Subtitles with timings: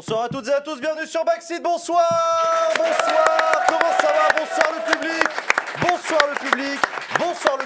[0.00, 2.08] Bonsoir à toutes et à tous, bienvenue sur Backseat, bonsoir
[2.74, 5.28] Bonsoir Comment ça va Bonsoir le public
[5.78, 6.80] Bonsoir le public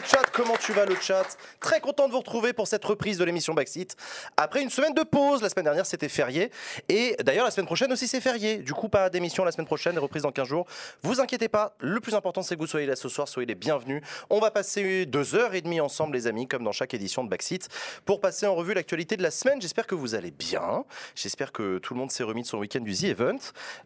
[0.05, 1.25] chat, comment tu vas le chat?
[1.61, 3.97] Très content de vous retrouver pour cette reprise de l'émission Backseat.
[4.37, 6.51] Après une semaine de pause, la semaine dernière c'était férié.
[6.89, 8.59] Et d'ailleurs la semaine prochaine aussi c'est férié.
[8.59, 10.67] Du coup pas d'émission la semaine prochaine, reprise dans 15 jours.
[11.03, 13.55] Vous inquiétez pas, le plus important c'est que vous soyez là ce soir, soyez les
[13.55, 14.03] bienvenus.
[14.31, 17.29] On va passer deux heures et demie ensemble les amis, comme dans chaque édition de
[17.29, 17.69] Backseat,
[18.05, 19.61] pour passer en revue l'actualité de la semaine.
[19.61, 20.85] J'espère que vous allez bien.
[21.15, 23.39] J'espère que tout le monde s'est remis de son week-end du The Event.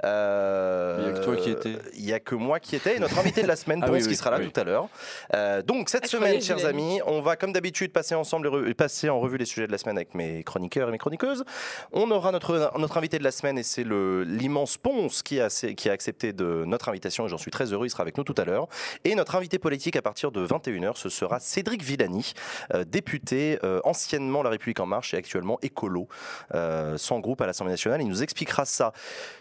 [0.04, 1.76] Euh, Il y a que toi qui étais.
[1.94, 4.02] Il y a que moi qui étais et notre invité de la semaine, Ah Ponce,
[4.02, 4.50] oui, qui sera là oui.
[4.50, 4.88] tout à l'heure.
[5.34, 9.36] Euh, donc cette semaine, chers amis, on va comme d'habitude passer ensemble, passer en revue
[9.36, 11.44] les sujets de la semaine avec mes chroniqueurs et mes chroniqueuses.
[11.92, 15.88] On aura notre, notre invité de la semaine et c'est l'immense Ponce qui a, qui
[15.90, 18.34] a accepté de notre invitation et j'en suis très heureux, il sera avec nous tout
[18.38, 18.68] à l'heure.
[19.04, 22.32] Et notre invité politique à partir de 21h, ce sera Cédric Villani,
[22.74, 26.08] euh, député euh, anciennement La République En Marche et actuellement écolo,
[26.54, 28.00] euh, sans groupe à l'Assemblée nationale.
[28.00, 28.92] Il nous expliquera ça.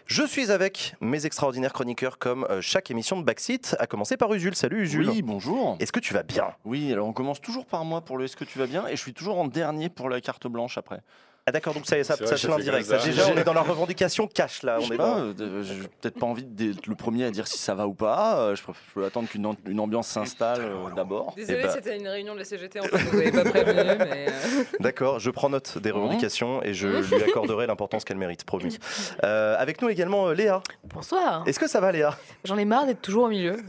[0.06, 4.32] Je suis avec mes extraordinaires chroniqueurs comme euh, chaque émission de Backseat, à commencer par
[4.32, 4.54] Usul.
[4.54, 5.08] Salut Usul.
[5.08, 5.76] Oui, bonjour.
[5.80, 6.54] Est-ce que tu vas bien?
[6.64, 8.92] Oui, alors on commence toujours par moi pour le Est-ce que tu vas bien Et
[8.96, 11.00] je suis toujours en dernier pour la carte blanche après.
[11.46, 12.86] Ah d'accord, donc ça y est, ça, vrai, ça ça l'indirect.
[12.86, 13.06] comme ça.
[13.06, 14.78] Déjà, on est dans la revendication cash là.
[14.80, 17.56] Je On est pas, euh, j'ai peut-être pas envie d'être le premier à dire si
[17.56, 18.38] ça va ou pas.
[18.40, 21.32] euh, Je, peux attendre qu'une am- une ambiance s'installe euh, d'abord.
[21.36, 23.80] Désolé, Eh bah- c'était une réunion de la CGT, en fait, vous n'avez pas prévenu,
[23.98, 24.26] mais...
[24.28, 28.76] euh, D'accord, je prends note des revendications et je lui accorderai l'importance qu'elle mérite, promis.
[29.24, 30.60] Euh, avec nous également euh, Léa.
[30.92, 31.44] Bonsoir.
[31.46, 32.14] Est-ce que ça va Léa?
[32.44, 33.56] J'en ai marre d'être toujours au milieu.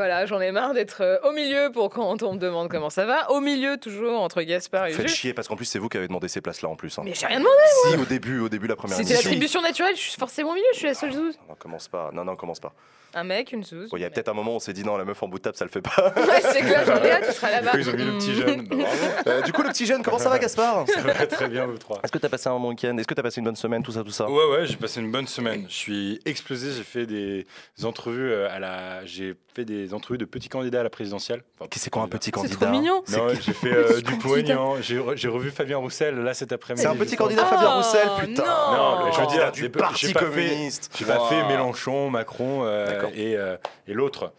[0.00, 3.04] Voilà, j'en ai marre d'être euh, au milieu pour quand on me demande comment ça
[3.04, 3.30] va.
[3.30, 5.14] Au milieu, toujours, entre Gaspard et Faites Jules.
[5.16, 6.98] chier parce qu'en plus c'est vous qui avez demandé ces places là en plus.
[6.98, 7.02] hein.
[7.04, 7.54] Mais j'ai rien demandé.
[7.90, 9.28] Si au début, au début la première C'était émission.
[9.30, 11.38] l'attribution naturelle, je suis forcément au milieu, je suis la seule zouze.
[11.48, 12.10] Non, commence pas.
[12.14, 12.72] Non, non, commence pas.
[13.12, 13.90] Un mec, une zouze.
[13.90, 15.26] Bon, Il y a peut-être un moment où on s'est dit non, la meuf en
[15.26, 16.14] bout de table, ça le fait pas.
[16.16, 17.70] Ouais, c'est clair, j'en ai hâte, tu seras Du là-bas.
[17.72, 18.62] coup, ils ont mis le petit jeune.
[18.68, 18.96] Bah, bravo.
[19.26, 20.86] Euh, du coup, le petit jeune, comment ça va, Gaspard?
[20.88, 21.98] Ça va très bien, vous trois.
[22.04, 22.96] Est-ce que t'as passé un bon week-end?
[22.98, 24.30] Est-ce que t'as passé une bonne semaine, tout ça, tout ça?
[24.30, 25.66] Ouais, ouais, j'ai passé une bonne semaine.
[25.68, 26.70] Je suis explosé.
[26.72, 27.46] J'ai fait des
[27.82, 29.04] entrevues euh, à la.
[29.06, 31.42] J'ai fait des entrevues de petits candidats à la présidentielle.
[31.58, 33.02] Enfin, c'est quoi un petit C'est candidat trop mignon.
[33.06, 34.80] C'est Non, j'ai fait euh, du poignant.
[34.80, 36.82] J'ai re- j'ai revu Fabien Roussel là cet après-midi.
[36.82, 39.12] C'est un petit candidat, Oh, Fabien Roussel, putain non.
[39.12, 43.56] Je veux dire, du des- parti communiste J'ai pas fait Mélenchon, Macron euh, et, euh,
[43.86, 44.32] et l'autre.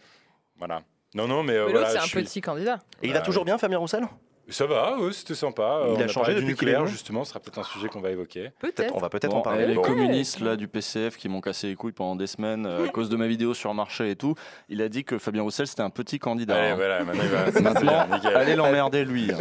[0.58, 0.82] Voilà.
[1.14, 2.78] Non, non, mais, euh, Mais voilà, l'autre, c'est un suis- petit candidat.
[3.02, 3.24] Et il va Ouais.
[3.24, 4.04] toujours bien, Fabien Roussel?
[4.48, 5.82] Ça va, ouais, c'était sympa.
[5.86, 7.24] Il On a changé depuis qu'il est nucléaire, justement.
[7.24, 8.50] Ce sera peut-être un sujet qu'on va évoquer.
[8.58, 8.94] Peut-être.
[8.94, 9.66] On va peut-être Bon, en parler.
[9.66, 9.82] les Bon.
[9.82, 13.08] communistes là, du PCF qui m'ont cassé les couilles pendant des semaines euh, à cause
[13.08, 14.34] de ma vidéo sur Marché et tout,
[14.68, 16.56] il a dit que Fabien Roussel c'était un petit candidat.
[16.56, 16.74] Allez, hein.
[16.74, 17.60] voilà, maintenant il va.
[17.60, 18.36] Maintenant, c'est nickel.
[18.36, 19.30] allez l'emmerder lui.
[19.30, 19.38] hein.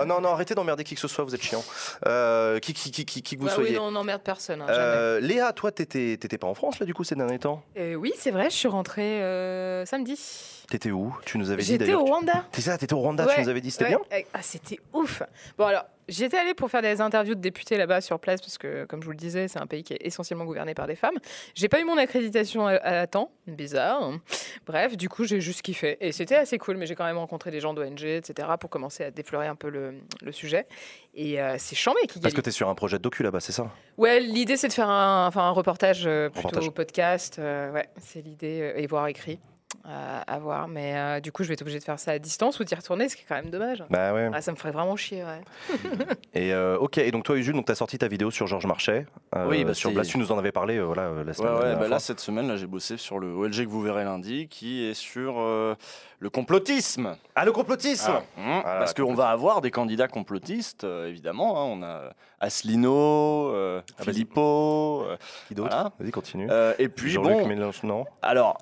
[0.00, 1.64] Ah non, non, arrêtez d'emmerder qui que ce soit, vous êtes chiant.
[2.06, 3.76] Euh, qui, qui, qui, qui, qui que vous Bah oui, soyez.
[3.76, 4.66] non, on n'emmerde personne, hein.
[4.68, 7.62] Euh, Léa, toi, t'étais t'étais pas en France là du coup ces derniers temps?
[7.78, 10.18] Euh, oui, c'est vrai, je suis rentrée euh, samedi.
[10.70, 11.16] T'étais où?
[11.24, 12.44] Tu nous avais dit J'étais au Rwanda.
[12.52, 14.00] T'es ça, t'étais au Rwanda, tu nous avais dit, c'était Ouais, bien?
[14.18, 15.22] Euh, Ah, c'était ouf.
[15.56, 18.84] Bon, alors, j'étais allée pour faire des interviews de députés là-bas sur place, parce que,
[18.84, 21.16] comme je vous le disais, c'est un pays qui est essentiellement gouverné par des femmes.
[21.54, 24.02] J'ai pas eu mon accréditation à, à temps, bizarre.
[24.02, 24.20] hein.
[24.66, 25.96] Bref, du coup, j'ai juste kiffé.
[26.06, 29.04] Et c'était assez cool, mais j'ai quand même rencontré des gens d'ONG, etc., pour commencer
[29.04, 30.66] à déflorer un peu le, le sujet.
[31.14, 33.52] Et euh, c'est chambé qui Parce que t'es sur un projet de docu là-bas, c'est
[33.52, 33.70] ça?
[33.96, 36.70] Ouais, l'idée c'est de faire un, enfin, un reportage euh, plutôt Reportage.
[36.72, 37.38] podcast.
[37.38, 39.40] euh, ouais, c'est l'idée, euh, et voir écrit.
[40.26, 42.60] À voir, mais euh, du coup, je vais être obligée de faire ça à distance
[42.60, 43.82] ou d'y retourner, ce qui est quand même dommage.
[43.90, 44.30] Bah ouais.
[44.32, 45.40] Ah, ça me ferait vraiment chier, ouais.
[46.34, 49.06] Et euh, ok, et donc toi, Usul, donc t'as sorti ta vidéo sur Georges Marchais.
[49.34, 51.52] euh, Oui, bah, sur c'est- Blast, tu nous en avais parlé euh, voilà, la semaine
[51.54, 54.04] ouais, dernière bah là, cette semaine, là, j'ai bossé sur le OLG que vous verrez
[54.04, 55.74] lundi, qui est sur euh,
[56.20, 57.16] le complotisme.
[57.34, 58.22] Ah, le complotisme Ah.
[58.40, 61.60] Mmh, Ah, parce qu'on va avoir des candidats complotistes, euh, évidemment.
[61.60, 61.64] hein.
[61.78, 62.10] on a
[62.40, 64.02] Asselineau, euh, Ah.
[64.04, 65.16] Philippot, euh,
[65.48, 65.92] Qui d'autre voilà.
[65.98, 66.46] Vas-y, continue.
[66.50, 67.46] euh, et puis bon.
[67.46, 68.58] Mélenchon, non Alors,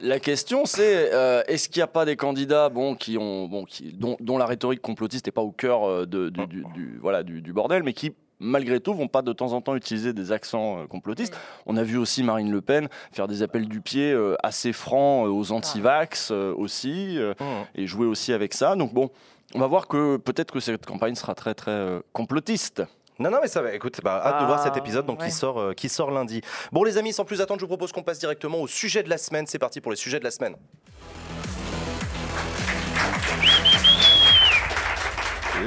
[0.00, 3.64] la question c'est euh, est-ce qu'il n'y a pas des candidats bon, qui ont, bon,
[3.64, 7.22] qui, dont, dont la rhétorique complotiste n'est pas au cœur de- du, du- du- voilà,
[7.22, 10.32] du, du bordel, mais qui malgré tout vont pas de temps en temps utiliser des
[10.32, 11.36] accents complotistes.
[11.66, 15.52] On a vu aussi Marine Le Pen faire des appels du pied assez francs aux
[15.52, 17.44] anti-vax aussi, Mmh.
[17.74, 18.76] et jouer aussi avec ça.
[18.76, 19.10] Donc bon,
[19.54, 22.82] on va voir que peut-être que cette campagne sera très très complotiste.
[23.20, 23.74] Non, non, mais ça va.
[23.74, 25.26] Écoute, bah, hâte de voir Ah, cet épisode donc, ouais.
[25.26, 26.40] qui, sort, euh, qui sort lundi.
[26.72, 29.10] Bon, les amis, sans plus attendre, je vous propose qu'on passe directement au sujet de
[29.10, 29.46] la semaine.
[29.46, 30.56] C'est parti pour les sujets de la semaine.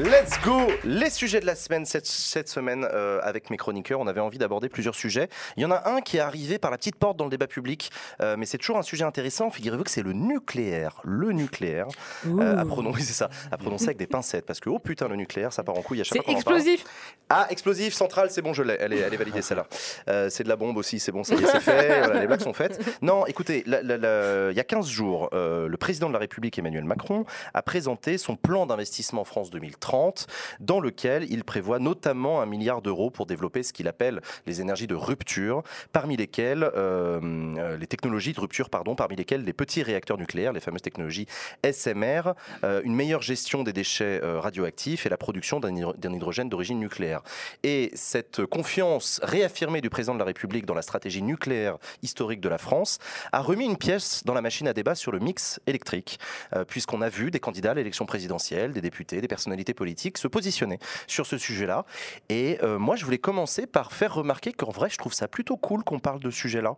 [0.01, 4.07] Let's go Les sujets de la semaine cette, cette semaine euh, avec mes chroniqueurs, on
[4.07, 5.29] avait envie d'aborder plusieurs sujets.
[5.55, 7.45] Il y en a un qui est arrivé par la petite porte dans le débat
[7.45, 9.51] public, euh, mais c'est toujours un sujet intéressant.
[9.51, 10.99] Figurez-vous que c'est le nucléaire.
[11.03, 11.87] Le nucléaire.
[12.25, 15.15] Euh, à, prononcer, c'est ça, à prononcer avec des pincettes parce que oh putain, le
[15.15, 16.37] nucléaire, ça part en couille à chaque C'est fois parle.
[16.37, 16.85] explosif.
[17.29, 18.77] Ah, explosif, central, c'est bon, je l'ai.
[18.79, 19.67] Elle est, elle est validée, celle-là.
[20.07, 21.99] Euh, c'est de la bombe aussi, c'est bon, ça y est, c'est fait.
[22.03, 22.79] Voilà, les blagues sont faites.
[23.03, 27.61] Non, écoutez, il y a 15 jours, le président de la République, Emmanuel Macron, a
[27.61, 30.27] présenté son plan d'investissement France 2030 2030,
[30.59, 34.87] dans lequel il prévoit notamment un milliard d'euros pour développer ce qu'il appelle les énergies
[34.87, 37.19] de rupture, parmi lesquelles euh,
[37.57, 41.27] euh, les technologies de rupture, pardon, parmi lesquelles les petits réacteurs nucléaires, les fameuses technologies
[41.63, 42.33] SMR,
[42.63, 46.79] euh, une meilleure gestion des déchets radioactifs et la production d'un hydro- d'un hydrogène d'origine
[46.79, 47.21] nucléaire.
[47.63, 52.49] Et cette confiance réaffirmée du président de la République dans la stratégie nucléaire historique de
[52.49, 52.99] la France
[53.31, 56.19] a remis une pièce dans la machine à débat sur le mix électrique,
[56.67, 60.79] puisqu'on a vu des candidats à l'élection présidentielle, des députés, des personnalités politiques se positionner
[61.07, 61.85] sur ce sujet-là.
[62.29, 65.57] Et euh, moi, je voulais commencer par faire remarquer qu'en vrai, je trouve ça plutôt
[65.57, 66.75] cool qu'on parle de ce sujet-là.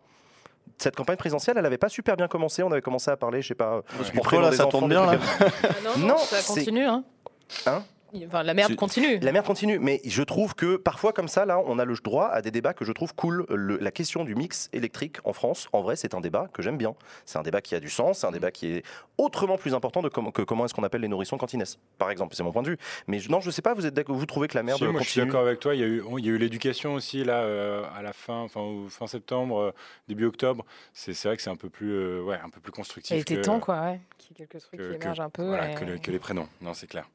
[0.78, 2.64] Cette campagne présidentielle, elle n'avait pas super bien commencé.
[2.64, 4.90] On avait commencé à parler, je sais pas, du Pour prénom toi, là, ça tourne
[4.90, 6.86] bien, là Ah non, non, Non, ça continue.
[6.86, 7.04] Hein.
[7.66, 7.84] Hein
[8.28, 9.20] Enfin, la merde continue.
[9.20, 12.28] La merde continue, mais je trouve que parfois comme ça, là, on a le droit
[12.28, 13.46] à des débats que je trouve cool.
[13.50, 16.78] Le- la question du mix électrique en France, en vrai, c'est un débat que j'aime
[16.78, 16.96] bien.
[17.26, 18.84] C'est un débat qui a du sens, c'est un débat qui est
[19.18, 21.80] autrement plus important de comment, que comment est-ce qu'on appelle les nourrissons quand ils naissent,
[21.98, 22.36] par exemple.
[22.36, 22.78] C'est mon point de vue.
[23.08, 24.84] Mais je- non, je sais pas, vous, êtes d'accord- vous trouvez que la merde Si,
[24.86, 25.74] moi, je suis continue d'accord avec toi.
[25.76, 28.42] Il y a eu, il y a eu l'éducation aussi là euh, à la fin,
[28.42, 29.72] enfin fin septembre, euh,
[30.08, 30.66] début octobre.
[30.94, 33.16] C'est vrai que c'est un peu plus, euh, ouais, un peu plus constructif.
[33.18, 34.00] Il était temps, quoi, ouais.
[34.18, 35.46] Qu'il y ait quelques trucs que- qui que- émergent un peu.
[35.48, 36.48] voilà, et- que, le- que les prénoms.
[36.62, 37.08] Non, c'est clair.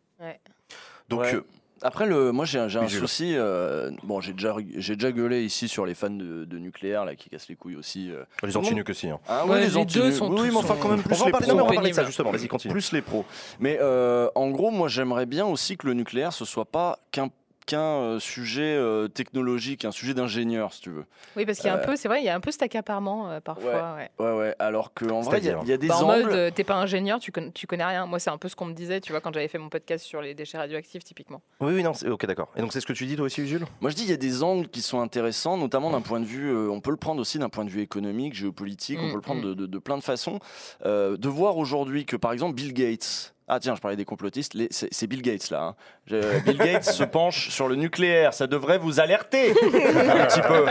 [1.11, 1.35] Donc, Ouais.
[1.35, 1.45] euh,
[1.83, 3.33] Après, le, moi j'ai un, j'ai un souci.
[3.37, 7.15] euh, bon, j'ai déjà, j'ai déjà gueulé ici sur les fans de, de nucléaire là,
[7.17, 8.11] qui cassent les couilles aussi.
[8.11, 8.23] euh.
[8.43, 9.09] les anti-nuques aussi.
[9.09, 9.19] hein.
[9.27, 11.31] Ah Ouais, oui, les anti- deux sont Oui, tous- mais enfin, quand même plus les
[11.33, 11.41] pros.
[11.49, 12.31] non, mais on va parler de ça justement.
[12.33, 12.73] Vas-y, continue.
[12.73, 13.25] Plus les pros.
[13.61, 17.31] Mais euh, en gros, moi j'aimerais bien aussi que le nucléaire ce soit pas qu'un
[17.67, 21.05] qu'un euh, sujet euh, technologique, un sujet d'ingénieur, si tu veux.
[21.37, 22.51] Oui, parce qu'il y a un Euh, peu, c'est vrai, il y a un peu
[22.51, 23.97] cet accaparement euh, parfois.
[23.97, 24.11] ouais.
[24.19, 24.55] Ouais, ouais.
[24.59, 26.25] Alors qu'en vrai, il y, a- y des Bah, en angles.
[26.27, 28.07] mode, euh, t'es pas ingénieur, tu, connais, tu connais rien.
[28.07, 30.05] Moi, c'est un peu ce qu'on me disait, tu vois, quand j'avais fait mon podcast
[30.05, 31.43] sur les déchets radioactifs, typiquement.
[31.61, 32.49] Oui, oui, non, ok, d'accord.
[32.57, 33.67] Et donc, c'est ce que tu dis toi aussi, Jules?
[33.81, 36.25] Moi, je dis il y a des angles qui sont intéressants, notamment d'un point de
[36.27, 36.51] vue.
[36.51, 38.99] euh, on peut le prendre aussi d'un point de vue économique, géopolitique.
[39.01, 39.45] on Mm, peut le prendre mm.
[39.45, 40.39] de, de- de plein de façons.
[40.85, 43.35] Euh, de voir aujourd'hui que, par exemple, Bill Gates.
[43.53, 44.57] Ah tiens, je parlais des complotistes.
[44.71, 45.63] c'est Bill Gates là.
[45.65, 45.75] hein.
[46.11, 48.35] Je- Bill Gates se penche sur le nucléaire.
[48.35, 49.55] Ça devrait vous alerter un
[50.27, 50.67] petit peu.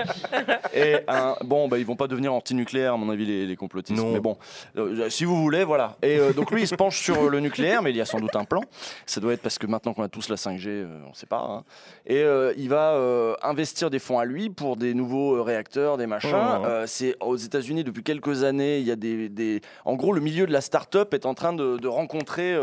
[0.74, 3.98] Et un- bon, bah, ils vont pas devenir anti-nucléaires à mon avis les, les complotistes.
[4.02, 4.12] Non.
[4.12, 4.38] Mais bon,
[4.78, 5.96] euh, si vous voulez, voilà.
[6.02, 8.20] Et euh, donc lui, il se penche sur le nucléaire, mais il y a sans
[8.20, 8.62] doute un plan.
[9.06, 11.38] Ça doit être parce que maintenant qu'on a tous la 5G, euh, on sait pas.
[11.50, 11.64] hein.
[12.06, 12.24] Et
[12.58, 12.98] il va
[13.44, 16.30] investir des fonds à lui pour des nouveaux réacteurs, des machins.
[16.66, 18.80] Euh, c'est aux États-Unis depuis quelques années.
[18.80, 21.54] Il y a des, des- en gros, le milieu de la start-up est en train
[21.54, 22.54] de, de rencontrer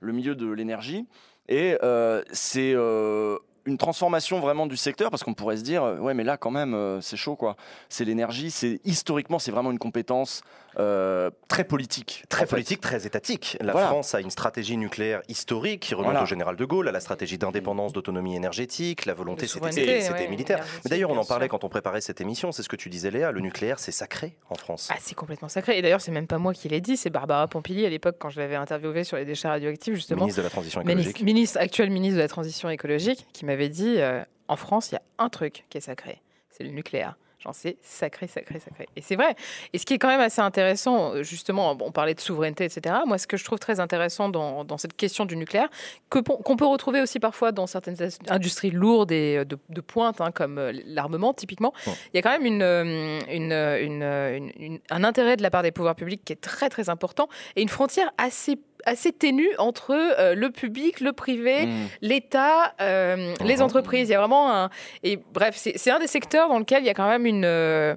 [0.00, 1.06] le milieu de l'énergie.
[1.50, 3.36] Et euh, c'est euh,
[3.66, 6.74] une transformation vraiment du secteur parce qu'on pourrait se dire, ouais, mais là quand même,
[6.74, 7.56] euh, c'est chaud quoi.
[7.88, 8.52] C'est l'énergie.
[8.52, 10.42] C'est historiquement, c'est vraiment une compétence
[10.78, 12.24] euh, très politique.
[12.28, 12.50] Très fait.
[12.50, 13.56] politique, très étatique.
[13.60, 13.88] La Voilà.
[13.88, 16.22] France a une stratégie nucléaire historique qui remonte Voilà.
[16.22, 20.64] au général de Gaulle, à la stratégie d'indépendance, d'autonomie énergétique, la volonté, c'était ouais, militaire.
[20.84, 21.50] Mais d'ailleurs, on en parlait sûr.
[21.50, 24.36] quand on préparait cette émission, c'est ce que tu disais Léa, le nucléaire, c'est sacré
[24.48, 24.88] en France.
[24.92, 25.78] Ah, c'est complètement sacré.
[25.78, 28.30] Et d'ailleurs, c'est même pas moi qui l'ai dit, c'est Barbara Pompili à l'époque, quand
[28.30, 30.20] je l'avais interviewée sur les déchets radioactifs, justement.
[30.20, 31.24] Ministre de la Transition Ministre, écologique.
[31.24, 34.98] ministre, actuel ministre de la Transition écologique, qui m'avait dit euh, en France, il y
[34.98, 36.20] a un truc qui est sacré,
[36.50, 37.16] c'est le nucléaire.
[37.42, 38.86] J'en sais sacré, sacré, sacré.
[38.96, 39.34] Et c'est vrai.
[39.72, 42.96] Et ce qui est quand même assez intéressant, justement, on parlait de souveraineté, etc.
[43.06, 45.70] Moi, ce que je trouve très intéressant dans, dans cette question du nucléaire,
[46.10, 46.22] qu'on
[46.56, 47.96] peut retrouver aussi parfois dans certaines
[48.28, 52.22] industries lourdes et euh, de, de pointe, hein, comme euh, l'armement, typiquement, il y a
[52.22, 56.34] quand même une, euh, une- une- un intérêt de la part des pouvoirs publics qui
[56.34, 61.12] est très, très important et une frontière assez assez ténue entre euh, le public, le
[61.12, 61.86] privé, Mm.
[62.02, 64.08] l'État, euh, les entreprises.
[64.08, 64.70] Il y a vraiment un.
[65.02, 67.94] Et bref, c'est un des secteurs dans lequel il y a quand même une, euh,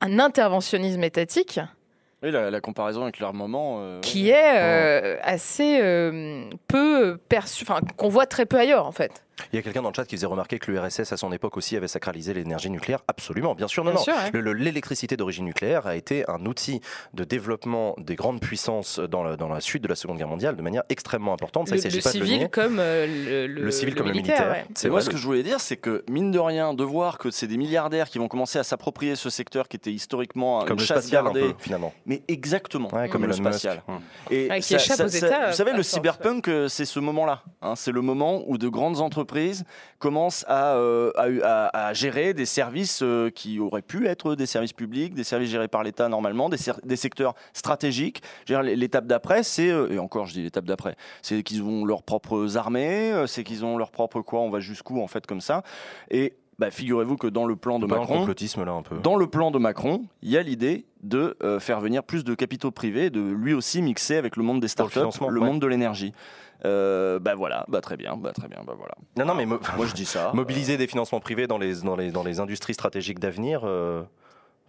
[0.00, 1.58] un interventionnisme étatique
[2.22, 4.00] Oui, la, la comparaison avec l'armement.
[4.02, 5.78] qui est euh, assez
[6.68, 9.23] peu perçu, enfin, qu'on voit très peu ailleurs en fait.
[9.52, 11.56] Il y a quelqu'un dans le chat qui faisait remarquer que l'URSS à son époque
[11.56, 13.00] aussi avait sacralisé l'énergie nucléaire.
[13.08, 13.82] Absolument, bien sûr.
[13.84, 14.52] Non, Bien non.
[14.52, 16.80] L'électricité d'origine nucléaire a été un outil
[17.14, 20.56] de développement des grandes puissances dans la, dans la suite de la Seconde Guerre mondiale
[20.56, 21.68] de manière extrêmement importante.
[21.68, 22.48] Ça, Le, il s'agit le pas de le civil nier.
[22.48, 24.40] comme euh, le, le- Le civil comme le militaire.
[24.46, 24.64] militaire.
[24.66, 24.66] ouais.
[24.74, 27.30] C'est moi, ce que je voulais dire, c'est que, mine de rien, de voir que
[27.30, 30.80] c'est des milliardaires qui vont commencer à s'approprier ce secteur qui était historiquement comme une
[30.80, 31.40] le chasse spatial un gardée.
[31.40, 31.92] peu, finalement.
[32.06, 33.82] Mais exactement, Ouais, comme le spatial.
[33.88, 34.00] Hum.
[34.30, 37.42] Et Ouais, qui échappe aux États, vous savez, à le cyberpunk, euh, c'est ce moment-là.
[37.62, 37.74] hein.
[37.76, 39.23] c'est le moment où de grandes entreprises
[39.98, 45.14] commencent à, euh, à, gérer des services euh, qui auraient pu être des services publics,
[45.14, 48.22] des services gérés par l'État normalement, des, secteurs stratégiques.
[48.48, 52.56] L'étape d'après, c'est, euh, et encore je dis l'étape d'après, c'est qu'ils ont leurs propres
[52.56, 55.62] armées, c'est qu'ils ont leurs propres quoi, on va jusqu'où en fait comme ça.
[56.10, 58.98] Et bah, figurez-vous que dans le plan de Macron, complotisme là un peu.
[58.98, 62.34] dans le plan de Macron, il y a l'idée de euh, faire venir plus de
[62.34, 65.46] capitaux privés, de lui aussi mixer avec le monde des le startups, le, ouais.
[65.46, 66.12] monde de l'énergie.
[66.64, 68.94] Euh, bah voilà, bah très bien, bah très bien, bah voilà.
[69.18, 70.30] Non, non, mais mo- Moi je dis ça.
[70.34, 74.02] mobiliser des financements privés dans les, dans les, dans les industries stratégiques d'avenir, euh,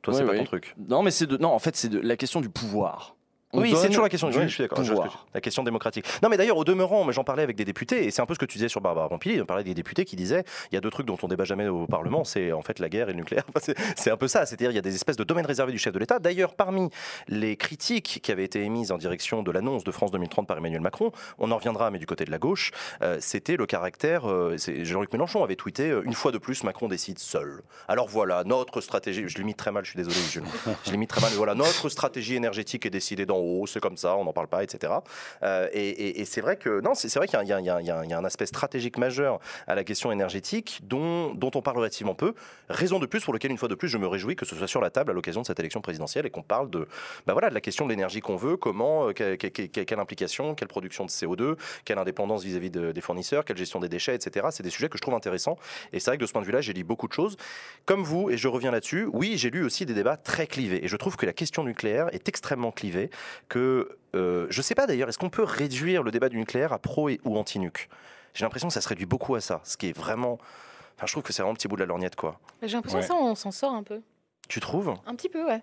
[0.02, 0.76] toi, c'est pas ton truc.
[0.90, 3.15] Non, mais c'est de, non, en fait, c'est de la question du pouvoir.
[3.56, 4.30] On oui, c'est toujours la question.
[4.30, 4.84] du oui, je suis d'accord.
[4.84, 5.26] je- pouvoir.
[5.34, 6.06] La question démocratique.
[6.22, 8.40] Non, mais d'ailleurs, au demeurant, j'en parlais avec des députés, et c'est un peu ce
[8.40, 9.42] que tu disais sur Barbara Pompili.
[9.42, 11.68] On parlait des députés qui disaient il y a deux trucs dont on débat jamais
[11.68, 13.44] au Parlement, c'est en fait la guerre et le nucléaire.
[13.56, 14.46] Enfin, c'est- un peu ça.
[14.46, 16.20] C'est-à-dire, il y a des espèces de domaines réservés du chef de l'État.
[16.20, 16.90] D'ailleurs, parmi
[17.28, 20.82] les critiques qui avaient été émises en direction de l'annonce de France 2030 par Emmanuel
[20.82, 22.72] Macron, on en reviendra, mais du côté de la gauche,
[23.02, 24.30] euh, c'était le caractère.
[24.30, 27.62] euh, Jean-Luc Mélenchon avait tweeté euh, une fois de plus, Macron décide seul.
[27.88, 29.24] Alors voilà, notre stratégie.
[29.28, 30.44] Je limite très mal, je suis désolé, Jules.
[30.86, 34.16] Je limite très mal, mais voilà, notre stratégie énergétique est décidée d'en c'est comme ça,
[34.18, 34.94] on n'en parle pas, etc.
[35.44, 39.40] Euh, et c'est vrai que non, c'est vrai qu'il y, a- un aspect stratégique majeur
[39.68, 42.34] à la question énergétique dont, dont on parle relativement peu.
[42.70, 44.68] Raison de plus pour lequel, une fois de plus, je me réjouis que ce soit
[44.68, 46.88] sur la table à l'occasion de cette élection présidentielle et qu'on parle de,
[47.28, 50.00] bah voilà, de la question de l'énergie qu'on veut, comment, euh, que- que- que- quelle
[50.00, 54.16] implication, quelle production de CO2, quelle indépendance vis-à-vis de- des fournisseurs, quelle gestion des déchets,
[54.16, 54.48] etc.
[54.52, 55.58] C'est des sujets que je trouve intéressants.
[55.94, 57.38] Et c'est vrai que de ce point de vue-là, j'ai lu beaucoup de choses.
[57.86, 60.84] Comme vous, et je reviens là-dessus, oui, j'ai lu aussi des débats très clivés.
[60.84, 63.10] Et je trouve que la question nucléaire est extrêmement clivée.
[63.50, 66.74] Que euh, je ne sais pas d'ailleurs, est-ce qu'on peut réduire le débat du nucléaire
[66.74, 67.90] à pro et ou anti-nuc?
[68.34, 70.40] J'ai l'impression que ça se réduit beaucoup à ça, ce qui est vraiment.
[70.98, 72.40] Enfin, je trouve que c'est vraiment un petit bout de la lorgnette, quoi.
[72.62, 73.04] J'ai l'impression Ouais.
[73.06, 74.02] que ça, on s'en sort un peu.
[74.48, 74.94] Tu trouves?
[75.06, 75.62] Un petit peu, ouais.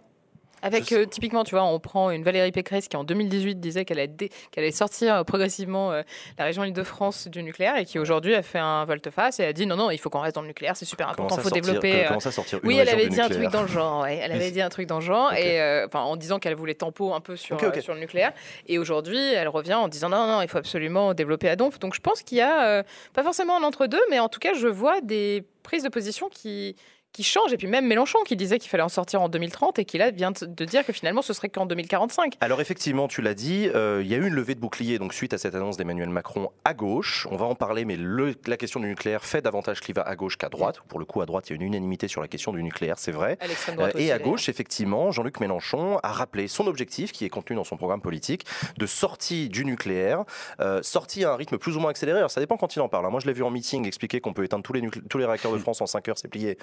[0.62, 3.98] Avec, euh, typiquement, tu vois, on prend une Valérie Pécresse qui en 2018 disait qu'elle
[3.98, 6.02] allait, sortir euh, progressivement euh,
[6.38, 9.66] la région Île-de-France du nucléaire et qui aujourd'hui a fait un volte-face et a dit
[9.66, 11.62] non, non, il faut qu'on reste dans le nucléaire, c'est super important, il faut sortir-
[11.62, 12.04] développer.
[12.04, 13.68] euh, comment ça sortir une Oui, elle avait du dit un nucléaire truc dans le
[13.68, 14.02] genre.
[14.02, 14.20] ouais.
[14.22, 17.12] Elle avait dit un truc dans le genre, et enfin en disant qu'elle voulait tempo
[17.12, 18.32] un peu sur, le nucléaire.
[18.68, 21.78] Et aujourd'hui, elle revient en disant non, non, il faut absolument développer à donf.
[21.80, 24.68] Donc je pense qu'il y a pas forcément un entre-deux, mais en tout cas, je
[24.68, 26.76] vois des prises de position qui
[27.12, 27.52] qui changent.
[27.52, 30.10] Et puis même Mélenchon qui disait qu'il fallait en sortir en 2030 et qui là
[30.10, 32.34] vient de dire que finalement ce serait qu'en 2045.
[32.40, 35.12] Alors effectivement, tu l'as dit, euh, il y a eu une levée de bouclier donc
[35.14, 37.26] suite à cette annonce d'Emmanuel Macron à gauche.
[37.30, 40.36] On va en parler, mais le- la question du nucléaire fait davantage clivant à gauche
[40.38, 40.80] qu'à droite.
[40.88, 42.98] Pour le coup, à droite, il y a une unanimité sur la question du nucléaire,
[42.98, 43.36] c'est vrai.
[43.82, 47.64] Euh, et à gauche, effectivement, Jean-Luc Mélenchon a rappelé son objectif, qui est contenu dans
[47.64, 48.44] son programme politique,
[48.78, 50.24] de sortie du nucléaire,
[50.60, 52.18] euh, sortie à un rythme plus ou moins accéléré.
[52.18, 53.06] Alors ça dépend quand il en parle.
[53.06, 53.10] hein.
[53.10, 55.52] Moi, je l'ai vu en meeting expliquer qu'on peut éteindre tous les, tous les réacteurs
[55.52, 56.56] de France en 5 heures, c'est plié.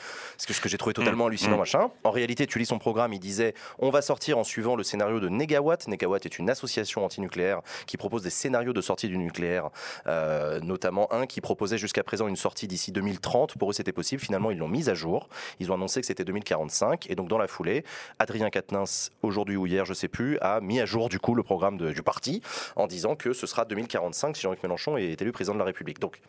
[0.48, 1.60] Que- ce que j'ai trouvé totalement hallucinant, Mm.
[1.60, 1.92] machin.
[2.04, 5.20] En réalité, tu lis son programme, il disait on va sortir en suivant le scénario
[5.20, 5.88] de Negawatt.
[5.88, 9.70] Negawatt est une association antinucléaire qui propose des scénarios de sortie du nucléaire,
[10.08, 13.58] euh, notamment un qui proposait jusqu'à présent une sortie d'ici 2030.
[13.58, 14.22] Pour eux, c'était possible.
[14.22, 15.30] Finalement, ils l'ont mise à jour.
[15.60, 17.10] Ils ont annoncé que c'était 2045.
[17.10, 17.84] Et donc, dans la foulée,
[18.20, 21.44] Adrien Quatennens, aujourd'hui ou hier, je sais plus, a mis à jour du coup le
[21.44, 22.42] programme de- du parti
[22.76, 26.00] en disant que ce sera 2045 si Jean-Luc Mélenchon est élu président de la République.
[26.00, 26.20] Donc,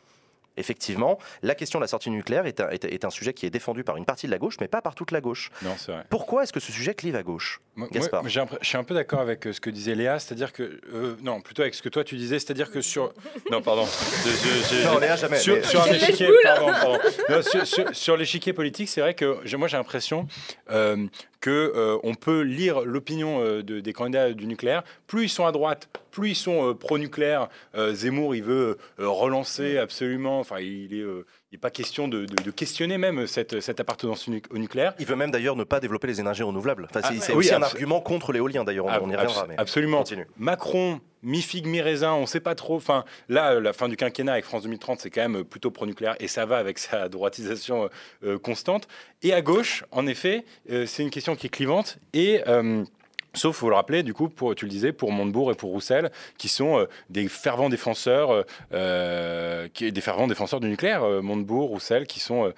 [0.56, 3.50] effectivement, la question de la sortie nucléaire est un, est- est un sujet qui est
[3.50, 5.50] défendu par une partie de la gauche, mais pas par toute la gauche.
[5.62, 6.04] Non, c'est vrai.
[6.10, 8.22] Pourquoi est-ce que ce sujet clive à gauche Moi, Gaspard.
[8.22, 10.80] moi, je suis un peu d'accord avec euh, ce que disait Léa, c'est-à-dire que.
[10.92, 13.12] euh, non, plutôt avec ce que toi tu disais, c'est-à-dire que sur.
[13.50, 13.86] Non, pardon.
[13.86, 15.38] Je- je- j'ai- Non, Léa, jamais.
[15.38, 16.98] Sur, mais- sur un Quel échiquier, lèche-boule pardon, pardon.
[17.28, 20.26] Non, sur, sur- sur l'échiquier politique, c'est vrai que moi j'ai l'impression
[20.70, 21.06] euh,
[21.40, 24.82] que euh, on peut lire l'opinion euh, de- des candidats du nucléaire.
[25.06, 27.48] Plus ils sont à droite, plus ils sont euh, pro-nucléaire.
[27.92, 30.40] Zemmour, il veut relancer absolument.
[30.40, 31.04] Enfin, il est,
[31.52, 34.58] il n'est pas question de, de- de questionner même cette, cette appartenance au nu- au
[34.58, 34.94] nucléaire.
[35.00, 36.86] Il veut même d'ailleurs ne pas développer les énergies renouvelables.
[36.88, 39.46] Enfin, c'est Ah, c'est oui, aussi un argument contre l'éolien d'ailleurs, on, y reviendra.
[39.48, 39.56] Mais...
[39.58, 39.98] Absolument.
[39.98, 40.26] Continue.
[40.38, 42.76] Macron, mi-figue, mi-raisin, on ne sait pas trop.
[42.76, 45.72] Enfin, là, euh, la fin du quinquennat avec France 2030, c'est quand même euh, plutôt
[45.72, 47.88] pro-nucléaire et ça va avec sa droitisation euh,
[48.34, 48.86] euh, constante.
[49.24, 52.42] Et à gauche, en effet, euh, c'est une question qui est clivante et.
[52.46, 52.84] euh,
[53.32, 56.48] Sauf, faut le rappeler, du coup, tu le disais, pour Montebourg et pour Roussel, qui
[56.48, 61.04] sont euh, des fervents défenseurs, euh, euh, des fervents défenseurs du nucléaire.
[61.04, 62.52] Euh, Montebourg, Roussel, qui sont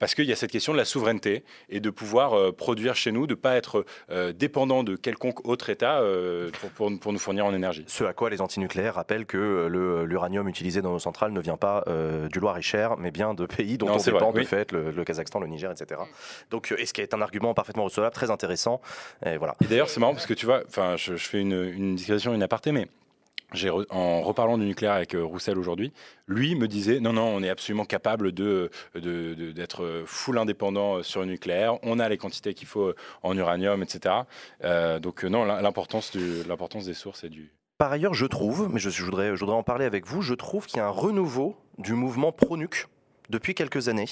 [0.00, 3.12] parce qu'il y a cette question de la souveraineté et de pouvoir euh, produire chez
[3.12, 7.12] nous, de ne pas être euh, dépendant de quelconque autre État euh, pour, pour- pour
[7.12, 7.84] nous fournir en énergie.
[7.86, 9.68] Ce à quoi les antinucléaires rappellent que
[10.04, 13.78] l'uranium utilisé dans nos centrales ne vient pas euh, du Loir-et-Cher, mais bien de pays
[13.78, 16.00] dont Non, on dépend, vrai, de fait, le, le Kazakhstan, le Niger, etc.
[16.50, 18.80] Donc, et ce qui est un argument parfaitement recevable, très intéressant.
[19.24, 19.54] Et voilà.
[19.62, 22.34] Et d'ailleurs, c'est marrant parce que tu vois, enfin, je, je fais une, une discussion,
[22.34, 22.88] une aparté, mais
[23.90, 25.92] en reparlant du nucléaire avec euh, Roussel aujourd'hui,
[26.28, 31.02] lui me disait non, non, on est absolument capable de de- d'être full indépendant euh,
[31.02, 31.74] sur le nucléaire.
[31.82, 34.14] On a les quantités qu'il faut euh, en uranium, etc.
[34.62, 36.14] Euh, donc euh, non, l'im- l'importance
[36.46, 39.56] l'importance des sources et du Par ailleurs, je trouve, mais je, je voudrais, je voudrais
[39.56, 42.86] en parler avec vous, je trouve qu'il y a un renouveau du mouvement pro-nuc
[43.30, 44.08] depuis quelques années,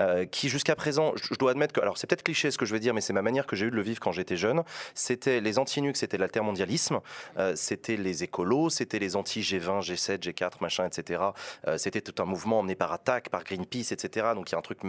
[0.00, 2.72] euh, qui jusqu'à présent, je, dois admettre que, alors c'est peut-être cliché ce que je
[2.72, 4.62] vais dire, mais c'est ma manière que j'ai eu de le vivre quand j'étais jeune,
[4.94, 7.00] c'était les anti-nucs, c'était l'altermondialisme,
[7.38, 11.22] euh, c'était les écolos, c'était les anti-G20, G7, G4, machin, etc.
[11.66, 14.28] Euh, c'était tout un mouvement emmené par Attaque, par Greenpeace, etc.
[14.34, 14.80] Donc il y a un truc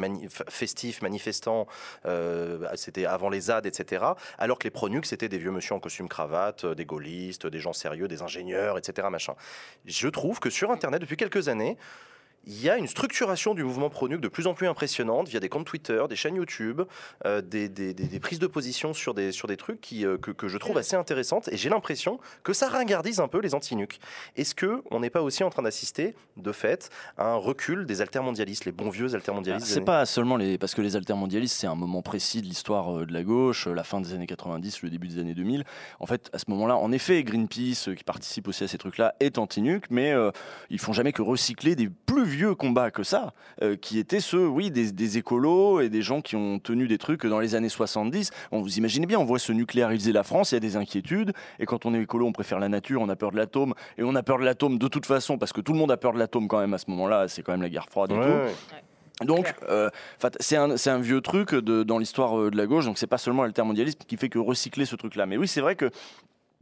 [0.50, 1.68] festif, manifestant,
[2.06, 4.06] euh, c'était avant les ZAD, etc.
[4.38, 7.74] Alors que les pro-nucs, c'était des vieux monsieur en costume cravate, des gaullistes, des gens
[7.74, 9.08] sérieux, des ingénieurs, etc.
[9.12, 9.36] Machin.
[9.86, 11.78] Je trouve que sur Internet, depuis quelques années,
[12.48, 15.50] il y a une structuration du mouvement pro-nuc de plus en plus impressionnante via des
[15.50, 16.82] comptes Twitter, des chaînes YouTube,
[17.26, 20.18] euh, des, des- des- des prises de position sur des, sur des trucs qui, euh,
[20.18, 21.50] que, que je trouve assez intéressantes.
[21.50, 24.00] Et j'ai l'impression que ça ringardise un peu les anti-nucs.
[24.38, 28.00] Est-ce que on n'est pas aussi en train d'assister, de fait, à un recul des
[28.02, 31.68] altermondialistes, les bons vieux altermondialistes des C'est pas seulement les parce que les altermondialistes c'est
[31.68, 34.90] un moment précis de l'histoire euh, de la gauche, la fin des années 90, le
[34.90, 35.66] début des années 2000.
[36.00, 39.38] En fait, à ce moment-là, en effet, Greenpeace qui participe aussi à ces trucs-là est
[39.38, 40.32] anti-nuc, mais euh,
[40.70, 44.48] ils font jamais que recycler des plus vieux combats que ça, euh, qui étaient ceux,
[44.48, 47.70] oui, des, des écolos et des gens qui ont tenu des trucs dans les années
[47.70, 48.32] 70.
[48.52, 51.34] Bon, vous imaginez bien, on voit se nucléariser la France, il y a des inquiétudes,
[51.60, 54.04] et quand on est écolo, on préfère la nature, on a peur de l'atome, et
[54.04, 56.14] on a peur de l'atome de toute façon parce que tout le monde a peur
[56.14, 57.28] de l'atome quand même à ce moment-là.
[57.28, 58.30] C'est quand même la guerre froide et Ouais, tout.
[58.30, 59.26] ouais.
[59.26, 59.90] Donc, euh,
[60.40, 63.42] c'est un, vieux truc de, dans l'histoire euh, de la gauche, donc c'est pas seulement
[63.44, 65.26] l'altermondialisme qui fait que recycler ce truc-là.
[65.26, 65.90] Mais oui, c'est vrai que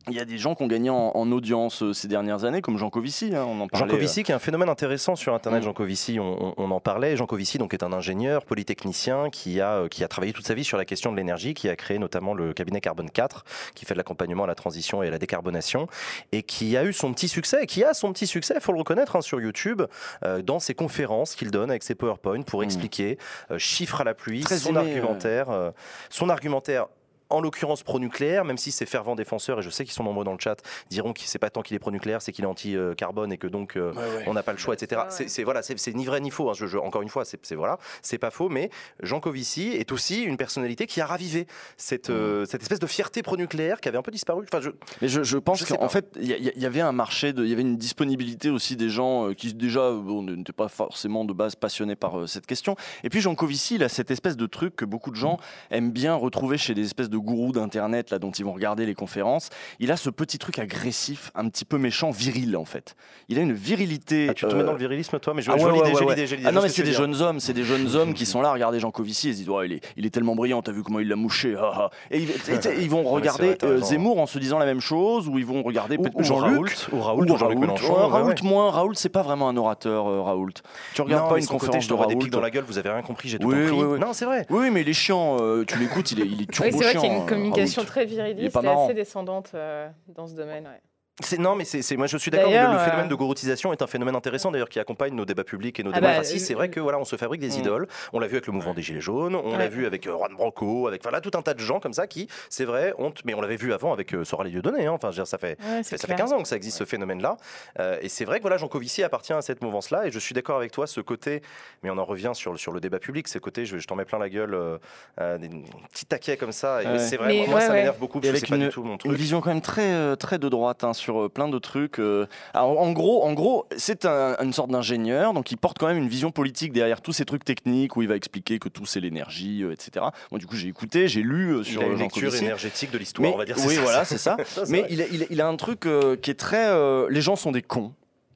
[0.08, 2.62] il y a des gens qui ont gagné en, en audience euh, ces dernières années,
[2.62, 3.94] comme Jean Covici, hein, on en Jean parlait.
[3.94, 5.62] Covici, qui est un phénomène intéressant sur Internet.
[5.62, 5.66] Mm.
[5.66, 7.16] Jean Covici, on, en parlait.
[7.18, 10.54] Jean Covici, donc, est un ingénieur polytechnicien qui a, euh, qui a travaillé toute sa
[10.54, 13.86] vie sur la question de l'énergie, qui a créé notamment le cabinet Carbone 4, qui
[13.86, 15.88] fait de l'accompagnement à la transition et à la décarbonation,
[16.32, 18.74] et qui a eu son petit succès, et qui a son petit succès, il faut
[18.74, 19.82] le reconnaître, hein, sur YouTube,
[20.24, 22.66] euh, dans ses conférences qu'il donne avec ses PowerPoint pour Mm.
[22.66, 23.18] expliquer,
[23.52, 24.82] euh, chiffres à la pluie, Très son aimé, euh.
[24.98, 25.72] argumentaire, euh,
[26.10, 26.88] son argumentaire
[27.30, 30.34] en l'occurrence pro-nucléaire, même si ses fervents défenseurs, et je sais qu'ils sont nombreux dans
[30.34, 30.58] le chat,
[30.90, 33.78] diront que c'est pas tant qu'il est pro-nucléaire, c'est qu'il est anti-carbone et que donc
[33.78, 34.24] euh, Ouais, ouais.
[34.28, 35.02] on n'a pas le choix, etc.
[35.10, 36.50] C'est c'est- voilà, c'est c'est ni vrai ni faux.
[36.50, 36.54] hein.
[36.56, 38.50] Je- je- encore une fois, c'est c'est- voilà, c'est pas faux.
[38.50, 38.70] Mais
[39.02, 43.22] Jean Covici est aussi une personnalité qui a ravivé cette, euh, cette espèce de fierté
[43.24, 44.46] pro-nucléaire qui avait un peu disparu.
[44.52, 44.70] Enfin, je,
[45.02, 47.78] Mais je, je pense qu'en fait, il y, avait un marché, il y avait une
[47.78, 52.20] disponibilité aussi des gens euh, qui déjà bon, n'étaient pas forcément de base passionnés par
[52.20, 52.76] euh, cette question.
[53.04, 55.38] Et puis Jean Covici, il a cette espèce de truc que beaucoup de gens
[55.72, 58.94] aiment bien retrouver chez des espèces de gourous d'internet là dont ils vont regarder les
[58.96, 59.50] conférences.
[59.80, 62.96] Il a ce petit truc agressif, un petit peu méchant, viril en fait.
[63.30, 64.28] Il a une virilité.
[64.30, 65.96] ah, tu te euh, mets dans le virilisme, toi Mais je, ah ouais, ouais, des-
[66.06, 68.26] ouais, l'idée, Ah non, mais ce c'est des jeunes hommes, c'est des jeunes hommes qui
[68.26, 70.36] sont là à regarder Jean Covici et se disent ouais, il, est, il est tellement
[70.36, 71.90] brillant, t'as vu comment il l'a mouché, ah, ah.
[72.12, 73.82] Et ils, et t'sais, ils vont regarder vrai, euh.
[73.82, 76.76] Zemmour en se disant la même chose, ou ils vont regarder Ou, peut-être ou Jean-Luc.
[76.92, 77.94] Raoult, ou Raoult, Ou ou Jean-Luc Mélenchon.
[77.94, 78.72] Ouais, Raoult moins.
[78.72, 80.50] Raoult, c'est pas vraiment un orateur, euh, Raoult.
[80.94, 82.24] Tu regardes pas une conférence je de te vois des Raoult.
[82.24, 83.84] pics dans la gueule, vous avez rien compris, j'ai tout Oui, compris.
[83.86, 84.00] oui, oui.
[84.00, 84.46] Non, c'est vrai.
[84.50, 85.38] Oui, mais il est chiant.
[85.42, 87.88] euh, tu l'écoutes, il est, il est turbo chiant, y a une euh, communication Raoult.
[87.92, 90.66] très viriliste et assez descendante euh, dans ce domaine.
[90.66, 90.82] ouais.
[91.22, 92.50] C'est- Non, mais c'est c'est- moi je suis d'accord.
[92.52, 95.46] Le, le euh, phénomène de gorotisation est un phénomène intéressant d'ailleurs qui accompagne nos débats
[95.46, 96.36] publics et nos Ah bah, démocraties.
[96.36, 97.60] euh, c'est vrai que voilà, on se fabrique des Mm.
[97.62, 97.88] idoles.
[98.12, 100.34] On l'a vu avec le mouvement des Gilets jaunes, on l'a vu avec euh, Juan
[100.36, 103.14] Branco, avec voilà tout un tas de gens comme ça qui, c'est vrai, ont.
[103.24, 104.88] Mais on l'avait vu avant avec euh, Sora Lieu-Donné.
[104.88, 104.92] Hein.
[104.92, 106.18] Enfin, je veux dire, ça fait Ouais, ça, c'est ça fait clair.
[106.28, 107.38] 15 ans que ça existe ce phénomène-là.
[107.80, 110.08] Euh, et c'est vrai que voilà, Jean Covici appartient à cette mouvance-là.
[110.08, 111.42] Et je suis d'accord avec toi, ce côté,
[111.82, 113.96] mais on en revient sur, le- sur le débat public, ce côté, je, je t'en
[113.96, 114.78] mets plein la gueule, euh,
[115.22, 115.48] euh, des
[115.94, 116.84] petits taquets comme ça.
[116.84, 117.00] Et Ouais.
[117.00, 117.76] c'est vrai, Mais moi, ça ouais.
[117.76, 119.12] m'énerve beaucoup Et parce que avec c'est pas une- du tout mon Une truc.
[119.14, 122.00] vision quand même très, euh, très de droite hein, sur euh, plein de trucs.
[122.00, 122.26] euh.
[122.54, 125.98] Alors, en gros, en gros c'est un- une sorte d'ingénieur, donc il porte quand même
[125.98, 129.00] une vision politique derrière tous ces trucs techniques où il va expliquer que tout c'est
[129.00, 130.06] l'énergie, euh, etc.
[130.32, 132.44] Moi, du coup, j'ai écouté, j'ai lu Il sur a une Jean lecture Covici.
[132.44, 133.56] énergétique de l'histoire, on va dire.
[133.66, 133.82] Oui, ça.
[133.82, 134.38] voilà, c'est ça.
[134.70, 135.88] Mais il a, il a- il a un truc
[136.22, 136.68] qui est très.
[137.10, 137.94] les gens sont des cons.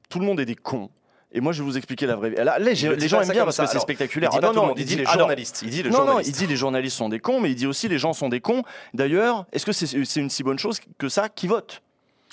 [0.09, 0.89] Tout le monde est des cons.
[1.31, 2.37] Et moi, je vais vous expliquer la vraie vie.
[2.37, 3.65] Là, Il les gens aiment bien parce ça.
[3.65, 4.31] que c'est spectaculaire.
[4.33, 5.61] Il dit Ah non, non, il dit les journalistes.
[5.63, 6.29] Il dit les non, non, journalistes.
[6.35, 8.39] il dit les journalistes sont des cons, mais il dit aussi les gens sont des
[8.39, 8.63] cons.
[8.95, 11.83] D'ailleurs, est-ce que c'est c'est une si bonne chose que ça qui vote?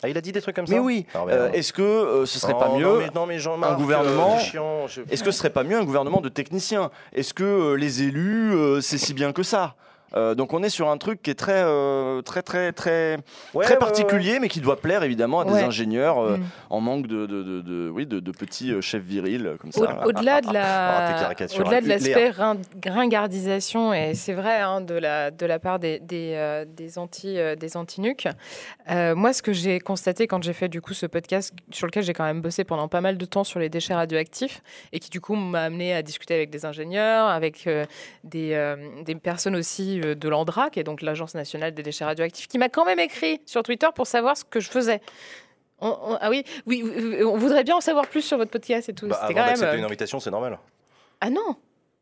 [0.03, 1.07] Ah, il a dit des trucs comme ça Mais oui.
[1.17, 1.51] Euh.
[1.53, 4.37] Est-ce que euh, ce serait Oh, pas non, mieux mais- non, mais Jean-Marc, un gouvernement-
[4.55, 6.91] euh, je- Est-ce que ce serait pas mieux un gouvernement de techniciens?
[7.15, 9.75] Est-ce que euh, les élus, euh, c'est si bien que ça?
[10.17, 13.19] Euh, donc on est sur un truc qui est très euh, très très très
[13.55, 16.45] Ouais, très ouais, particulier, mais qui doit plaire évidemment à des ingénieurs euh, Mm.
[16.71, 20.01] en manque de, de, de- de- oui de, de petits chefs virils comme ça.
[20.05, 21.67] Au- Au-delà de Ah, t'es la, caricatural.
[21.67, 26.01] au-delà de l'aspect rin- ringardisation, et c'est vrai hein, de la de la part des
[26.01, 28.29] des, euh, des anti euh, des anti-nuques,
[28.91, 32.03] euh, moi ce que j'ai constaté quand j'ai fait du coup ce podcast sur lequel
[32.03, 35.11] j'ai quand même bossé pendant pas mal de temps sur les déchets radioactifs et qui
[35.11, 37.85] du coup m'a amené à discuter avec des ingénieurs, avec euh,
[38.25, 42.59] des euh, des personnes aussi de l'ANDRAC et donc l'Agence nationale des déchets radioactifs, qui
[42.59, 45.01] m'a quand même écrit sur Twitter pour savoir ce que je faisais.
[45.81, 46.83] On- on- ah oui, oui,
[47.25, 49.09] on voudrait bien en savoir plus sur votre podcast et tout.
[49.09, 49.49] Bah, C'était avant quand même.
[49.61, 50.59] d'accepter euh, une invitation, c'est normal.
[51.21, 51.57] Ah non,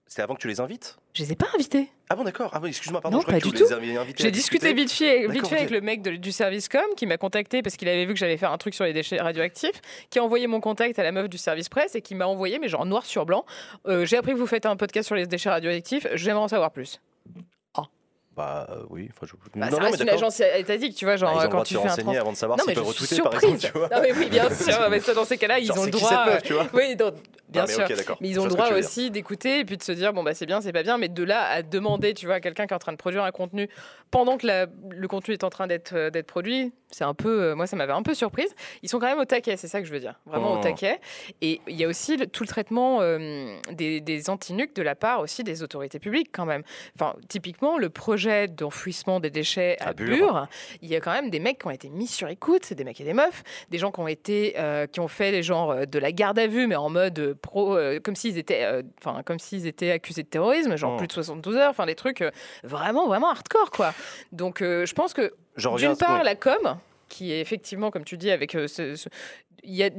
[0.06, 0.96] C'est avant que tu les invites?
[1.14, 1.88] Je les ai pas invités.
[2.10, 2.50] Ah bon, d'accord.
[2.52, 3.16] Ah oui, excuse-moi, pardon.
[3.16, 6.02] Non, je pas que du à J'ai discuté vite fait, vite fait avec le mec
[6.02, 8.58] de- du service com qui m'a contacté parce qu'il avait vu que j'allais faire un
[8.58, 11.68] truc sur les déchets radioactifs, qui a envoyé mon contact à la meuf du service
[11.70, 13.44] presse et qui m'a envoyé, mais genre noir sur blanc.
[13.86, 16.70] euh, J'ai appris que vous faites un podcast sur les déchets radioactifs, j'aimerais en savoir
[16.70, 17.00] plus.
[18.36, 19.08] Bah euh, oui.
[19.16, 19.32] Enfin, je...
[19.58, 21.62] Bah, non, ça non, reste une agence étatique, tu vois, genre Ah, ont le quand
[21.62, 23.54] tu fais un trans- avant de savoir Non, mais peuvent retweeter, par surprise.
[23.64, 23.88] exemple, tu vois.
[23.90, 24.90] Non, mais oui, bien sûr.
[24.90, 26.24] mais ça, dans ces cas-là, ils ont le droit.
[26.28, 27.10] euh, tu vois Oui, bien
[27.62, 27.84] Ah, mais sûr.
[27.84, 28.16] ok, d'accord.
[28.20, 30.46] Mais ils ont le droit aussi d'écouter et puis de se dire bon bah c'est
[30.46, 32.76] bien, c'est pas bien, mais de là à demander, tu vois, à quelqu'un qui est
[32.76, 33.68] en train de produire un contenu
[34.10, 37.42] pendant que la- le contenu est en train d'être euh, d'être produit, c'est un peu,
[37.42, 38.54] euh, moi ça m'avait un peu surprise.
[38.82, 40.58] Ils sont quand même au taquet, c'est ça que je veux dire, vraiment Oh.
[40.58, 41.00] au taquet.
[41.40, 44.94] Et il y a aussi le- tout le traitement euh, des, des antinuques de la
[44.94, 46.62] part aussi des autorités publiques quand même.
[46.94, 50.16] Enfin, typiquement le projet d'enfouissement des déchets à, À Bure.
[50.16, 50.46] Bure,
[50.82, 52.84] il y a quand même des mecs qui ont été mis sur écoute, c'est des
[52.84, 55.86] mecs et des meufs, des gens qui ont été, euh, qui ont fait les genres
[55.86, 58.66] de la garde à vue, mais en mode pro, comme s'ils étaient,
[59.04, 60.96] enfin comme s'ils étaient accusés de terrorisme, genre Oh.
[60.98, 62.22] plus de 72 heures, enfin des trucs
[62.62, 63.92] vraiment vraiment hardcore quoi.
[64.32, 66.24] Donc je pense que d'une à- part oui.
[66.24, 66.76] la com,
[67.08, 69.08] qui est effectivement comme tu dis avec euh, ce- ce-
[69.62, 69.90] il y a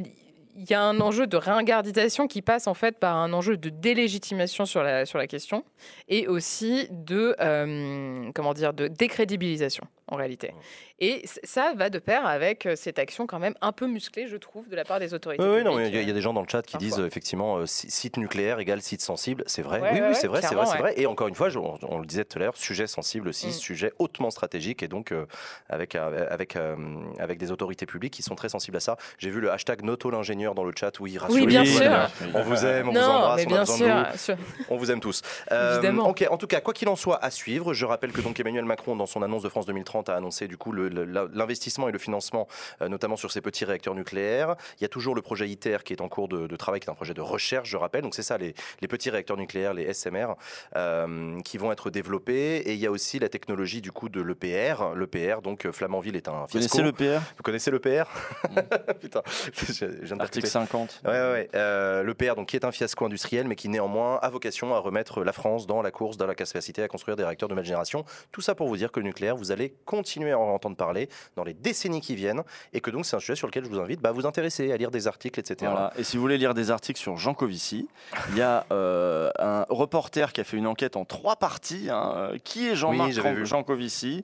[0.57, 3.67] il y a un enjeu de ringardisation qui passe en fait par un enjeu de
[3.67, 5.65] délégitimation sur la, sur la question
[6.07, 10.53] et aussi de, euh, comment dire, de décrédibilisation en réalité.
[10.99, 14.37] Et ça va de pair avec euh, cette action quand même un peu musclée, je
[14.37, 15.43] trouve, de la part des autorités.
[15.43, 15.93] Oui, oui, non, mais publiques.
[15.93, 16.87] il y, a- il y a des gens dans le chat qui parfois.
[16.87, 19.43] disent euh, effectivement euh, si- site nucléaire égale site sensible.
[19.47, 19.81] C'est vrai.
[19.81, 20.93] Ouais, oui, ouais, oui, c'est vrai, c'est vrai, c'est vrai.
[20.97, 23.47] Et encore une fois, je- on, on le disait tout à l'heure, sujet sensible aussi,
[23.47, 23.51] Mm.
[23.51, 25.25] sujet hautement stratégique et donc euh,
[25.69, 26.75] avec, avec, euh,
[27.19, 28.97] avec des autorités publiques qui sont très sensibles à ça.
[29.17, 31.35] J'ai vu le hashtag Noto l'ingénieur dans le chat où il rassure.
[31.35, 31.91] Oui, bien sûr.
[32.33, 34.37] On vous aime, on vous embrasse, mais on a bien de sûr.
[34.69, 35.21] On vous aime tous.
[35.51, 36.07] Euh, Évidemment.
[36.09, 37.73] ok, en tout cas, quoi qu'il en soit, à suivre.
[37.73, 40.57] Je rappelle que donc Emmanuel Macron, dans son annonce de France 2030, a annoncé du
[40.57, 42.47] coup l'investissement et le financement,
[42.81, 44.55] euh, notamment sur ces petits réacteurs nucléaires.
[44.79, 46.87] Il y a toujours le projet ITER qui est en cours de, de travail, qui
[46.87, 48.01] est un projet de recherche, je rappelle.
[48.01, 50.35] Donc c'est ça, les, les petits réacteurs nucléaires, les SMR,
[50.75, 52.57] euh, qui vont être développés.
[52.57, 54.95] Et il y a aussi la technologie du coup de l'EPR.
[54.95, 56.77] L'EPR, donc euh, Flamanville est un Vous fiasco.
[56.77, 58.03] connaissez le PR Vous connaissez l'EPR
[59.01, 59.21] Putain,
[59.53, 60.47] je, viens de Article percuter.
[60.47, 61.01] 50.
[61.05, 61.49] Ouais, ouais, ouais.
[61.55, 64.79] Euh, le PR, donc, qui est un fiasco industriel, mais qui néanmoins a vocation à
[64.79, 67.65] remettre la France dans la course, dans la capacité à construire des réacteurs de nouvelle
[67.65, 68.05] génération.
[68.31, 71.09] Tout ça pour vous dire que le nucléaire, vous allez continuer à en entendre parler
[71.35, 72.43] dans les décennies qui viennent,
[72.73, 74.71] et que donc c'est un sujet sur lequel je vous invite bah, à vous intéresser,
[74.71, 75.71] à lire des articles, etc.
[75.71, 75.93] Voilà.
[75.97, 77.87] Et si vous voulez lire des articles sur Jean Covici,
[78.31, 81.89] il y a euh, un reporter qui a fait une enquête en trois parties.
[81.89, 82.13] hein.
[82.17, 83.45] Euh, Qui est Jean-Marc Oui.
[83.45, 84.23] Jean Covici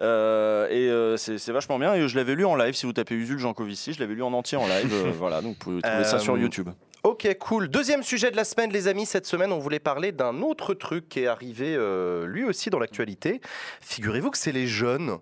[0.00, 1.94] Euh, et euh, c'est vachement bien.
[1.94, 2.74] Et je l'avais lu en live.
[2.74, 4.92] Si vous tapez Usul Jean Covici, je l'avais lu en entier en live.
[4.92, 6.70] Euh, voilà, donc vous pouvez trouver ça sur YouTube.
[7.04, 7.66] Ok, cool.
[7.66, 9.06] Deuxième sujet de la semaine, les amis.
[9.06, 12.78] Cette semaine, on voulait parler d'un autre truc qui est arrivé euh, lui aussi dans
[12.78, 13.40] l'actualité.
[13.80, 15.18] Figurez-vous que c'est les jeunes.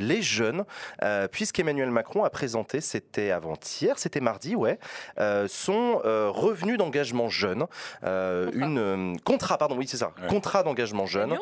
[0.00, 0.64] Les jeunes,
[1.02, 4.78] euh, puisqu'Emmanuel Macron a présenté, c'était avant-hier, c'était mardi, ouais,
[5.18, 7.66] euh, son euh, revenu d'engagement jeune,
[8.04, 8.66] euh, Contrat.
[8.66, 10.28] une euh, contrat, pardon, oui c'est ça, Ouais.
[10.28, 11.36] contrat d'engagement jeune.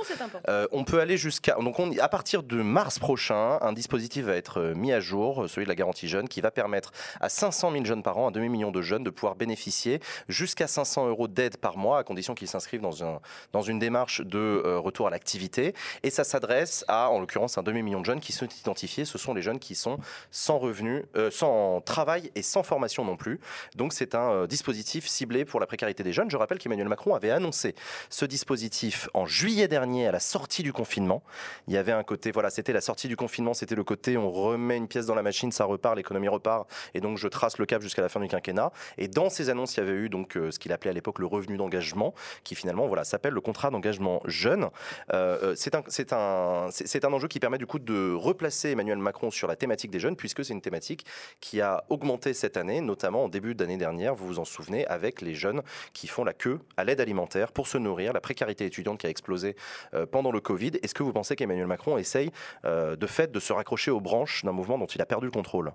[0.48, 1.54] Euh, on peut aller jusqu'à.
[1.54, 5.64] Donc, on, à partir de mars prochain, un dispositif va être mis à jour, celui
[5.64, 8.70] de la garantie jeune, qui va permettre à 500 000 jeunes par an, un demi-million
[8.70, 12.80] de jeunes, de pouvoir bénéficier jusqu'à 500 euros d'aide par mois, à condition qu'ils s'inscrivent
[12.80, 13.20] dans, un,
[13.52, 15.74] dans une démarche de euh, retour à l'activité.
[16.02, 19.04] Et ça s'adresse à, en l'occurrence, un demi-million de jeunes qui sont identifiés.
[19.04, 19.98] Ce sont les jeunes qui sont
[20.30, 23.40] sans revenus, euh, sans travail et sans formation non plus.
[23.76, 26.30] Donc, c'est un euh, dispositif ciblé pour la précarité des jeunes.
[26.30, 27.74] Je rappelle qu'Emmanuel Macron avait annoncé
[28.10, 31.22] ce dispositif en juillet dernier à la sortie du confinement.
[31.66, 34.30] Il y avait un côté, voilà, c'était la sortie du confinement, c'était le côté on
[34.30, 37.66] remet une pièce dans la machine, ça repart, l'économie repart, et donc je trace le
[37.66, 38.72] cap jusqu'à la fin du quinquennat.
[38.96, 41.18] Et dans ces annonces, il y avait eu donc euh, ce qu'il appelait à l'époque
[41.18, 44.68] le revenu d'engagement, qui finalement voilà s'appelle le contrat d'engagement jeune.
[45.12, 48.98] Euh, c'est un, c'est un, c'est un enjeu qui permet du coup de replacer Emmanuel
[48.98, 51.04] Macron sur la thématique des jeunes, puisque c'est une thématique
[51.40, 55.22] qui a augmenté cette année, notamment en début d'année dernière, vous vous en souvenez, avec
[55.22, 55.62] les jeunes
[55.92, 59.10] qui font la queue à l'aide alimentaire pour se nourrir, la précarité étudiante qui a
[59.10, 59.56] explosé
[59.94, 60.72] euh, pendant le Covid.
[60.82, 62.30] Est-ce que vous pensez qu'Emmanuel Macron essaye
[62.64, 65.32] euh, de fait de se raccrocher aux branches d'un mouvement dont il a perdu le
[65.32, 65.72] contrôle?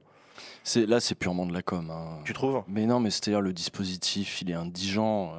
[0.75, 1.89] Là, c'est purement de la com.
[1.91, 2.19] hein.
[2.25, 2.63] Tu trouves?
[2.67, 5.33] Mais non, mais c'est-à-dire le dispositif, il est indigent.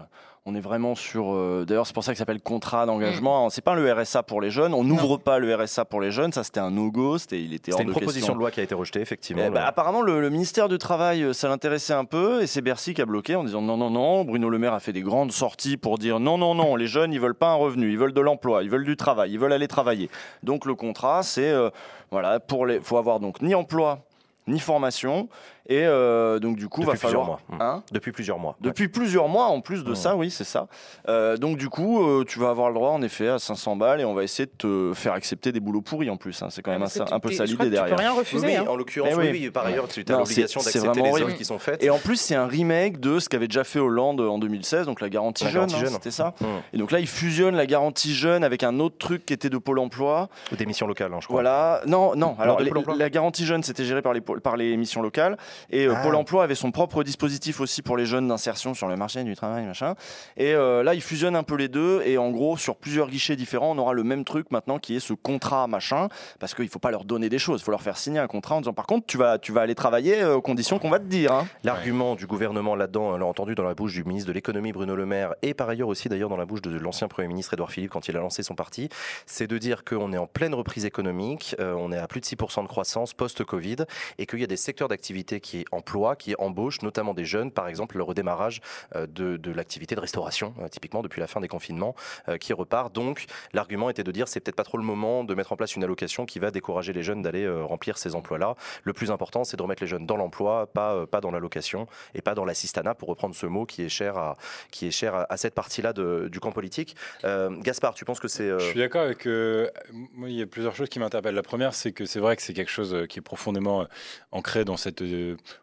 [0.46, 1.33] On est vraiment sur.
[1.35, 3.48] euh, D'ailleurs, c'est pour ça que ça s'appelle contrat d'engagement.
[3.48, 4.74] C'est pas le RSA pour les jeunes.
[4.74, 6.33] On n'ouvre pas le RSA pour les jeunes.
[6.33, 7.16] Ça, c'était un no-go.
[7.16, 8.35] C'était, il était hors C'était une de proposition question.
[8.35, 9.42] de loi qui a été rejetée, effectivement.
[9.46, 12.61] Eh ben, apparemment, le, le ministère du Travail, euh, ça l'intéressait un peu, et c'est
[12.61, 14.22] Bercy qui a bloqué en disant non, non, non.
[14.26, 17.14] Bruno Le Maire a fait des grandes sorties pour dire non, non, non, les jeunes,
[17.14, 19.52] ils veulent pas un revenu, ils veulent de l'emploi, ils veulent du travail, ils veulent
[19.54, 20.11] aller travailler.
[20.42, 21.70] Donc le contrat, c'est euh,
[22.11, 24.00] voilà, pour les, faut avoir donc ni emploi
[24.46, 25.30] ni formation,
[25.66, 27.37] et euh, donc du coup, Depuis va falloir.
[27.38, 27.66] plusieurs mois.
[27.66, 28.57] Hein Depuis plusieurs mois.
[28.61, 29.94] depuis plusieurs mois, en plus de Ouais.
[29.96, 30.66] ça, oui, c'est ça.
[31.09, 34.00] Euh, donc du coup, euh, tu vas avoir le droit, en effet, à 500 balles,
[34.00, 36.42] et on va essayer de te faire accepter des boulots pourris en plus.
[36.42, 36.48] hein.
[36.50, 37.96] C'est quand même un, peu ça l'idée que Tu derrière.
[37.96, 38.46] peux rien refuser.
[38.46, 38.64] oui, hein.
[38.68, 39.50] en l'occurrence, oui, oui.
[39.50, 41.83] par ailleurs, tu as l'obligation d'accepter les offres qui sont faites.
[41.83, 45.00] Et en plus, c'est un remake de ce qu'avait déjà fait Hollande en 2016, donc
[45.00, 45.92] la garantie La jeune, garantie hein, jeune.
[45.94, 46.35] c'était ça.
[46.40, 46.44] Mmh.
[46.74, 49.59] Et donc là, il fusionne la garantie jeune avec un autre truc qui était de
[49.59, 50.29] Pôle Emploi.
[50.53, 51.37] Ou des missions locales, je crois.
[51.37, 51.81] Voilà.
[51.87, 52.37] Non, non.
[52.38, 55.37] Alors la garantie jeune, c'était géré par les, par les missions locales.
[55.70, 56.02] Et euh, Ah.
[56.02, 59.34] Pôle emploi avait son propre dispositif aussi pour les jeunes d'insertion sur le marché du
[59.36, 59.94] travail, machin.
[60.36, 62.02] Et euh, là, ils fusionnent un peu les deux.
[62.04, 65.00] Et en gros, sur plusieurs guichets différents, on aura le même truc maintenant qui est
[65.00, 66.08] ce contrat, machin.
[66.40, 67.60] Parce qu'il faut pas leur donner des choses.
[67.60, 69.60] Il faut leur faire signer un contrat en disant par contre, tu vas, tu vas
[69.62, 71.32] aller travailler euh, aux conditions qu'on va te dire.
[71.32, 71.46] hein.
[71.62, 74.94] L'argument du gouvernement là-dedans, on l'a entendu dans la bouche du ministre de l'économie Bruno
[74.96, 77.70] Le Maire et par ailleurs aussi d'ailleurs dans la bouche de l'ancien Premier ministre Édouard
[77.70, 78.88] Philippe quand il a lancé son parti,
[79.26, 82.26] c'est de dire qu'on est en pleine reprise économique, euh, on est à plus de
[82.26, 83.76] 6% de croissance post-Covid
[84.18, 87.68] et qu'il y a des secteurs d'activité qui emploient, qui embauchent notamment des jeunes, par
[87.68, 88.62] exemple le redémarrage
[88.96, 91.94] euh, de, l'activité de restauration, euh, typiquement depuis la fin des confinements,
[92.28, 92.94] euh, qui repart.
[92.94, 95.76] Donc l'argument était de dire c'est peut-être pas trop le moment de mettre en place
[95.76, 98.57] une allocation qui va décourager les jeunes d'aller remplir ces emplois-là.
[98.85, 102.22] Le plus important, c'est de remettre les jeunes dans l'emploi, pas, pas dans l'allocation et
[102.22, 106.52] pas dans l'assistanat, pour reprendre ce mot qui est cher à, cette partie-là du camp
[106.52, 106.96] politique.
[107.22, 108.48] Gaspard, tu penses que c'est...
[108.48, 109.26] Je suis d'accord avec.
[109.26, 111.35] moi, il y a plusieurs choses qui m'interpellent.
[111.35, 113.87] La première, c'est que c'est vrai que c'est quelque chose qui est profondément
[114.33, 115.02] ancré dans cette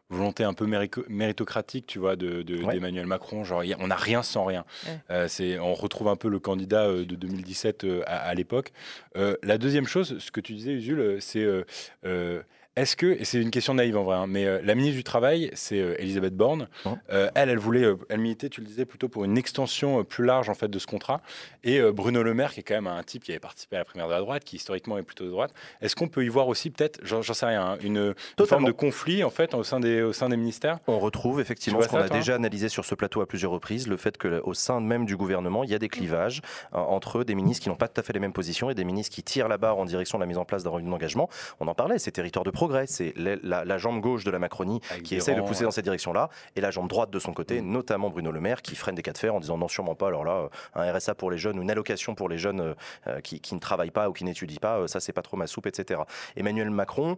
[0.10, 0.65] volonté un peu
[1.10, 2.73] méritocratique, tu vois, de, de- Ouais.
[2.75, 3.43] d'Emmanuel Macron.
[3.43, 4.65] Genre, on n'a rien sans rien.
[4.88, 4.99] Ouais.
[5.12, 8.71] Euh, c'est, on retrouve un peu le candidat euh, de 2017 euh, à, à l'époque.
[9.17, 11.63] Euh, la deuxième chose, ce que tu disais, Usul, c'est euh,
[12.05, 12.41] euh,
[12.75, 15.03] est-ce que, et c'est une question naïve en vrai, hein, mais euh, la ministre du
[15.03, 16.69] Travail, c'est euh, Elisabeth Borne.
[17.12, 20.49] Euh, elle, elle voulait, elle militait, tu le disais, plutôt pour une extension plus large
[20.49, 21.21] en fait de ce contrat.
[21.63, 23.86] Et Bruno Le Maire, qui est quand même un type qui avait participé à la
[23.86, 25.53] primaire de la droite, qui historiquement est plutôt de droite.
[25.81, 28.71] Est-ce qu'on peut y voir aussi peut-être, j'en sais rien, hein, une, une forme de
[28.71, 30.79] conflit en fait au sein des, au sein des ministères?
[30.88, 33.97] On retrouve effectivement ce qu'on a déjà analysé sur ce plateau à plusieurs reprises, le
[33.97, 36.41] fait qu'au sein même du gouvernement, il y a des clivages
[36.73, 38.86] euh, entre des ministres qui n'ont pas tout à fait les mêmes positions et des
[38.86, 41.29] ministres qui tirent la barre en direction de la mise en place d'un revenu d'engagement.
[41.60, 44.39] On en parlait, c'est territoire de progrès, c'est la, la- la jambe gauche de la
[44.39, 45.65] Macronie Avec qui essaie de pousser ouais.
[45.65, 47.71] dans cette direction-là, et la jambe droite de son côté, Mm.
[47.71, 50.08] notamment Bruno Le Maire, qui freine des cas de fer en disant non, sûrement pas,
[50.08, 52.74] alors là, euh, un RSA pour les jeunes, ou une allocation pour les jeunes euh,
[53.08, 55.47] euh, qui, qui ne travaillent pas ou qui n'étudient pas, ça c'est pas trop ma
[55.47, 56.02] soupe, etc.
[56.36, 57.17] Emmanuel Macron,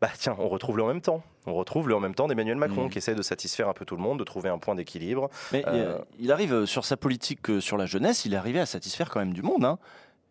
[0.00, 1.22] bah tiens, on retrouve le en même temps.
[1.46, 2.90] On retrouve le en même temps d'Emmanuel Macron Mm.
[2.90, 5.28] qui essaie de satisfaire un peu tout le monde, de trouver un point d'équilibre.
[5.52, 9.10] Mais Euh, il, arrive sur sa politique sur la jeunesse, il est arrivé à satisfaire
[9.10, 9.64] quand même du monde.
[9.64, 9.78] hein.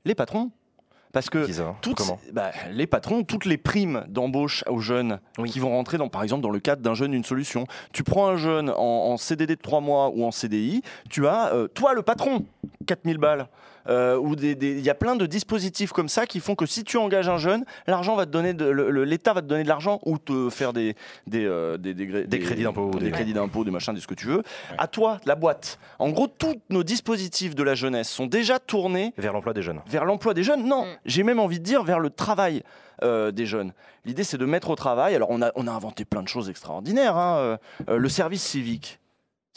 [0.05, 0.51] Les patrons.
[1.13, 1.47] Parce que
[1.81, 2.01] toutes,
[2.33, 5.49] bah, les patrons, toutes les primes d'embauche aux jeunes Oui.
[5.49, 7.65] qui vont rentrer, dans, par exemple, dans le cadre d'un jeune, une solution.
[7.93, 11.53] Tu prends un jeune en, en CDD de 3 mois ou en CDI, tu as,
[11.53, 12.45] euh, toi le patron,
[12.85, 13.47] 4000 balles.
[13.89, 16.65] Euh, ou des- des- il y a plein de dispositifs comme ça qui font que
[16.65, 19.99] si tu engages un jeune, l'argent va te donner l'État va te donner de l'argent
[20.05, 20.95] ou te faire des
[21.25, 23.99] des, euh, des, gré- Des crédits d'impôt ou des, des- crédits d'impôt, des machins, de
[23.99, 24.43] ce que tu veux.
[24.77, 25.79] À toi, la boîte.
[25.99, 29.81] En gros, tous nos dispositifs de la jeunesse sont déjà tournés Vers l'emploi des jeunes.
[29.87, 30.97] vers l'emploi des jeunes Non, Mm.
[31.05, 32.63] j'ai même envie de dire vers le travail
[33.03, 33.73] euh, des jeunes.
[34.05, 35.13] L'idée, c'est de mettre au travail.
[35.15, 37.15] Alors, on a, on a inventé plein de choses extraordinaires.
[37.15, 37.57] hein, euh,
[37.89, 38.99] euh, le service civique.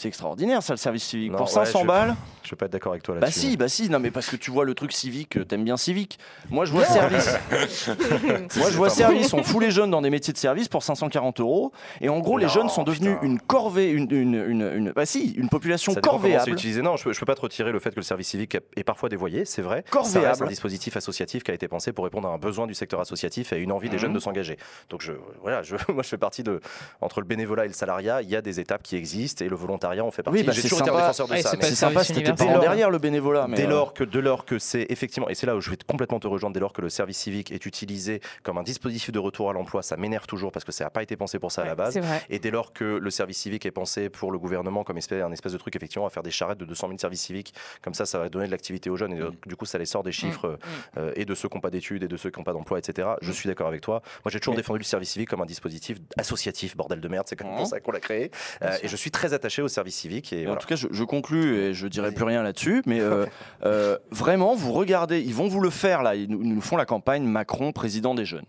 [0.00, 1.30] C'est extraordinaire, ça, le service civique.
[1.32, 3.20] Non, Pour ouais, 500 je- balles Je ne vais pas être d'accord avec toi Bah
[3.26, 3.40] là-dessus.
[3.40, 3.90] si, bah si.
[3.90, 6.18] Non, mais parce que tu vois le truc civique, euh, t'aimes bien civique.
[6.48, 7.36] Moi, je vois service.
[8.56, 9.32] Moi, je vois service.
[9.34, 11.72] On fout les jeunes dans des métiers de service pour 540 euros.
[12.00, 13.26] Et en gros, les jeunes sont devenus putain.
[13.26, 16.50] une corvée, une, une, une, une- bah si, une population Ça c'est corvéable.
[16.50, 16.80] utilisé.
[16.82, 19.10] Non, je ne peux, pas te retirer le fait que le service civique est parfois
[19.10, 19.84] dévoyé, c'est vrai.
[19.90, 20.26] Corvéable.
[20.28, 23.00] reste un dispositif associatif qui a été pensé pour répondre à un besoin du secteur
[23.00, 24.00] associatif et à une envie des Mhm.
[24.00, 24.56] jeunes de s'engager.
[24.88, 26.60] Donc je, voilà, je, moi je fais partie de
[27.02, 29.56] entre le bénévolat et le salariat, il y a des étapes qui existent et le
[29.56, 30.38] volontariat en fait partie.
[30.40, 31.00] Oui, bah, J'ai toujours été un sympa.
[31.02, 31.50] défenseur de Ouais, ça.
[31.60, 32.34] c'est sympa universel.
[32.52, 33.46] pas derrière le bénévolat.
[33.48, 35.70] Mais Dès euh, lors que, dès lors que c'est effectivement, et c'est là où je
[35.70, 39.10] vais complètement te rejoindre, dès lors que le service civique est utilisé comme un dispositif
[39.10, 41.50] de retour à l'emploi, ça m'énerve toujours parce que ça n'a pas été pensé pour
[41.50, 41.98] ça à la base.
[42.28, 45.32] Et dès lors que le service civique est pensé pour le gouvernement comme espèce, un
[45.32, 48.06] espèce de truc, effectivement, à faire des charrettes de 200 000 services civiques, comme ça,
[48.06, 50.12] ça va donner de l'activité aux jeunes et euh, du coup, ça les sort des
[50.12, 50.58] chiffres
[50.96, 52.78] euh, et de ceux qui n'ont pas d'études et de ceux qui n'ont pas d'emploi,
[52.78, 53.08] etc.
[53.22, 54.02] Je suis d'accord avec toi.
[54.24, 57.36] Moi, j'ai toujours défendu le service civique comme un dispositif associatif, bordel de merde, c'est
[57.36, 58.30] comme pour ça qu'on l'a créé.
[58.62, 60.32] Euh, et je suis très attaché au service civique.
[60.32, 60.60] Et En voilà.
[60.60, 62.82] tout cas, je, je conclus et je dirai plus rien là-dessus.
[62.86, 63.24] Mais euh,
[63.64, 66.14] euh, vraiment, vous regardez, ils vont vous le faire là.
[66.14, 68.44] Ils nous, font la campagne Macron, président des jeunes.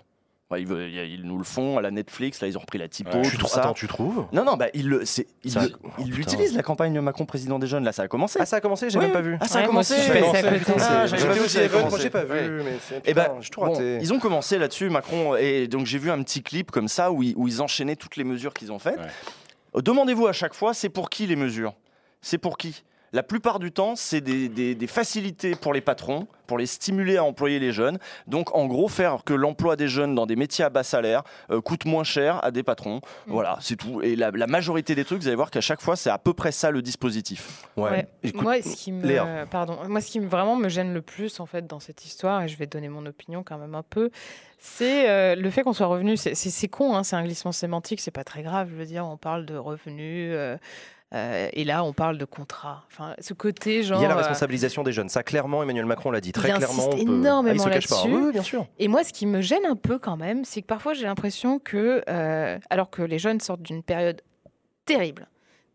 [0.49, 2.41] Ouais, ils, nous le font à la Netflix.
[2.41, 3.21] Là, ils ont repris la typo, Ouais.
[3.21, 3.61] tu tout ça.
[3.61, 7.85] Attends, tu trouves Non, non, bah, ils oh, l'utilisent la campagne Macron, président des jeunes.
[7.85, 8.37] Là, ça a commencé.
[8.41, 9.37] Ah, ça a commencé J'ai Oui, même pas vu.
[9.39, 9.93] Ah, ça a Ouais, commencé.
[9.97, 12.03] Ah, j'avais aussi, ça a Event, moi commencé.
[12.03, 15.85] j'ai pas vu, mais c'est Eh ben, bon, ils ont commencé là-dessus, Macron, et donc
[15.85, 18.53] j'ai vu un petit clip comme ça où ils, où ils enchaînaient toutes les mesures
[18.53, 18.99] qu'ils ont faites.
[19.75, 21.73] Demandez-vous à chaque fois, c'est pour qui les mesures?
[22.21, 22.83] C'est pour qui?
[23.13, 27.17] La plupart du temps, c'est des, des- des facilités pour les patrons, pour les stimuler
[27.17, 27.97] à employer les jeunes.
[28.27, 31.59] Donc, en gros, faire que l'emploi des jeunes dans des métiers à bas salaire euh,
[31.59, 33.01] coûte moins cher à des patrons.
[33.27, 34.01] Voilà, c'est tout.
[34.01, 36.33] Et la, la majorité des trucs, vous allez voir qu'à chaque fois, c'est à peu
[36.33, 37.65] près ça le dispositif.
[37.75, 38.07] Ouais.
[38.23, 39.45] Écoute, moi, ce qui me, Léa.
[39.49, 42.41] pardon, moi, ce qui me- vraiment me gêne le plus en fait dans cette histoire,
[42.43, 44.09] et je vais donner mon opinion quand même un peu,
[44.57, 46.15] c'est euh, le fait qu'on soit revenu.
[46.15, 48.69] C'est c'est- c'est con, hein, c'est un glissement sémantique, c'est pas très grave.
[48.71, 50.31] Je veux dire, on parle de revenus.
[50.33, 50.57] euh,
[51.13, 52.85] Euh, et là, on parle de contrat.
[52.87, 53.99] Enfin, ce côté genre.
[53.99, 55.09] Il y a la euh, responsabilisation des jeunes.
[55.09, 56.73] Ça, clairement, Emmanuel Macron l'a dit très Il clairement.
[56.73, 57.95] insiste on peut- énormément Ah, il se cache pas.
[57.95, 58.15] là-dessus.
[58.15, 58.65] Oui, oui, bien sûr.
[58.79, 61.59] Et moi, ce qui me gêne un peu quand même, c'est que parfois j'ai l'impression
[61.59, 64.21] que, euh, alors que les jeunes sortent d'une période
[64.85, 65.27] terrible,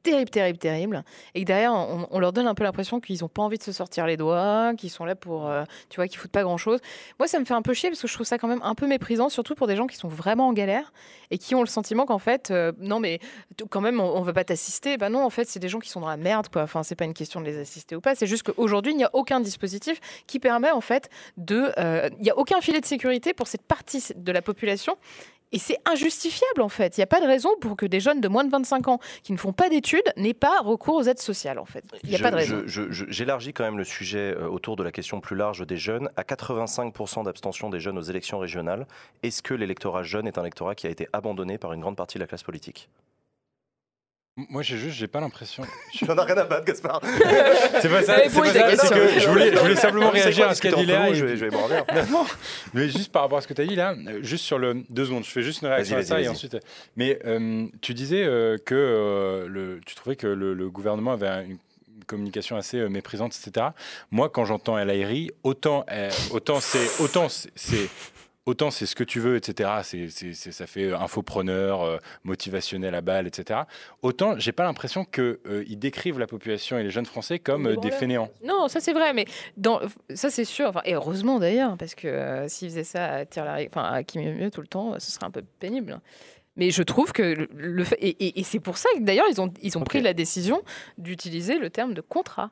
[0.06, 3.42] terrible, terrible, terrible, et que derrière, on, leur donne un peu l'impression qu'ils n'ont pas
[3.42, 6.30] envie de se sortir les doigts, qu'ils sont là pour, euh, tu vois, qu'ils foutent
[6.30, 6.78] pas grand-chose.
[7.18, 8.76] Moi, ça me fait un peu chier parce que je trouve ça quand même un
[8.76, 10.92] peu méprisant, surtout pour des gens qui sont vraiment en galère
[11.32, 13.18] et qui ont le sentiment qu'en fait, euh, non mais
[13.68, 14.96] quand même, on, on veut pas t'assister.
[14.96, 16.62] Bah non, en fait, c'est des gens qui sont dans la merde, quoi.
[16.62, 18.14] Enfin, c'est pas une question de les assister ou pas.
[18.14, 22.22] C'est juste qu'aujourd'hui, il n'y a aucun dispositif qui permet en fait de, euh, il
[22.22, 24.96] n'y a aucun filet de sécurité pour cette partie de la population.
[25.52, 26.96] Et c'est injustifiable en fait.
[26.96, 28.98] Il n'y a pas de raison pour que des jeunes de moins de 25 ans
[29.22, 31.84] qui ne font pas d'études n'aient pas recours aux aides sociales en fait.
[32.02, 32.62] Il n'y a Je- pas de raison.
[32.66, 36.10] J'élargis quand même le sujet euh, autour de la question plus large des jeunes.
[36.16, 38.86] À 85% d'abstention des jeunes aux élections régionales,
[39.22, 42.18] est-ce que l'électorat jeune est un électorat qui a été abandonné par une grande partie
[42.18, 42.88] de la classe politique?
[44.50, 45.62] Moi, j'ai juste, j'ai pas l'impression.
[45.94, 47.00] J'en ai rien à battre, Gaspard.
[47.80, 48.18] C'est pas ça.
[48.28, 48.88] C'est pas ta ça, question.
[49.08, 51.14] c'est que je voulais, je voulais simplement réagir quoi à ce qu'a dit Léa.
[51.14, 51.50] Je vais, je vais.
[52.10, 52.26] Non,
[52.74, 55.06] mais juste par rapport à ce que tu as dit là, juste sur le deux
[55.06, 56.56] secondes, je fais juste une réaction Vas-y, à ça vas-y, et ensuite.
[56.96, 61.28] Mais euh, tu disais euh, que euh, le, tu trouvais que le, le gouvernement avait
[61.28, 61.58] un- une
[62.06, 63.68] communication assez euh, méprisante, etc.
[64.10, 67.88] Moi, quand j'entends El Airi, autant, euh, autant c'est autant c'est- c'est
[68.46, 69.70] autant c'est ce que tu veux, etc.
[69.82, 73.60] C'est, c'est- c'est- ça fait infopreneur, euh, motivationnel à balle, etc.
[74.02, 77.72] Autant j'ai pas l'impression qu'ils décrivent la population et les jeunes Français comme Des euh,
[77.72, 77.98] des branleurs.
[77.98, 78.30] fainéants.
[78.44, 79.80] Non, ça c'est vrai, mais dans,
[80.14, 80.68] ça c'est sûr.
[80.68, 84.22] Enfin, et heureusement d'ailleurs, parce que euh, s'ils faisaient ça à Larry- enfin à Kim
[84.22, 86.00] Mieux tout le temps, ce serait un peu pénible.
[86.58, 89.52] Mais je trouve que le, et, et- et c'est pour ça que d'ailleurs ils ont,
[89.60, 90.62] ils ont pris la décision
[90.96, 92.50] d'utiliser le terme de contrat.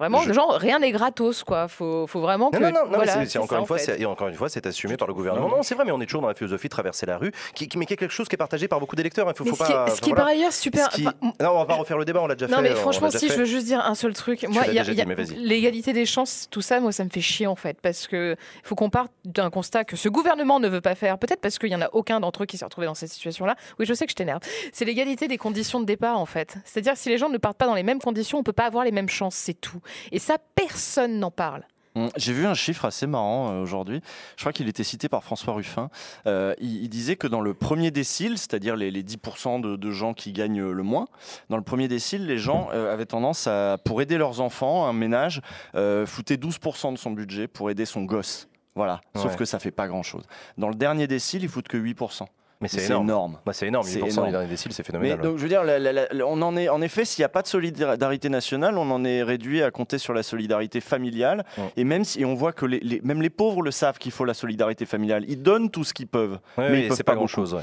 [0.00, 1.68] Vraiment, Je- genre rien n'est gratos, quoi.
[1.68, 2.56] Faut, faut vraiment que.
[2.56, 3.84] Non, non, non, non, mais voilà, c'est- c'est c'est encore ça, une en fois, fait.
[3.84, 5.48] c'est et encore une fois, c'est assumé par le gouvernement.
[5.48, 5.56] Non.
[5.58, 7.68] Non, c'est vrai, mais on est toujours dans la philosophie de traverser la rue, qui,
[7.68, 9.28] qui- mais qui est quelque chose qui est partagé par beaucoup d'électeurs.
[9.28, 9.86] Il faut, Mais faut ce qui pas.
[9.90, 10.22] ce qui voilà.
[10.24, 10.90] par ailleurs super.
[10.90, 12.62] Ce qui- enfin, Non, on va pas refaire le débat, on l'a déjà Non fait.
[12.62, 13.34] mais on l'a franchement, si fait.
[13.34, 15.00] je veux juste dire un seul truc, moi, l'as il y a, déjà il y
[15.02, 15.34] a dit, mais vas-y.
[15.36, 18.74] l'égalité des chances, tout ça, moi, ça me fait chier en fait, parce que faut
[18.74, 21.18] qu'on parte d'un constat que ce gouvernement ne veut pas faire.
[21.18, 23.54] Peut-être parce qu'il y en a aucun d'entre eux qui s'est retrouvé dans cette situation-là.
[23.78, 24.40] Oui, je sais que je t'énerve.
[24.72, 26.56] C'est l'égalité des conditions de départ en fait.
[26.64, 28.84] C'est-à-dire si les gens ne partent pas dans les mêmes conditions, on peut pas avoir
[28.84, 29.80] les mêmes chances, c'est tout.
[30.12, 31.64] Et ça, personne n'en parle.
[31.96, 34.00] Hum, J'ai vu un chiffre assez marrant euh, aujourd'hui.
[34.36, 35.90] Je crois qu'il était cité par François Ruffin.
[36.26, 39.90] Euh, il, il disait que dans le premier décile, c'est-à-dire les, les 10% de, de
[39.90, 41.06] gens qui gagnent le moins,
[41.48, 44.92] dans le premier décile, les gens euh, avaient tendance à, pour aider leurs enfants, un
[44.92, 45.42] ménage,
[45.74, 48.46] euh, foutait 12% de son budget pour aider son gosse.
[48.76, 49.00] Voilà.
[49.16, 49.36] Sauf Ouais.
[49.38, 50.22] que ça fait pas grand-chose.
[50.58, 52.24] Dans le dernier décile, ils foutent que 8%.
[52.62, 53.06] Mais c'est C'est énorme.
[53.06, 53.38] énorme.
[53.46, 54.26] Bah, c'est énorme, C'est 8% énorme.
[54.26, 55.20] les derniers déciles, c'est Mais phénoménal.
[55.22, 57.30] donc, je veux dire, la- la- la- on en est, en effet, s'il n'y a
[57.30, 61.44] pas de solidarité nationale, on en est réduit à compter sur la solidarité familiale.
[61.78, 64.26] Et même si on voit que les, les- même les pauvres le savent qu'il faut
[64.26, 66.38] la solidarité familiale, ils donnent tout ce qu'ils peuvent.
[66.58, 67.56] Ouais, mais c'est pas pas grand chose.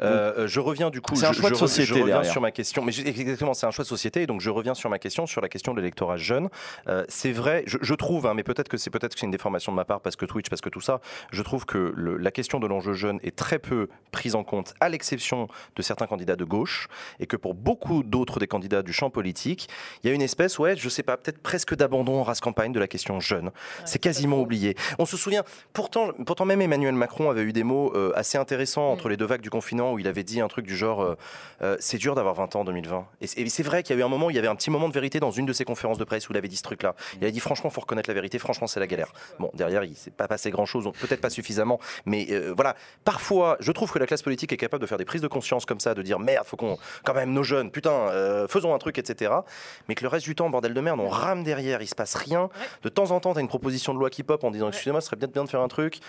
[0.00, 1.14] je reviens du coup.
[1.14, 2.32] C'est un choix de je société Je reviens derrière.
[2.32, 2.82] sur ma question.
[2.84, 4.26] Mais exactement, c'est un choix de société.
[4.26, 6.48] Donc je reviens sur ma question, sur la question de l'électorat jeune.
[6.88, 9.32] Euh, c'est vrai, je, je trouve, hein, mais peut-être que c'est peut-être que c'est une
[9.32, 11.00] déformation de ma part parce que Twitch, parce que tout ça.
[11.30, 14.74] Je trouve que le- la question de l'enjeu jeune est très peu prise en compte,
[14.80, 18.92] à l'exception de certains candidats de gauche, et que pour beaucoup d'autres des candidats du
[18.92, 19.68] champ politique,
[20.02, 22.72] il y a une espèce, ouais, je sais pas, peut-être presque d'abandon en race campagne
[22.72, 23.50] de la question jeune.
[23.84, 24.76] c'est quasiment oublié.
[24.98, 28.90] On se souvient, pourtant, pourtant même Emmanuel Macron avait eu des mots euh, assez intéressants
[28.90, 31.16] entre les deux vagues du confinement où il avait dit un truc du genre euh,
[31.62, 33.06] euh, c'est dur d'avoir 20 ans en 2020.
[33.20, 34.70] Et c'est vrai qu'il y a eu un moment, où il y avait un petit
[34.70, 36.62] moment de vérité dans une de ses conférences de presse où il avait dit ce
[36.62, 36.94] truc-là.
[37.20, 39.12] Il a dit franchement, faut reconnaître la vérité, franchement, c'est la galère.
[39.38, 42.76] Bon, derrière, il s'est pas passé grand-chose, peut-être pas suffisamment, mais voilà.
[43.04, 45.64] Parfois, je trouve que la classe politique est capable de faire des prises de conscience
[45.64, 48.78] comme ça, de dire merde, faut qu'on, quand même, nos jeunes, putain, euh, faisons un
[48.78, 49.32] truc, etc.
[49.88, 52.14] Mais que le reste du temps, bordel de merde, on rame derrière, il se passe
[52.14, 52.48] rien.
[52.82, 55.06] De temps en temps, t'as une proposition de loi qui pop en disant excusez-moi, ce
[55.06, 56.00] serait peut-être bien de faire un truc.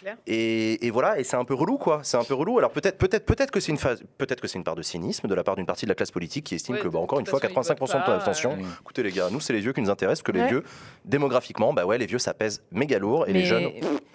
[0.00, 0.16] Clair.
[0.26, 2.00] Et, et voilà, et c'est un peu relou, quoi.
[2.02, 2.58] C'est un peu relou.
[2.58, 5.28] Alors peut-être, peut-être, peut-être que c'est une phase, peut-être que c'est une part de cynisme
[5.28, 7.20] de la part d'une partie de la classe politique qui estime Ouais, que, bah, encore
[7.20, 8.52] une fois, façon, ils 85% de d'abstention.
[8.52, 8.64] euh.
[8.80, 10.48] Écoutez les gars, nous c'est les vieux qui nous intéressent, que les Ouais.
[10.48, 10.64] vieux,
[11.04, 13.70] démographiquement, bah ouais, les vieux ça pèse méga lourd et les mais, jeunes.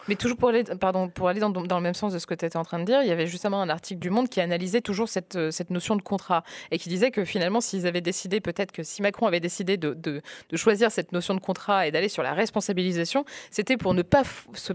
[0.08, 2.34] mais toujours pour aller, pardon, pour aller dans, dans le même sens de ce que
[2.34, 4.41] tu étais en train de dire, il y avait justement un article du Monde qui
[4.41, 8.02] analysait toujours cette, euh, cette notion de contrat et qui disait que finalement, s'ils avaient
[8.02, 11.88] décidé, peut-être que si Macron avait décidé de, de, de choisir cette notion de contrat
[11.88, 14.24] et d'aller sur la responsabilisation, c'était pour ne pas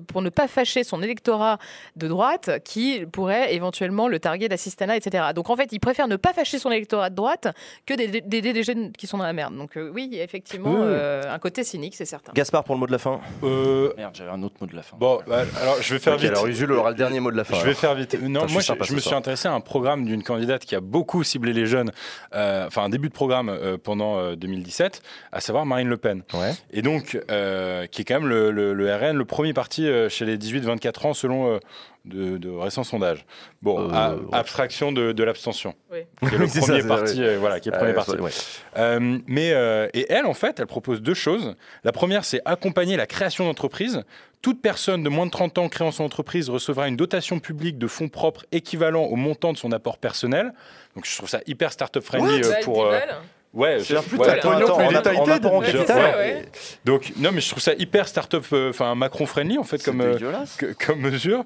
[0.09, 1.59] pour ne pas fâcher son électorat
[1.97, 5.25] de droite qui pourrait éventuellement le targuer d'assistanat, etc.
[5.35, 7.49] Donc en fait, il préfère ne pas fâcher son électorat de droite
[7.87, 9.57] que des, des, des jeunes qui sont dans la merde.
[9.57, 12.33] Donc euh, oui, il y a effectivement euh, un côté cynique, c'est certain.
[12.35, 13.21] Gaspard pour le mot de la fin.
[13.45, 14.97] Euh, Merde, j'avais un autre mot de la fin.
[14.99, 16.31] bon, bah, alors je vais faire vite.
[16.31, 17.55] alors Usul aura le dernier mot de la fin.
[17.55, 17.79] Je vais alors.
[17.79, 18.17] faire vite.
[18.23, 21.53] Non, moi, je, me suis intéressé à un programme d'une candidate qui a beaucoup ciblé
[21.53, 21.91] les jeunes,
[22.35, 26.23] euh, enfin un début de programme euh, pendant euh, 2017, à savoir Marine Le Pen.
[26.35, 26.53] Ouais.
[26.73, 30.09] Et donc, euh, qui est quand même le, le- le RN, le premier parti euh,
[30.09, 31.59] chez les 18-24 4 ans selon euh,
[32.05, 33.25] de, de récents sondages.
[33.63, 34.21] Bon, Euh, à- ouais.
[34.33, 36.01] abstraction de, de l'abstention, Oui.
[36.29, 37.23] qui est le premier ça, parti.
[37.23, 38.17] euh, voilà, qui est le premier Euh, parti.
[38.17, 38.31] ouais.
[38.79, 41.55] Euh, mais euh, et elle, en fait, elle propose deux choses.
[41.85, 44.03] La première, c'est accompagner la création d'entreprises.
[44.43, 47.87] Toute personne de moins de 30 ans créant son entreprise recevra une dotation publique de
[47.87, 50.55] fonds propres équivalent au montant de son apport personnel.
[50.97, 52.77] Donc je trouve ça hyper startup friendly pour.
[52.77, 53.17] 10 euh, balles.
[53.53, 54.29] Ouais, je- putain, ouais.
[54.31, 56.17] attends, attends, en en apport- en apport en capital.
[56.17, 56.45] ouais.
[56.85, 60.01] Donc non, mais je trouve ça hyper startup, euh, enfin Macron friendly en fait comme.
[60.01, 60.13] euh,
[60.59, 61.45] que- comme mesure.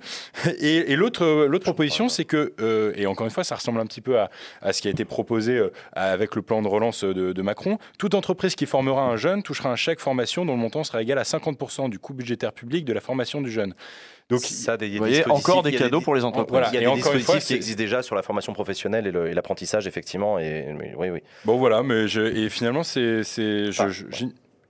[0.61, 3.81] Et, et l'autre, euh, l'autre proposition, c'est que, euh, et encore une fois, ça ressemble
[3.81, 4.31] un petit peu à,
[4.63, 5.61] à ce qui a été proposé
[5.93, 7.79] avec le plan de relance de, de Macron.
[7.99, 11.19] Toute entreprise qui formera un jeune touchera un chèque formation dont le montant sera égal
[11.19, 13.75] à 50% du coût budgétaire public de la formation du jeune.
[14.31, 16.51] Donc, ça, des, Vous voyez, encore des cadeaux pour les entreprises.
[16.51, 16.69] Voilà.
[16.69, 18.53] Il y a Et des encore une dispositifs fois, qui existent déjà sur la formation
[18.55, 20.39] professionnelle et l'apprentissage, effectivement.
[20.39, 21.21] Et, mais oui, oui.
[21.45, 23.21] bon voilà, mais je, et finalement, c'est,
[23.79, 23.87] Ah.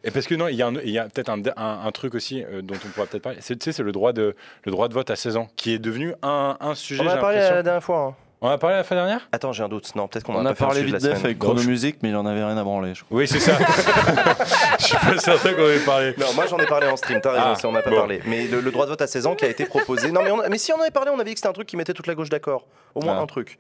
[0.03, 2.75] et parce que non, il y a, peut-être un, un- un truc aussi euh, dont
[2.75, 3.39] on pourra peut-être parler.
[3.41, 4.35] C'est, tu sais, c'est le droit de,
[4.65, 7.03] le droit de vote à 16 ans, qui est devenu un, un sujet.
[7.03, 7.55] On en a parlé l'impression.
[7.55, 8.17] la dernière fois.
[8.19, 8.24] hein.
[8.45, 9.27] On en a parlé la fin dernière?
[9.33, 9.95] Attends, j'ai un doute.
[9.97, 11.25] Non, peut-être qu'on en On a, a pas fait un parlé vite la def semaine.
[11.25, 13.17] avec Donc, je- Chronomusique, mais il en avait rien à branler, je crois.
[13.17, 13.53] Oui, c'est ça.
[14.79, 16.15] je suis pas certain qu'on ait parlé.
[16.19, 17.97] Non, moi j'en ai parlé en stream, t'as raison, Ah, ça, on n'a pas bon.
[17.97, 18.21] parlé.
[18.27, 20.13] Mais le, le droit de vote à 16 ans qui a été proposé.
[20.13, 21.55] Non, mais, on- mais si on en avait parlé, on avait dit que c'était un
[21.55, 22.67] truc qui mettait toute la gauche d'accord.
[22.95, 23.23] Au moins Ah.
[23.23, 23.59] un truc.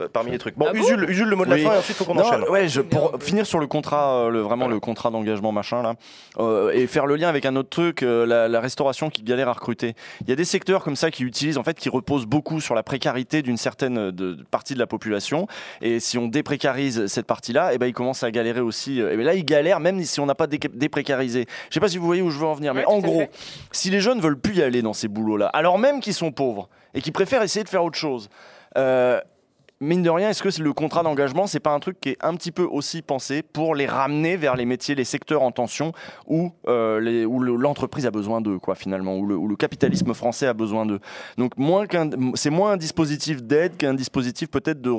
[0.00, 0.56] Euh, parmi les trucs.
[0.56, 1.62] Bon, Ah Usul, Usul, le mot de la Oui.
[1.64, 2.44] fin, et ensuite faut qu'on Non, enchaîne.
[2.44, 5.94] ouais, je, pour finir sur le contrat, euh, le, vraiment le contrat d'engagement machin là,
[6.38, 9.48] euh, et faire le lien avec un autre truc, euh, la, la restauration qui galère
[9.48, 9.94] à recruter.
[10.22, 12.74] Il y a des secteurs comme ça qui utilisent, en fait, qui reposent beaucoup sur
[12.76, 15.48] la précarité d'une certaine de, de partie de la population.
[15.82, 19.00] Et si on déprécarise cette partie-là, et ben ils commencent à galérer aussi.
[19.00, 21.46] Et ben là, ils galèrent même si on n'a pas dé- déprécarisé.
[21.68, 23.20] Je sais pas si vous voyez où je veux en venir, mais Ouais, en gros,
[23.20, 23.30] fait.
[23.72, 26.68] si les jeunes veulent plus y aller dans ces boulots-là, alors même qu'ils sont pauvres
[26.94, 28.28] et qu'ils préfèrent essayer de faire autre chose.
[28.78, 29.20] euh,
[29.82, 32.34] mine de rien, est-ce que le contrat d'engagement, c'est pas un truc qui est un
[32.34, 35.92] petit peu aussi pensé pour les ramener vers les métiers, les secteurs en tension
[36.26, 39.56] où, euh, les- où le- l'entreprise a besoin d'eux, quoi, finalement, où le, où le
[39.56, 41.00] capitalisme français a besoin d'eux.
[41.38, 44.90] Donc, moins qu'un, c'est moins un dispositif d'aide qu'un dispositif peut-être de,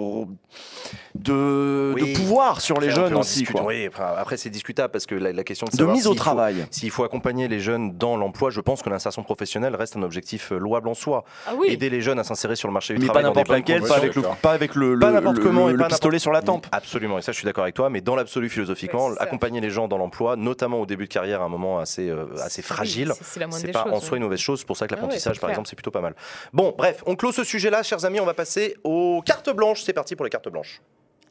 [1.15, 2.13] de, Oui.
[2.13, 3.63] de pouvoir sur les Après, jeunes aussi, quoi.
[3.65, 6.15] Oui, après, après, c'est discutable parce que la, la question de, De mise au faut-
[6.15, 6.65] travail.
[6.71, 10.51] S'il faut accompagner les jeunes dans l'emploi, je pense que l'insertion professionnelle reste un objectif
[10.51, 11.23] euh, louable en soi.
[11.47, 11.67] Ah oui.
[11.69, 13.31] Aider les jeunes à s'insérer sur le marché du Mais pas travail.
[13.31, 15.73] des n'importe laquelle, pas avec le, pas avec le, Pas le- n'importe le- comment et
[15.73, 16.67] le pas pistolet sur la tempe.
[16.71, 19.87] Absolument, et ça je suis d'accord avec toi, mais dans l'absolu philosophiquement, accompagner les gens
[19.87, 23.39] dans l'emploi, notamment au début de carrière, à un moment assez, euh, assez fragile, C'est-
[23.71, 23.93] pas choses.
[23.93, 25.75] en soi une mauvaise chose, c'est pour ça que Ah ouais, l'apprentissage par exemple c'est
[25.75, 26.15] plutôt pas mal.
[26.53, 29.93] Bon, bref, on clôt ce sujet-là, chers amis, on va passer aux cartes blanches, c'est
[29.93, 30.81] parti pour les cartes blanches.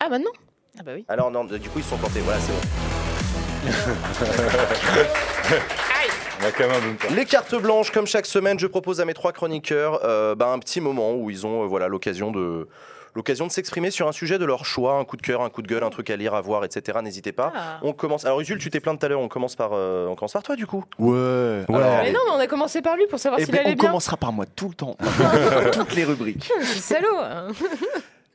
[0.01, 0.31] Ah maintenant
[0.79, 1.05] Ah bah oui.
[1.09, 2.59] Alors non, du coup ils se sont plantés, voilà c'est bon.
[6.01, 6.09] Aïe
[6.41, 7.15] On a quand même un bon temps.
[7.15, 10.59] Les cartes blanches, comme chaque semaine, je propose à mes trois chroniqueurs euh, bah, un
[10.59, 12.69] petit moment où ils ont euh, voilà, l'occasion de
[13.15, 15.63] l'occasion de s'exprimer sur un sujet de leur choix, un coup de cœur, un coup
[15.63, 16.99] de gueule, un truc à lire, à voir, etc.
[17.03, 17.53] N'hésitez pas.
[17.55, 17.79] Ah.
[17.83, 18.25] On commence.
[18.25, 19.21] Alors Usul, tu t'es plaint tout à l'heure.
[19.21, 20.85] On commence par euh, on commence par toi du coup.
[20.99, 21.65] Ouais.
[21.69, 21.75] Ouais.
[21.75, 23.73] Alors, Mais non, mais on a commencé par lui pour savoir eh s'il ben, allait
[23.73, 23.87] on bien.
[23.89, 24.97] commencera par moi tout le temps.
[25.73, 26.51] Toutes les rubriques.
[26.63, 27.19] Salaud.
[27.21, 27.49] hein.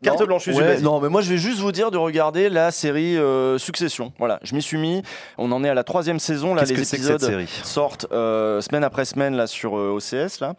[0.03, 2.49] Carte Non, blanche, Usul, ouais, non, mais moi je vais juste vous dire de regarder
[2.49, 4.11] la série euh, Succession.
[4.19, 5.01] Voilà, je m'y suis mis.
[5.37, 6.53] On en est à la troisième saison.
[6.53, 9.77] Là, les que c'est que cette épisodes série sortent euh, semaine après semaine là sur
[9.77, 10.41] euh, OCS.
[10.41, 10.55] Là,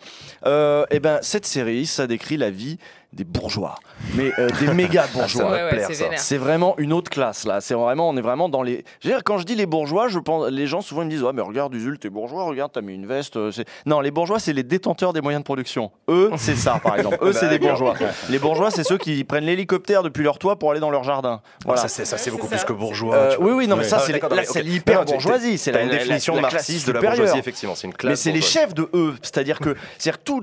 [0.46, 2.78] euh, et ben cette série, ça décrit la vie
[3.12, 3.76] des bourgeois,
[4.14, 5.50] mais euh, des méga Ça bourgeois.
[5.50, 7.60] Ouais, ouais, c'est vraiment une autre classe là.
[7.60, 8.84] C'est vraiment, on est vraiment dans les.
[9.02, 11.32] Dire, quand je dis les bourgeois, je pense, les gens souvent ils me disent, ouais,
[11.32, 13.36] mais regarde Usul, t'es bourgeois, regarde, t'as mis une veste.
[13.36, 13.50] euh,
[13.86, 15.90] Non, les bourgeois, c'est les détenteurs des moyens de production.
[16.08, 17.18] Eux, c'est ça, par exemple.
[17.22, 17.78] Eux, c'est des D'accord.
[17.78, 18.08] bourgeois.
[18.28, 21.40] Les bourgeois, c'est ceux qui prennent l'hélicoptère depuis leur toit pour aller dans leur jardin.
[21.64, 21.80] Voilà.
[21.80, 23.14] Ça c'est ça c'est Ouais, beaucoup plus que bourgeois.
[23.14, 25.56] Euh, oui, oui, non, mais ça, Ah, c'est l'hyper bourgeoisie.
[25.58, 27.16] C'est la, définition marxiste de la supérieure.
[27.18, 27.74] bourgeoisie effectivement.
[27.74, 28.10] C'est une classe.
[28.10, 29.74] Mais c'est les chefs de eux, c'est-à-dire que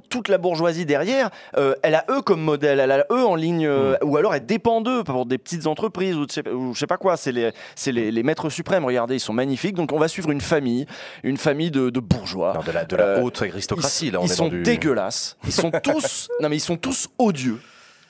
[0.10, 1.30] toute la bourgeoisie derrière,
[1.84, 4.82] elle a eux comme modèle, elle a eux en ligne, euh, ou alors elle dépend
[4.82, 7.18] d'eux pour des petites entreprises ou, de sais- ou je sais pas quoi.
[7.18, 7.52] C'est les,
[7.88, 8.86] les, les maîtres suprêmes.
[8.86, 9.76] Regardez, ils sont magnifiques.
[9.76, 10.86] Donc on va suivre une famille,
[11.24, 12.54] une famille de, de bourgeois.
[12.56, 14.20] Non, de la, de la Euh, haute aristocratie ils là.
[14.22, 14.62] On ils est sont du...
[14.64, 15.38] dégueulasses.
[15.46, 17.60] Ils sont tous, non mais ils sont tous odieux.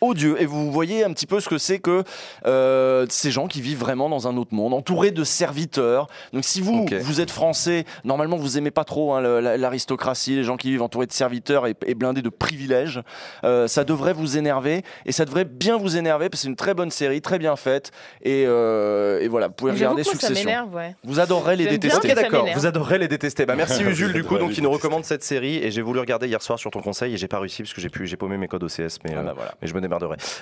[0.03, 0.41] Odieux.
[0.41, 2.03] Et vous voyez un petit peu ce que c'est que
[2.45, 6.07] euh, ces gens qui vivent vraiment dans un autre monde, entourés de serviteurs.
[6.33, 10.57] Donc si vous, vous êtes français, normalement vous aimez pas trop hein, l'aristocratie, les gens
[10.57, 13.01] qui vivent entourés de serviteurs et, et blindés de privilèges,
[13.43, 14.83] euh, ça devrait vous énerver.
[15.05, 17.55] Et ça devrait bien vous énerver parce que c'est une très bonne série, très bien
[17.55, 17.91] faite.
[18.21, 20.45] Et, euh, et voilà, vous pouvez regarder ça Succession.
[20.45, 20.95] m'énerve, ouais.
[21.03, 21.97] Vous adorerez les détester.
[21.97, 22.45] Ok, ça d'accord.
[22.55, 23.45] Vous adorerez les détester.
[23.45, 25.57] Bah, merci Usul, du coup, donc qui nous recommande cette série.
[25.57, 27.81] Et j'ai voulu regarder hier soir sur ton conseil et j'ai pas réussi parce que
[27.81, 29.53] j'ai pu, j'ai paumé mes codes OCS, mais, Ah bah voilà.
[29.61, 29.92] mais je me démerderai.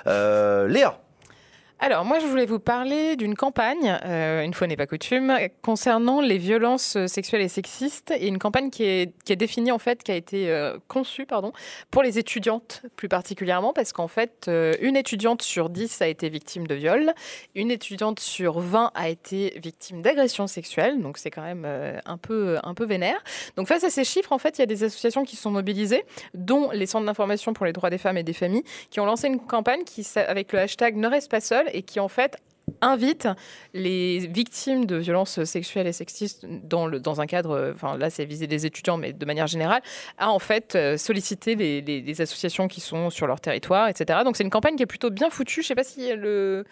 [0.07, 0.95] Euh, Léa,
[1.83, 6.21] Alors, moi, je voulais vous parler d'une campagne, euh, une fois n'est pas coutume, concernant
[6.21, 10.15] les violences sexuelles et sexistes, et une campagne qui est, définie, en fait, qui a
[10.15, 11.53] été euh, conçue, pardon,
[11.89, 16.29] pour les étudiantes, plus particulièrement, parce qu'en fait, euh, une étudiante sur 10 a été
[16.29, 17.13] victime de viol,
[17.55, 22.17] une étudiante sur 20 a été victime d'agression sexuelle, donc c'est quand même euh, un,
[22.17, 23.23] peu, un peu vénère.
[23.57, 26.05] Donc, face à ces chiffres, en fait, il y a des associations qui sont mobilisées,
[26.35, 29.25] dont les centres d'information pour les droits des femmes et des familles, qui ont lancé
[29.25, 32.37] une campagne qui, avec le hashtag Ne reste pas seul et qui en fait
[32.79, 33.27] invite
[33.73, 38.09] les victimes de violences sexuelles et sexistes dans, le, dans un cadre, euh, enfin là
[38.09, 39.81] c'est visé des étudiants, mais de manière générale,
[40.17, 44.19] à en fait euh, solliciter les, les- les associations qui sont sur leur territoire, etc.
[44.23, 45.61] Donc c'est une campagne qui est plutôt bien foutue.
[45.63, 46.63] Je sais pas si le...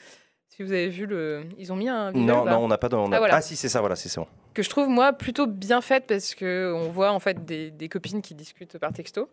[0.47, 2.77] Si vous avez vu le, ils ont mis un visuel, Non, là, non, on n'a
[2.77, 2.89] pas.
[2.89, 3.35] de- on a- Ah, voilà.
[3.35, 4.25] Ah si, c'est ça, voilà, c'est ça.
[4.53, 7.87] que je trouve moi plutôt bien faite parce que on voit en fait des, des
[7.87, 9.29] copines qui discutent par texto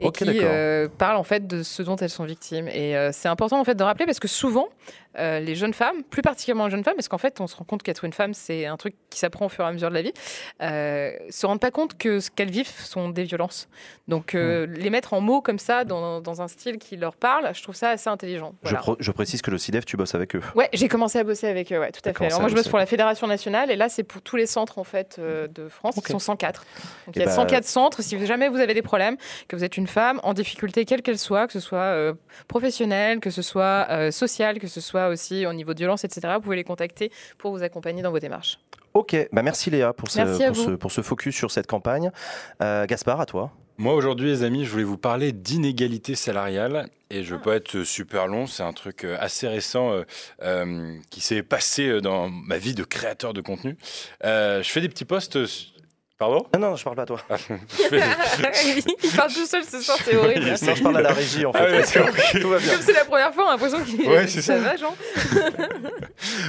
[0.00, 2.68] et qui euh, parlent en fait de ce dont elles sont victimes.
[2.68, 4.68] Et euh, c'est important en fait de rappeler parce que souvent
[5.18, 7.64] euh, les jeunes femmes, plus particulièrement les jeunes femmes, parce qu'en fait on se rend
[7.64, 9.94] compte qu'être une femme c'est un truc qui s'apprend au fur et à mesure de
[9.94, 10.12] la vie,
[10.62, 13.68] euh, se rendent pas compte que ce qu'elles vivent sont des violences.
[14.08, 17.50] Donc euh, les mettre en mots comme ça dans, dans un style qui leur parle,
[17.54, 18.54] je trouve ça assez intelligent.
[18.62, 18.78] Je, Voilà.
[18.80, 20.42] pro- je précise que le CIDEF, tu bosses avec eux.
[20.54, 22.26] Ouais, j'ai commencé à bosser avec eux, ouais, tout à fait.
[22.26, 24.78] Alors moi, je bosse pour la Fédération nationale, et là, c'est pour tous les centres
[24.78, 25.96] en fait euh, de France.
[25.96, 26.64] Ils sont 104.
[27.06, 28.02] Donc Eh il y a ben- 104 centres.
[28.02, 29.16] Si jamais vous avez des problèmes,
[29.48, 32.12] que vous êtes une femme en difficulté, quelle qu'elle soit, que ce soit
[32.48, 36.40] professionnelle, que ce soit sociale, que ce soit aussi au niveau de violence, etc., vous
[36.40, 38.58] pouvez les contacter pour vous accompagner dans vos démarches.
[38.94, 42.10] Ok, bah merci Léa pour ce, Merci pour, ce, pour ce focus sur cette campagne.
[42.62, 43.52] Euh, Gaspard, à toi.
[43.78, 47.84] Moi aujourd'hui les amis, je voulais vous parler d'inégalité salariale et je veux pas être
[47.84, 50.02] super long, c'est un truc euh, assez récent euh,
[50.42, 53.76] euh, qui s'est passé dans ma vie de créateur de contenu.
[54.24, 55.38] Euh, je fais des petits posts.
[56.22, 57.18] Pardon Non, non, je parle pas à toi.
[57.36, 58.00] Fais-
[59.02, 60.44] il parle tout seul ce soir, c'est horrible.
[60.62, 61.58] Non, je parle à la régie en fait.
[61.60, 62.40] Ah ouais, d'accord, ok.
[62.40, 62.72] Tout va bien.
[62.74, 64.56] Comme c'est la première fois, on a l'impression qu'il Ouais, ça.
[64.58, 64.94] va, Jean.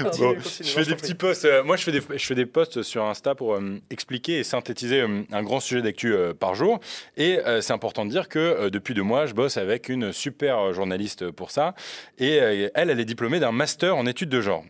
[0.04, 1.46] Bon, Continue, continue, je non, fais des petits posts.
[1.46, 4.44] euh, moi, je fais des, je fais des posts sur Insta pour euh, expliquer et
[4.44, 6.80] synthétiser euh, un grand sujet d'actu euh, par jour.
[7.18, 10.14] Et euh, c'est important de dire que euh, depuis deux mois, je bosse avec une
[10.14, 11.74] super journaliste pour ça.
[12.20, 14.64] Et euh, elle, elle est diplômée d'un master en études de genre.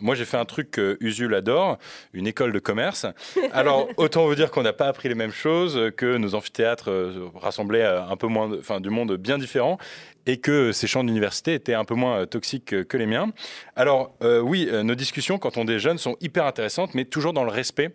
[0.00, 1.78] Moi, j'ai fait un truc que Usul adore,
[2.12, 3.06] une école de commerce.
[3.52, 7.28] Alors, autant vous dire qu'on n'a pas appris les mêmes choses, que nos amphithéâtres euh,
[7.34, 9.78] rassemblaient euh, un peu moins, de- enfin, du monde bien différent,
[10.26, 13.30] et que ces champs d'université étaient un peu moins euh, toxiques que les miens.
[13.76, 17.44] Alors, euh, oui, nos discussions, quand on est jeune, sont hyper intéressantes, mais toujours dans
[17.44, 17.94] le respect.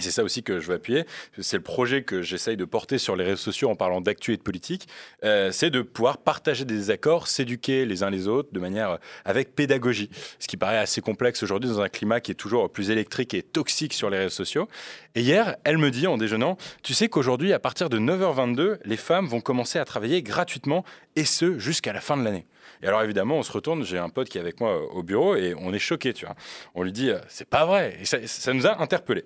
[0.00, 1.04] Et c'est ça aussi que je veux appuyer.
[1.40, 4.38] C'est le projet que j'essaye de porter sur les réseaux sociaux en parlant d'actu et
[4.38, 4.88] de politique.
[5.24, 8.96] Euh, c'est de pouvoir partager des désaccords, s'éduquer les uns les autres de manière euh,
[9.26, 10.08] avec pédagogie.
[10.38, 13.42] Ce qui paraît assez complexe aujourd'hui dans un climat qui est toujours plus électrique et
[13.42, 14.68] toxique sur les réseaux sociaux.
[15.16, 18.96] Et hier, elle me dit en déjeunant, tu sais qu'aujourd'hui, à partir de 9h22, les
[18.96, 20.82] femmes vont commencer à travailler gratuitement
[21.14, 22.46] et ce jusqu'à la fin de l'année.
[22.82, 25.02] Et alors évidemment, on se retourne, j'ai un pote qui est avec moi euh, au
[25.02, 26.34] bureau et on est choqué, tu vois.
[26.74, 27.98] On lui dit, euh, c'est pas vrai.
[28.00, 29.24] Et ça, nous a interpellés.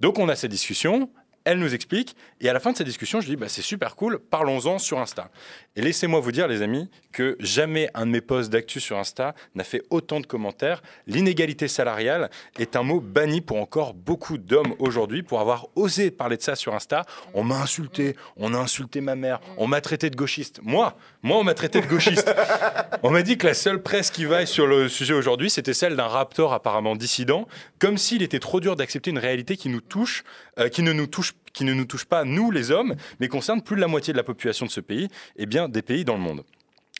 [0.00, 1.10] Donc on a cette discussion,
[1.44, 3.96] elle nous explique, et à la fin de cette discussion, je dis, bah, c'est super
[3.96, 5.30] cool, parlons-en sur Insta.
[5.74, 9.34] Et laissez-moi vous dire, les amis, que jamais un de mes posts d'actu sur Insta
[9.54, 10.82] n'a fait autant de commentaires.
[11.06, 16.36] L'inégalité salariale est un mot banni pour encore beaucoup d'hommes aujourd'hui, pour avoir osé parler
[16.36, 17.04] de ça sur Insta.
[17.34, 20.60] On m'a insulté, on a insulté ma mère, on m'a traité de gauchiste.
[20.62, 22.34] Moi, moi, on m'a traité de gauchiste.
[23.04, 25.96] On m'a dit que la seule presse qui vaille sur le sujet aujourd'hui, c'était celle
[25.96, 27.48] d'un raptor apparemment dissident,
[27.80, 30.22] comme s'il était trop dur d'accepter une réalité qui nous touche,
[30.60, 33.60] euh, qui ne nous touche qui ne nous touche pas, nous les hommes, mais concerne
[33.60, 36.14] plus de la moitié de la population de ce pays, et bien des pays dans
[36.14, 36.44] le monde.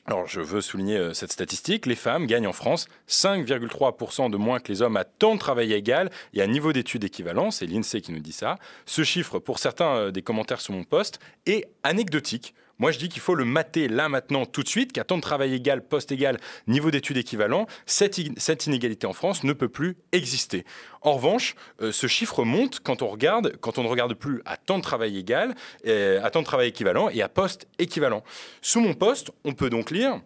[0.05, 1.87] Alors, je veux souligner euh, cette statistique.
[1.87, 5.73] Les femmes gagnent en France 5,3% de moins que les hommes à temps de travail
[5.73, 7.53] égal et à niveau d'études équivalent.
[7.53, 8.59] C'est l'INSEE qui nous dit ça.
[8.85, 12.55] Ce chiffre, pour certains euh, des commentaires sur mon poste, est anecdotique.
[12.83, 15.22] Moi, je dis qu'il faut le mater là, maintenant, tout de suite, qu'à temps de
[15.22, 18.18] travail égal, poste égal, niveau d'études équivalent, cette,
[18.66, 20.64] inégalité en France ne peut plus exister.
[21.01, 24.57] En revanche, euh, ce chiffre monte quand on regarde, quand on ne regarde plus à
[24.57, 25.55] temps de travail égal,
[25.87, 28.24] euh, à temps de travail équivalent et à poste équivalent.
[28.62, 30.20] Sous mon poste, on peut donc lire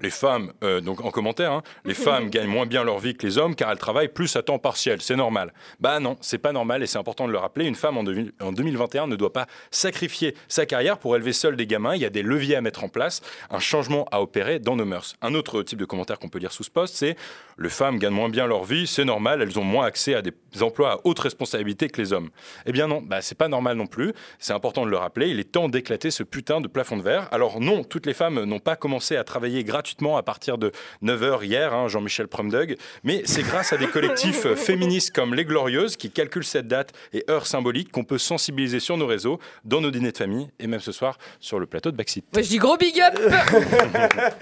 [0.00, 3.24] les femmes, euh, donc en commentaire, hein, les femmes gagnent moins bien leur vie que
[3.26, 5.00] les hommes car elles travaillent plus à temps partiel.
[5.00, 5.52] C'est normal.
[5.78, 7.66] Bah non, c'est pas normal et c'est important de le rappeler.
[7.66, 11.54] Une femme en, devi- en 2021 ne doit pas sacrifier sa carrière pour élever seule
[11.56, 11.94] des gamins.
[11.94, 13.20] Il y a des leviers à mettre en place,
[13.50, 15.14] un changement à opérer dans nos mœurs.
[15.22, 17.16] Un autre type de commentaire qu'on peut lire sous ce poste, c'est
[17.58, 20.32] les femmes gagnent moins bien leur vie, c'est normal, elles ont moins accès à des
[20.60, 22.30] emplois à haute responsabilité que les hommes.
[22.66, 24.12] Eh bien non, bah c'est pas normal non plus.
[24.40, 25.28] C'est important de le rappeler.
[25.28, 27.28] Il est temps d'éclater ce putain de plafond de verre.
[27.32, 29.83] Alors non, toutes les femmes n'ont pas commencé à travailler gratuitement
[30.16, 30.72] à partir de
[31.02, 35.44] 9h hier, hein, Jean-Michel Prumdug, mais c'est grâce à des collectifs euh, féministes comme Les
[35.44, 39.80] Glorieuses qui calculent cette date et heure symbolique qu'on peut sensibiliser sur nos réseaux, dans
[39.80, 42.24] nos dîners de famille et même ce soir sur le plateau de Backseat.
[42.32, 43.14] Moi, je dis gros big up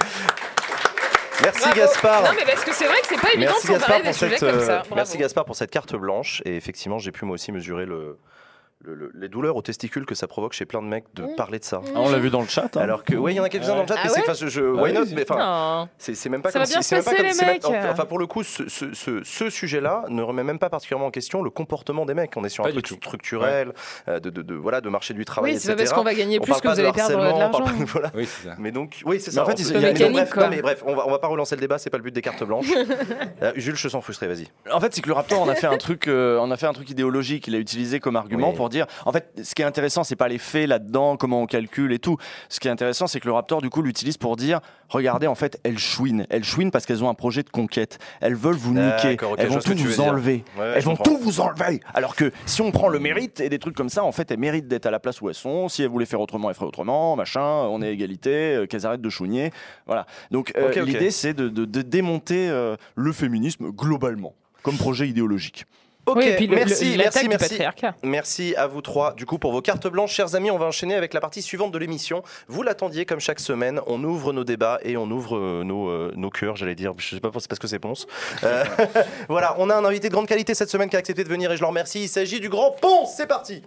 [1.43, 1.77] Merci Bravo.
[1.77, 2.23] Gaspard.
[2.23, 4.39] Non, mais parce que c'est vrai que c'est pas évident Merci de parler des sujets
[4.39, 4.79] cette, comme euh, ça.
[4.79, 4.95] Bravo.
[4.95, 8.17] merci Gaspard pour cette carte blanche et effectivement j'ai pu moi aussi mesurer le,
[8.85, 11.37] le- le- les douleurs aux testicules que ça provoque chez plein de mecs de Mmh.
[11.37, 11.81] parler de ça.
[11.95, 12.77] Ah, on l'a vu dans le chat.
[12.77, 12.81] hein.
[12.81, 14.23] Alors que ouais il y en a quelques-uns dans le chat Ah mais c'est ouais
[14.25, 16.67] enfin, je, je- Ah why not c'est- mais enfin c'est c'est même pas Ça comme
[16.67, 17.65] va bien si se c'est même pas passer, comme les c'est même- mecs.
[17.65, 21.07] enfin, enfin, pour le coup ce, ce- ce- ce sujet-là ne remet même pas particulièrement
[21.07, 22.95] en question le comportement des mecs on est sur Pas un truc tout.
[22.97, 23.73] structurel
[24.09, 25.85] euh, de, de, de- voilà de marché du travail Oui, c'est pas etc.
[25.85, 27.65] parce qu'on va gagner On plus que vous allez perdre de l'argent.
[27.87, 28.11] voilà.
[28.15, 28.55] Oui, c'est ça.
[28.59, 29.43] Mais donc, oui, c'est ça.
[29.43, 31.55] en fait, on il peut- y a- mais bref, on va, on va pas relancer
[31.55, 32.67] le débat, c'est pas le but des cartes blanches.
[33.43, 34.47] Euh, Jules, je sens frustré, vas-y.
[34.73, 36.67] En fait, c'est que le Raptor, on a fait un truc, euh, on a fait
[36.67, 37.47] un truc idéologique.
[37.49, 40.29] Il a utilisé comme argument pour dire, en fait, ce qui est intéressant, c'est pas
[40.29, 42.17] les faits là-dedans, comment on calcule et tout.
[42.49, 45.35] Ce qui est intéressant, c'est que le Raptor, du coup, l'utilise pour dire, regardez, en
[45.37, 47.99] fait, elles chouinent, elles chouinent parce qu'elles ont un projet de conquête.
[48.21, 50.45] Elles veulent vous niquer, elles vont tout vous enlever.
[50.59, 51.15] Ouais, elles vont comprends.
[51.15, 51.81] tout vous enlever.
[51.95, 54.39] Alors que si on prend le mérite et des trucs comme ça, en fait, elles
[54.39, 55.69] méritent d'être à la place où elles sont.
[55.69, 57.43] Si elles voulaient faire autrement, elles feraient autrement, machin.
[57.43, 59.51] On est à égalité, euh, qu'elles arrêtent de chouigner.
[59.87, 60.07] Voilà.
[60.31, 65.67] Donc euh, l'idée, c'est de, de- de démonter euh, le féminisme globalement comme projet idéologique.
[66.05, 67.59] Ok, Oui, et puis le- merci, le- merci.
[68.03, 70.13] Merci à vous trois, du coup, pour vos cartes blanches.
[70.13, 72.23] Chers amis, on va enchaîner avec la partie suivante de l'émission.
[72.49, 73.81] Vous l'attendiez comme chaque semaine.
[73.87, 76.93] On ouvre nos débats et on ouvre euh, nos, euh, nos cœurs, j'allais dire.
[76.99, 78.07] Je sais pas, c'est parce que c'est Ponce.
[78.43, 78.65] Euh,
[79.29, 81.53] voilà, on a un invité de grande qualité cette semaine qui a accepté de venir
[81.53, 82.03] et je le remercie.
[82.03, 83.15] Il s'agit du grand Ponce.
[83.17, 83.63] C'est parti.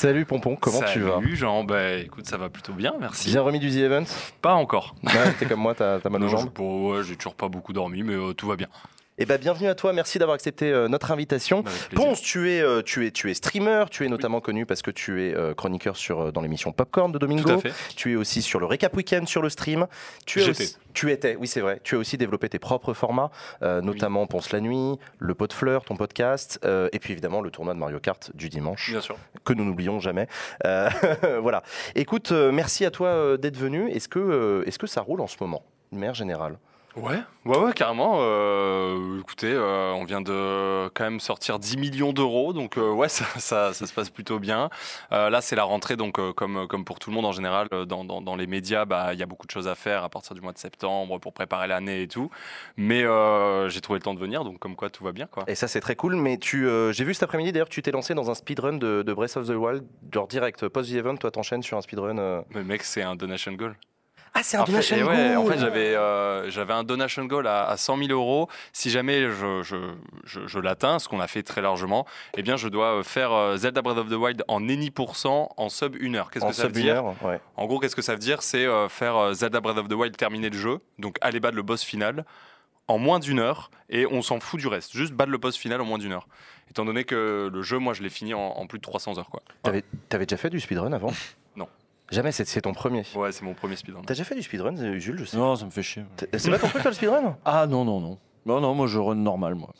[0.00, 3.28] Salut Pompon, comment tu vas Salut Jean, bah écoute, ça va plutôt bien, merci.
[3.28, 4.04] Bien remis du The Event
[4.40, 4.94] Pas encore.
[5.02, 8.14] Ouais, T'es comme moi, t'as mal aux jambes ouais, j'ai toujours pas beaucoup dormi, mais
[8.14, 8.68] euh, tout va bien.
[9.22, 11.62] Eh ben, bienvenue à toi, merci d'avoir accepté euh, notre invitation.
[11.62, 11.88] Plaisir.
[11.94, 14.90] Ponce, tu es, euh, tu, es, tu es streamer, tu es notamment connu parce que
[14.90, 17.42] tu es euh, chroniqueur sur, dans l'émission Popcorn de Domingo.
[17.42, 17.72] Tout à fait.
[17.96, 19.86] Tu es aussi sur le Récap Weekend sur le stream.
[20.24, 21.80] Tu, es aussi- tu étais, oui c'est vrai.
[21.84, 25.84] Tu as aussi développé tes propres formats, notamment Ponce la nuit, le pot de fleurs,
[25.84, 26.58] ton podcast,
[26.92, 29.16] et puis évidemment le tournoi de Mario Kart du dimanche, Bien sûr.
[29.44, 30.28] que nous n'oublions jamais.
[31.42, 31.62] Voilà.
[31.94, 33.90] Écoute, merci à toi d'être venu.
[33.90, 35.62] Est-ce que, est-ce que ça roule en ce moment,
[35.92, 36.56] de manière générale?
[36.96, 38.18] Ouais, ouais, ouais, carrément.
[38.20, 43.08] euh, écoutez, euh, on vient de quand même sortir 10 millions d'euros, donc euh, ouais,
[43.08, 44.70] ça, ça, ça se passe plutôt bien.
[45.10, 48.20] Là, c'est la rentrée, donc comme, comme pour tout le monde en général, dans, dans,
[48.20, 50.40] dans les médias, bah, il y a beaucoup de choses à faire à partir du
[50.40, 52.30] mois de septembre pour préparer l'année et tout.
[52.76, 53.04] Mais
[53.68, 55.44] j'ai trouvé le temps de venir, donc comme quoi tout va bien, quoi.
[55.46, 56.16] Et ça, c'est très cool.
[56.16, 59.02] Mais tu, j'ai vu cet après-midi d'ailleurs que tu t'es lancé dans un speedrun de,
[59.02, 61.16] de Breath of the Wild, genre direct post-event.
[61.16, 62.44] Toi, t'enchaînes sur un speedrun.
[62.54, 63.76] Mais mec, c'est un donation goal.
[64.32, 67.64] Ah, c'est En fait, et ouais, en fait, j'avais euh, j'avais un donation goal à,
[67.68, 68.48] à 100 000 euros.
[68.72, 69.76] Si jamais je, je,
[70.24, 72.06] je, je l'atteins, ce qu'on a fait très largement,
[72.36, 75.68] eh bien, je dois faire euh, Zelda Breath of the Wild en any pourcent en
[75.68, 76.30] sub une heure.
[76.30, 77.40] Qu'est-ce en que ça veut sub une dire heure, ouais.
[77.56, 78.42] En gros, qu'est-ce que ça veut dire?
[78.42, 81.56] C'est euh, faire euh, Zelda Breath of the Wild terminer le jeu, donc aller battre
[81.56, 82.24] le boss final
[82.86, 84.96] en moins d'une heure, et on s'en fout du reste.
[84.96, 86.26] Juste battre le boss final en moins d'une heure.
[86.70, 89.30] Étant donné que le jeu, moi, je l'ai fini en, en plus de 300 heures,
[89.30, 89.42] quoi.
[89.62, 91.12] T'avais, t'avais déjà fait du speedrun avant?
[92.10, 93.02] Jamais, c'est, c'est ton premier.
[93.14, 94.02] Ouais, c'est mon premier speedrun.
[94.06, 95.36] T'as déjà fait du speedrun, euh, Jules je sais.
[95.36, 96.04] Non, ça me fait chier.
[96.16, 97.36] T'es- C'est pas ton truc, toi, le speedrun?
[97.44, 98.18] Ah non, non, non.
[98.46, 99.70] Non, non, moi je run normal, moi.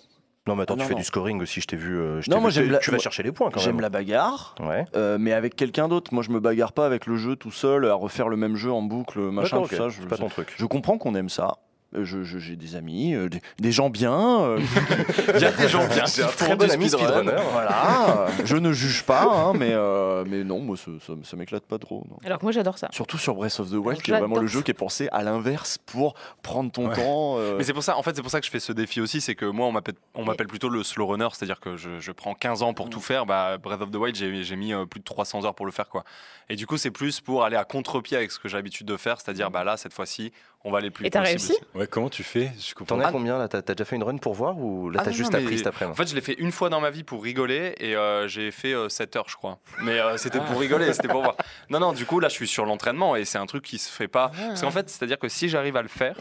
[0.46, 0.98] Non, mais attends, Ah, tu non, fais non.
[1.00, 1.98] du scoring aussi, je t'ai vu.
[1.98, 3.82] euh, je Non, t'ai moi, j'aime la- Tu vas chercher les points quand J'aime même.
[3.82, 4.84] la bagarre, Ouais.
[4.96, 6.12] euh, mais avec quelqu'un d'autre.
[6.14, 8.72] Moi je me bagarre pas avec le jeu tout seul, à refaire le même jeu
[8.72, 9.88] en boucle, machin, tout ça.
[9.88, 10.54] Je, C'est pas ton truc.
[10.56, 11.58] je comprends qu'on aime ça.
[11.96, 14.40] Euh, je- je- J'ai des amis, euh, des, des gens bien.
[14.42, 14.60] euh,
[15.34, 17.06] Il y a des gens bien J'ai qui un très bon ami speedrun.
[17.22, 17.42] speedrunner.
[17.52, 18.26] Voilà.
[18.44, 21.78] je ne juge pas, hein, mais, euh, mais non, moi ça, ça, ça m'éclate pas
[21.78, 22.04] trop.
[22.08, 22.16] non.
[22.24, 22.88] Alors que moi j'adore ça.
[22.92, 25.22] Surtout sur Breath of the Wild, qui est vraiment le jeu qui est pensé à
[25.24, 26.94] l'inverse pour prendre ton Ouais.
[26.94, 27.36] temps.
[27.38, 29.00] euh, Mais c'est pour ça, en fait, c'est pour ça que je fais ce défi
[29.00, 31.98] aussi, c'est que moi, on m'appelle, on m'appelle plutôt le slow runner, c'est-à-dire que je,
[31.98, 32.90] je prends 15 ans pour Mm.
[32.90, 33.26] tout faire.
[33.26, 35.72] Bah, Breath of the Wild, j'ai, j'ai mis euh, plus de 300 heures pour le
[35.72, 36.04] faire, quoi.
[36.48, 38.96] Et du coup, c'est plus pour aller à contre-pied avec ce que j'ai l'habitude de
[38.96, 40.32] faire, c'est-à-dire, bah là, cette fois-ci,
[40.64, 41.64] on va aller plus Et vite t'as possible réussi.
[41.74, 42.96] Ouais, comment tu fais Je comprends.
[42.96, 43.12] T'en as Ah.
[43.12, 43.48] combien là?
[43.48, 45.58] T'as t'as déjà fait une run pour voir ou là Ah t'as juste non, appris
[45.58, 47.96] cet après En fait, je l'ai fait une fois dans ma vie pour rigoler et
[47.96, 49.58] euh, j'ai fait euh, 7 heures, je crois.
[49.82, 51.36] Mais euh, c'était pour rigoler, c'était pour voir.
[51.70, 53.90] Non, non, du coup, là, je suis sur l'entraînement et c'est un truc qui se
[53.90, 54.30] fait pas.
[54.36, 56.16] Parce qu'en fait, c'est-à-dire que si j'arrive à le faire,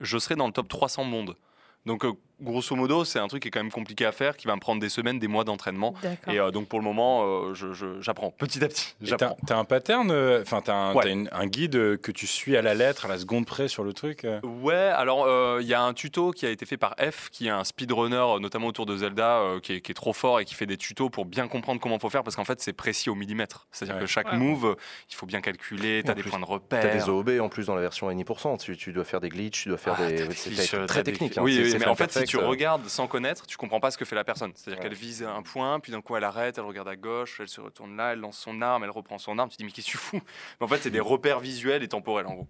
[0.00, 1.36] je serai dans le top 300 monde.
[1.84, 4.46] Donc, euh, grosso modo, c'est un truc qui est quand même compliqué à faire, qui
[4.46, 5.94] va me prendre des semaines, des mois d'entraînement.
[6.28, 8.94] Et euh, donc, pour le moment, euh, je- je- j'apprends petit à petit.
[9.02, 9.36] Et T'as J'apprends.
[9.46, 11.04] t'as un pattern, euh, enfin t'as un, Ouais.
[11.04, 13.84] t'as une- un guide que tu suis à la lettre, à la seconde près sur
[13.84, 14.24] le truc.
[14.24, 14.40] euh?
[14.42, 17.46] Ouais, alors euh, il y a un tuto qui a été fait par F, qui
[17.46, 20.44] est un speedrunner, notamment autour de Zelda, euh, qui, est, qui est trop fort et
[20.44, 23.10] qui fait des tutos pour bien comprendre comment faut faire, parce qu'en fait c'est précis
[23.10, 23.66] au millimètre.
[23.72, 24.00] C'est-à-dire Ouais.
[24.02, 24.38] que chaque Ouais.
[24.38, 24.76] move,
[25.10, 26.92] il faut bien calculer, t'as des plus, points de T'as repère.
[27.04, 28.56] des OOB en plus dans la version à 10%.
[28.58, 30.16] Tu, tu dois faire des glitches, tu dois faire Ah, des.
[30.16, 31.38] t'as des c'est très t'as technique.
[31.38, 34.14] hein, Oui, mais en fait, tu regardes sans connaître, tu comprends pas ce que fait
[34.16, 34.52] la personne.
[34.54, 34.88] C'est-à-dire Ouais.
[34.88, 37.60] qu'elle vise un point, puis d'un coup elle arrête, elle regarde à gauche, elle se
[37.60, 39.48] retourne là, elle lance son arme, elle reprend son arme.
[39.48, 40.20] Tu te dis mais qu'est-ce que tu fous?
[40.60, 42.48] Mais en fait, c'est des repères visuels et temporels en gros.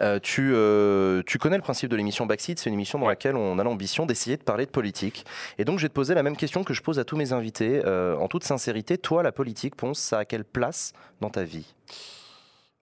[0.00, 3.12] Euh, tu, euh, tu connais le principe de l'émission Backseat, c'est une émission dans Ouais.
[3.12, 5.24] laquelle on a l'ambition d'essayer de parler de politique.
[5.58, 7.32] Et donc je vais te poser la même question que je pose à tous mes
[7.32, 7.82] invités.
[7.84, 11.74] Euh, en toute sincérité, toi, la politique, Ponce, ça a quelle place dans ta vie?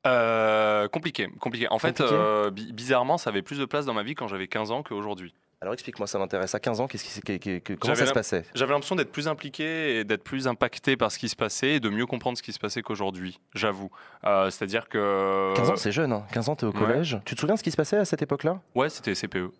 [0.07, 1.67] Euh, compliqué, compliqué.
[1.71, 4.71] En fait, euh, bizarrement, ça avait plus de place dans ma vie quand j'avais 15
[4.71, 5.35] ans qu'aujourd'hui.
[5.61, 6.55] Alors explique-moi, ça m'intéresse.
[6.55, 8.45] À 15 ans, qu'est-ce qui, comment J'avais ça se passait?
[8.55, 11.81] J'avais l'impression d'être plus impliqué et d'être plus impacté par ce qui se passait et
[11.81, 13.91] de mieux comprendre ce qui se passait qu'aujourd'hui, j'avoue.
[14.27, 15.55] Euh, C'est-à-dire que...
[15.57, 16.13] 15 ans, c'est jeune.
[16.13, 16.25] Hein.
[16.33, 16.79] 15 ans, t'es au Ouais.
[16.79, 17.19] collège.
[17.25, 18.61] Tu te souviens de ce qui se passait à cette époque-là?
[18.75, 19.15] Ouais, c'était E.
[19.15, 19.53] CPE.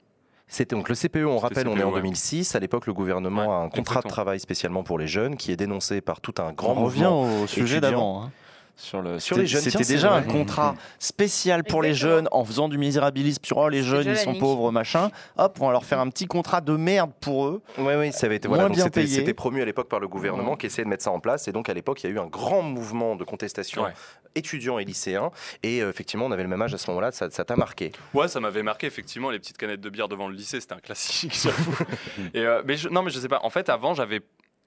[0.47, 2.01] C'était donc le CPE, on rappelle, on est en CPE, ouais.
[2.03, 2.55] 2006.
[2.55, 5.53] À l'époque, le gouvernement Ouais, a un contrat de travail spécialement pour les jeunes qui
[5.53, 7.43] est dénoncé par tout un grand on revient mouvement.
[7.43, 7.91] au sujet étudiant.
[7.91, 8.23] d'avant.
[8.25, 8.31] hein.
[8.77, 12.45] Sur, le, Sur les c'était- jeunes, C'était déjà un contrat spécial pour les jeunes en
[12.45, 14.41] faisant du misérabilisme sur oh, les jeunes, ils sont nique.
[14.41, 15.11] pauvres, machin.
[15.39, 17.63] Hop, on va leur faire un petit contrat de merde pour eux.
[17.79, 19.07] Oui, oui, ça avait été voilà, c'était, payé.
[19.07, 20.57] c'était promu à l'époque par le gouvernement Ouais.
[20.59, 21.47] qui essayait de mettre ça en place.
[21.47, 23.93] Et donc à l'époque, il y a eu un grand mouvement de contestation Ouais.
[24.35, 25.31] étudiants et lycéens.
[25.63, 27.13] Et euh, effectivement, on avait le même âge à ce moment-là.
[27.13, 27.93] Ça, t'a marqué.
[28.13, 30.79] Ouais, ça m'avait marqué effectivement les petites canettes de bière devant le lycée, c'était un
[30.81, 31.39] classique.
[31.45, 31.77] j'avoue.
[32.37, 33.41] euh, mais je, non, mais je sais pas.
[33.45, 34.21] En fait, avant, j'avais,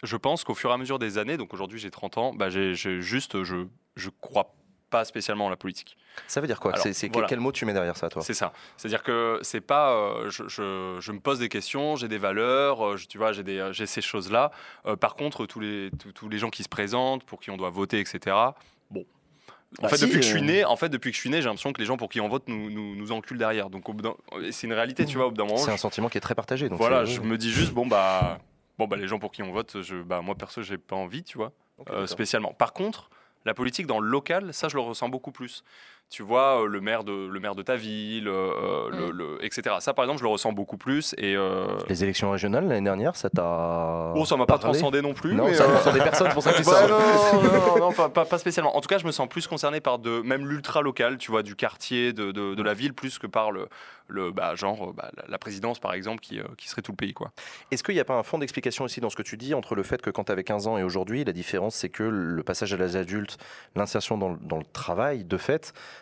[0.03, 2.49] je pense qu'au fur et à mesure des années, donc aujourd'hui j'ai 30 ans, bah
[2.49, 4.53] j'ai, juste, je, je crois
[4.89, 5.97] pas spécialement à la politique.
[6.27, 7.27] Ça veut dire quoi C'est, voilà.
[7.27, 8.21] Quel mot tu mets derrière ça, toi?
[8.21, 8.53] C'est ça.
[8.77, 12.85] C'est-à-dire que c'est pas, euh, je, je- je me pose des questions, j'ai des valeurs,
[12.85, 14.51] euh, je- tu vois, j'ai des, euh, j'ai ces choses-là.
[14.85, 17.57] Euh, par contre, tous les, tous, tous les gens qui se présentent, pour qui on
[17.57, 18.35] doit voter, etc.
[18.89, 19.05] Bon.
[19.79, 21.29] En Bah fait, si, depuis que je suis né, en fait, depuis que je suis
[21.29, 23.69] né, j'ai l'impression que les gens pour qui on vote nous, nous, nous enculent derrière.
[23.69, 23.83] Donc,
[24.51, 25.27] c'est une réalité, tu vois.
[25.27, 26.69] Au bout d'un moment, C'est un sentiment qui est très partagé.
[26.69, 28.39] Donc voilà, je me dis juste, bon bah,
[28.77, 31.23] bon bah, les gens pour qui on vote, je, bah, moi perso, j'ai pas envie,
[31.23, 31.51] tu vois,
[31.89, 32.53] euh, spécialement.
[32.53, 33.09] Par contre,
[33.45, 35.63] la politique dans le local, ça, je le ressens beaucoup plus.
[36.09, 39.75] Tu vois, euh, le maire de, le maire de ta ville, euh, le, le- etc.
[39.81, 41.13] Ça, par exemple, je le ressens beaucoup plus.
[41.17, 44.13] Et euh, Les élections régionales l'année dernière, ça t'a.
[44.15, 45.33] bon, ça m'a pas transcendé non plus.
[45.35, 46.87] Non, mais, ça euh, personnes, c'est pour ça que tu sors.
[46.87, 48.77] non, non, pas, pas- pas spécialement.
[48.77, 51.43] En tout cas, je me sens plus concerné par de, même l'ultra local, tu vois,
[51.43, 53.67] du quartier, de, de- de la ville, plus que par le,
[54.07, 57.13] le bah, genre, bah, la- présidence, par exemple, qui, euh, qui serait tout le pays,
[57.13, 57.31] quoi.
[57.71, 59.75] Est-ce qu'il n'y a pas un fond d'explication aussi dans ce que tu dis entre
[59.75, 62.43] le fait que quand tu avais 15 ans et aujourd'hui, la différence c'est que le
[62.43, 63.37] passage à l'âge adulte,
[63.75, 65.96] l'insertion dans, le- dans le travail, de fait, euh,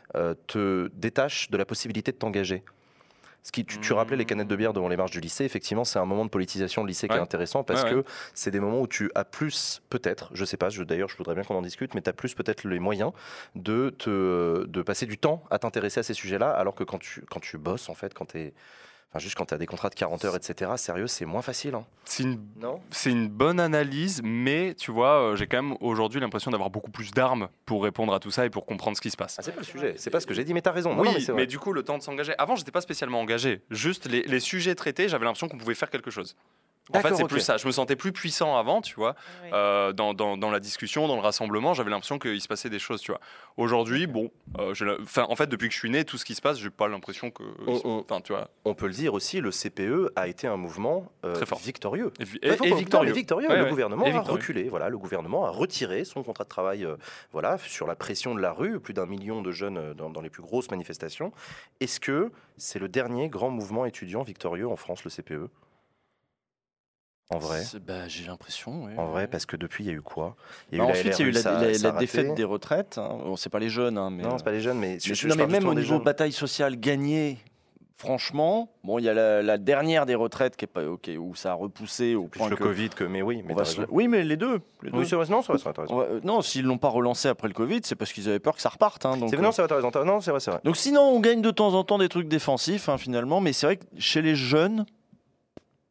[0.47, 2.63] te détache de la possibilité de t'engager
[3.43, 3.95] ce qui, tu, tu Mmh.
[3.95, 6.31] rappelais les canettes de bière devant les marches du lycée, effectivement, c'est un moment de
[6.31, 9.23] politisation de lycée qui est intéressant parce Ouais, que c'est des moments où tu as
[9.23, 12.13] plus, peut-être, je sais pas, d'ailleurs je voudrais bien qu'on en discute, mais tu as
[12.13, 13.11] plus peut-être les moyens
[13.53, 17.21] de, te, de passer du temps à t'intéresser à ces sujets-là, alors que quand tu,
[17.29, 18.53] quand tu bosses, en fait, quand tu es.
[19.15, 21.73] Enfin, juste quand tu as des contrats de 40 heures, etc., sérieux, c'est moins facile.
[21.75, 21.85] hein.
[22.91, 26.91] C'est une bonne analyse, mais tu vois, euh, j'ai quand même aujourd'hui l'impression d'avoir beaucoup
[26.91, 29.37] plus d'armes pour répondre à tout ça et pour comprendre ce qui se passe.
[29.39, 30.99] Ah, c'est pas le sujet, c'est pas ce que j'ai dit, mais t'as raison.
[30.99, 32.33] Oui, non, mais du coup, le temps de s'engager.
[32.37, 33.61] Avant, j'étais pas spécialement engagé.
[33.69, 36.35] Juste les, les sujets traités, j'avais l'impression qu'on pouvait faire quelque chose.
[36.93, 37.57] En fait, c'est plus ça.
[37.57, 39.49] Je me sentais plus puissant avant, tu vois, Ouais.
[39.53, 41.73] euh, dans, dans- dans la discussion, dans le rassemblement.
[41.73, 43.19] J'avais l'impression qu'il se passait des choses, tu vois.
[43.57, 44.29] Aujourd'hui, bon,
[44.59, 44.73] euh,
[45.17, 47.31] en fait, depuis que je suis né, tout ce qui se passe, j'ai pas l'impression
[47.31, 47.43] que.
[47.65, 48.49] On- on- Enfin, tu vois.
[48.65, 51.57] On peut le dire aussi, le CPE a été un mouvement euh, Très fort.
[51.59, 52.11] victorieux.
[52.19, 53.09] Et, Très et- fort, et non, victorieux.
[53.09, 53.47] mais victorieux.
[53.49, 53.69] Ouais, le ouais.
[53.69, 54.33] gouvernement Et a victorieux.
[54.39, 54.69] reculé.
[54.69, 56.85] Voilà, le gouvernement a retiré son contrat de travail.
[56.85, 56.97] euh,
[57.31, 60.29] voilà, sur la pression de la rue, plus d'un million de jeunes dans, dans les
[60.29, 61.31] plus grosses manifestations.
[61.79, 65.49] Est-ce que c'est le dernier grand mouvement étudiant victorieux en France, le CPE
[67.31, 67.63] En vrai.
[67.87, 68.85] Bah, J'ai l'impression.
[68.85, 70.35] ouais, En vrai, parce que depuis, il y a eu quoi?
[70.71, 72.97] Il Bah, ensuite, il y a eu la, ça- ça défaite des retraites.
[72.99, 73.17] Hein.
[73.23, 74.23] Bon, c'est pas les jeunes, hein, mais.
[74.23, 75.99] Non, c'est pas les jeunes, mais, Mais, je- je non, mais parle même au niveau
[75.99, 77.39] bataille sociale gagnée,
[77.97, 81.33] franchement, bon, il y a la, la dernière des retraites qui est pas, ok, où
[81.33, 82.63] ça a repoussé au Plus point le que.
[82.63, 83.81] Covid que, mais oui, mais on va se-.
[83.89, 84.59] Oui, mais les deux.
[84.83, 84.97] les deux.
[84.99, 85.93] Oui, vrai, non, c'est vrai, c'est vrai, t'as raison.
[85.95, 88.37] On va- euh, non, s'ils l'ont pas relancé après le Covid, c'est parce qu'ils avaient
[88.39, 89.03] peur que ça reparte.
[89.05, 90.59] hein, donc, C'est- euh, Non, c'est vrai, Non, c'est vrai, c'est vrai.
[90.63, 93.65] donc sinon, on gagne de temps en temps des trucs défensifs, hein, finalement, mais c'est
[93.65, 94.85] vrai que chez les jeunes,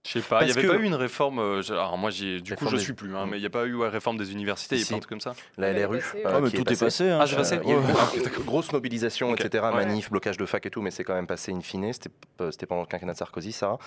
[0.07, 1.39] Je sais pas, il n'y avait que- pas eu une réforme.
[1.39, 3.31] euh, alors moi, du coup, je des- suis plus, hein, Mm.
[3.31, 5.01] mais il n'y a pas eu ouais, réforme des universités, il y a Si.
[5.01, 5.33] comme ça.
[5.57, 6.03] La LRU.
[6.27, 7.09] ah, mais tout est passé.
[7.09, 7.19] hein.
[7.23, 7.85] Ah, j'ai passé Il y a eu Ouais.
[8.17, 9.65] une grosse mobilisation, etc.
[9.65, 9.73] ouais.
[9.73, 11.91] Manif, blocage de fac et tout, mais c'est quand même passé in fine.
[11.93, 12.11] C'était
[12.43, 13.79] euh, c'était pendant le quinquennat de Sarkozy, ça.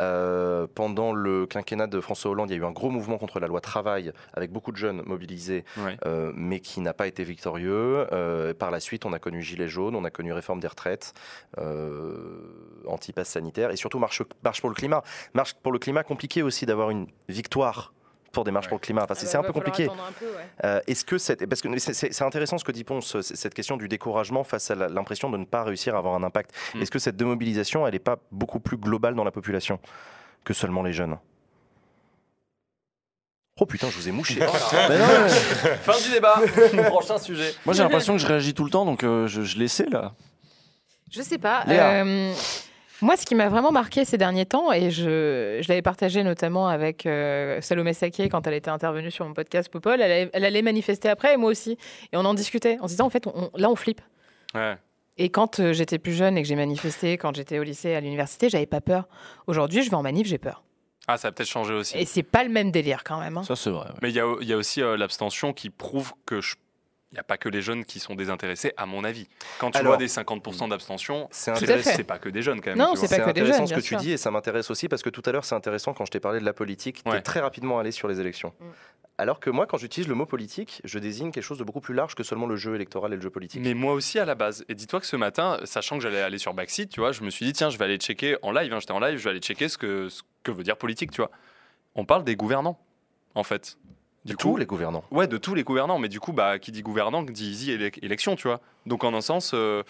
[0.00, 3.38] Euh, pendant le quinquennat de François Hollande, il y a eu un gros mouvement contre
[3.38, 5.96] la loi travail, avec beaucoup de jeunes mobilisés, Ouais.
[6.06, 8.06] euh, mais qui n'a pas été victorieux.
[8.12, 11.12] Euh, par la suite, on a connu Gilets jaunes, on a connu réforme des retraites,
[11.58, 15.02] euh, anti-pass sanitaire, et surtout marche, marche pour le climat.
[15.34, 17.92] Marche pour le climat, compliqué aussi d'avoir une victoire
[18.32, 18.70] pour des marches Ouais.
[18.70, 19.02] pour le climat.
[19.02, 19.84] Enfin, Ah c'est bah, c'est un peu compliqué.
[19.84, 20.46] attendre un peu, ouais.
[20.64, 23.88] Euh, Est-ce que cette, parce que c'est- intéressant ce que dit Ponce, cette question du
[23.88, 26.52] découragement face à l'impression de ne pas réussir à avoir un impact.
[26.74, 26.82] Mm.
[26.82, 29.80] Est-ce que cette démobilisation, elle n'est pas beaucoup plus globale dans la population
[30.44, 31.18] que seulement les jeunes?
[33.62, 34.38] Oh putain, je vous ai mouché.
[34.40, 34.46] Non,
[34.88, 35.28] mais-
[35.82, 36.40] Fin du débat.
[36.88, 37.52] Prochain sujet.
[37.66, 40.14] moi j'ai l'impression que je réagis tout le temps, donc euh, je, je l'essaie là.
[41.10, 41.64] Je sais pas.
[43.02, 46.68] Moi, ce qui m'a vraiment marqué ces derniers temps, et je, je l'avais partagé notamment
[46.68, 50.44] avec euh, Salomé Saké quand elle était intervenue sur mon podcast Popol, elle, allait- elle
[50.44, 51.78] allait manifester après, et moi aussi.
[52.12, 54.02] Et on en discutait en se disant, en fait, on- là, on flippe.
[54.54, 54.76] Ouais.
[55.16, 58.00] Et quand euh, j'étais plus jeune et que j'ai manifesté, quand j'étais au lycée, à
[58.00, 59.08] l'université, j'avais pas peur.
[59.46, 60.62] Aujourd'hui, je vais en manif, j'ai peur.
[61.08, 61.98] Ah, ça a peut-être changé aussi.
[61.98, 63.36] Et c'est pas le même délire quand même.
[63.38, 63.42] hein.
[63.42, 63.86] Ça, c'est vrai.
[63.88, 63.94] ouais.
[64.02, 66.54] Mais il y a, il y a aussi euh, l'abstention qui prouve que je-
[67.12, 69.26] il n'y a pas que les jeunes qui sont désintéressés, à mon avis.
[69.58, 71.90] Quand tu Alors- vois des 50% d'abstention, C'est intéressant.
[71.96, 72.78] c'est pas que des jeunes quand même.
[72.78, 74.30] Non, tu c'est pas C'est que des intéressant jeunes, ce que tu dis et ça
[74.30, 76.52] m'intéresse aussi parce que tout à l'heure c'est intéressant quand je t'ai parlé de la
[76.52, 77.18] politique, tu Ouais.
[77.18, 78.52] es très rapidement allé sur les élections.
[78.60, 78.64] Mm.
[79.18, 81.94] Alors que moi quand j'utilise le mot politique, je désigne quelque chose de beaucoup plus
[81.94, 83.60] large que seulement le jeu électoral et le jeu politique.
[83.60, 84.64] Mais moi aussi à la base.
[84.68, 87.30] Et dis-toi que ce matin, sachant que j'allais aller sur Backseat, tu vois, je me
[87.30, 89.30] suis dit, tiens, je vais aller checker en live, hein, j'étais en live, je vais
[89.30, 91.30] aller checker ce que, ce que veut dire politique, tu vois.
[91.96, 92.78] On parle des gouvernants,
[93.34, 93.76] en fait.
[94.24, 95.02] Du Du coup, coup, les gouvernants.
[95.10, 95.98] Ouais, de tous les gouvernants.
[95.98, 98.60] Mais du coup, bah, qui dit gouvernant dit easy élec- élection, tu vois.
[98.86, 99.82] Donc, en un sens, euh,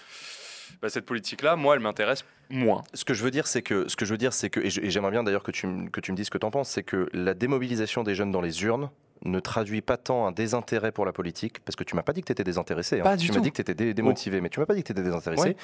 [0.82, 2.82] bah, cette politique-là, moi, elle m'intéresse moins.
[2.94, 4.70] Ce que je veux dire, c'est que, ce que je veux dire, c'est que, et
[4.70, 6.82] j'aimerais bien d'ailleurs que tu, que tu me dises ce que tu en penses, c'est
[6.84, 8.90] que la démobilisation des jeunes dans les urnes
[9.24, 12.20] ne traduit pas tant un désintérêt pour la politique, parce que tu m'as pas dit
[12.22, 13.00] que tu étais désintéressé.
[13.00, 13.04] hein.
[13.04, 14.82] Pas du tu m'as dit que tu étais dé- démotivé, mais tu m'as pas dit
[14.82, 15.42] que tu étais désintéressé.
[15.42, 15.56] Ouais.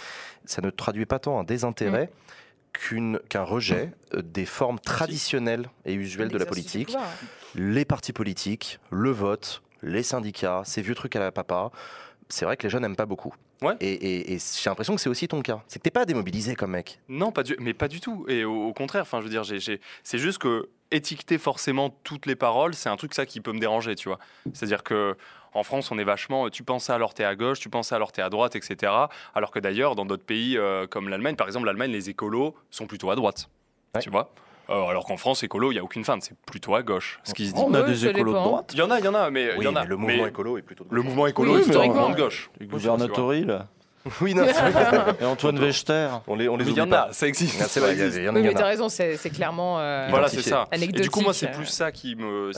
[0.44, 2.16] Ça ne traduit pas tant un désintérêt qu'une-
[3.28, 6.94] qu'un rejet euh, des formes traditionnelles et usuelles de la politique.
[7.54, 11.70] les partis politiques, le vote, les syndicats, ces vieux trucs à la papa.
[12.28, 13.34] C'est vrai que les jeunes n'aiment pas beaucoup.
[13.62, 13.74] Ouais.
[13.80, 15.62] Et, et- et j'ai l'impression que c'est aussi ton cas.
[15.68, 17.00] C'est que t'es pas démobilisé comme mec.
[17.08, 18.26] Non, pas du, mais pas du tout.
[18.28, 19.44] Et au, au contraire, enfin, je veux dire,
[20.02, 23.58] c'est juste que étiqueter forcément toutes les paroles, c'est un truc ça qui peut me
[23.58, 24.18] déranger, tu vois.
[24.52, 25.16] C'est-à-dire que
[25.56, 27.96] en France, on est vachement, tu penses à alors t'es à gauche, tu penses à
[27.96, 28.92] alors t'es à droite, etc.
[29.34, 32.86] Alors que d'ailleurs, dans d'autres pays euh, comme l'Allemagne, par exemple, l'Allemagne, les écolos sont
[32.86, 33.48] plutôt à droite,
[33.94, 34.00] Ouais.
[34.02, 34.30] tu vois?
[34.68, 37.32] Euh, alors qu'en France, écolo, il y a aucune fin, c'est plutôt à gauche, ce
[37.34, 37.62] qui se dit.
[37.64, 38.70] On a des écolos de droite?
[38.74, 39.82] Il y en a, il y en a, mais il Oui, y en a.
[39.82, 40.84] mais le mouvement mais écolo est plutôt.
[40.84, 41.06] de le gauche.
[41.08, 42.50] mouvement écolo Oui, est plutôt de gauche.
[42.60, 43.68] Gouvernatori, là.
[44.20, 45.14] Oui, non, c'est vrai.
[45.20, 46.08] Et Antoine Wechter.
[46.26, 47.08] on les, on les il y en pas.
[47.08, 47.56] a, ça existe.
[47.60, 48.16] Ah, c'est ça vrai, il y existe.
[48.16, 50.66] avait- il y en a- Oui, mais t'as raison, c'est clairement euh, Voilà, c'est ça.
[50.72, 51.84] Et du coup, moi, c'est Anecdotique, plus euh.
[51.84, 52.50] ça qui me,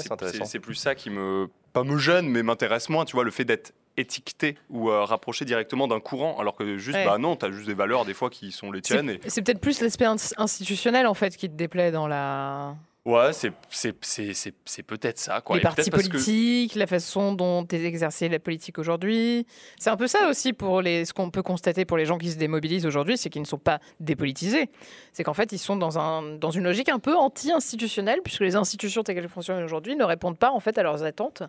[0.44, 3.04] c'est plus ça qui me, pas me gêne, mais m'intéresse moins.
[3.04, 6.96] Tu vois, le fait d'être étiqueté ou euh, rapproché directement d'un courant, alors que juste,
[6.96, 7.04] Ouais.
[7.04, 9.18] bah non, t'as juste des valeurs des fois qui sont les tiennes.
[9.26, 12.76] C'est peut-être plus l'aspect ins- institutionnel en fait qui te déplaît dans la
[13.08, 15.56] Ouais, c'est c'est- c'est- c'est- c'est peut-être ça, quoi.
[15.56, 19.46] les Et partis que- politiques, la façon dont est exercée la politique aujourd'hui.
[19.78, 22.30] C'est un peu ça aussi pour les ce qu'on peut constater pour les gens qui
[22.30, 24.68] se démobilisent aujourd'hui, c'est qu'ils ne sont pas dépolitisés.
[25.14, 28.56] C'est qu'en fait ils sont dans un dans une logique un peu anti-institutionnelle puisque les
[28.56, 31.42] institutions telles qu'elles fonctionnent aujourd'hui ne répondent pas en fait à leurs attentes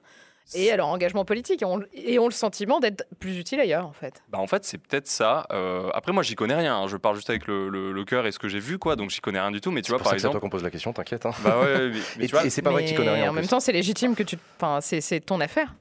[0.56, 3.86] et à leur engagement politique et ont, et ont le sentiment d'être plus utiles ailleurs
[3.86, 4.22] en fait.
[4.30, 5.46] Bah en fait, c'est peut-être ça.
[5.52, 6.76] Euh, après, moi, j'y connais rien.
[6.78, 6.88] hein.
[6.88, 8.96] Je parle juste avec le, le- le cœur et ce que j'ai vu, quoi.
[8.96, 9.72] Donc, j'y connais rien du tout.
[9.72, 10.42] Mais tu vois, pour par ça que c'est à toi exemple.
[10.42, 11.26] qu'on pose la question, t'inquiète.
[11.26, 11.32] hein.
[11.44, 13.22] Bah ouais, mais, mais Et, tu vois, et c'est pas vrai que tu connais rien.
[13.24, 13.50] Mais en en même plus.
[13.50, 14.38] temps, c'est légitime que tu.
[14.58, 15.74] Enfin, c'est c'est ton affaire.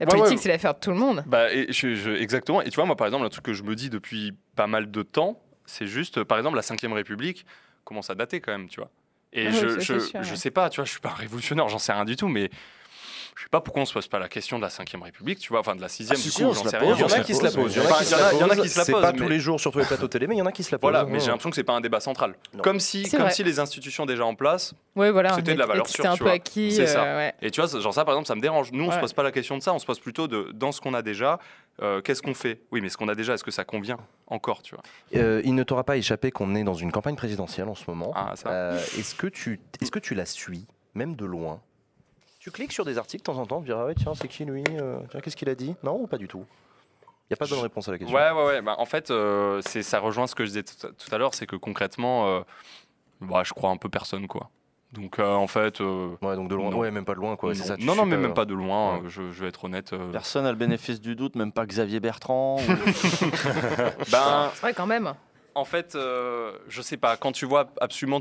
[0.00, 0.36] La politique, ouais.
[0.38, 1.22] c'est l'affaire de tout le monde.
[1.26, 2.60] Bah, et je- je- exactement.
[2.62, 4.90] Et tu vois, moi, par exemple, un truc que je me dis depuis pas mal
[4.90, 7.46] de temps, c'est juste, par exemple, la 5ème République
[7.84, 8.90] commence à dater quand même, tu vois.
[9.32, 10.36] Et Ah je, oui, ça, je, sûr, je ouais.
[10.36, 12.50] sais pas, tu vois, je suis pas un révolutionnaire, j'en sais rien du tout, mais
[13.36, 15.48] je sais pas pourquoi on se pose pas la question de la 5ème République, tu
[15.48, 16.94] vois, enfin de la 6ème, Ah, si, du coup, on j'en se sais rien.
[16.94, 17.74] Il y en se a qui se la pose, posent.
[17.76, 18.62] Il y en a qui se la il y en a posent.
[18.62, 20.26] qui se la C'est posent, pas mais- tous les jours sur tous les plateaux télé,
[20.26, 20.90] mais il y en a qui se la posent.
[20.90, 22.34] Voilà, mais j'ai l'impression que c'est pas un débat central.
[22.62, 24.74] Comme si, comme si les institutions déjà en place.
[25.36, 26.72] C'était de la valeur sûre, C'était un peu acquis.
[26.72, 27.02] C'est ça.
[27.04, 27.30] euh.
[27.42, 28.70] Et tu vois, genre ça, par exemple, ça me dérange.
[28.72, 29.00] Nous, on se Ouais.
[29.00, 31.02] pose pas la question de ça, on se pose plutôt de dans ce qu'on a
[31.02, 31.40] déjà,
[31.82, 32.60] euh, qu'est-ce qu'on fait?
[32.70, 34.84] Oui, mais ce qu'on a déjà, est-ce que ça convient encore, tu vois?
[35.16, 38.12] Euh, il ne t'aura pas échappé qu'on est dans une campagne présidentielle en ce moment.
[38.14, 38.48] Ah, ça.
[38.50, 41.60] Euh, est-ce que tu est-ce que tu la suis, même de loin?
[42.44, 44.28] Tu cliques sur des articles de temps en temps, tu diras ah ouais tiens c'est
[44.28, 45.74] qui lui Euh, tiens, Qu'est-ce qu'il a dit?
[45.82, 46.44] Non ou pas du tout
[47.02, 48.14] Il n'y a pas de bonne réponse à la question.
[48.14, 48.60] Ouais, ouais, ouais.
[48.60, 51.16] Bah, en fait, euh, c'est ça rejoint ce que je disais tout à, tout à
[51.16, 52.40] l'heure, c'est que concrètement, euh,
[53.22, 54.50] bah, je crois un peu personne, quoi.
[54.92, 55.80] Donc, euh, en fait.
[55.80, 56.68] euh, Ouais, donc de loin.
[56.70, 56.76] Non.
[56.80, 57.48] Ouais, même pas de loin quoi.
[57.48, 58.98] non, c'est ça, tu non, mais même pas de loin.
[58.98, 59.08] Ouais.
[59.08, 59.94] Je, je vais être honnête.
[59.94, 60.12] euh.
[60.12, 62.58] Personne n'a le bénéfice du doute, même pas Xavier Bertrand.
[62.58, 62.60] ou-
[64.12, 65.14] Ben, C'est vrai, quand même.
[65.54, 67.16] en fait, euh, je sais pas.
[67.16, 68.20] Quand tu vois absolument.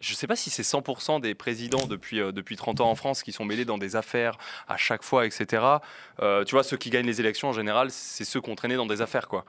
[0.00, 3.22] Je sais pas si c'est 100% des présidents depuis, euh, depuis 30 ans en France
[3.22, 5.62] qui sont mêlés dans des affaires à chaque fois, etc.
[6.22, 8.76] Euh, tu vois, ceux qui gagnent les élections en général, c'est ceux qui ont traîné
[8.76, 9.44] dans des affaires, quoi.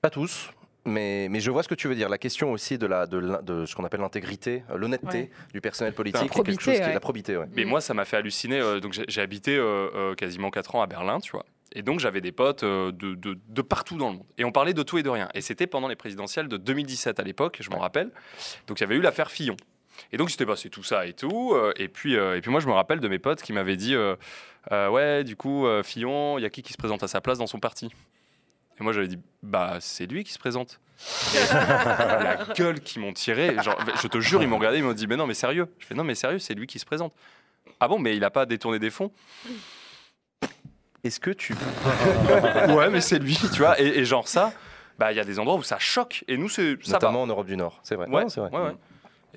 [0.00, 0.50] Pas tous.
[0.84, 2.08] Mais, mais je vois ce que tu veux dire.
[2.08, 5.30] La question aussi de, la, de, ce qu'on appelle l'intégrité, euh, l'honnêteté Ouais.
[5.52, 6.94] du personnel politique, La est quelque probité, chose qui est ouais.
[6.94, 7.36] la probité.
[7.36, 7.46] Ouais.
[7.54, 8.60] Mais moi, ça m'a fait halluciner.
[8.60, 11.44] euh, donc, j'ai j'ai habité euh, euh, quasiment 4 ans à Berlin, tu vois.
[11.78, 14.26] Et donc, j'avais des potes euh, de, de- de partout dans le monde.
[14.36, 15.28] Et on parlait de tout et de rien.
[15.32, 18.10] Et c'était pendant les présidentielles de 2017 à l'époque, je m'en rappelle.
[18.66, 19.56] Donc, il y avait eu l'affaire Fillon.
[20.12, 21.52] Et donc, il s'était passé tout ça et tout.
[21.54, 23.76] euh, et, puis, euh, et puis, moi, je me rappelle de mes potes qui m'avaient
[23.76, 24.16] dit euh,
[24.72, 27.38] Euh, Ouais, du coup, Fillon, il y a qui qui se présente à sa place
[27.38, 27.90] dans son parti?
[28.80, 30.80] Et moi, j'avais dit Bah, c'est lui qui se présente.
[31.54, 35.06] La gueule qu'ils m'ont tiré, genre, je te jure, ils m'ont regardé, ils m'ont dit
[35.06, 37.12] Mais non, mais sérieux Je fais Non, mais sérieux, c'est lui qui se présente.
[37.80, 39.12] Ah bon, mais il a pas détourné des fonds?
[41.04, 41.54] Est-ce que tu.
[42.68, 43.80] Ouais, mais c'est lui, tu vois.
[43.80, 44.52] Et, et genre ça,
[44.98, 46.24] bah il y a des endroits où ça choque.
[46.28, 46.92] Et nous, c'est va.
[46.94, 48.08] Notamment en Europe du Nord, c'est vrai.
[48.08, 48.50] Ouais, Non, c'est vrai.
[48.50, 48.76] ouais, ouais.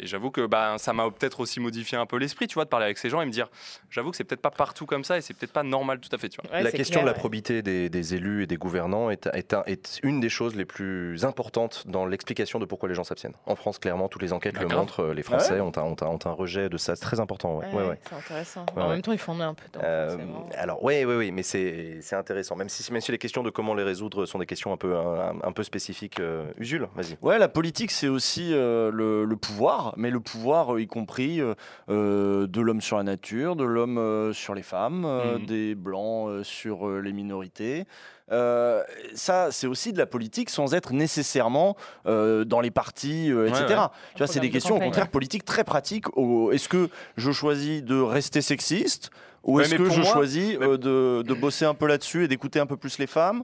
[0.01, 2.69] Et j'avoue que bah, ça m'a peut-être aussi modifié un peu l'esprit, tu vois, de
[2.69, 3.47] parler avec ces gens et me dire,
[3.89, 6.17] j'avoue que c'est peut-être pas partout comme ça et c'est peut-être pas normal tout à
[6.17, 6.51] fait, tu vois.
[6.51, 7.17] Ouais, la question de la ouais.
[7.17, 10.65] probité des, des élus et des gouvernants est, est, un- est une des choses les
[10.65, 13.35] plus importantes dans l'explication de pourquoi les gens s'abstiennent.
[13.45, 15.01] En France, clairement, toutes les enquêtes Bah, le montrent.
[15.03, 16.95] euh, Les Français ont, un, ont, un, ont un rejet de ça.
[16.95, 17.57] C'est très important.
[17.59, 17.99] Ouais, Ouais, ouais, ouais, ouais.
[18.09, 18.65] C'est intéressant.
[18.75, 18.93] Ouais, en ouais.
[18.93, 19.63] même temps, ils font un peu.
[19.73, 20.17] donc, Euh,
[20.57, 22.55] alors, oui, oui, oui, mais c'est c'est intéressant.
[22.55, 24.95] Même si, même si les questions de comment les résoudre sont des questions un peu,
[24.97, 26.19] un, un peu spécifiques.
[26.19, 27.17] Euh, Usul, vas-y.
[27.21, 31.41] Ouais, la politique, c'est aussi euh, le, le pouvoir, mais le pouvoir, euh, y compris
[31.41, 31.53] euh,
[31.89, 35.45] euh, de l'homme sur la nature, de l'homme euh, sur les femmes, euh, Mhm.
[35.45, 37.85] des blancs euh, sur euh, les minorités.
[38.31, 38.81] Euh,
[39.13, 41.75] ça, c'est aussi de la politique sans être nécessairement
[42.05, 43.65] euh, dans les partis, euh, etc.
[43.67, 43.75] ouais.
[44.13, 46.05] Tu vois, c'est des de questions au contraire politiques très pratiques.
[46.17, 49.11] Au- Est-ce que je choisis de rester sexiste
[49.43, 52.59] ou est-ce que je moi- choisis euh, de, de bosser un peu là-dessus et d'écouter
[52.59, 53.43] un peu plus les femmes?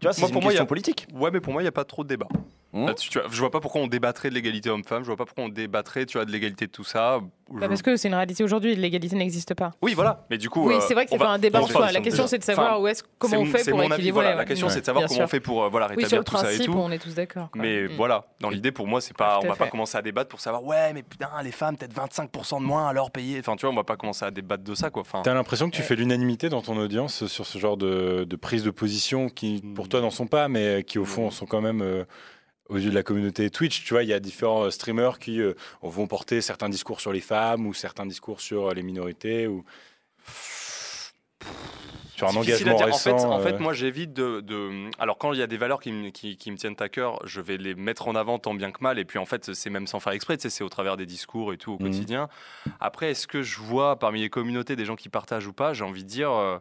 [0.00, 1.06] Tu vois, c'est une pour moi, il y question a- politique.
[1.14, 2.26] Ouais, mais pour moi, il n'y a pas trop de débat.
[2.72, 2.86] Mmh.
[2.86, 3.28] Là-dessus, tu vois.
[3.30, 6.04] Je vois pas pourquoi on débattrait de l'égalité homme-femme, je vois pas pourquoi on débattrait,
[6.04, 7.20] tu vois, de l'égalité de tout ça.
[7.50, 9.70] Bah, parce que c'est une réalité aujourd'hui, l'égalité n'existe pas.
[9.80, 10.26] Oui, voilà.
[10.30, 10.66] Mais du coup.
[10.66, 11.92] Oui, euh, c'est vrai que c'est pas un débat en soi.
[11.92, 14.10] La question, c'est de savoir Enfin, où est-ce, comment on fait pour équilibrer.
[14.10, 14.30] voilà.
[14.30, 14.36] ouais.
[14.36, 15.24] La question, Ouais, c'est de savoir bien comment sûr.
[15.24, 16.78] on fait pour euh, voilà, Oui, rétablir sur le tout ça et principe, tout.
[16.78, 17.48] on est tous d'accord.
[17.54, 17.92] Mais Mm.
[17.96, 20.64] voilà, dans l'idée, pour moi, c'est pas, on va pas commencer à débattre pour savoir,
[20.64, 23.38] ouais, mais putain, les femmes, peut-être 25% de moins à leur payer.
[23.38, 25.02] Enfin, tu vois, on va pas commencer à débattre de ça, quoi.
[25.02, 25.86] Enfin, T'as l'impression que tu Ouais.
[25.86, 29.84] fais l'unanimité dans ton audience sur ce genre de, de prise de position qui, pour
[29.84, 29.88] Mm.
[29.88, 31.30] toi, n'en sont pas, mais qui, au fond, Mm.
[31.30, 32.04] sont quand même euh,
[32.68, 33.84] aux yeux de la communauté Twitch.
[33.84, 37.12] Tu vois, il y a différents euh, streamers qui euh, vont porter certains discours sur
[37.12, 39.64] les femmes ou certains discours sur euh, les minorités ou
[42.16, 42.86] sur un engagement dire.
[42.86, 43.30] En fait, récent.
[43.30, 46.08] en fait, moi, j'évite de, de- Alors, quand il y a des valeurs qui, me-
[46.10, 48.82] qui, qui me tiennent à cœur, je vais les mettre en avant tant bien que
[48.82, 48.98] mal.
[48.98, 50.36] Et puis, en fait, c'est même sans faire exprès.
[50.38, 51.82] Tu sais, c'est au travers des discours et tout au Mhm.
[51.90, 52.28] quotidien.
[52.80, 55.84] Après, est-ce que je vois parmi les communautés des gens qui partagent ou pas J'ai
[55.84, 56.32] envie de dire.
[56.32, 56.58] euh,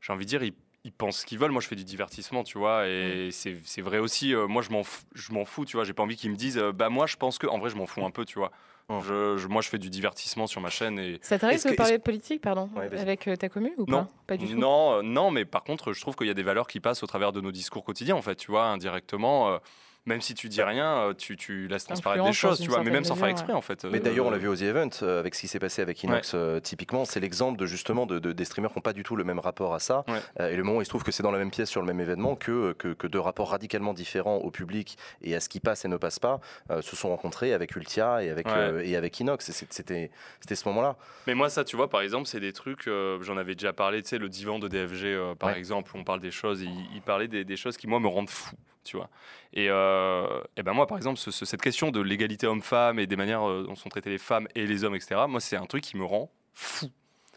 [0.00, 0.54] J'ai envie de dire, ils,
[0.84, 1.50] ils pensent ce qu'ils veulent.
[1.50, 2.86] Moi, je fais du divertissement, tu vois.
[2.88, 4.34] Et c'est c'est vrai aussi.
[4.34, 5.84] euh, moi, je m'en fous, je m'en fous, tu vois.
[5.84, 7.46] J'ai pas envie qu'ils me disent, euh, bah, moi, je pense que.
[7.46, 8.50] En vrai, je m'en fous un peu, tu vois.
[8.88, 11.18] Je, je- moi, je fais du divertissement sur ma chaîne et.
[11.22, 14.04] Ça t'arrive de que- parler de politique, pardon, Ouais, avec euh, ta commune ou Non.
[14.04, 14.10] pas?
[14.26, 14.58] Pas du tout.
[14.58, 17.04] Non, euh, non, mais par contre, je trouve qu'il y a des valeurs qui passent
[17.04, 19.60] au travers de nos discours quotidiens, en fait, tu vois, indirectement.
[20.06, 22.82] Euh, même si tu dis rien, euh, tu, tu laisses transparaître des choses, tu vois,
[22.82, 23.84] mais même sans faire exprès, en fait.
[23.84, 25.82] Mais Euh, d'ailleurs, on l'a vu aux The Event euh, avec ce qui s'est passé
[25.82, 26.32] avec Inox.
[26.34, 29.14] euh, typiquement, c'est l'exemple de justement de, de- des streamers qui n'ont pas du tout
[29.16, 30.04] le même rapport à ça.
[30.08, 30.20] Ouais.
[30.40, 31.80] Euh, et le moment où il se trouve que c'est dans la même pièce sur
[31.80, 35.48] le même événement que, que, que deux rapports radicalement différents au public et à ce
[35.48, 36.40] qui passe et ne passe pas
[36.70, 38.52] euh, se sont rencontrés avec Ultia et avec, Ouais.
[38.56, 39.50] euh, et avec Inox.
[39.70, 40.10] C'était
[40.54, 40.96] ce moment-là.
[41.26, 44.02] Mais moi, ça, tu vois, par exemple, c'est des trucs, euh, j'en avais déjà parlé,
[44.02, 45.58] tu sais, le divan de DFG, euh, par Ouais.
[45.58, 48.08] exemple, où on parle des choses, il, il parlait des, des choses qui, moi, me
[48.08, 48.54] rendent fou,
[48.84, 49.10] tu vois.
[49.52, 53.06] Et, euh, et ben moi, par exemple, ce- ce- cette question de l'égalité homme-femme et
[53.06, 55.66] des manières euh, dont sont traitées les femmes et les hommes, etc., moi, c'est un
[55.66, 56.88] truc qui me rend fou.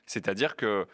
[0.05, 0.85] C'est-à-dire que,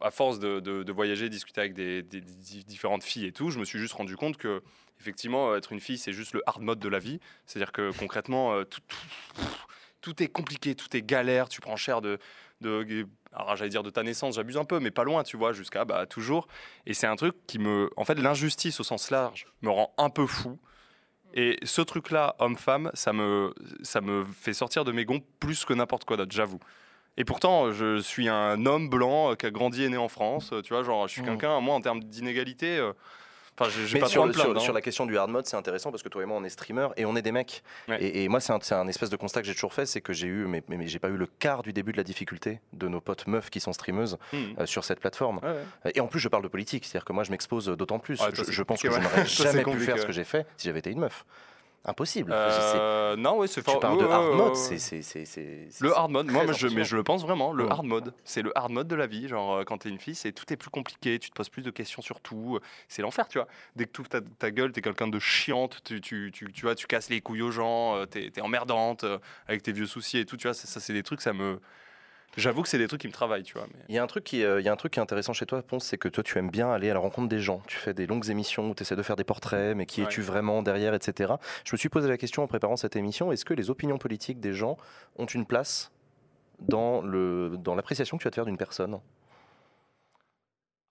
[0.00, 3.64] à force de, de- de voyager, discuter avec des, différentes filles et tout, je me
[3.64, 4.62] suis juste rendu compte que,
[5.00, 7.18] effectivement, être une fille, c'est juste le hard mode de la vie.
[7.46, 9.42] C'est-à-dire que, concrètement, euh, tout, tout-
[10.00, 12.18] tout est compliqué, tout est galère, tu prends cher de,
[12.60, 15.52] de alors j'allais dire de ta naissance, j'abuse un peu, mais pas loin, tu vois,
[15.52, 16.48] jusqu'à bah, toujours.
[16.86, 20.08] Et c'est un truc qui me, en fait, l'injustice au sens large me rend un
[20.08, 20.58] peu fou.
[21.34, 23.52] Et ce truc-là, homme-femme, ça me,
[23.82, 26.60] ça me fait sortir de mes gonds plus que n'importe quoi d'autre, j'avoue.
[27.18, 30.52] Et pourtant, je suis un homme blanc euh, qui a grandi et né en France,
[30.52, 31.28] euh, tu vois, genre, je suis Mhm.
[31.28, 32.92] quelqu'un, moi, en termes d'inégalité, euh,
[33.58, 34.60] enfin, Mais pas sur, le- sur- hein.
[34.60, 36.48] sur la question du hard mode, c'est intéressant parce que toi et moi, on est
[36.48, 37.62] streamer et on est des mecs.
[37.88, 38.02] Ouais.
[38.02, 40.26] Et, et moi, c'est un, espèce de constat que j'ai toujours fait, c'est que j'ai
[40.26, 42.88] eu, mais, mais, mais j'ai pas eu le quart du début de la difficulté de
[42.88, 44.54] nos potes meufs qui sont streameuses Mhm.
[44.60, 45.38] euh, sur cette plateforme.
[45.42, 45.92] Ouais, ouais.
[45.94, 48.20] Et en plus, je parle de politique, c'est-à-dire que moi, je m'expose d'autant plus.
[48.34, 50.80] Je, je pense que je n'aurais jamais pu faire ce que j'ai fait si j'avais
[50.80, 51.24] été une meuf.
[51.88, 52.32] Impossible.
[52.34, 54.76] Euh, non, ouais, c'est tu parles de hard mode, c'est
[55.80, 56.84] Le hard mode, moi, mais je, mais impressionnant.
[56.84, 57.70] je le pense vraiment, le Ouais.
[57.70, 59.28] hard mode, c'est le hard mode de la vie.
[59.28, 61.62] Genre, euh, quand t'es une fille, c'est tout est plus compliqué, tu te poses plus
[61.62, 62.58] de questions sur tout,
[62.88, 63.46] c'est l'enfer, tu vois.
[63.76, 66.62] Dès que tu ouvres ta, ta gueule, t'es quelqu'un de chiante, tu, tu, tu, tu
[66.62, 69.86] vois, tu casses les couilles aux gens, euh, t'es es emmerdante euh, avec tes vieux
[69.86, 70.54] soucis et tout, tu vois.
[70.54, 71.60] Ça, c'est des trucs, ça me.
[72.36, 73.66] J'avoue que c'est des trucs qui me travaillent, tu vois.
[73.72, 73.80] Mais...
[73.88, 75.32] Il y, a un truc qui, euh, il y a un truc qui est intéressant
[75.32, 77.62] chez toi, Ponce, c'est que toi, tu aimes bien aller à la rencontre des gens.
[77.66, 80.06] Tu fais des longues émissions où tu essaies de faire des portraits, mais qui Ouais.
[80.06, 81.34] es-tu vraiment derrière, etc.
[81.64, 84.40] Je me suis posé la question en préparant cette émission est-ce que les opinions politiques
[84.40, 84.76] des gens
[85.16, 85.90] ont une place
[86.60, 88.98] dans le dans l'appréciation que tu vas te faire d'une personne?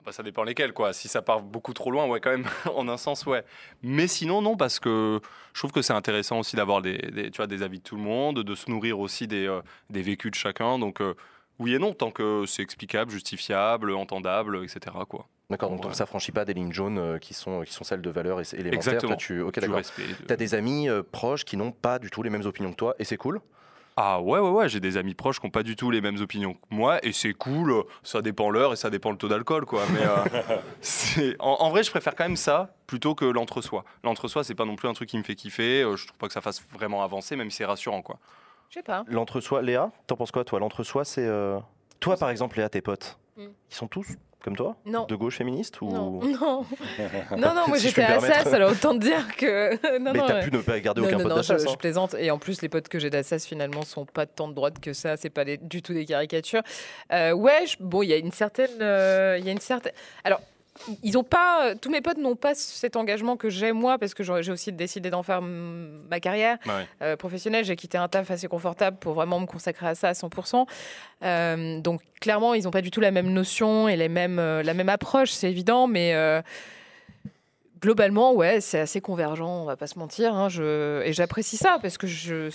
[0.06, 0.94] Bah, ça dépend lesquels, quoi.
[0.94, 2.46] Si ça part beaucoup trop loin, ouais, quand même,
[2.76, 3.44] en un sens, ouais.
[3.82, 5.20] Mais sinon, non, parce que
[5.54, 7.96] je trouve que c'est intéressant aussi d'avoir des, des- tu vois, des avis de tout
[7.96, 10.78] le monde, de se nourrir aussi des, euh, des vécus de chacun.
[10.78, 11.16] Donc, euh,
[11.58, 14.96] oui et non, tant que c'est explicable, justifiable, entendable, etc.
[15.10, 15.28] Quoi.
[15.50, 15.84] D'accord, donc Ouais.
[15.86, 18.10] tant que ça franchit pas des lignes jaunes euh, qui sont, qui sont celles de
[18.12, 18.74] valeurs et- élémentaires.
[18.74, 19.10] Exactement.
[19.14, 19.82] Toi, tu, ok, d'accord.
[20.28, 22.96] Tu as des amis proches qui n'ont pas du tout les mêmes opinions que toi,
[23.00, 23.42] et c'est cool.
[23.98, 26.18] Ah ouais, ouais, ouais, j'ai des amis proches qui n'ont pas du tout les mêmes
[26.20, 27.74] opinions que moi, et c'est cool,
[28.04, 29.84] ça dépend l'heure et ça dépend le taux d'alcool, quoi.
[29.94, 33.86] Mais euh, c'est- en, en vrai, je préfère quand même ça plutôt que l'entre-soi.
[34.04, 36.28] L'entre-soi, c'est pas non plus un truc qui me fait kiffer, euh, je trouve pas
[36.28, 38.20] que ça fasse vraiment avancer, même si c'est rassurant, quoi.
[38.70, 39.06] Je sais pas.
[39.08, 40.60] L'entre-soi, Léa, t'en penses quoi toi?
[40.60, 41.26] L'entre-soi, c'est.
[41.26, 41.58] euh,
[42.02, 43.44] Toi, par exemple, Léa, tes potes, Mm.
[43.72, 44.08] ils sont tous
[44.46, 45.06] comme toi Non.
[45.08, 45.90] De gauche féministe ou...
[45.90, 46.66] Non, non,
[47.32, 48.40] non, non, moi Si je j'étais puis me à permettre.
[48.48, 49.74] Assas, alors autant te dire que.
[50.00, 50.44] non, Mais t'as ouais.
[50.44, 51.66] pu ne pas garder aucun pote non, je, d'Assas.
[51.66, 51.76] je hein.
[51.78, 52.16] plaisante.
[52.20, 54.94] Et en plus, les potes que j'ai d'Assas, finalement, sont pas tant de droite que
[54.94, 55.18] ça.
[55.18, 56.62] C'est pas du tout des caricatures.
[57.12, 58.70] Euh, ouais, je- bon, il y a une certaine.
[58.82, 59.94] euh, Il y a une certaine.
[60.24, 60.40] Alors.
[61.04, 64.24] Ils ont pas, tous mes potes n'ont pas cet engagement que j'ai moi parce que
[64.24, 66.86] j'ai aussi décidé d'en faire ma carrière Ouais.
[67.02, 67.64] euh, professionnelle.
[67.64, 70.66] J'ai quitté un taf assez confortable pour vraiment me consacrer à ça à 100%.
[71.24, 74.64] Euh, donc clairement, ils n'ont pas du tout la même notion et les mêmes, euh,
[74.64, 76.14] la même approche, c'est évident, mais
[77.86, 80.34] globalement, ouais, c'est assez convergent, on va pas se mentir.
[80.34, 81.04] hein, je...
[81.04, 82.50] Et j'apprécie ça parce que je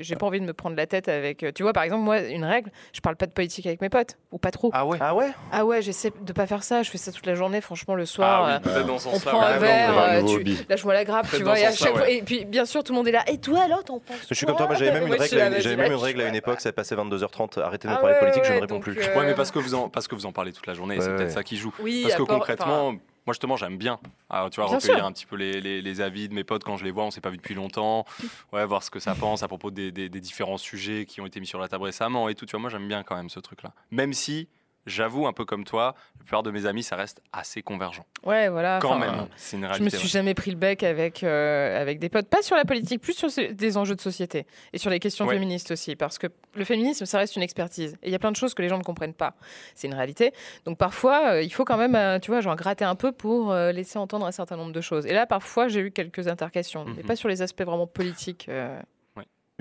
[0.00, 1.44] j'ai pas envie de me prendre la tête avec.
[1.54, 4.16] Tu vois, par exemple, moi, une règle, je parle pas de politique avec mes potes
[4.30, 4.70] ou pas trop.
[4.72, 5.30] Ah ouais Ah ouais?
[5.52, 6.82] Ah ouais, j'essaie de pas faire ça.
[6.82, 7.60] Je fais ça toute la journée.
[7.60, 8.44] Franchement, le soir.
[8.46, 11.04] Ah euh, oui, peut-être dans ce on prend un verre, va euh, tu- lâche-moi la
[11.04, 11.58] grappe, tu vois.
[11.60, 12.14] Et, à chaque ouais.
[12.16, 13.24] et puis, bien sûr, tout le monde est là.
[13.28, 15.50] Et toi, alors, t'en penses Je suis comme toi, moi j'avais même une règle, là,
[15.50, 16.02] j'avais vas-y, même une lâche.
[16.02, 18.60] règle à une époque, ça passait 22h30, arrêtez de me Ah parler politique, je ne
[18.60, 18.96] réponds plus.
[18.98, 20.96] euh, Ouais, mais parce que, vous en, parce que vous en parlez toute la journée,
[20.96, 21.72] et c'est peut-être ça qui joue.
[21.80, 22.94] Oui, Parce que concrètement,
[23.26, 23.98] moi justement, j'aime bien
[24.30, 25.04] ah, tu vois, Bien recueillir sûr.
[25.06, 27.10] un petit peu les, les- les avis de mes potes quand je les vois, on
[27.10, 28.04] s'est pas vu depuis longtemps,
[28.52, 31.26] ouais, voir ce que ça pense à propos des, des- des différents sujets qui ont
[31.26, 32.46] été mis sur la table récemment et tout.
[32.46, 33.72] Tu vois, moi j'aime bien quand même ce truc-là.
[33.90, 34.48] Même si,
[34.86, 38.04] j'avoue, un peu comme toi, la plupart de mes amis, ça reste assez convergent.
[38.24, 38.78] Ouais, voilà.
[38.80, 39.84] Quand même, c'est une Je réalité.
[39.84, 40.08] me suis ouais.
[40.08, 43.28] jamais pris le bec avec, euh, avec des potes, pas sur la politique, plus sur
[43.52, 45.34] des enjeux de société et sur les questions Ouais.
[45.34, 47.96] féministes aussi, parce que le féminisme, ça reste une expertise.
[48.02, 49.34] Et il y a plein de choses que les gens ne comprennent pas.
[49.74, 50.32] C'est une réalité.
[50.64, 53.52] Donc parfois, euh, il faut quand même, euh, tu vois, genre gratter un peu pour
[53.54, 55.06] laisser entendre un certain nombre de choses.
[55.06, 57.06] Et là, parfois, j'ai eu quelques intercations, mais Mhm.
[57.06, 58.48] pas sur les aspects vraiment politiques.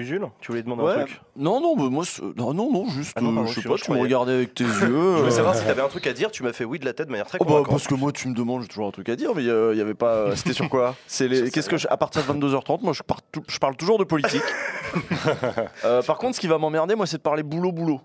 [0.02, 0.06] Euh.
[0.06, 0.92] Jules, tu voulais demander Ouais.
[0.94, 3.60] un truc Non, non, mais moi, c'est- non, non, non, juste, Ah non, euh, je
[3.62, 4.70] sais pas, je tu me regardais avec tes yeux.
[4.80, 6.86] Je voulais euh, savoir si t'avais un truc à dire, tu m'as fait oui de
[6.86, 8.88] la tête de manière très Oh bah, parce que moi, tu me demandes, j'ai toujours
[8.88, 10.36] un truc à dire, mais il n'y avait pas.
[10.36, 11.50] C'était sur quoi C'est les.
[11.52, 14.42] Qu'est-ce que je- à partir de 22h30, moi, je, tou- je parle toujours de politique.
[15.86, 18.02] Euh, par contre, ce qui va m'emmerder, moi, c'est de parler boulot boulot.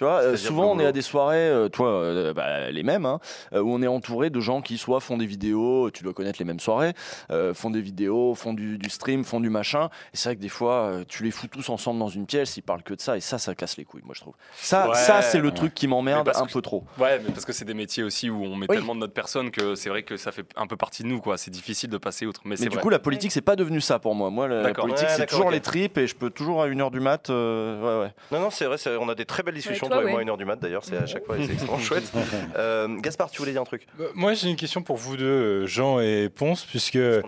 [0.00, 3.04] Tu vois, euh, souvent on est à des soirées, euh, toi, euh, bah, les mêmes,
[3.04, 3.20] hein,
[3.52, 6.46] où on est entouré de gens qui soit font des vidéos, tu dois connaître les
[6.46, 6.94] mêmes soirées,
[7.30, 9.90] euh, font des vidéos, font du, du stream, font du machin.
[10.14, 12.62] Et c'est vrai que des fois, tu les fous tous ensemble dans une pièce, ils
[12.62, 14.32] parlent que de ça, et ça, ça casse les couilles, moi je trouve.
[14.54, 15.54] Ça, Ouais, ça c'est le ouais.
[15.54, 16.82] truc qui m'emmerde un que- peu trop.
[16.98, 18.76] Ouais, mais parce que c'est des métiers aussi où on met Oui.
[18.76, 21.20] tellement de notre personne que c'est vrai que ça fait un peu partie de nous,
[21.20, 21.36] quoi.
[21.36, 22.40] C'est difficile de passer outre.
[22.46, 22.82] Mais, Mais c'est du vrai.
[22.82, 24.30] coup, la politique, c'est pas devenu ça pour moi.
[24.30, 27.00] Moi, la, politique, Ouais, c'est toujours les tripes, et je peux toujours à 1h du
[27.00, 27.28] mat.
[27.28, 28.14] euh, ouais, ouais.
[28.32, 30.24] Non, non, c'est vrai, on a des très belles discussions, toi, toi, et ouais.
[30.24, 32.10] moi, à 1h du mat d'ailleurs, c'est à chaque fois, c'est extrêmement chouette.
[32.56, 33.86] Euh, Gaspard, tu voulais dire un truc?
[34.00, 37.22] Euh, Moi, j'ai une question pour vous deux, euh, Jean et Ponce, puisque Euh,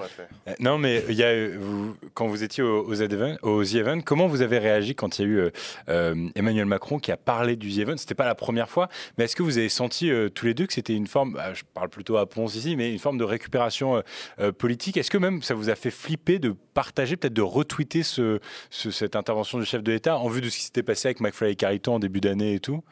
[0.60, 4.00] Non, mais il y a, vous, quand vous étiez au- aux, Event, aux The Event,
[4.00, 5.50] comment vous avez réagi quand il y a eu
[5.88, 8.88] euh, Emmanuel Macron qui a parlé du The Event C'était pas la première fois,
[9.18, 11.52] mais est-ce que vous avez senti euh, tous les deux que c'était une forme, bah,
[11.54, 14.02] je parle plutôt à Ponce ici, mais une forme de récupération
[14.58, 14.96] politique?
[14.96, 18.38] Est-ce que même ça vous a fait flipper de partager, peut-être de retweeter ce,
[18.70, 21.20] ce- cette intervention du chef de l'État en vue de ce qui s'était passé avec
[21.20, 22.41] McFly et Carito en début d'année?
[22.43, 22.82] Et tout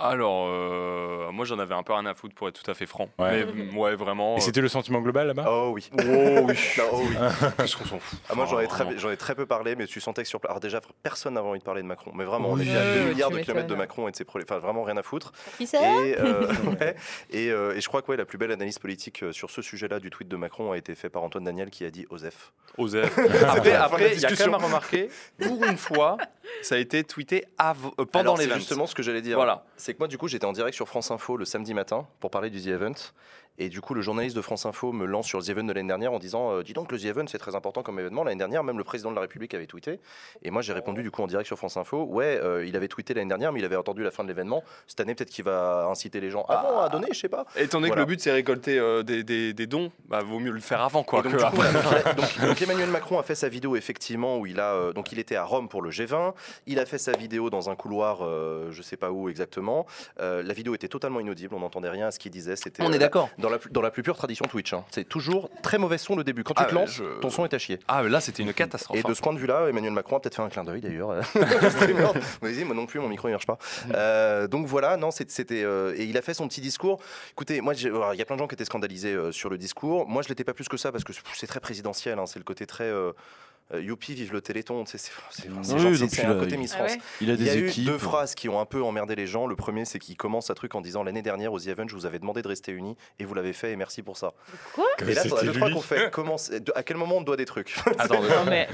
[0.00, 2.86] Alors, euh, moi j'en avais un peu rien à foutre pour être tout à fait
[2.86, 3.08] franc.
[3.18, 3.44] Ouais.
[3.44, 4.34] Mais mm, ouais, vraiment.
[4.36, 5.46] Et euh, c'était le sentiment global là-bas?
[5.48, 5.90] Oh oui.
[5.94, 6.54] Oh oui.
[6.78, 7.16] Non, oh oui.
[7.58, 8.98] Qu'est-ce qu'on s'en fout Ah, moi, j'en ai, très, vraiment.
[9.00, 10.50] j'en ai très peu parlé, mais tu sentais que sur place.
[10.50, 12.12] Alors, déjà, personne n'avait envie de parler de Macron.
[12.14, 12.68] Mais vraiment, on Oui.
[12.68, 13.74] était à 2 Euh, milliards de kilomètres de.
[13.74, 14.46] Macron et de ses problèmes.
[14.48, 15.32] Enfin, vraiment rien à foutre.
[15.56, 16.46] Qui Et, euh,
[16.80, 16.94] ouais.
[17.30, 19.98] et, euh, et je crois que ouais, la plus belle analyse politique sur ce sujet-là
[20.00, 22.52] du tweet de Macron a été fait par Antoine Daniel qui a dit Osef.
[22.76, 23.18] Osef.
[23.48, 26.16] Après, après, il y a quand même à remarquer, pour une fois,
[26.62, 29.36] ça a été tweeté av- euh, pendant Alors, c'est justement ce que j'allais dire.
[29.36, 29.64] Voilà.
[29.88, 32.30] C'est que moi, du coup, j'étais en direct sur France Info le samedi matin pour
[32.30, 32.92] parler du The Event.
[33.58, 35.72] Et du coup, le journaliste de France Info me lance sur le The Event de
[35.72, 38.22] l'année dernière en disant euh, Dis donc, le The Event, c'est très important comme événement.
[38.24, 39.98] L'année dernière, même le président de la République avait tweeté.
[40.42, 42.88] Et moi, j'ai répondu du coup en direct sur France Info Ouais, euh, il avait
[42.88, 44.62] tweeté l'année dernière, mais il avait entendu la fin de l'événement.
[44.86, 47.46] Cette année, peut-être qu'il va inciter les gens à, bon, à donner, je sais pas.
[47.56, 48.04] Étant donné Voilà.
[48.04, 50.80] que le but c'est récolter euh, des, des- des dons, bah, vaut mieux le faire
[50.82, 51.22] avant quoi.
[51.22, 52.14] Donc, que coup, après.
[52.14, 55.18] donc- donc Emmanuel Macron a fait sa vidéo effectivement où il a euh, donc il
[55.18, 56.32] était à Rome pour le G20.
[56.66, 59.86] Il a fait sa vidéo dans un couloir, euh, je sais pas où exactement.
[60.20, 62.54] Euh, la vidéo était totalement inaudible, on n'entendait rien à ce qu'il disait.
[62.56, 63.28] C'était euh, d'accord.
[63.38, 64.72] dans la, dans la plus pure tradition Twitch.
[64.72, 64.84] hein.
[64.90, 66.44] C'est toujours très mauvais son le début.
[66.44, 67.78] Quand tu Ah, te lances, je- ton son est à chier.
[67.88, 68.96] Ah, mais là c'était une catastrophe.
[68.96, 69.08] Et hein.
[69.08, 71.14] de ce point de vue-là, Emmanuel Macron a peut-être fait un clin d'œil d'ailleurs.
[71.70, 72.08] Streamer.
[72.42, 73.58] Vas-y, moi non plus, mon micro ne marche pas.
[73.94, 75.62] Euh, donc voilà, non, c'est- c'était.
[75.64, 77.00] euh, et il a fait son petit discours.
[77.32, 79.50] Écoutez, moi, j'ai- alors, il y a plein de gens qui étaient scandalisés euh, sur
[79.50, 80.08] le discours.
[80.08, 82.18] Moi, je l'étais pas plus que ça parce que c'est très présidentiel.
[82.18, 82.84] hein, c'est le côté très.
[82.84, 83.12] euh, euh,
[83.74, 84.84] Youpi, vive le Téléthon.
[84.84, 86.92] tu C'est un a- côté Miss Ah France.
[86.92, 87.84] ouais Il a Il y a des eu équipes.
[87.84, 89.46] deux phrases qui ont un peu emmerdé les gens.
[89.46, 91.94] Le premier, c'est qu'il commence un truc en disant l'année dernière aux The Event, je
[91.94, 94.32] vous avais demandé de rester unis et vous l'avez fait et merci pour ça.
[95.06, 96.36] Et là, deux qu'on fait, comment,
[96.74, 97.76] à quel moment on doit des trucs?
[97.98, 98.68] Attends, Non, mais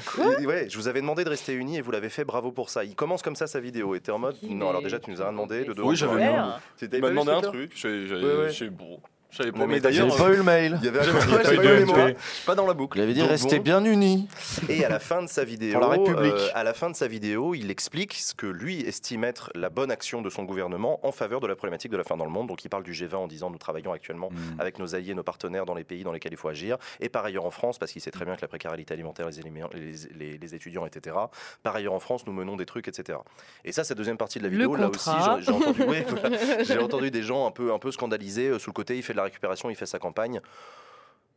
[0.45, 2.85] Ouais, je vous avais demandé de rester unis et vous l'avez fait, bravo pour ça.
[2.85, 5.21] Il commence comme ça sa vidéo et t'es en mode non, alors déjà tu nous
[5.21, 5.65] as rien demandé.
[5.65, 6.47] De Oui, j'avais peut mis rien.
[6.47, 6.53] Ouais.
[6.77, 7.73] C'était- Il m'a t'avais demandé un truc.
[7.85, 8.51] Ouais.
[8.51, 9.01] j'ai- bon,
[9.35, 9.67] je savais Non, pas.
[9.67, 10.79] mais Mais d'ailleurs, d'ailleurs, J'ai pas eu le mail.
[10.81, 12.99] Il y avait pas j'avais eu pas les dans la boucle.
[12.99, 13.63] Il avait dit restez bon.
[13.63, 14.29] bien unis.
[14.69, 16.33] Et à la fin de sa vidéo, Pour la République.
[16.33, 19.71] euh, à la fin de sa vidéo, il explique ce que lui estime être la
[19.71, 22.31] bonne action de son gouvernement en faveur de la problématique de la faim dans le
[22.31, 22.47] monde.
[22.49, 24.61] Donc il parle du G20 en disant nous travaillons actuellement Mm.
[24.61, 27.25] avec nos alliés, nos partenaires dans les pays dans lesquels il faut agir, et par
[27.25, 29.93] ailleurs en France, parce qu'il sait très bien que la précarité alimentaire, les, éléments- les,
[30.19, 31.17] les- les étudiants, etc.
[31.63, 33.19] Par ailleurs en France, nous menons des trucs, etc.
[33.65, 35.37] Et ça, cette deuxième partie de la Le vidéo, là contrat.
[35.37, 36.63] aussi, j'ai j'ai entendu, ouais, voilà.
[36.65, 39.13] J'ai entendu des gens un peu, un peu scandalisés euh, sous le côté, il fait
[39.13, 40.41] de la récupération, il fait sa campagne.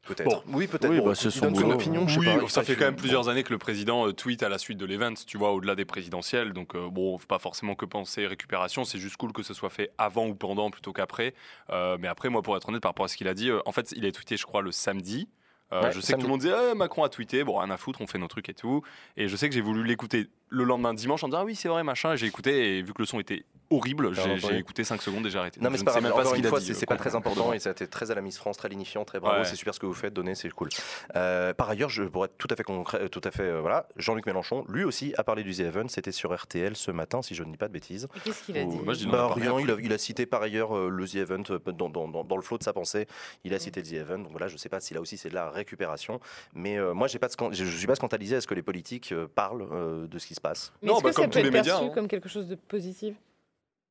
[0.03, 0.29] Peut-être.
[0.29, 0.41] Bon.
[0.57, 0.89] Oui, peut-être.
[0.89, 3.27] Oui, Bon, bah, c'est son je sais Oui, pas, il ça fait- quand même plusieurs
[3.27, 5.83] années que le président euh, tweet à la suite de l'event, tu vois, au-delà des
[5.83, 6.53] présidentielles.
[6.53, 8.85] Donc, euh, bon, faut pas forcément que penser récupération.
[8.85, 11.33] C'est juste cool que ce soit fait avant ou pendant plutôt qu'après.
[11.71, 13.59] Euh, mais après, moi, pour être honnête par rapport à ce qu'il a dit, euh,
[13.65, 15.27] en fait, il a tweeté, je crois, le samedi.
[15.73, 17.69] Euh, Ouais, je sais que tout le monde disait Eh, Macron a tweeté, bon rien
[17.69, 18.83] à foutre, on fait nos trucs et tout.
[19.17, 21.67] Et je sais que j'ai voulu l'écouter le lendemain dimanche en disant ah oui c'est
[21.69, 22.15] vrai machin.
[22.15, 25.37] J'ai écouté et vu que le son était horrible, j'ai écouté 5 secondes et j'ai
[25.37, 25.59] arrêté.
[25.59, 26.03] Non, mais c'est pas sais grave.
[26.03, 26.73] même pas Encore ce une qu'il a fois, dit.
[26.73, 29.03] c'est pas très important et ça a été très à la Miss France, très lignifiant,
[29.03, 29.39] très bravo.
[29.39, 29.45] Ouais.
[29.45, 30.69] C'est super ce que vous faites, donner, c'est cool.
[31.17, 33.89] Euh, par ailleurs, je pourrais être tout à fait concret, tout à fait euh, voilà.
[33.97, 35.89] Jean-Luc Mélenchon, lui aussi, a parlé du The Event.
[35.89, 38.07] C'était sur RTL ce matin, si je ne dis pas de bêtises.
[38.23, 40.25] Qu'est-ce qu'il a dit Moi, je dis non, Bah, rien, il a, il a cité
[40.25, 43.05] par ailleurs euh, le The Event dans, dans- dans- dans le flot de sa pensée.
[43.43, 44.19] Il a cité le The Event.
[44.19, 46.21] Donc voilà, je sais pas si là aussi c'est de la récupération.
[46.53, 48.55] Mais euh, moi, j'ai pas de scan- je, je suis pas scandalisé à ce que
[48.55, 50.71] les politiques euh, parlent euh, de ce qui se passe.
[50.81, 51.91] Mais Non, est-ce bah, que ça peut tous être les médias, perçu hein.
[51.93, 53.15] comme quelque chose de positif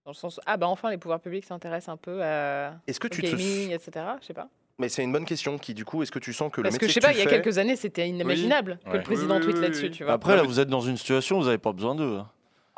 [0.04, 3.08] Dans le sens, ah bah enfin les pouvoirs publics s'intéressent un peu à Est-ce que
[3.08, 4.06] tu te gaming, etc.
[4.20, 4.48] Je sais pas.
[4.78, 6.78] Mais c'est une bonne question qui, du coup, est-ce que tu sens que Parce le
[6.78, 8.96] que métier je sais pas, il y a fais- quelques années, c'était inimaginable que Ouais.
[8.98, 9.90] le président Oui, oui, là-dessus, oui.
[9.90, 10.12] tu vois.
[10.12, 12.18] Après, là, vous êtes dans une situation où vous n'avez pas besoin d'eux.
[12.18, 12.28] hein.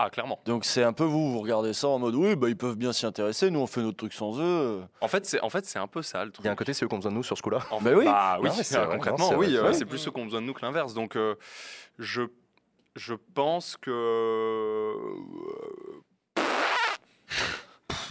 [0.01, 0.39] Ah clairement.
[0.45, 2.93] Donc c'est un peu vous, vous regardez ça en mode oui, bah, ils peuvent bien
[2.93, 4.81] s'y intéresser, nous on fait notre truc sans eux.
[5.01, 6.45] En fait c'est en fait c'est un peu ça le truc.
[6.45, 7.59] Il y a un côté, c'est eux qui ont besoin de nous sur ce coup-là.
[7.73, 8.05] En Bah fait, oui.
[8.05, 8.55] bah oui, Non,
[8.87, 10.95] vrai, concrètement, oui, euh, c'est plus ceux qui ont besoin de nous que l'inverse.
[10.95, 11.35] Donc, euh,
[11.99, 12.23] je,
[12.99, 13.91] je pense que.
[13.91, 14.95] euh,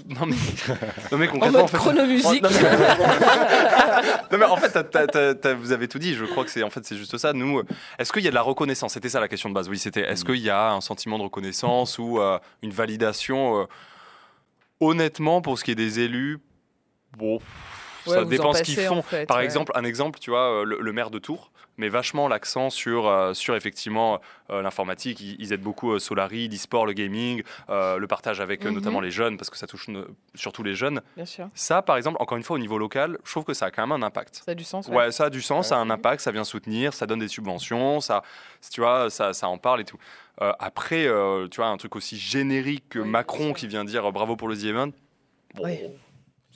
[0.10, 0.36] non mais,
[1.12, 2.42] non mais En concrètement, mode en fait, chronomusique.
[2.42, 2.62] non, mais-
[4.32, 4.90] non mais en fait,
[5.40, 6.14] t'as- vous avez tout dit.
[6.16, 7.34] Je crois que c'est en fait c'est juste ça.
[7.34, 7.64] Nous, euh,
[8.00, 8.94] est-ce qu'il y a de la reconnaissance?
[8.94, 9.68] C'était ça la question de base.
[9.70, 10.02] Oui, c'était.
[10.02, 13.66] Est-ce qu'il y a un sentiment de reconnaissance ou euh, une validation euh,
[14.80, 16.38] Honnêtement, pour ce qui est des élus,
[17.18, 17.40] bon,
[18.06, 19.00] Ouais, ça en dépend ce qu'ils font.
[19.00, 19.44] en fait, Par ouais.
[19.46, 23.34] exemple, un exemple, tu vois, le, le maire de Tours met vachement l'accent sur, euh,
[23.34, 25.20] sur effectivement euh, l'informatique.
[25.22, 28.76] Ils, ils aident beaucoup euh, Solari, l'e-sport, le gaming, le partage avec euh, Mhm.
[28.76, 30.06] notamment les jeunes, parce que ça touche ne-
[30.36, 31.02] surtout les jeunes.
[31.16, 33.68] Bien sûr, Ça, par exemple, encore une fois, au niveau local, je trouve que ça
[33.68, 34.42] a quand même un impact.
[34.46, 34.88] ça a du sens.
[34.88, 35.70] Ouais, ça a du sens, Ouais.
[35.70, 38.24] ça a un impact, ça vient soutenir, ça donne des subventions, ça,
[38.72, 39.98] tu vois, ça, ça en parle et tout.
[40.40, 41.08] Après,
[41.52, 44.56] tu vois, un truc aussi générique que Oui, Macron qui vient dire bravo pour le
[44.58, 44.92] The Event,
[45.56, 45.80] bon, Oui.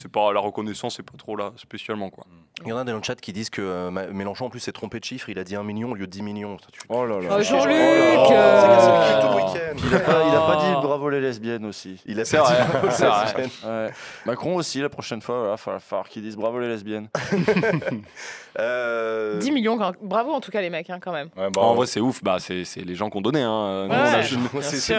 [0.01, 2.25] C'est pas la reconnaissance, c'est pas trop là spécialement quoi.
[2.63, 4.71] Il y en a dans le chat qui disent que euh, Mélenchon en plus s'est
[4.71, 6.57] trompé de chiffre, il a dit 1 million au lieu de 10 millions.
[6.59, 9.73] Ça, tu- Oh là Oh, Jean-Luc, Oh, euh.
[9.83, 12.01] Il a pas, il a pas dit bravo les lesbiennes aussi.
[12.05, 13.25] Il a C'est vrai, bravo, c'est vrai.
[13.25, 13.49] lesbienne.
[13.65, 13.89] Ouais.
[14.25, 17.07] Macron aussi, la prochaine fois, il va falloir, falloir qu'ils disent bravo les lesbiennes.
[18.59, 21.29] Euh, 10 millions, quand- bravo en tout cas les mecs, hein, quand même.
[21.37, 23.41] Ouais, bah, en vrai, c'est ouf, bah, c'est c'est les gens qu'on donnait.
[23.43, 23.85] Hein.
[23.87, 23.97] Nous, Ouais.
[23.97, 24.21] on a,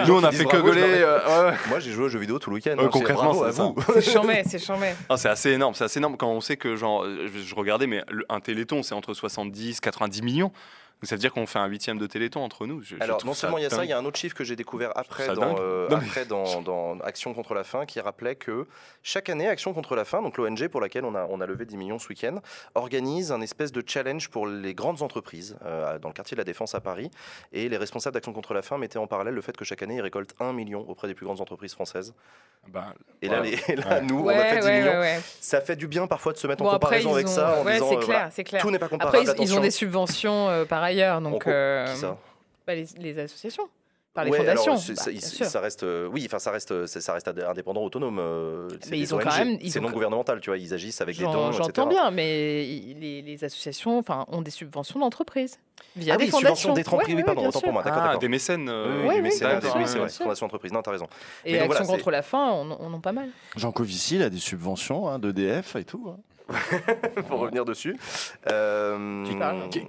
[0.07, 0.83] nous, on fait que gueuler.
[0.85, 1.57] euh, ouais.
[1.69, 2.70] Moi, j'ai joué aux jeux vidéo tout le week-end.
[2.79, 3.74] Euh, hein, c'est concrètement, c'est vous.
[3.95, 4.01] C'est
[5.16, 7.87] c'est assez énorme, c'est assez énorme quand on sait que genre, euh, je, je regardais,
[7.87, 10.53] mais le- un téléthon, c'est entre 70 90 millions.
[11.03, 12.81] Donc ça veut dire qu'on fait un huitième de téléthon entre nous.
[12.81, 14.45] Je- Alors, non seulement il y a ça, il y a un autre chiffre que
[14.45, 17.87] j'ai découvert après, ça dans, euh, Non, mais- après dans, dans Action contre la faim
[17.87, 18.69] qui rappelait que
[19.03, 21.65] chaque année, Action contre la faim, donc l'ONG pour laquelle on a, on a levé
[21.65, 22.37] 10 millions ce week-end,
[22.77, 26.45] organise un espèce de challenge pour les grandes entreprises euh, dans le quartier de la
[26.45, 27.11] Défense à Paris.
[27.53, 29.97] Et les responsables d'Action contre la faim mettaient en parallèle le fait que chaque année,
[29.97, 32.15] ils récoltent 1 million auprès des plus grandes entreprises françaises.
[32.69, 33.51] Bah, Et là, Ouais.
[33.66, 34.03] les- et là, Ouais.
[34.03, 34.93] nous, on a fait 10 ouais, millions.
[34.93, 35.20] ouais, ouais.
[35.41, 37.31] Ça fait du bien parfois de se mettre Bon, en après, comparaison avec ont...
[37.31, 37.59] ça.
[37.61, 38.62] En ouais, disant, c'est euh, clair, voilà, c'est clair.
[38.62, 39.16] tout n'est pas comparable.
[39.19, 42.16] Après, ils- ils ont des subventions euh, par ailleurs, donc On- euh, Qui ça
[42.66, 43.69] bah, les, les associations,
[44.14, 44.94] par les Ouais, alors, fondations.
[44.94, 48.19] c'est- bah, ça, ça reste, euh, oui, enfin ça reste, ça reste indépendant, autonome.
[48.20, 50.73] euh, c'est Mais des ils ont ONG, quand même- c'est non gouvernemental, tu vois, ils
[50.74, 52.62] agissent avec des dons, J'entends bien, mais
[53.01, 55.59] les, les associations enfin, ont des subventions d'entreprise
[55.97, 56.55] via Ah des oui, fondations.
[56.55, 57.62] subvention d'entreprise, Ouais, oui, pardon, autant sûr.
[57.62, 58.69] pour moi, d'accord, ah, des mécènes.
[58.69, 59.59] Oui, euh, oui, oui, des- oui, ouais, c'est bien
[60.02, 60.23] vrai, sûr.
[60.23, 61.06] fondation entreprise, non, t'as raison.
[61.44, 63.28] Et Mais donc, Action voilà, contre la faim, on, on en a pas mal.
[63.56, 66.14] Jean Covici, il a des subventions hein, d'EDF et tout.
[67.29, 67.97] pour revenir dessus.
[68.51, 69.24] euh,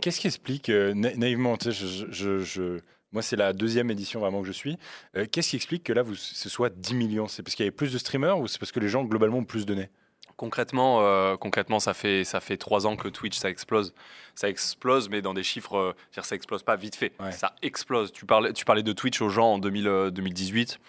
[0.01, 2.79] Qu'est-ce qui explique euh, na- naïvement tu sais, je, je- je-
[3.11, 4.77] Moi, c'est la deuxième édition vraiment que je suis.
[5.15, 7.27] Euh, Qu'est-ce qui explique que là, vous, ce soit 10 millions?
[7.27, 9.37] C'est parce qu'il y avait plus de streamers ou c'est parce que les gens globalement
[9.37, 9.89] ont plus donné
[10.35, 13.93] Concrètement, euh, concrètement, ça fait ça fait trois ans que Twitch ça explose,
[14.33, 17.31] ça explose, mais dans des chiffres, euh, ça explose pas vite fait, Ouais.
[17.31, 18.11] ça explose.
[18.11, 20.79] Tu parlais, tu parlais de Twitch aux gens en 2000, euh, 2018.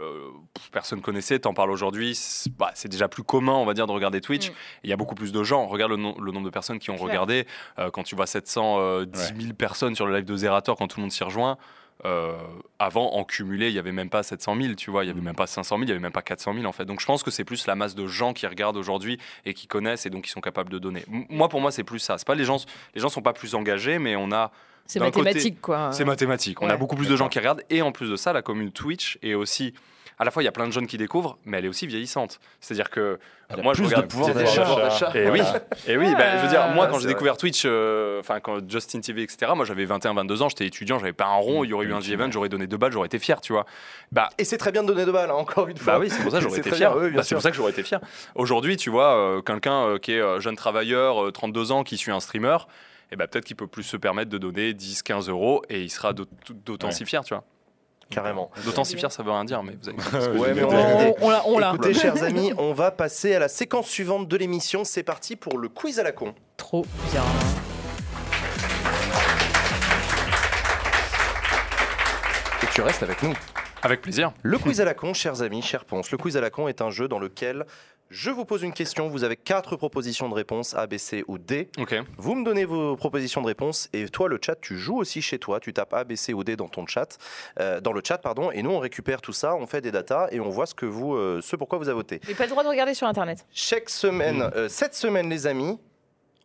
[0.00, 0.30] Euh,
[0.72, 3.92] personne connaissait, t'en parles aujourd'hui, c'est bah, c'est déjà plus commun, on va dire, de
[3.92, 4.50] regarder Twitch.
[4.50, 4.54] Mm.
[4.84, 5.66] Il y a beaucoup plus de gens.
[5.66, 7.46] Regarde le, nom- le nombre de personnes qui ont regardé.
[7.78, 11.02] Euh, quand tu vois 710 000 personnes sur le live de Zerator, quand tout le
[11.02, 11.58] monde s'y rejoint,
[12.04, 12.32] euh,
[12.78, 15.20] avant, en cumulé, il y avait même pas 700 000, tu vois, il y avait
[15.20, 16.84] même pas 500 000, il y avait même pas 400 000 en fait.
[16.84, 19.66] Donc je pense que c'est plus la masse de gens qui regardent aujourd'hui et qui
[19.66, 21.04] connaissent et donc qui sont capables de donner.
[21.12, 22.18] M- moi, pour moi, c'est plus ça.
[22.18, 22.56] C'est pas les gens,
[22.94, 24.50] les gens sont pas plus engagés, mais on a
[24.86, 25.92] C'est côté, mathématique, quoi.
[25.92, 26.60] c'est mathématique.
[26.60, 27.62] On a beaucoup plus de gens qui regardent.
[27.70, 29.72] Et en plus de ça, la commune Twitch est aussi.
[30.22, 31.84] À la fois, il y a plein de jeunes qui découvrent, mais elle est aussi
[31.88, 32.38] vieillissante.
[32.60, 33.18] C'est-à-dire que
[33.48, 34.06] Elle a moi, je regarde.
[34.06, 35.10] pouvoir j'ai- d'achat.
[35.16, 35.40] Et oui,
[35.88, 39.00] et oui bah, je veux dire, moi, quand j'ai découvert Twitch, euh, enfin, quand Justin
[39.00, 41.72] TV, etc., moi, j'avais 21, 22 ans, j'étais étudiant, j'avais pas un rond, il y
[41.72, 43.66] aurait eu un G-Event, j'aurais donné deux balles, j'aurais été fier, tu vois.
[44.12, 45.94] Bah, Et c'est très bien de donner deux balles, hein, encore une fois.
[45.94, 46.94] bah oui, c'est pour ça que j'aurais été fier.
[46.94, 47.98] Bah, c'est pour ça que j'aurais été fier.
[48.36, 51.96] Aujourd'hui, tu vois, euh, quelqu'un euh, qui est euh, jeune travailleur, euh, 32 ans, qui
[51.96, 52.58] suit un streamer,
[53.10, 55.90] et bah, peut-être qu'il peut plus se permettre de donner 10, 15 euros et il
[55.90, 56.26] sera d'aut-
[56.64, 56.92] d'autant Ouais.
[56.92, 57.42] si fier, tu vois.
[58.12, 58.50] Carrément.
[58.64, 60.52] D'autant si fier, ça veut rien dire, mais vous avez compris ce que je Ouais,
[60.52, 60.68] veux mais dire.
[60.68, 61.14] on a l'idée.
[61.20, 61.68] On, on l'a, on l'a.
[61.74, 64.84] Écoutez, chers amis, on va passer à la séquence suivante de l'émission.
[64.84, 66.34] C'est parti pour le quiz à la con.
[66.56, 67.22] Trop bien.
[72.62, 73.34] Et tu restes avec nous.
[73.84, 74.32] Avec plaisir.
[74.42, 76.10] Le quiz à la con, chers amis, chers Ponce.
[76.12, 77.66] Le quiz à la con est un jeu dans lequel
[78.12, 79.08] je vous pose une question.
[79.08, 81.70] Vous avez quatre propositions de réponse A, B, C ou D.
[81.78, 81.94] Ok.
[82.18, 85.38] Vous me donnez vos propositions de réponse et toi, le chat, tu joues aussi chez
[85.38, 85.60] toi.
[85.60, 87.16] Tu tapes A, B, C ou D dans ton chat,
[87.58, 88.50] euh, dans le chat, pardon.
[88.50, 90.84] Et nous, on récupère tout ça, on fait des datas et on voit ce que
[90.84, 92.20] vous, euh, ce pourquoi vous avez voté.
[92.28, 93.46] Mais pas le droit de regarder sur Internet.
[93.50, 95.78] Chaque semaine, euh, cette semaine, les amis,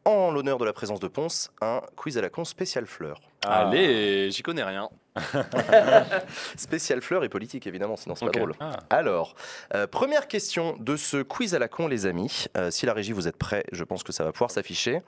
[0.07, 3.19] en l'honneur de la présence de Ponce, un quiz à la con spécial fleur.
[3.45, 3.67] Ah.
[3.67, 4.89] Allez, j'y connais rien.
[6.57, 8.33] Spécial fleur et politique, évidemment, sinon c'est Ok.
[8.33, 8.53] pas drôle.
[8.59, 8.77] Ah.
[8.89, 9.35] Alors,
[9.75, 12.45] euh, première question de ce quiz à la con, les amis.
[12.55, 15.01] Euh, si la régie, vous êtes prêts, je pense que ça va pouvoir s'afficher.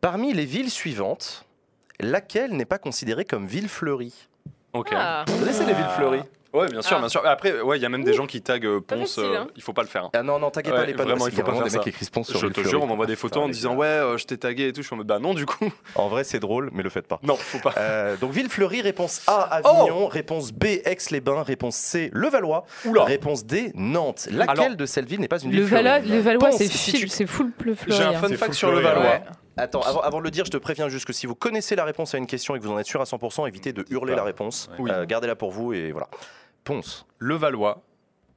[0.00, 1.44] Parmi les villes suivantes,
[1.98, 4.28] laquelle n'est pas considérée comme ville fleurie?
[4.72, 4.90] Ok.
[4.94, 5.24] Ah.
[5.28, 6.22] Vous connaissez les villes fleuries
[6.52, 7.00] Ouais, bien sûr, Ah.
[7.00, 7.24] bien sûr.
[7.24, 9.14] Après, ouais, il y a même des gens qui taguent euh, Ponce.
[9.16, 9.46] facile, euh, hein.
[9.56, 10.06] il faut pas le faire.
[10.06, 10.10] hein.
[10.14, 11.10] Ah non, non, t'inquiète Ouais, pas, les panneaux.
[11.10, 11.78] vraiment, il faut a pas faire des mecs ça.
[11.80, 13.86] qui écrivent Ponce sur Je ville te jure, on m'envoie des photos en disant ouais,
[13.86, 14.82] euh, je t'ai tagué et tout.
[14.82, 15.70] Je suis en mode bah non, du coup.
[15.94, 17.20] En vrai, c'est drôle, mais le faites pas.
[17.22, 17.74] Non, faut pas.
[17.78, 23.04] Euh, donc ville fleurie, réponse A, Avignon, réponse B, Aix-les-Bains, réponse C, Levallois, Oula.
[23.04, 24.26] réponse D, Nantes.
[24.32, 26.56] Laquelle Alors- de celles villes n'est pas une ville Le, fleurie Valois, le Valois, Ponce,
[26.58, 27.52] c'est full
[27.86, 28.16] J'ai un fleuri.
[28.16, 29.10] fun fact sur le fleury, Valois.
[29.10, 29.22] Ouais.
[29.60, 31.84] Attends, avant, avant de le dire, je te préviens juste que si vous connaissez la
[31.84, 34.12] réponse à une question et que vous en êtes sûr à 100%, évitez de hurler
[34.12, 34.18] pas.
[34.18, 34.70] la réponse.
[34.78, 34.90] Oui.
[34.90, 36.08] Euh, Gardez-la pour vous et voilà.
[36.64, 37.06] Ponce.
[37.18, 37.82] Le Valois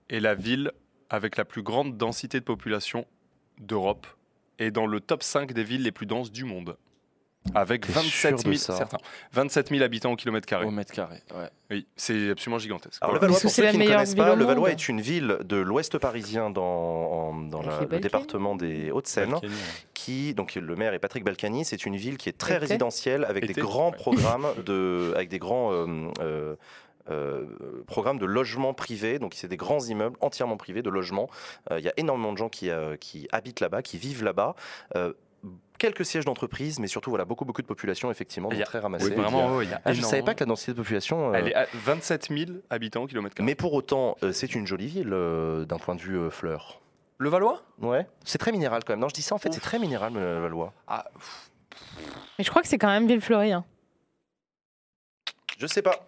[0.10, 0.72] est la ville
[1.10, 3.06] avec la plus grande densité de population
[3.60, 4.08] d'Europe
[4.60, 6.78] et dans le top 5 des villes les plus denses du monde.
[7.56, 8.98] Avec T'es 27 sûr de 000, ça certains,
[9.34, 10.66] 27 000 habitants au kilomètre carré.
[10.66, 11.18] Au mètre carré.
[11.36, 11.50] Ouais.
[11.72, 12.98] Oui, c'est absolument gigantesque.
[13.02, 13.28] Alors, Voilà.
[13.28, 15.98] Levallois, Est-ce que pour ceux qui ne connaissent pas, Levallois est une ville de l'ouest
[15.98, 19.36] parisien dans, en- dans Avec la- les le département des Hauts-de-Seine.
[19.94, 21.66] Qui donc le maire est Patrick Balkany.
[21.66, 23.98] C'est une ville qui est très résidentielle avec des grands ouais.
[23.98, 25.86] programmes de avec des grands euh,
[26.22, 26.56] euh,
[27.10, 27.46] euh,
[27.88, 29.20] programmes de logement privé.
[29.20, 31.30] Donc c'est des grands immeubles entièrement privés de logements.
[31.72, 34.56] Euh, Il y a énormément de gens qui euh, qui habitent là-bas, qui vivent là-bas.
[35.44, 35.48] Euh,
[35.78, 39.06] quelques sièges d'entreprise, mais surtout voilà beaucoup beaucoup de population effectivement, donc très ramassée.
[39.10, 40.26] Oui, vraiment, ouais, il y a Ah, je savais énormément.
[40.26, 41.30] pas que la densité de population.
[41.32, 43.46] euh, Elle est à 27 000 habitants au kilomètre carré.
[43.46, 46.80] Mais pour autant, euh, c'est une jolie ville euh, d'un point de vue euh, fleur.
[47.18, 47.62] Le Valois?
[47.82, 48.08] Ouais.
[48.24, 49.00] C'est très minéral quand même.
[49.02, 50.74] Non, je dis ça en fait, c'est très minéral, le Valois.
[50.88, 51.06] ah,
[52.38, 53.52] Mais je crois que c'est quand même ville fleurie.
[53.52, 53.66] hein.
[55.58, 56.06] Je sais pas.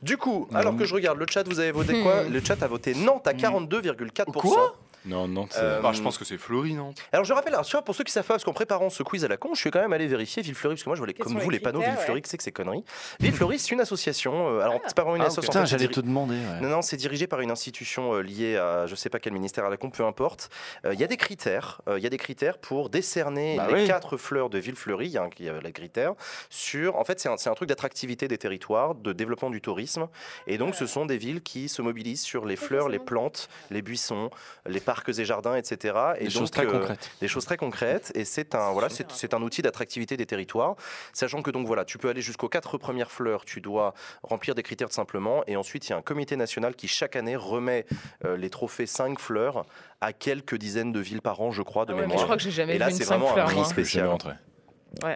[0.00, 2.22] Du coup, alors que je regarde le chat, vous avez voté quoi?
[2.22, 4.24] Le chat a voté Nantes à 42,4%.
[4.32, 4.76] Quoi?
[5.08, 5.60] Non, non, c'est.
[5.62, 7.94] Euh, bah, je pense que c'est Fleury, non Alors je rappelle, alors, tu vois, pour
[7.94, 9.80] ceux qui savent pas, parce qu'en préparant ce quiz à la con, je suis quand
[9.80, 11.62] même allé vérifier Villefleury, parce que moi je voulais, Quels comme sont vous, les les
[11.62, 12.84] panneaux critères, Villefleury, que c'est que c'est conneries.
[13.20, 14.48] Villefleury, c'est une association.
[14.48, 15.48] euh, alors, c'est pas vraiment une Ah, association.
[15.50, 16.34] putain, en fait, c'est j'allais diri- te demander.
[16.36, 16.60] ouais.
[16.60, 19.64] Non, non, c'est dirigé par une institution euh, liée à je sais pas quel ministère
[19.64, 20.50] à la con, peu importe.
[20.84, 21.80] Euh, Il y a des critères.
[21.88, 23.86] euh, Il y a des critères pour décerner Bah les oui.
[23.86, 25.06] quatre fleurs de Villefleury.
[25.06, 26.12] Il y a, un- il y a les critères
[26.50, 26.96] sur.
[26.96, 30.08] En fait, c'est un, c'est un truc d'attractivité des territoires, de développement du tourisme.
[30.46, 33.82] Et donc, ce sont des villes qui se mobilisent sur les fleurs, les plantes, les
[33.82, 34.30] buissons,
[34.66, 35.94] les parcs et jardins, etc.
[36.18, 37.10] Et Des donc, choses très euh, concrètes.
[37.20, 38.12] des choses très concrètes.
[38.14, 40.76] Et c'est un voilà c'est un outil d'attractivité des territoires.
[41.12, 44.62] Sachant que donc voilà tu peux aller jusqu'aux quatre premières fleurs tu dois remplir des
[44.62, 45.42] critères de simplement.
[45.46, 47.86] Et ensuite il y a un comité national qui chaque année remet
[48.24, 49.64] euh, les trophées 5 fleurs
[50.00, 52.36] à quelques dizaines de villes par an je crois de Ah ouais, mémoire je crois
[52.36, 54.16] que j'ai jamais Et là, vu une c'est 5 vraiment un prix spécial.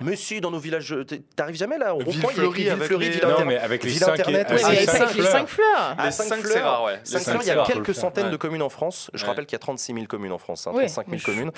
[0.03, 0.95] Mais si dans nos villages
[1.35, 3.91] t'arrives jamais là au rond-point il y a avec les- ville Non, mais avec les
[3.91, 5.67] Ville 5 Internet, Oui, Ah, mais c'est avec cinq les 5 fleurs.
[5.77, 6.39] Ah, Les fleurs.
[6.45, 7.01] c'est rare, ouais.
[7.05, 8.39] Cinq Les fleurs, cinq, il y a quelques centaines de Ouais.
[8.39, 9.11] communes en France.
[9.15, 9.29] Je Ouais.
[9.29, 11.25] rappelle qu'il y a 36 000 communes en France, hein, Oui, 35 000 mais je
[11.25, 11.51] communes.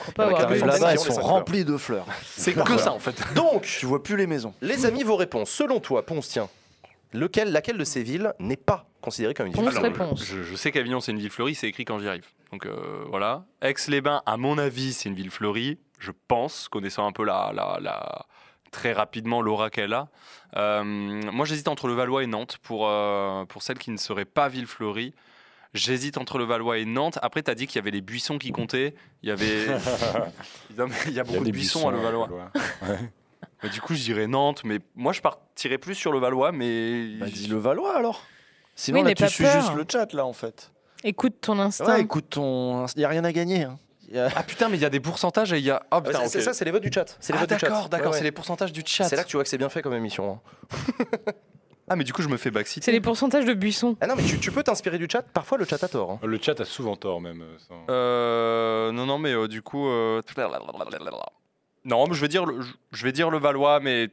[0.66, 2.06] là-bas, elles sont remplies de fleurs.
[2.24, 3.16] C'est que ça, en fait.
[3.34, 4.54] Donc, Tu vois plus les maisons.
[4.62, 5.50] les amis, vos réponses.
[5.50, 6.48] Selon toi, Ponce, tiens,
[7.12, 10.24] Lequel, laquelle de ces villes n'est pas considérée comme une ville Ponce fleurie réponse.
[10.24, 12.26] Je, je sais qu'Avignon c'est une ville fleurie, c'est écrit quand j'y arrive.
[12.50, 13.44] Donc euh, voilà.
[13.62, 15.78] Aix-les-Bains, à mon avis, c'est une ville fleurie.
[15.98, 18.26] Je pense, connaissant un peu la, la, la-
[18.70, 20.08] très rapidement l'aura qu'elle a.
[20.56, 24.24] Euh, moi, j'hésite entre le Valois et Nantes pour euh, pour celles qui ne seraient
[24.24, 25.14] pas ville fleurie.
[25.74, 27.18] J'hésite entre le Valois et Nantes.
[27.22, 28.94] Après, tu as dit qu'il y avait les buissons qui comptaient.
[29.22, 29.66] Il y avait.
[31.06, 32.28] Il y a beaucoup de buissons à le Valois.
[33.62, 34.62] Mais du coup, je dirais Nantes.
[34.64, 36.52] Mais moi, je partirais plus sur le Valois.
[36.52, 38.22] Mais Bah, dis le Valois alors.
[38.76, 39.60] Sinon, Oui, là, tu pas suis peur.
[39.60, 40.72] juste le chat, là, en fait.
[41.04, 41.86] Écoute ton instinct.
[41.94, 42.86] Ouais, écoute, ton...
[42.86, 43.62] il n'y a rien à gagner.
[43.64, 43.78] hein.
[44.16, 45.82] A- Ah putain, mais il y a des pourcentages et il y a.
[45.90, 47.16] Ah Ouais, putain, ça, c'est les votes du chat.
[47.20, 47.68] C'est les Ah votes du chat.
[47.68, 48.24] d'accord, d'accord, Ouais, c'est ouais.
[48.24, 49.04] les pourcentages du chat.
[49.08, 50.40] C'est là que tu vois que c'est bien fait comme émission.
[50.70, 51.30] hein.
[51.86, 52.82] Ah mais du coup je me fais backseat.
[52.82, 53.94] C'est les pourcentages de buissons.
[54.00, 55.20] Ah non, mais tu, tu peux t'inspirer du chat.
[55.20, 56.12] Parfois, le chat a tort.
[56.12, 56.18] hein.
[56.24, 57.42] Le chat a souvent tort même.
[57.42, 59.86] euh, sans- Euh, non non mais euh, du coup.
[59.88, 60.22] euh,
[61.84, 62.60] Non, mais je vais dire le,
[62.92, 64.08] je vais dire le Valois, mais.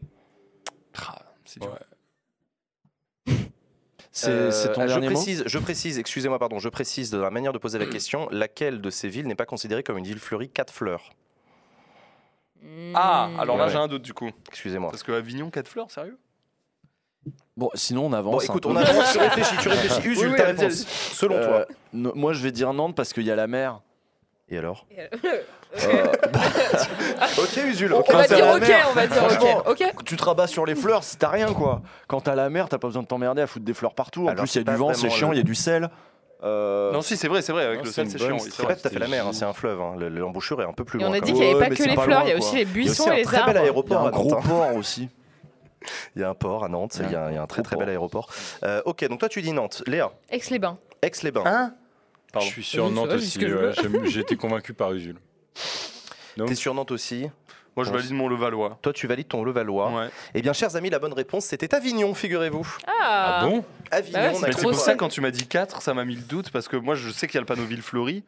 [1.08, 1.72] Ah, c'est dur.
[1.72, 1.80] Ouais.
[4.14, 7.18] C'est Euh, c'est ton je dernier mot précise, je précise, excusez-moi, pardon, je précise de
[7.18, 10.06] la manière de poser la question, laquelle de ces villes n'est pas considérée comme une
[10.06, 11.12] ville fleurie quatre fleurs
[12.94, 13.72] Ah, alors là Ouais.
[13.72, 14.30] j'ai un doute du coup.
[14.50, 14.90] Excusez-moi.
[14.92, 16.18] Parce que Avignon, 4 fleurs, sérieux?
[17.56, 18.34] Bon, sinon, on avance.
[18.34, 18.70] Bon, un écoute, peu.
[18.70, 20.00] on avance, tu réfléchis, tu réfléchis.
[20.10, 21.76] Usul, Oui, oui, ta réponse, selon Euh, toi.
[21.94, 23.82] no- moi, je vais dire Nantes parce qu'il y a la mer.
[24.50, 24.86] Et alors?
[24.98, 25.08] Euh,
[25.74, 27.94] Ok, Usul.
[27.94, 28.88] On, va dire ok, mer.
[28.90, 29.58] on va dire Franchement.
[29.66, 29.84] ok.
[29.96, 30.04] Ok.
[30.06, 31.82] tu te rabats sur les fleurs, si t'as rien, quoi.
[32.08, 34.26] Quand t'as la mer, t'as pas besoin de t'emmerder à foutre des fleurs partout.
[34.26, 35.90] En Alors, plus, il y a du vent, c'est chiant, il y a du sel.
[36.44, 37.66] Euh, Non, si, c'est vrai, c'est vrai.
[37.66, 38.38] Avec Non, le sel, c'est chiant.
[38.40, 38.76] c'est vrai.
[38.76, 39.80] tout à fait la mer, hein, c'est un fleuve.
[39.80, 39.94] hein.
[39.98, 41.12] Le- L'embouchure est un peu plus Et loin.
[41.12, 42.38] on a dit qu'il n'y avait Ouais, pas que les pas fleurs, il y a
[42.38, 43.52] aussi les buissons et un les très bel arbres.
[43.52, 44.42] Il y a aéroport à un gros hein.
[44.48, 45.10] port aussi.
[46.16, 47.90] Il y a un port à Nantes, il y a, un très très bel port.
[47.92, 48.30] aéroport.
[48.64, 49.84] Euh, ok, donc toi tu dis Nantes.
[49.88, 50.78] Léa, Aix-les-Bains.
[51.02, 51.44] Aix-les-bains.
[51.46, 51.74] Hein
[52.40, 53.40] Je suis sur Nantes aussi.
[54.20, 55.16] été convaincu par Usul.
[56.48, 57.30] T'es sur Nantes aussi.
[57.78, 58.78] Moi, je valide mon Levallois.
[58.82, 59.92] Toi tu valides ton Levallois.
[59.92, 60.10] Ouais.
[60.34, 62.68] Eh bien, chers amis, la bonne réponse c'était Avignon, figurez-vous.
[62.86, 63.64] Ah, Ah bon?
[63.92, 66.16] Avignon, Bah ouais, on c'est pour ça, quand tu m'as dit 4, ça m'a mis
[66.16, 68.24] le doute parce que moi, je sais qu'il y a le panneau ville fleurie.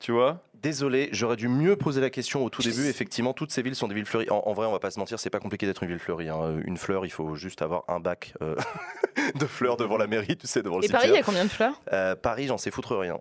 [0.00, 2.86] Tu vois Désolé, j'aurais dû mieux poser la question au tout début.
[2.88, 4.30] Effectivement, toutes ces villes sont des villes fleuries.
[4.30, 6.28] En, en vrai, on va pas se mentir, c'est pas compliqué d'être une ville fleurie.
[6.28, 6.56] hein.
[6.64, 8.54] Une fleur, il faut juste avoir un bac euh,
[9.34, 11.22] de fleurs devant la mairie, tu sais, devant le Et Paris, il y cimetière.
[11.24, 11.80] a combien de fleurs?
[11.92, 13.18] Euh, Paris, j'en sais foutre rien.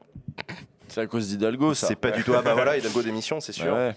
[0.94, 1.88] C'est à cause d'Hidalgo, ça.
[1.88, 2.34] C'est pas du tout.
[2.36, 3.74] Ah bah voilà, Hidalgo d'émission, c'est sûr.
[3.74, 3.96] Ouais.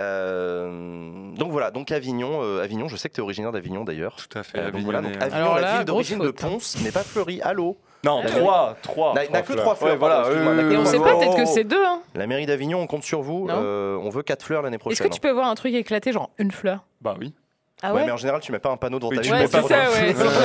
[0.00, 4.16] Euh, donc voilà, donc Avignon, euh, Avignon, je sais que tu es originaire d'Avignon d'ailleurs.
[4.16, 4.58] Tout à fait.
[4.58, 5.14] Euh, donc voilà, donc.
[5.20, 6.32] Avignon, Alors la là, ville d'origine de hein.
[6.34, 7.40] Ponce, n'est pas fleurie.
[7.42, 7.76] Allô?
[8.04, 8.76] Non, La 3.
[8.82, 9.14] 3.
[9.14, 9.92] N'a n'a que trois fleurs.
[9.92, 11.52] Ouais, voilà, euh, Et on trois sait pas, peut-être que oh.
[11.54, 11.84] c'est deux.
[11.84, 12.00] Hein.
[12.14, 13.46] La mairie d'Avignon, on compte sur vous.
[13.48, 15.08] Euh, on veut quatre fleurs l'année Est-ce prochaine.
[15.08, 16.84] que tu peux voir un truc éclaté, genre une fleur?
[17.00, 17.32] Bah oui.
[17.84, 19.28] Ah ouais, ouais mais en général, tu mets pas un panneau devant Oui, ta tu
[19.28, 19.34] ville.
[19.34, 20.14] Ouais, mets pas dire- ça, ouais, c'est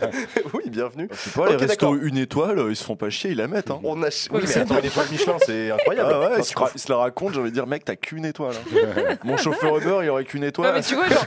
[0.00, 0.10] clair.
[0.36, 0.42] ouais.
[0.54, 1.08] oui, bienvenue.
[1.12, 3.70] C'est pas Ok, les restos une étoile, ils se font pas chier, ils la mettent.
[3.70, 3.78] Hein.
[3.84, 4.08] On a...
[4.32, 6.10] Oui, mais attends, une étoile Michelin, c'est incroyable.
[6.12, 8.54] Ah ouais, ils tu se, la racontent, j'ai envie de dire, mec, t'as qu'une étoile.
[8.56, 9.14] hein.
[9.24, 10.74] Mon chauffeur Uber, il aurait qu'une étoile.
[10.74, 11.24] mais tu vois, genre,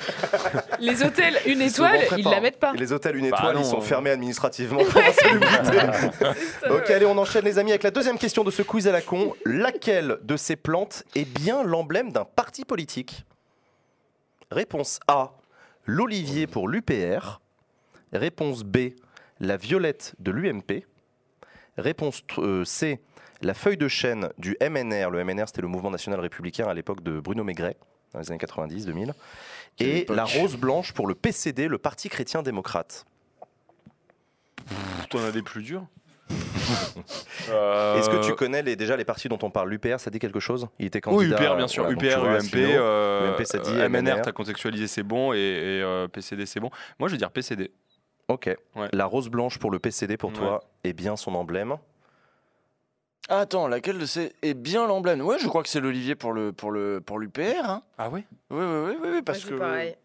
[0.80, 2.74] les hôtels, une étoile, ils la mettent pas.
[2.76, 3.82] Et les hôtels une Bah étoile, non, ils sont euh.
[3.82, 4.82] fermés administrativement
[6.70, 9.02] ok, allez, on enchaîne les amis avec la deuxième question de ce quiz à la
[9.02, 9.34] con.
[9.46, 13.24] Laquelle de ces plantes est bien l'emblème d'un parti politique?
[14.52, 15.32] Réponse A,
[15.88, 17.42] l'olivier pour l'UPR.
[18.14, 18.90] Réponse B,
[19.40, 20.86] la violette de l'UMP.
[21.78, 23.00] Réponse euh, C,
[23.42, 25.10] la feuille de chêne du MNR.
[25.10, 27.78] Le MNR, c'était le mouvement national républicain à l'époque de Bruno Maigret,
[28.14, 29.14] dans les années 90-2000.
[29.76, 33.06] Quelle Et la rose blanche pour le PCD, le Parti chrétien démocrate.
[35.10, 35.86] T'en as des plus durs?
[36.30, 39.70] Est-ce que tu Euh, connais les, déjà les partis dont on parle?
[39.70, 40.68] L'UPR, ça dit quelque chose?
[40.80, 41.42] Il était Oui, candidat.
[41.44, 41.84] UPR, bien sûr.
[41.84, 42.56] voilà, UPR, vois, UMP.
[42.56, 44.22] Euh, UMP, ça dit, euh, MNR.
[44.22, 45.34] T'as contextualisé, c'est bon.
[45.34, 46.70] Et, et, euh, PCD, c'est bon.
[47.00, 47.72] Moi, je vais dire PCD.
[48.28, 48.54] Ok.
[48.76, 48.90] Ouais.
[48.92, 51.78] La rose blanche pour le PCD, pour toi, est bien son emblème.
[53.30, 55.22] Ah, Attends, laquelle de ces est bien l'emblème?
[55.22, 57.42] Ouais, je crois que c'est l'olivier pour le pour le pour l'UPR.
[57.66, 57.82] Hein.
[57.98, 59.96] Ah oui Oui, oui, oui, oui, oui, parce que pareil.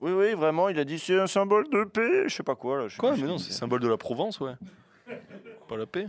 [0.00, 2.78] oui, oui, vraiment, il a dit c'est un symbole de paix, je sais pas quoi
[2.82, 2.86] là.
[2.96, 3.16] Quoi?
[3.16, 4.52] Mais non, c'est symbole de la Provence, ouais.
[5.68, 6.06] Pas la paix.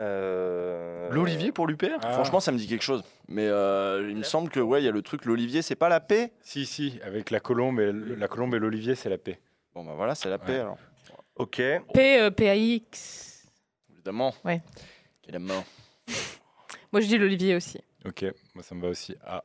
[0.00, 2.12] Euh, L'olivier pour l'UPR Ah.
[2.12, 3.04] Franchement, ça me dit quelque chose.
[3.28, 5.88] Mais euh, il me semble que ouais, il y a le truc l'olivier, c'est pas
[5.88, 6.32] la paix.
[6.40, 9.38] Si, si, avec la colombe et, la colombe et l'olivier, c'est la paix.
[9.74, 10.60] Bon bah voilà, c'est la paix Ouais.
[10.60, 10.78] alors.
[11.36, 11.56] Ok.
[11.94, 13.46] P, euh, PAX.
[13.92, 14.34] Évidemment.
[14.44, 14.62] Ouais.
[15.24, 15.64] Évidemment.
[16.92, 17.80] Moi, je dis l'olivier aussi.
[18.04, 19.16] Ok, moi ça me va aussi.
[19.24, 19.42] Ah,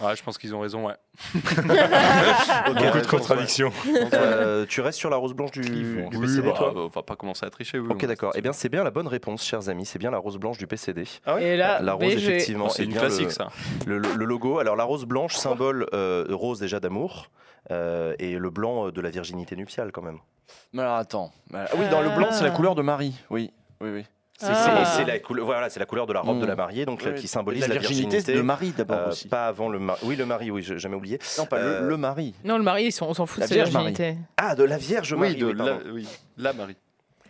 [0.00, 0.94] Ouais, je pense qu'ils ont raison, ouais.
[1.34, 3.70] Beaucoup de contradictions.
[4.14, 7.02] euh, tu restes sur la rose blanche du, du Oui, PCD, bah, toi on va
[7.02, 7.88] pas commencer à tricher, oui.
[7.90, 8.32] Ok, d'accord.
[8.34, 9.84] Eh bien, c'est bien la bonne réponse, chers amis.
[9.86, 11.04] C'est bien la rose blanche du PCD.
[11.40, 13.48] Et là, la rose, effectivement, C'est est une bien classique, le, ça.
[13.86, 14.58] le, le- le logo.
[14.58, 17.30] Alors, la rose blanche, symbole euh, rose déjà d'amour,
[17.70, 20.18] euh, et le blanc euh, de la virginité nuptiale, quand même.
[20.72, 21.32] Mais alors attends.
[21.50, 22.56] Mais- ah oui, dans le blanc, c'est la Ah.
[22.56, 23.14] couleur de Marie.
[23.30, 24.04] Oui, oui, oui.
[24.46, 24.84] C'est Ah.
[24.96, 26.40] c'est- la, couleur- voilà, c'est la couleur de la robe Mm.
[26.40, 28.34] de la mariée, donc qui symbolise la la, virginité virginité.
[28.34, 29.28] de Marie d'abord Euh, aussi.
[29.28, 30.00] Pas avant le mari.
[30.02, 31.18] Oui, le mari, oui, j'ai jamais oublié.
[31.38, 32.34] Non, pas Euh, le, le mari.
[32.44, 33.92] Non, le mari, on s'en fout La de sa Vierge Marie.
[33.92, 34.18] virginité.
[34.36, 35.32] Ah, de la Vierge Marie.
[35.34, 36.08] Oui, de oui, la, oui,
[36.38, 36.76] la Marie.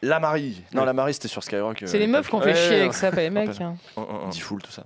[0.04, 0.62] La Marie.
[0.72, 0.86] Non, Oui.
[0.86, 1.82] la Marie, c'était sur Skyrock.
[1.84, 3.60] C'est euh, les meufs qu'on fait Ouais, chier ouais, avec ça, pas les mecs.
[3.60, 3.76] Hein.
[3.96, 4.30] Hum, hum, hum.
[4.30, 4.84] Diffoul, tout ça.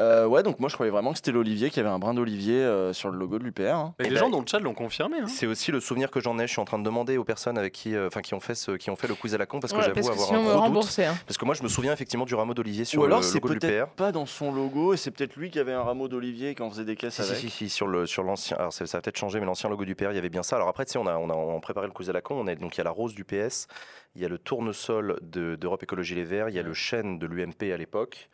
[0.00, 2.14] Euh, ouais, donc moi je croyais vraiment que c'était l'Olivier, qu'il y avait un brin
[2.14, 3.62] d'Olivier euh, sur le logo de l'UPR.
[3.74, 3.94] hein.
[4.00, 5.18] Eh les gens dans le chat l'ont confirmé.
[5.20, 5.26] hein.
[5.28, 6.48] C'est aussi le souvenir que j'en ai.
[6.48, 8.56] Je suis en train de demander aux personnes avec qui, euh, enfin, qui ont fait
[8.56, 10.12] ce, qui ont fait le quiz à la con parce que Ouais, j'avoue parce que
[10.14, 10.98] avoir sinon, un gros doute.
[10.98, 11.14] hein.
[11.28, 13.34] Parce que moi, je me souviens effectivement du rameau d'olivier sur Ou alors le c'est
[13.34, 13.90] logo de peut-être l'UPR.
[13.94, 16.70] pas dans son logo et c'est peut-être lui qui avait un rameau d'Olivier quand on
[16.70, 17.40] faisait des caisses Si, si, avec.
[17.42, 18.56] si, si, sur le sur l'ancien.
[18.56, 20.42] Alors ça, ça a peut-être changé, mais l'ancien logo du PR, il y avait bien
[20.42, 20.56] ça.
[20.56, 22.34] Alors après, tu sais, on a on a, on préparé le quiz à la con.
[22.34, 23.68] On est donc il y a la rose du PS,
[24.16, 27.20] il y a le tournesol de- d'Europe Écologie Les Verts, il y a le chêne
[27.20, 28.28] de l'UMP à l'époque.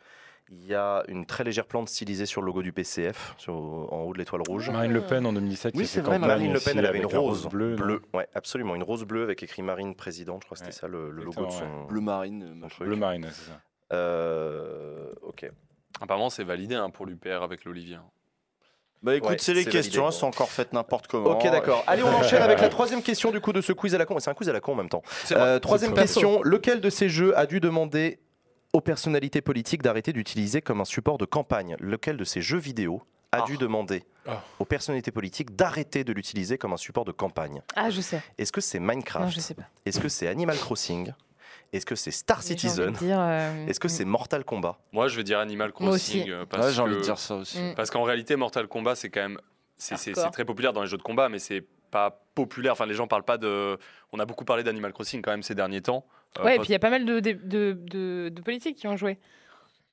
[0.53, 4.01] Il y a une très légère plante stylisée sur le logo du PCF, sur- en
[4.03, 4.69] haut de l'étoile rouge.
[4.69, 5.73] Marine Le Pen en 2017.
[5.77, 8.01] Oui, c'est vrai, Marine Le Pen, elle avait une rose bleue.
[8.13, 10.41] Ouais, absolument, une rose bleue avec écrit Marine présidente.
[10.41, 11.85] Je crois que c'était Ouais, ça le, le logo de son.
[11.87, 12.83] Bleu marine, euh, machin.
[12.83, 13.61] Bleu marine, c'est ça.
[13.93, 15.49] Euh, ok.
[16.01, 17.97] Apparemment, c'est validé hein, pour l'UPR avec l'Olivier.
[19.03, 21.31] Bah écoute, Ouais, c'est les questions, elles sont encore faites n'importe comment.
[21.31, 21.83] Ok, d'accord.
[21.87, 24.19] Allez, on enchaîne avec la troisième question du coup de ce quiz à la con.
[24.19, 25.01] C'est un quiz à la con en même temps.
[25.31, 26.41] Euh, troisième question.
[26.43, 28.19] Lequel de ces jeux a dû demander
[28.73, 33.03] aux personnalités politiques d'arrêter d'utiliser comme un support de campagne Lequel de ces jeux vidéo
[33.33, 33.45] a Ah.
[33.45, 34.43] dû demander Ah.
[34.59, 38.21] aux personnalités politiques d'arrêter de l'utiliser comme un support de campagne Ah, je sais.
[38.37, 39.63] Est-ce que c'est Non, Minecraft je sais pas.
[39.85, 41.13] Est-ce que c'est Animal Crossing
[41.73, 45.15] Est-ce que c'est Star Mais Citizen de euh, Est-ce que c'est Mortal Kombat Moi, je
[45.15, 46.17] vais dire Animal Moi aussi.
[46.19, 46.31] Crossing.
[46.31, 47.59] euh, parce Ouais, j'ai envie de que- dire ça aussi.
[47.61, 47.75] Mm.
[47.75, 49.39] Parce qu'en réalité, Mortal Kombat, c'est quand même.
[49.77, 52.73] C'est très populaire dans les jeux de combat, mais c'est pas populaire.
[52.73, 53.79] Enfin, les gens parlent pas de.
[54.11, 56.05] On a beaucoup parlé d'Animal Crossing quand même ces derniers temps.
[56.39, 58.77] Euh, Ouais, et puis il y a pas mal de, de, de, de- de politiques
[58.77, 59.17] qui ont joué.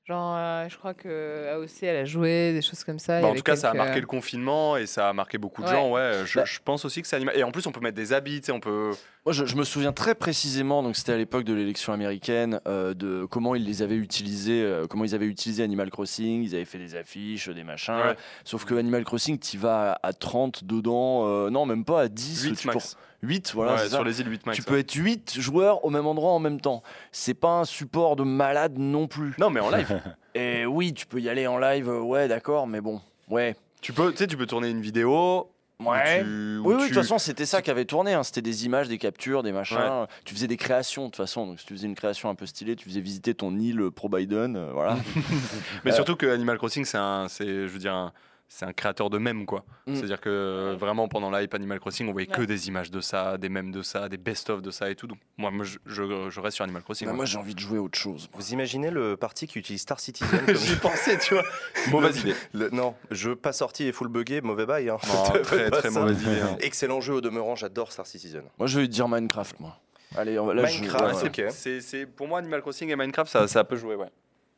[0.05, 3.21] Genre, euh, je crois que AOC, elle a joué, des choses comme ça.
[3.21, 5.67] Bah, en tout cas, ça a marqué le confinement et ça a marqué beaucoup de
[5.67, 5.73] Ouais.
[5.73, 5.91] gens.
[5.91, 7.37] Ouais, je, Bah- je pense aussi que c'est animal.
[7.37, 8.89] Et en plus, on peut mettre des habits, tu sais, on peut.
[9.23, 12.95] Moi, je, je me souviens très précisément, donc c'était à l'époque de l'élection américaine, euh,
[12.95, 16.41] de comment ils les avaient utilisés, euh, comment ils avaient utilisé Animal Crossing.
[16.41, 17.93] Ils avaient fait des affiches, des machins.
[17.93, 18.15] Ouais.
[18.45, 22.07] Sauf que Animal Crossing, tu vas à, à 30 dedans, euh, non, même pas à
[22.07, 22.95] 10, 8 tu max.
[22.95, 23.73] peux- 8, voilà.
[23.73, 23.95] Ouais, c'est ça.
[23.97, 24.55] sur les îles 8 max.
[24.57, 24.67] tu ouais.
[24.67, 26.83] peux être 8 joueurs au même endroit en même temps.
[27.11, 29.33] C'est pas un support de malade non plus.
[29.39, 30.01] Non, mais en live.
[30.35, 33.55] Et oui, tu peux y aller en live, euh, ouais, d'accord, mais bon, ouais.
[33.81, 35.49] tu peux, tu sais, tu peux tourner une vidéo.
[35.83, 36.21] Ouais.
[36.23, 38.13] tu- Oui, oui, de tu- toute façon, c'était ça qui avait tourné.
[38.13, 38.23] hein.
[38.23, 40.05] C'était des images, des captures, des machins.
[40.25, 41.47] Tu faisais des créations, de toute façon.
[41.47, 44.57] Donc, si tu faisais une création un peu stylée, tu faisais visiter ton île pro-Biden.
[44.57, 44.97] euh, voilà.
[45.85, 48.11] Mais Euh, surtout que Animal Crossing, c'est un, c'est, je veux dire, un,
[48.51, 49.63] c'est un créateur de mèmes, quoi.
[49.85, 49.95] Mm.
[49.95, 53.37] C'est-à-dire que euh, vraiment pendant l'hype Animal Crossing, on voyait que des images de ça,
[53.37, 55.05] des mèmes de ça, des best-of de ça et tout.
[55.07, 57.07] Donc moi, moi, je, je, je reste sur Animal Crossing.
[57.07, 58.27] Bah, moi, j'ai envie de jouer à autre chose.
[58.33, 61.43] Vous imaginez le parti qui utilise Star Citizen comme J'y pensais, tu vois.
[61.91, 62.33] Mauvaise idée.
[62.53, 64.89] Le- non, jeu pas sorti et full buggé, mauvais bail.
[64.89, 64.97] hein.
[65.43, 66.41] Très très mauvaise idée.
[66.41, 66.57] hein.
[66.59, 68.43] Excellent jeu au demeurant, j'adore Star Citizen.
[68.57, 69.77] Moi, je vais dire Minecraft, moi.
[70.17, 71.51] Allez, on va là, Minecraft, Ouais, ouais.
[71.81, 74.07] c'est- pour moi, Animal Crossing et Minecraft, ça, ça peut jouer, ouais.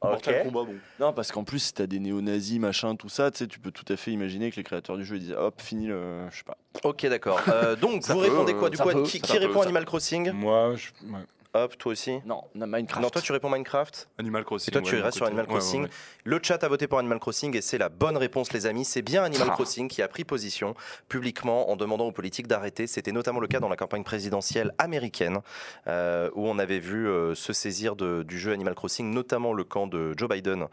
[0.03, 0.75] Mortal Kombat, bon.
[0.99, 3.71] Non, parce qu'en plus, si t'as des néo-nazis, machin, tout ça, tu sais, tu peux
[3.71, 6.27] tout à fait imaginer que les créateurs du jeu ils disent hop, fini le.
[6.31, 6.57] Je sais pas.
[6.83, 7.39] Ok, d'accord.
[7.49, 9.33] Euh, donc, Ça vous peut, répondez quoi euh, du ça coup peut, Qui, ça qui
[9.33, 10.31] peut, répond ça Animal Crossing?
[10.31, 11.19] Moi, je- ouais.
[11.53, 12.19] Hop, toi aussi.
[12.25, 13.01] Non, na- Minecraft.
[13.01, 14.07] Non, toi tu réponds Minecraft.
[14.17, 14.69] Animal Crossing.
[14.69, 15.25] Et toi tu ouais, restes sur.
[15.25, 15.83] Animal Ouais, ouais, Crossing.
[15.83, 15.89] ouais.
[16.23, 18.85] Le chat a voté pour Animal Crossing et c'est la bonne réponse, les amis.
[18.85, 19.53] C'est bien Animal Ah.
[19.53, 20.75] Crossing qui a pris position
[21.09, 22.87] publiquement en demandant aux politiques d'arrêter.
[22.87, 25.39] C'était notamment le cas dans la campagne présidentielle américaine
[25.87, 29.65] euh, où on avait vu euh, se saisir de- du jeu Animal Crossing, notamment le
[29.65, 30.67] camp de Joe Biden.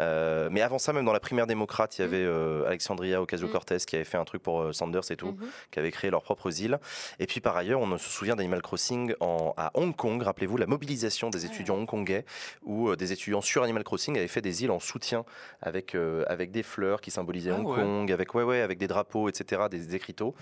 [0.00, 3.78] Euh, mais avant ça, même dans la primaire démocrate, il y avait euh, Alexandria Ocasio-Cortez
[3.86, 5.48] qui avait fait un truc pour euh, Sanders et tout, Mhm.
[5.70, 6.80] qui avait créé leurs propres îles.
[7.20, 10.22] Et puis par ailleurs, on se souvient d'Animal Crossing en- à Hong Kong.
[10.24, 12.24] Rappelez-vous la mobilisation des étudiants hongkongais
[12.64, 15.24] où euh, des étudiants sur Animal Crossing avaient fait des îles en soutien
[15.62, 17.76] avec, euh, avec des fleurs qui symbolisaient Ah Hong ouais.
[17.76, 20.34] Kong, avec, ouais, ouais, avec des drapeaux, etc., des écriteaux.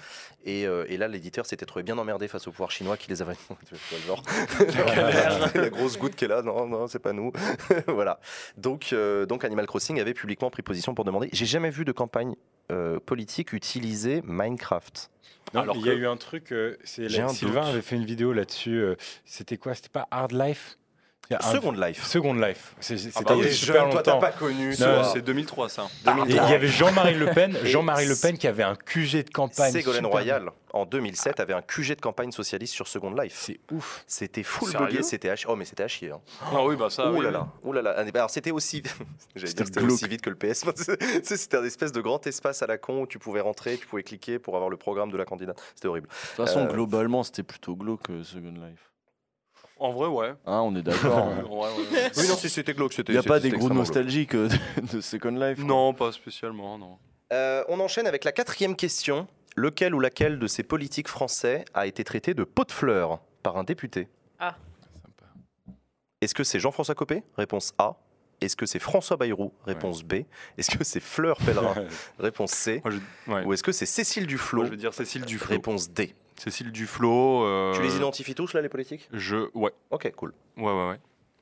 [0.45, 3.23] Et, euh, et là, l'éditeur s'était trouvé bien emmerdé face au pouvoir chinois qui les
[3.23, 3.37] avait.
[4.07, 4.23] Genre
[5.55, 7.33] La grosse goutte qui est là, non, non, c'est pas nous.
[7.87, 8.21] voilà.
[8.57, 11.29] Donc, euh, donc Animal Crossing avait publiquement pris position pour demander.
[11.33, 12.35] J'ai jamais vu de campagne
[12.73, 15.11] euh, politique utiliser Minecraft.
[15.55, 17.71] Non, Alors il y a eu un truc, euh, c'est Sylvain doute.
[17.71, 18.81] avait fait une vidéo là-dessus.
[18.81, 18.95] euh,
[19.25, 19.75] C'était quoi?
[19.75, 20.79] C'était pas Hard Life?
[21.41, 22.05] Second Life.
[22.05, 22.75] Second Life.
[22.81, 24.21] C'est- C'était bah oui, super longtemps.
[24.39, 24.71] connu.
[24.71, 25.05] Non, toi.
[25.13, 25.87] C'est 2003, ça.
[26.07, 29.31] Et Il y avait Jean-Marie Le Pen, Jean-Marie Le Pen qui avait un QG de
[29.31, 29.73] campagne.
[29.73, 33.35] Ségolène Royal, en 2007, avait un QG de campagne socialiste sur Second Life.
[33.37, 34.05] C'est ouf.
[34.07, 34.71] C'était full
[35.03, 35.47] c'était à chier.
[35.51, 36.11] Oh, mais c'était à chier.
[36.11, 36.21] Hein.
[36.53, 37.11] Ah oui, bah ça.
[37.11, 37.33] Ouh oui, là oui.
[37.33, 37.95] là, ouh là là.
[37.97, 38.83] Ah, Alors c'était aussi,
[39.35, 39.93] j'allais C'était dire c'était glauque.
[39.93, 40.65] aussi vite que le PS.
[41.23, 44.03] C'était un espèce de grand espace à la con où tu pouvais rentrer, tu pouvais
[44.03, 45.61] cliquer pour avoir le programme de la candidate.
[45.75, 46.09] C'était horrible.
[46.09, 48.91] De toute façon, Euh, globalement, c'était plutôt glauque que Second Life.
[49.83, 50.33] En vrai, ouais.
[50.47, 51.19] Hein, on est d'accord.
[51.27, 51.43] hein.
[51.51, 51.69] Ouais.
[52.17, 53.13] Oui, non, si c'était glauque, c'était.
[53.13, 54.49] Il n'y a pas des gros nostalgiques euh,
[54.93, 55.57] de, Second Life.
[55.57, 55.65] quoi.
[55.65, 56.99] Non, pas spécialement, non.
[57.33, 59.27] Euh, on enchaîne avec la quatrième question.
[59.57, 63.59] Lequel ou laquelle de ces politiques français a été traité de pot de fleurs par
[63.59, 64.09] un député
[66.21, 67.97] Est-ce que c'est Jean-François Copé Réponse A.
[68.41, 70.15] Est-ce que c'est François Bayrou Réponse B.
[70.59, 71.75] Est-ce que c'est Fleur Pellerin
[72.21, 72.81] Réponse C.
[72.85, 73.45] Moi, je, ouais.
[73.45, 75.51] Ou est-ce que c'est Cécile Duflot Moi, je veux dire Cécile Duflo.
[75.51, 76.15] Réponse D.
[76.37, 77.45] Cécile Duflo.
[77.45, 79.09] euh, Tu les identifies tous là, les politiques?
[79.13, 79.49] Je.
[79.55, 79.73] Ouais.
[79.91, 80.33] Ok, cool.
[80.57, 81.01] Ouais, ouais, ouais.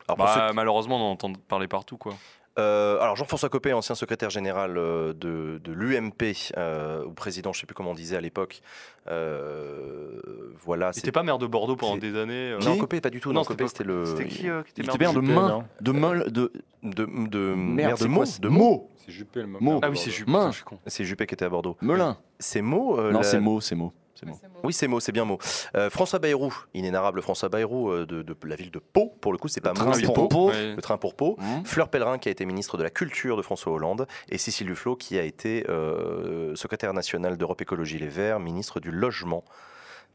[0.09, 2.15] Alors, Bah, ceux- Malheureusement, on en entend parler partout, quoi.
[2.59, 7.59] Euh, alors Jean-François Copé, ancien secrétaire général euh, de, de l'UMP, euh, ou président, je
[7.59, 8.61] ne sais plus comment on disait à l'époque.
[9.09, 10.21] Euh,
[10.65, 10.93] voilà.
[10.93, 12.53] C'était pas maire de Bordeaux pendant des années.
[12.53, 13.31] euh, Non, Copé, pas du tout.
[13.31, 14.05] Non, Non, c'était Copé, c'était le.
[14.05, 16.53] C'était qui euh, qui était Il maire de main, de meul, de
[16.83, 18.25] De, de, maire de c'est Meaux.
[18.41, 18.91] De Meaux.
[19.07, 19.95] C'est Juppé le maire Ah oui, Bordeaux.
[19.97, 20.31] c'est Juppé.
[20.33, 20.39] Main.
[20.41, 20.79] putain, je suis con.
[20.87, 21.77] C'est Juppé qui était à Bordeaux.
[21.81, 22.17] Melun.
[22.39, 24.40] C'est Meaux euh, non, la- c'est mot, c'est mot, c'est mot.
[24.62, 25.38] Oui, c'est Meaux, c'est bien Meaux.
[25.74, 29.14] Euh, François Bayrou, inénarrable François Bayrou euh, de, de la ville de Pau.
[29.20, 30.28] Pour le coup, c'est pas c'est pour Pau.
[30.28, 30.51] Pau.
[30.52, 31.36] Le train pour Pau.
[31.38, 31.64] Mmh.
[31.64, 34.97] Fleur Pellerin, qui a été ministre de la Culture de François Hollande, et Cécile Duflot,
[34.97, 39.44] qui a été euh, secrétaire nationale d'Europe Écologie Les Verts, ministre du Logement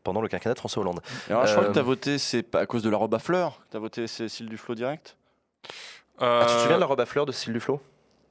[0.03, 1.02] pendant le quinquennat de François Hollande.
[1.30, 3.19] Alors, je crois que tu as voté, c'est pas à cause de la robe à
[3.19, 5.18] fleurs tu as voté Cécile Duflo direct?
[6.19, 7.82] Ah, tu te souviens de la robe à fleurs de Cécile Duflot?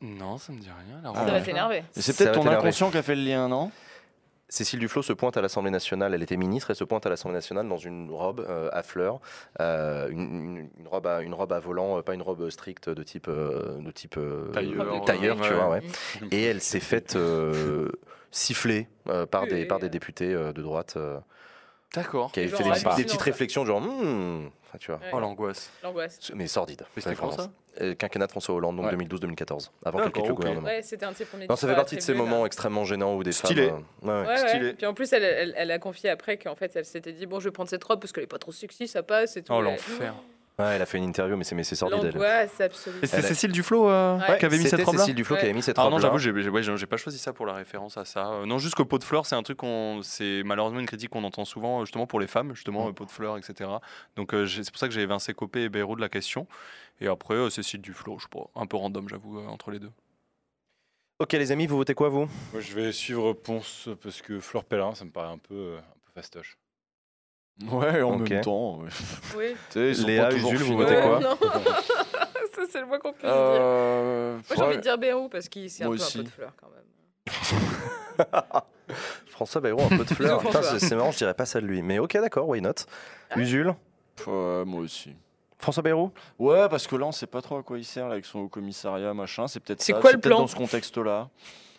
[0.01, 1.01] Non, ça me dit rien.
[1.03, 1.83] la Ah, Ça va t'énerver.
[1.93, 3.71] C'est peut-être ton inconscient qui a fait le lien, non?
[4.55, 7.35] Cécile Duflot se pointe à l'Assemblée nationale, elle était ministre, elle se pointe à l'Assemblée
[7.35, 9.19] nationale dans une robe euh, à fleurs,
[9.59, 13.27] euh, une, robe à, une robe à volant, euh, pas une robe stricte de type,
[13.27, 15.83] euh, de type euh, Tailleur, euh, tailleur, tu vois, ouais.
[16.31, 17.89] Et elle s'est faite euh,
[18.31, 21.19] siffler euh, par, des, par des députés euh, de droite euh,
[21.93, 22.31] D'accord.
[22.31, 25.11] qui avaient Genre fait des, petites réflexions, genre, Hmm enfin, tu vois, Ouais.
[25.13, 25.71] Oh l'angoisse.
[25.83, 26.33] L'angoisse.
[26.35, 26.83] mais sordide.
[26.97, 28.93] Mais c'était quand ça Euh, Quinquennat de François Hollande, donc Ouais.
[28.97, 30.67] 2012-2014, avant D'accord, qu'elle quitte le gouvernement.
[30.69, 33.17] Ouais, c'était un de ses premiers Non, ça fait partie de ces moments extrêmement gênants
[33.17, 33.69] où des Stylé.
[33.71, 33.85] femmes.
[34.05, 34.37] euh, ouais.
[34.49, 34.73] Stylé.
[34.75, 37.41] Puis en plus, elle, elle, elle a confié après qu'en fait, elle s'était dit bon,
[37.41, 39.53] je vais prendre cette robe parce qu'elle est pas trop sexy, ça passe et tout.
[39.53, 40.15] Oh l'enfer.
[40.57, 41.99] Ouais, elle a fait une interview, mais c'est mais c'est sordide.
[42.05, 42.13] elle.
[42.13, 42.99] L'angoisse absolue.
[43.03, 44.39] Et c'était Elle a- Cécile Duflo euh, Ouais.
[44.39, 45.99] qui avait mis C'était cette robe-là Cécile Duflot qui avait mis cette Ah robe non,
[45.99, 48.29] j'avoue, j'ai j'ai- ouais, j'ai- j'ai pas choisi ça pour la référence à ça.
[48.29, 51.11] Euh, non, juste que pot de fleurs, c'est un truc qu'on, c'est malheureusement une critique
[51.11, 52.91] qu'on entend souvent, euh, justement pour les femmes, justement Mm.
[52.91, 53.69] euh, pot de fleurs, etc.
[54.15, 56.47] Donc euh, j'ai- c'est pour ça que j'ai évincé Copé et Bayrou de la question.
[57.01, 59.81] Et après, euh, Cécile Duflo, je sais pas, un peu random, j'avoue, euh, entre les
[59.81, 59.91] deux.
[61.19, 62.29] Ok les amis, vous votez quoi vous?
[62.53, 65.79] Moi, je vais suivre Ponce parce que Fleur Pellerin, ça me paraît un peu, euh,
[65.79, 66.57] un peu fastoche.
[67.71, 68.31] Ouais, en Ok.
[68.31, 68.79] même temps.
[68.79, 68.89] ouais.
[69.37, 69.45] Oui.
[69.71, 71.37] Tu sais, ils sont Léa, pas toujours Usul, vous votez quoi non.
[72.55, 73.33] Ça, c'est le moins qu'on puisse dire.
[73.35, 76.19] Euh, Moi, j'ai envie de dire Bérou parce qu'il c'est un Moi peu un aussi.
[76.19, 76.75] peu de fleurs quand même.
[79.29, 80.39] François Bayrou, un peu de fleurs.
[80.39, 80.79] Bisous, Putain, François.
[80.79, 81.83] c'est c'est marrant, je dirais pas ça de lui.
[81.83, 82.75] Mais ok, d'accord, why not?
[83.37, 83.75] Usul?
[84.27, 85.11] Ouais, moi aussi.
[85.59, 88.13] François Bayrou Ouais, parce que là, on sait pas trop à quoi il sert là,
[88.13, 89.49] avec son haut commissariat, machin.
[89.49, 90.39] C'est peut-être C'est ça, quoi le peut-être plan?
[90.41, 91.29] dans ce contexte-là.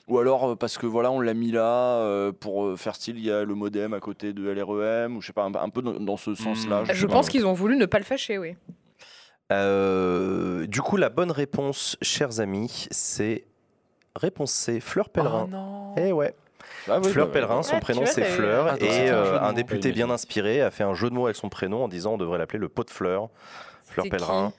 [0.08, 3.18] Ou alors euh, parce que voilà, on l'a mis là euh, pour euh, faire style,
[3.18, 5.70] il y a le modem à côté de LREM ou je sais pas, un, un
[5.70, 6.84] peu dans, dans ce sens-là.
[6.84, 6.86] Hmm.
[6.86, 8.56] sais Je pense qu'ils ont voulu ne pas le fâcher, oui.
[9.52, 13.46] Euh, Du coup, la bonne réponse, chers amis, c'est
[14.16, 15.48] réponse C, Fleur Pellerin.
[15.50, 16.34] non Eh ouais,
[16.88, 20.10] Ah oui, Fleur bah, Pellerin, Ouais, son prénom c'est Fleur, Attends, et un député bien
[20.10, 22.60] inspiré a fait un jeu de mots avec son prénom en disant on devrait l'appeler
[22.60, 23.30] le pot de fleurs.
[23.88, 24.54] Fleur C'était Pellerin.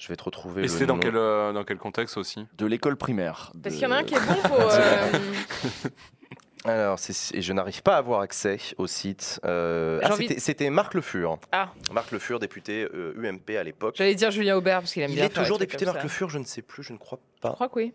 [0.00, 2.96] Je vais te retrouver Et c'était dans quel, euh, dans quel contexte aussi De l'école
[2.96, 3.52] primaire.
[3.62, 4.58] Parce de- qu'il y en a un qui est bon pour.
[4.58, 5.12] euh,
[6.64, 9.40] Alors, c'est- et je n'arrive pas à avoir accès au site.
[9.44, 11.38] Euh, ah, c'était- Marc Le Fur.
[11.52, 11.70] Ah.
[11.92, 13.94] Marc Le Fur, député euh, UMP à l'époque.
[13.96, 15.24] J'allais dire Julien Aubert parce qu'il aime Il bien.
[15.24, 16.02] est faire des toujours député, Marc.
[16.02, 17.52] Le Fur, je ne sais plus, je ne crois Je pas.
[17.52, 17.92] crois que oui.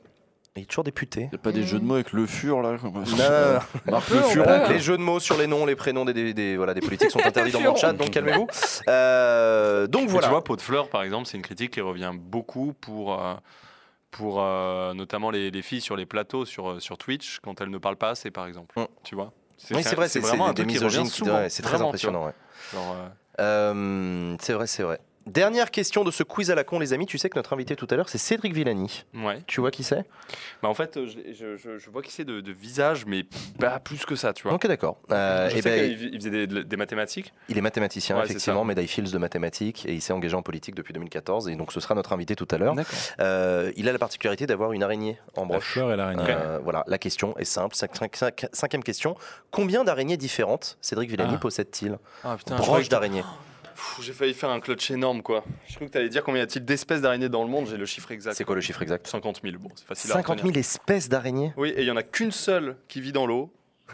[0.58, 1.28] Il est toujours député.
[1.32, 2.78] Il y a pas des jeux de mots avec le fur là.
[3.88, 4.46] Marc le on fur.
[4.70, 7.12] Les jeux de mots sur les noms, les prénoms des, des- des- voilà, des politiques
[7.12, 8.48] sont interdits dans mon chat, donc calmez-vous.
[8.88, 10.28] Euh, donc voilà.
[10.28, 13.34] Tu vois, pot de fleurs, par exemple, c'est une critique qui revient beaucoup pour, euh,
[14.12, 17.70] pour euh, notamment les, les filles sur les plateaux sur, euh, sur Twitch quand elles
[17.70, 18.80] ne parlent pas assez, par exemple.
[18.80, 18.86] Mm.
[19.04, 19.34] Tu vois?
[19.72, 21.46] Oui, c'est vrai, c'est vraiment c'est un des truc qui misogynes revient qui- souvent.
[21.50, 22.26] c'est très impressionnant.
[22.28, 22.34] ouais.
[22.76, 23.10] Euh,
[23.40, 25.00] Euh, c'est vrai, c'est vrai.
[25.26, 27.08] Dernière question de ce quiz à la con, les amis.
[27.08, 29.06] Tu sais que notre invité tout à l'heure, c'est Cédric Villani.
[29.16, 29.42] ouais.
[29.48, 30.06] Tu vois qui c'est?
[30.62, 33.26] Bah, en fait, euh, je, je- je- je vois qui c'est de, de visage, mais
[33.60, 34.54] pas plus que ça, tu vois.
[34.54, 35.00] Ok, d'accord.
[35.12, 37.34] Euh, je eh sais ben, qu'il il faisait des, des mathématiques.
[37.50, 40.76] Il est mathématicien, Ouais, effectivement, médaille Fields de mathématiques, et il s'est engagé en politique
[40.76, 42.76] depuis 2014, et donc ce sera notre invité tout à l'heure.
[43.20, 45.72] Euh, il a la particularité d'avoir une araignée en La broche.
[45.72, 46.24] fleur et l'araignée.
[46.28, 47.76] Euh, voilà, la question est simple.
[47.76, 49.16] Cinq- cinq- cinq- cinquième question.
[49.50, 51.40] Combien d'araignées différentes Cédric Villani Ah.
[51.40, 51.98] possède-t-il?
[52.24, 53.24] Ah Broche que- d'araignée.
[54.02, 55.44] J'ai failli faire un clutch énorme, quoi.
[55.68, 57.68] Je crois que tu allais dire combien y a-t-il d'espèces d'araignées dans le monde.
[57.70, 58.36] J'ai le chiffre exact.
[58.36, 59.08] C'est quoi le chiffre exact?
[59.08, 59.58] 50 000.
[59.60, 60.60] Bon, c'est facile à 50 000 retenir.
[60.60, 61.54] espèces d'araignées?
[61.58, 63.52] Oui, et il y en a qu'une seule qui vit dans l'eau,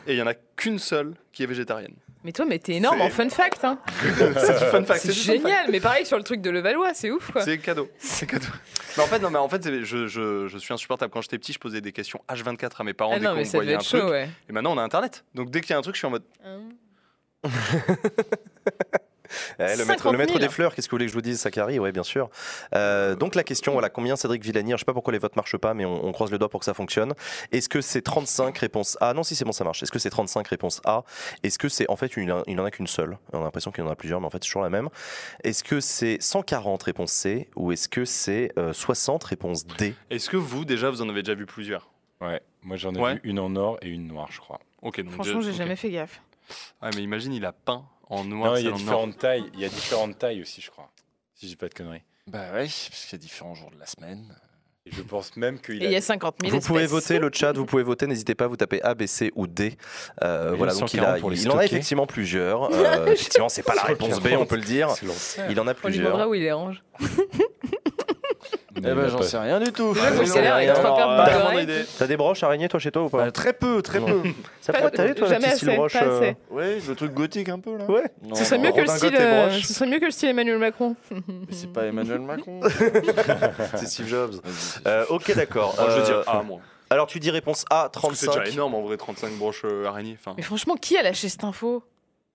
[0.08, 1.96] et il y en a qu'une seule qui est végétarienne.
[2.24, 3.64] Mais toi, mais t'es énorme en fun fact.
[3.66, 3.80] Hein.
[4.38, 5.02] c'est du fun fact.
[5.02, 5.42] C'est du fun fact.
[5.42, 5.72] génial.
[5.72, 7.42] Mais pareil sur le truc de Levallois, c'est ouf quoi.
[7.44, 7.90] C'est cadeau.
[7.98, 8.46] C'est cadeau.
[8.96, 11.12] Mais en fait, non, mais en fait, je, je, je suis insupportable.
[11.12, 13.38] Quand j'étais petit, je posais des questions H24 à mes parents Ah dès non, qu'on
[13.38, 14.02] mais ça devait voyait un être truc.
[14.02, 14.30] chaud, ouais.
[14.48, 15.26] Et maintenant, on a Internet.
[15.34, 16.24] Donc dès qu'il y a un truc, je suis en mode.
[16.46, 16.60] Hein
[19.60, 20.40] Eh, le, maître, 50 le maître 000.
[20.40, 22.30] des fleurs, qu'est-ce que vous voulez que je vous dise, Sakari Oui, bien sûr.
[22.76, 25.58] Euh, donc la question, voilà, combien Cédric Villani Je sais pas pourquoi les votes marchent
[25.58, 27.14] pas, mais on, on croise le doigt pour que ça fonctionne.
[27.52, 29.14] Est-ce que c'est 35 réponse A?
[29.14, 29.84] Non, si c'est bon, ça marche.
[29.84, 31.04] Est-ce que c'est 35 réponse A?
[31.44, 33.18] Est-ce que c'est en fait il en- il en a qu'une seule?
[33.34, 34.90] On a l'impression qu'il y en a plusieurs, mais en fait c'est toujours la même.
[35.44, 39.96] Est-ce que c'est 140 réponse C ou est-ce que c'est euh, 60 réponse D?
[40.10, 41.90] Est-ce que vous, déjà, vous en avez déjà vu plusieurs?
[42.22, 43.14] Ouais, moi j'en ai Ouais.
[43.16, 44.60] vu une en or et une noire, je crois.
[44.82, 45.56] Ok, donc Franchement, j'ai ok.
[45.56, 46.22] jamais fait gaffe.
[46.82, 48.52] Ouais, mais imagine, il a peint en noir.
[48.52, 49.50] Non, il y a différentes tailles.
[49.54, 50.92] Il y a différentes tailles aussi, je crois.
[51.34, 52.04] Si je dis pas de conneries.
[52.28, 54.36] Bah ouais, parce qu'il y a différents jours de la semaine.
[54.86, 55.98] Et je pense même qu'il y a.
[55.98, 58.82] a 50 000 Vous pouvez voter le chat, vous pouvez voter, n'hésitez pas, vous tapez
[58.82, 59.78] A, B, C ou D.
[60.24, 62.70] Euh, voilà, donc il, a, 140 pour les il en a effectivement plusieurs.
[62.82, 64.90] Euh, effectivement, c'est pas la réponse B, on peut le dire.
[65.50, 66.30] Il en a On lui demandera plusieurs.
[66.30, 66.84] où il les range.
[68.84, 69.94] Eh ben j'en sais rien du tout.
[69.94, 71.86] Déjà, faut avec trois paires de boucles euh, d'oreilles.
[71.98, 74.22] T'as des broches araignées toi chez toi ou pas Bah, très peu, très peu.
[74.62, 76.36] Ça Pas- pourrait t'aller toi, la jamais petite style assez, broche pas euh, assez.
[76.50, 77.86] Ouais, le truc gothique un peu là.
[77.86, 78.04] Ouais.
[78.24, 79.16] Non, Ce serait non, mieux que le redingote style.
[79.16, 79.62] et euh, broche.
[79.64, 80.96] Ce serait mieux que le style Emmanuel Macron.
[81.12, 81.22] Mais
[81.52, 82.60] c'est pas Emmanuel Macron.
[83.78, 84.36] C'est Steve Jobs.
[84.88, 85.76] Euh, ok, d'accord.
[85.78, 86.60] Moi, je veux Euh, dire A, moi.
[86.90, 88.54] Alors tu dis réponse A, Parce que C'est déjà 35.
[88.54, 90.18] énorme en vrai, 35 broches euh, araignées.
[90.20, 91.84] Enfin, Mais franchement, qui a lâché cette info?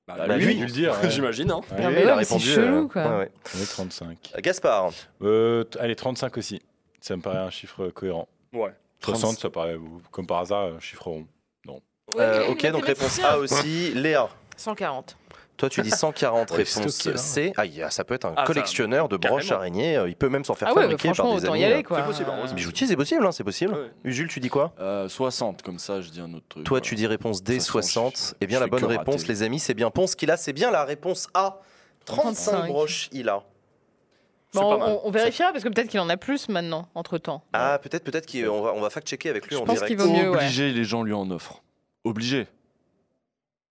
[0.07, 0.55] Bah, bah, lui, lui.
[0.57, 0.97] dû le dire.
[1.03, 1.11] ouais.
[1.11, 1.51] j'imagine.
[1.51, 1.61] Hein.
[1.73, 1.83] Ouais.
[1.83, 2.51] Non, mais il ouais, a mais c'est répondu.
[2.53, 3.03] chelou, quoi.
[3.09, 3.31] ouais, ouais.
[3.57, 4.33] On est 35.
[4.37, 4.91] Euh, Gaspard,
[5.23, 6.63] Euh, t- allez, 35 aussi.
[7.01, 8.29] Ça me paraît un chiffre cohérent.
[8.53, 8.73] Ouais.
[9.03, 9.81] 60, ça paraît, euh,
[10.11, 11.27] comme par hasard, un chiffre rond.
[11.69, 11.73] Euh,
[12.45, 13.93] Ouais, ok, donc réponse A aussi.
[13.95, 15.17] Léa, 140.
[15.57, 17.17] Toi tu dis 140 Ouais, réponse stocké, là.
[17.17, 17.53] C.
[17.57, 19.59] Ah, il y a- ça peut être un Ah, ça, collectionneur de broches carrément.
[19.61, 19.97] araignées.
[19.97, 21.65] euh, Il peut même s'en faire Ah ouais, fabriquer par des amis.
[21.65, 21.99] euh, quoi.
[22.01, 22.53] C'est possible, Euh.
[22.55, 23.73] Bijoutier, c'est possible, hein, c'est possible.
[23.75, 23.91] Ouais.
[24.05, 26.65] Usul, tu dis quoi Euh, 60, comme ça, je dis un autre truc.
[26.65, 27.81] Toi, tu dis réponse D, De toute façon,
[28.11, 28.17] 60.
[28.17, 30.37] je- Eh bien, la bonne réponse, les amis, c'est bien Ponce qu'il a.
[30.37, 31.61] C'est bien la réponse A.
[32.05, 32.67] 35 35.
[32.69, 33.43] broches, il a.
[34.55, 37.43] Bon, on, on vérifiera parce que peut-être qu'il en a plus maintenant, entre temps.
[37.53, 39.89] Ah, peut-être, peut-être qu'on va, on va fact-checker avec lui Je en pense direct.
[39.89, 40.37] qu'il vaut mieux, ouais.
[40.37, 41.63] Obligé, les gens lui en offrent.
[42.05, 42.47] Obligé.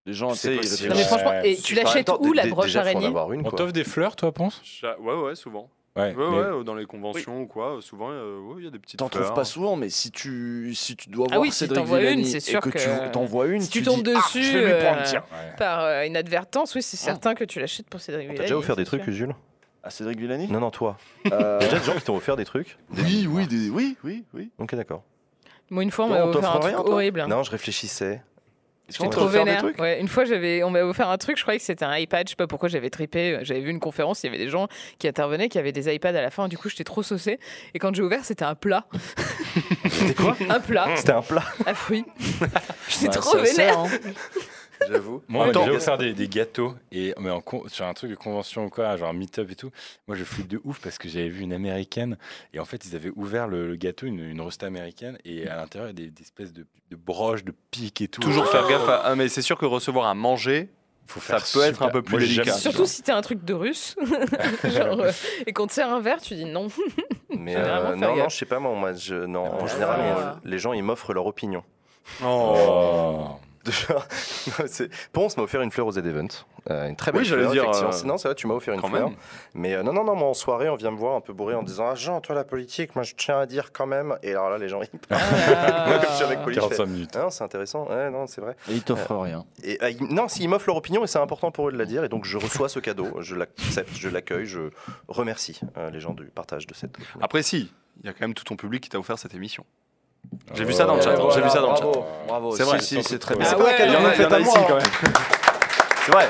[0.06, 0.90] Les gens, tu C'est sais, ils.
[0.90, 3.07] Non, mais franchement, et tu l'achètes où la broche araignée
[3.44, 4.61] On t'offre des fleurs, toi, pense?
[4.99, 5.69] Ouais, ouais, souvent.
[5.98, 6.14] Ouais.
[6.14, 8.80] Ouais, mais- ouais, dans les conventions ou quoi, souvent, euh, ouais, il y a des
[8.80, 11.60] petites T'en trouves pas souvent, mais si tu, si tu dois Ah voir oui, si
[11.60, 13.82] Cédric t'en vois une, Villani c'est et sûr que, que- tu t'envoies une, Si tu
[13.82, 15.23] tombes Ah, dessus, je vais lui prendre, euh, tiens.
[15.32, 15.56] Ouais.
[15.57, 18.49] par euh, inadvertance, oui, c'est certain que tu l'achètes pour Cédric T'as Villani.
[18.49, 19.14] déjà offert des trucs, sûr.
[19.14, 19.36] Usul
[19.84, 20.49] À Cédric Villani?
[20.49, 20.98] Non, non, toi.
[21.32, 23.69] Euh, Il y a déjà des gens qui t'ont offert des trucs Oui, oui, des-
[23.69, 24.52] oui, oui, oui.
[24.57, 25.03] Ok, d'accord.
[25.69, 27.26] Moi, une fois, on m'a on offert t'offre un truc horrible.
[27.30, 28.22] Non, je réfléchissais.
[28.90, 29.60] Est-ce t'a trop des vénère.
[29.60, 29.80] trucs?
[29.80, 32.28] Ouais, une fois, j'avais, on m'avait offert un truc, je croyais que c'était un iPad,
[32.28, 33.40] je sais pas pourquoi j'avais trippé.
[33.41, 34.68] J'avais vu une conférence, il y avait des gens
[34.99, 37.40] qui intervenaient, qui avaient des iPads à la fin, du coup j'étais trop saucée.
[37.74, 38.86] Et quand j'ai ouvert, c'était un plat.
[39.90, 40.38] C'était quoi?
[40.49, 41.44] Un plat C'était un plat.
[41.66, 42.06] à fruits.
[42.90, 43.86] J'étais Bah, trop vénère.
[44.90, 45.24] J'avoue.
[45.28, 48.16] Moi, En temps, déjà offert des, des gâteaux, et, mais en sur un truc de
[48.16, 49.72] convention ou quoi, genre un meet-up et tout.
[50.08, 52.18] Moi, je flippe de ouf parce que j'avais vu une américaine,
[52.54, 55.56] et en fait, ils avaient ouvert le, le gâteau, une, une rosta américaine, et à
[55.56, 58.22] l'intérieur, il y a des, des espèces de, de broches, de pics et tout.
[58.22, 59.02] Toujours faire gaffe à.
[59.06, 60.70] Ah, mais c'est sûr que recevoir à manger,
[61.08, 62.54] Faut ça faire peut être un peu plus Moi, j'ai délicat.
[62.54, 63.96] Surtout si t'es un truc de russe.
[64.64, 65.12] Genre, euh,
[65.46, 66.68] et qu'on te sert un verre, tu dis non.
[67.38, 69.68] Mais euh, faire non, non, je sais pas, moi, moi je, non, en Ah.
[69.68, 70.00] général,
[70.44, 71.64] on- les gens, ils m'offrent leur opinion.
[72.24, 73.28] Oh.
[75.14, 76.28] Ponce m'a offert une fleur aux Event.
[76.70, 78.16] Euh, une très belle Oui, j'allais fleur, dire, effectivement.
[78.16, 79.10] euh, c'est vrai, tu m'as offert une Quand fleur.
[79.10, 79.18] même.
[79.54, 81.54] Mais euh, non, non, non, moi en soirée, on vient me voir un peu bourré
[81.56, 84.18] en disant Ah, Jean, toi, la politique, moi, je tiens à dire quand même.
[84.24, 84.90] Et alors là, les gens, ils.
[85.10, 87.12] Moi, comme je suis avec Poli, je fais, 45 minutes.
[87.16, 87.88] Ah Non, c'est intéressant.
[87.88, 88.56] Ouais, non, c'est vrai.
[88.70, 89.46] Et il t'offre rien.
[89.64, 91.86] Et, euh, ils- non, s'ils m'offrent leur opinion, et c'est important pour eux de la
[91.86, 94.70] dire, et donc je reçois ce cadeau, je l'accepte, je l'accueille, je
[95.08, 97.20] remercie euh, les gens du partage de cette opinion.
[97.22, 97.72] Après, si,
[98.02, 99.66] il y a quand même tout ton public qui t'a offert cette émission.
[100.54, 101.16] J'ai vu ça dans le chat.
[101.34, 101.86] J'ai vu ça dans le chat.
[102.28, 103.46] bravo, C'est vrai, si, c'est très bien.
[103.50, 104.86] Ah il y en a- ici quand même.
[106.06, 106.28] C'est vrai.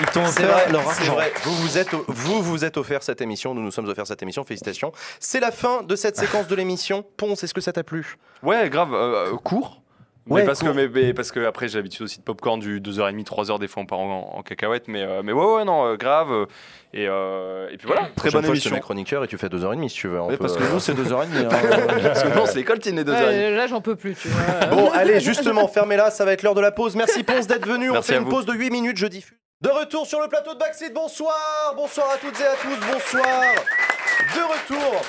[0.00, 1.12] Ils t'ont C'est offert vrai, leur argent.
[1.14, 1.32] vrai.
[1.44, 3.54] Vous vous êtes, vous vous êtes offert cette émission.
[3.54, 4.42] Nous nous sommes offert cette émission.
[4.42, 4.90] Félicitations.
[5.20, 7.04] C'est la fin de cette séquence de l'émission.
[7.16, 8.16] Ponce, est-ce que ça t'a plu?
[8.42, 9.80] Ouais, grave, euh, euh, court.
[10.26, 12.80] Ouais, mais parce que mais, mais parce que après j'ai l'habitude aussi de popcorn du
[12.80, 15.84] 2h30 3h des fois on part en, en cacahuète mais euh, mais ouais ouais non
[15.86, 16.46] euh, grave euh,
[16.94, 20.08] et euh, et puis voilà très bonne émission chroniqueur et tu fais 2h30 si tu
[20.08, 20.20] veux.
[20.38, 21.48] parce que euh, nous, c'est 2h30.
[22.02, 24.66] parce que non c'est l'école qui est 2h30 Ouais, là, j'en peux plus, tu vois.
[24.70, 26.96] Bon, allez, justement, fermez-la, ça va être l'heure de la pause.
[26.96, 27.90] Merci Ponce d'être venu.
[27.90, 28.30] On Merci fait une vous.
[28.30, 29.36] pause de 8 minutes, je diffuse.
[29.60, 31.36] De retour sur le plateau de Backseat, bonsoir
[31.76, 33.24] Bonsoir à toutes et à tous, bonsoir
[34.34, 35.02] De retour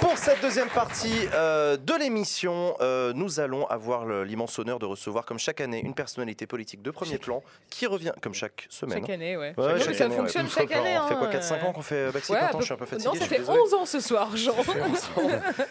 [0.00, 5.24] pour cette deuxième partie euh, de l'émission, euh, nous allons avoir l'immense honneur de recevoir,
[5.24, 9.00] comme chaque année, une personnalité politique de premier plan qui revient, comme chaque semaine.
[9.00, 9.54] Chaque année, ouais.
[9.56, 10.52] Ouais, Non, mais chaque ça année, fonctionne ouais.
[10.54, 10.94] chaque année.
[10.94, 12.86] Ça fait quoi, hein, 4-5 ans qu'on fait euh, Backseat Ouais, Je suis un peu
[12.86, 13.08] fatigué.
[13.08, 13.58] Non, ça fait désolé.
[13.60, 14.54] 11 ans ce soir, Jean.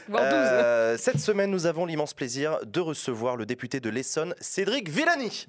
[0.08, 0.34] Voire 12.
[0.38, 5.48] Euh, cette semaine, nous avons l'immense plaisir de recevoir le député de l'Essonne, Cédric Villani.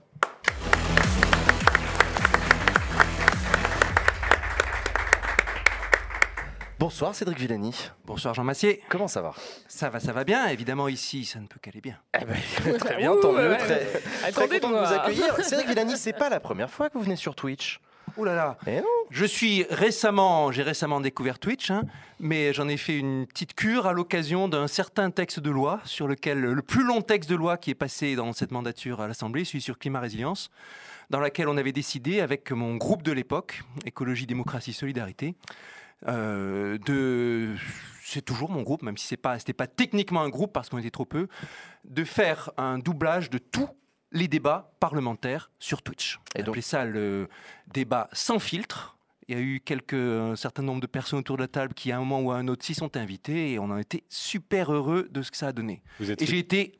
[6.78, 7.74] Bonsoir Cédric Villani.
[8.06, 8.80] Bonsoir Jean Massier.
[8.88, 9.34] Comment ça va?
[9.66, 10.46] Ça va, ça va bien.
[10.46, 11.96] Évidemment, ici, ça ne peut qu'aller bien.
[12.78, 13.50] Très bien, tant mieux.
[13.50, 13.56] ouais.
[14.30, 15.36] Très, content de vous accueillir.
[15.42, 17.80] Cédric Villani, c'est pas la première fois que vous venez sur Twitch.
[18.16, 18.56] Oh là là.
[18.68, 18.86] Eh non.
[19.10, 21.82] Je suis récemment, j'ai récemment découvert Twitch, hein,
[22.20, 26.06] mais j'en ai fait une petite cure à l'occasion d'un certain texte de loi sur
[26.06, 29.44] lequel le plus long texte de loi qui est passé dans cette mandature à l'Assemblée,
[29.44, 30.48] celui sur climat résilience,
[31.10, 35.34] dans laquelle on avait décidé avec mon groupe de l'époque, écologie, démocratie, solidarité,
[36.06, 37.54] euh, de,
[38.04, 40.78] c'est toujours mon groupe, même si c'est pas, c'était pas techniquement un groupe parce qu'on
[40.78, 41.28] était trop peu,
[41.84, 43.68] de faire un doublage de tous
[44.12, 46.18] les débats parlementaires sur Twitch.
[46.34, 47.28] Et donc- donc, ça le
[47.72, 48.96] débat sans filtre.
[49.30, 51.92] Il y a eu quelques, un certain nombre de personnes autour de la table qui,
[51.92, 54.72] à un moment ou à un autre, s'y sont invitées et on en était super
[54.72, 55.82] heureux de ce que ça a donné.
[56.00, 56.78] Vous êtes Et j'ai été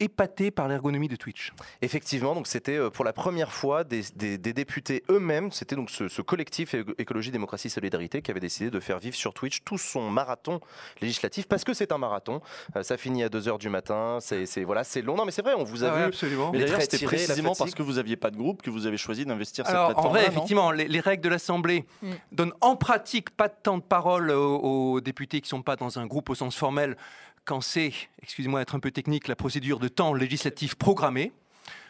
[0.00, 1.52] épaté par l'ergonomie de Twitch.
[1.82, 5.90] Effectivement, donc c'était euh, pour la première fois des, des- des députés eux-mêmes, c'était donc
[5.90, 9.78] ce, ce collectif Écologie, Démocratie, Solidarité qui avait décidé de faire vivre sur Twitch tout
[9.78, 10.60] son marathon
[11.00, 12.40] législatif parce que c'est un marathon.
[12.76, 15.16] Euh, ça finit à 2h du matin, c'est voilà, c'est long.
[15.16, 16.04] Non mais c'est vrai, on vous a Ah ouais, vu.
[16.06, 16.50] absolument.
[16.52, 19.24] Mais d'ailleurs, c'était précisément parce que vous n'aviez pas de groupe que vous avez choisi
[19.26, 20.16] d'investir cette Alors, en plateforme.
[20.16, 22.12] vrai, effectivement, les, les règles de l'Assemblée Mm.
[22.32, 24.58] donnent en pratique pas de temps de parole aux,
[24.92, 26.96] aux députés qui ne sont pas dans un groupe au sens formel
[27.48, 31.32] quand c'est, excusez-moi d'être un peu technique, la procédure de temps législatif programmé.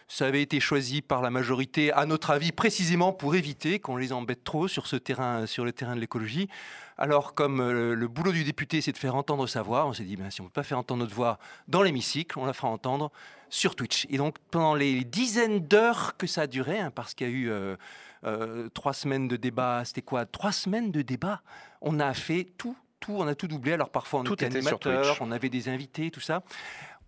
[0.07, 4.13] Ça avait été choisi par la majorité, à notre avis, précisément pour éviter qu'on les
[4.13, 6.49] embête trop sur, ce terrain, sur le terrain de l'écologie.
[6.97, 10.05] Alors, comme euh, le boulot du député, c'est de faire entendre sa voix, on s'est
[10.05, 12.53] dit, ben, si on ne peut pas faire entendre notre voix dans l'hémicycle, on la
[12.53, 13.11] fera entendre
[13.51, 14.07] sur Twitch.
[14.11, 17.33] Et donc, pendant les dizaines d'heures que ça a duré, hein, parce qu'il y a
[17.33, 17.77] eu euh,
[18.23, 20.25] euh, trois semaines de débat, c'était quoi?
[20.25, 21.43] Trois semaines de débat
[21.81, 23.73] On a fait tout, tout, on a tout doublé.
[23.73, 26.43] Alors, parfois, on Tout était était animateur, on avait des invités, tout ça.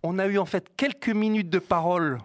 [0.03, 2.19] On a eu en fait quelques minutes de parole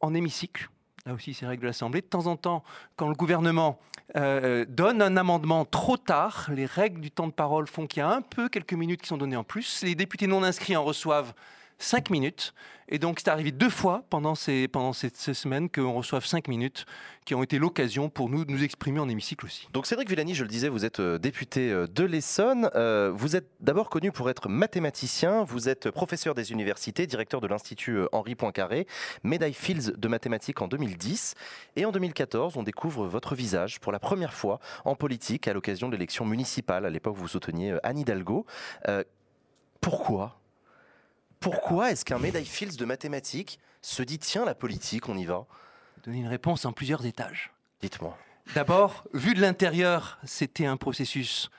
[0.00, 0.70] en hémicycle.
[1.06, 2.00] Là aussi, c'est règle de l'Assemblée.
[2.00, 2.62] De temps en temps,
[2.96, 3.78] quand le gouvernement
[4.16, 8.02] euh, donne un amendement trop tard, les règles du temps de parole font qu'il y
[8.02, 9.82] a un peu quelques minutes qui sont données en plus.
[9.82, 11.34] Les députés non inscrits en reçoivent
[11.78, 12.54] 5 minutes.
[12.90, 16.48] Et donc, c'est arrivé deux fois pendant ces, pendant ces, ces semaines qu'on reçoive 5
[16.48, 16.86] minutes
[17.28, 19.68] qui ont été l'occasion pour nous de nous exprimer en hémicycle aussi.
[19.74, 22.70] Donc Cédric Villani, je le disais, vous êtes euh, député euh, de l'Essonne.
[22.74, 25.44] Euh, vous êtes d'abord connu pour être mathématicien.
[25.44, 28.86] Vous êtes professeur des universités, directeur de l'Institut Henri Poincaré,
[29.24, 31.34] médaille Fields de mathématiques en 2010.
[31.76, 35.88] Et en 2014, on découvre votre visage pour la première fois en politique à l'occasion
[35.88, 36.86] de l'élection municipale.
[36.86, 38.46] À l'époque, vous souteniez Anne Hidalgo.
[39.82, 40.40] Pourquoi
[41.40, 45.46] Pourquoi est-ce qu'un médaille Fields de mathématiques se dit tiens, la politique, on y va?
[46.04, 47.52] Donner une réponse en plusieurs étages.
[47.80, 48.16] Dites-moi.
[48.54, 51.50] D'abord, vu de l'intérieur, c'était un processus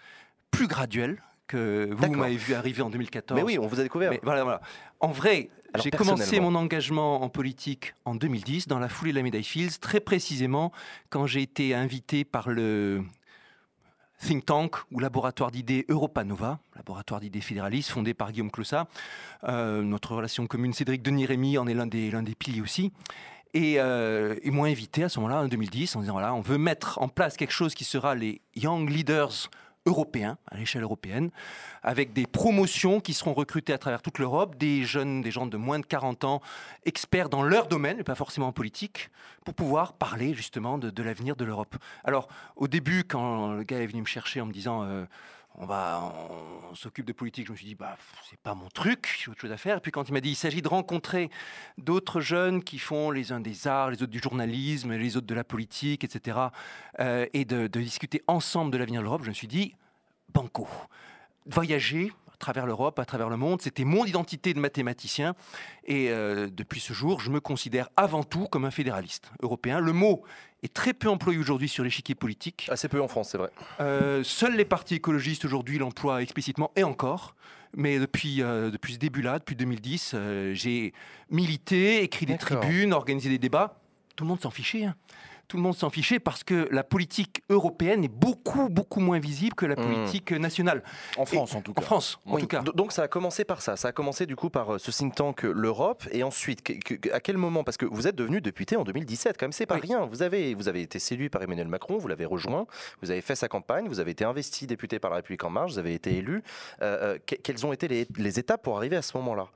[0.52, 3.40] plus graduel que vous m'avez vu arriver en 2014.
[3.40, 4.12] Mais oui, on vous a découvert.
[4.12, 4.62] Mais voilà, voilà.
[5.00, 5.50] En vrai,
[5.82, 9.80] j'ai commencé mon engagement en politique en 2010, dans la foulée de la médaille Fields,
[9.80, 10.72] très précisément
[11.10, 13.04] quand j'ai été invité par le
[14.22, 18.88] think tank ou laboratoire d'idées Europa Nova, laboratoire d'idées fédéralistes fondé par Guillaume Clossat.
[19.46, 22.92] Euh, notre relation commune, Cédric Denis-Rémy, en est l'un des, des piliers aussi.
[23.54, 26.58] Et euh, ils m'ont invité à ce moment-là, en 2010, en disant voilà, on veut
[26.58, 29.50] mettre en place quelque chose qui sera les Young Leaders
[29.90, 31.32] européens, à l'échelle européenne,
[31.84, 35.58] avec des promotions qui seront recrutées à travers toute l'Europe, des jeunes, des gens de
[35.58, 36.42] moins de 40 ans,
[36.86, 39.10] experts dans leur domaine, mais pas forcément en politique,
[39.44, 41.76] pour pouvoir parler justement de, de l'avenir de l'Europe.
[42.04, 45.06] Alors, au début, quand le gars est venu me chercher en me disant euh,
[45.56, 46.14] on va,
[46.72, 47.98] on, s'occupe de politique, je me suis dit bah
[48.30, 49.78] c'est pas mon truc, j'ai autre chose à faire.
[49.78, 51.30] Et puis quand il m'a dit il s'agit de rencontrer
[51.78, 55.36] d'autres jeunes qui font les uns des arts, les autres du journalisme, les autres de
[55.36, 56.38] la politique, etc.,
[57.00, 59.76] euh, et de, de discuter ensemble de l'avenir de l'Europe, je me suis dit
[60.34, 60.68] banco.
[61.46, 65.36] Voyager travers l'Europe, à travers le monde, c'était mon identité de mathématicien.
[65.86, 69.80] Et euh, depuis ce jour, je me considère avant tout comme un fédéraliste européen.
[69.80, 70.24] Le mot
[70.64, 72.68] est très peu employé aujourd'hui sur l'échiquier politique.
[72.72, 73.50] Assez peu en France, c'est vrai.
[73.80, 77.36] Euh, seuls les partis écologistes aujourd'hui l'emploient explicitement et encore.
[77.76, 80.94] Mais depuis, euh, depuis ce début-là, depuis 2010, euh, j'ai
[81.30, 83.80] milité, écrit des tribunes, organisé des débats.
[84.16, 84.86] Tout le monde s'en fichait.
[84.86, 84.96] hein.
[85.50, 89.56] Tout le monde s'en fichait parce que la politique européenne est beaucoup, beaucoup moins visible
[89.56, 89.82] que la Mmh.
[89.82, 90.84] politique nationale.
[91.18, 91.82] En France, en tout cas.
[91.82, 92.62] En France, en Oui, tout cas.
[92.62, 93.76] Donc ça a commencé par ça.
[93.76, 96.74] Ça a commencé du coup par euh, ce think tank euh, l'Europe et ensuite que-
[96.96, 97.64] que- à quel moment?
[97.64, 99.82] Parce que vous êtes devenu député en 2017 quand même c'est pas Oui.
[99.82, 100.06] rien.
[100.06, 102.68] Vous avez vous avez été séduit par Emmanuel Macron, vous l'avez rejoint,
[103.02, 105.72] vous avez fait sa campagne, vous avez été investi député par la République en marche,
[105.72, 106.44] vous avez été élu.
[106.84, 109.48] Euh, que- quelles ont été les, les étapes pour arriver à ce moment-là?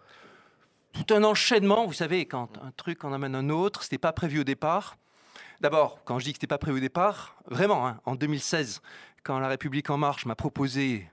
[0.93, 1.85] Tout un enchaînement.
[1.85, 4.97] Vous savez, quand un truc en amène un autre, c'était pas prévu au départ.
[5.63, 8.81] D'abord, quand je dis que c'était pas prévu au départ, vraiment, hein, en 2016,
[9.23, 11.09] quand La République en marche m'a proposé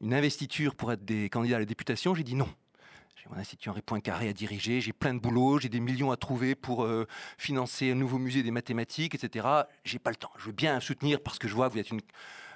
[0.00, 2.48] une investiture pour être des candidats à la députation, j'ai dit non.
[3.16, 6.16] J'ai mon institut Henri Poincaré à diriger, j'ai plein de boulot, j'ai des millions à
[6.16, 7.06] trouver pour euh,
[7.36, 9.46] financer un nouveau musée des mathématiques, etc.
[9.84, 10.30] J'ai pas le temps.
[10.38, 12.00] Je veux bien soutenir parce que je vois que vous êtes une-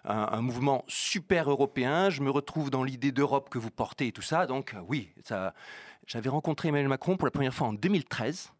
[0.04, 2.08] un, un mouvement super européen.
[2.08, 4.46] Je me retrouve dans l'idée d'Europe que vous portez et tout ça.
[4.46, 5.52] Donc euh, oui, ça,
[6.06, 8.50] j'avais rencontré Emmanuel Macron pour la première fois en 2013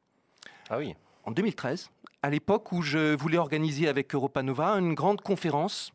[0.68, 0.94] Ah oui.
[1.24, 1.90] en 2013,
[2.22, 5.92] à l'époque où je voulais organiser avec Europa Nova une grande conférence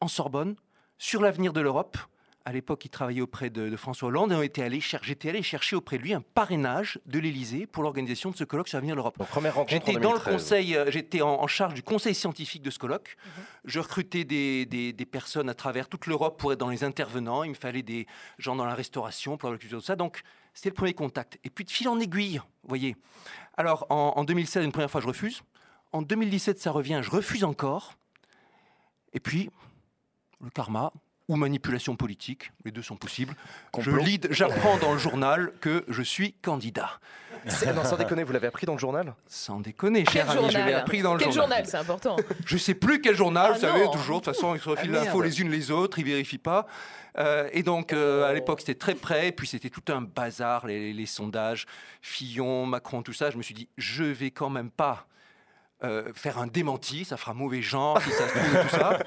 [0.00, 0.56] en Sorbonne
[0.98, 1.96] sur l'avenir de l'Europe.
[2.44, 5.28] À l'époque, il travaillait auprès de, de François Hollande et on était allé cher- j'étais
[5.28, 8.78] allé chercher auprès de lui un parrainage de l'Élysée pour l'organisation de ce colloque sur
[8.78, 9.16] l'avenir de l'Europe.
[9.16, 10.34] Donc, première rencontre J'étais en dans le 2013.
[10.34, 13.16] conseil, euh, j'étais en, en charge du conseil scientifique de ce colloque.
[13.24, 13.42] Mhm.
[13.66, 17.44] Je recrutais des, des- des personnes à travers toute l'Europe pour être dans les intervenants.
[17.44, 18.08] Il me fallait des
[18.38, 19.94] gens dans la restauration pour la culture, tout ça.
[19.94, 20.22] Donc,
[20.54, 21.38] c'était le premier contact.
[21.44, 22.96] Et puis, de fil en aiguille, vous voyez.
[23.56, 25.42] Alors, en, en 2016, une première fois, je refuse.
[25.92, 27.94] En 2017, ça revient, je refuse encore.
[29.12, 29.50] Et puis,
[30.40, 30.92] le karma
[31.28, 33.34] ou manipulation politique, les deux sont possibles.
[33.78, 37.00] Je lis, j'apprends dans le journal que je suis candidat.
[37.74, 40.46] Non, sans déconner, vous l'avez appris dans le journal Sans déconner, Quel cher ami, je
[40.46, 41.48] l'ai journal appris dans le Quel journal.
[41.58, 42.16] journal C'est important.
[42.46, 44.20] Je sais plus quel journal, Ah vous savez, toujours.
[44.20, 46.66] De toute façon, ils se refilent Ah, l'info les unes les autres, ils vérifient pas.
[47.18, 49.28] Euh, et donc, euh, à l'époque, c'était très près.
[49.28, 51.66] Et puis, c'était tout un bazar, les, les sondages,
[52.00, 53.30] Fillon, Macron, tout ça.
[53.30, 55.06] Je me suis dit, je vais quand même pas
[55.84, 58.98] euh, faire un démenti, ça fera mauvais genre, si ça se trouve, et tout ça.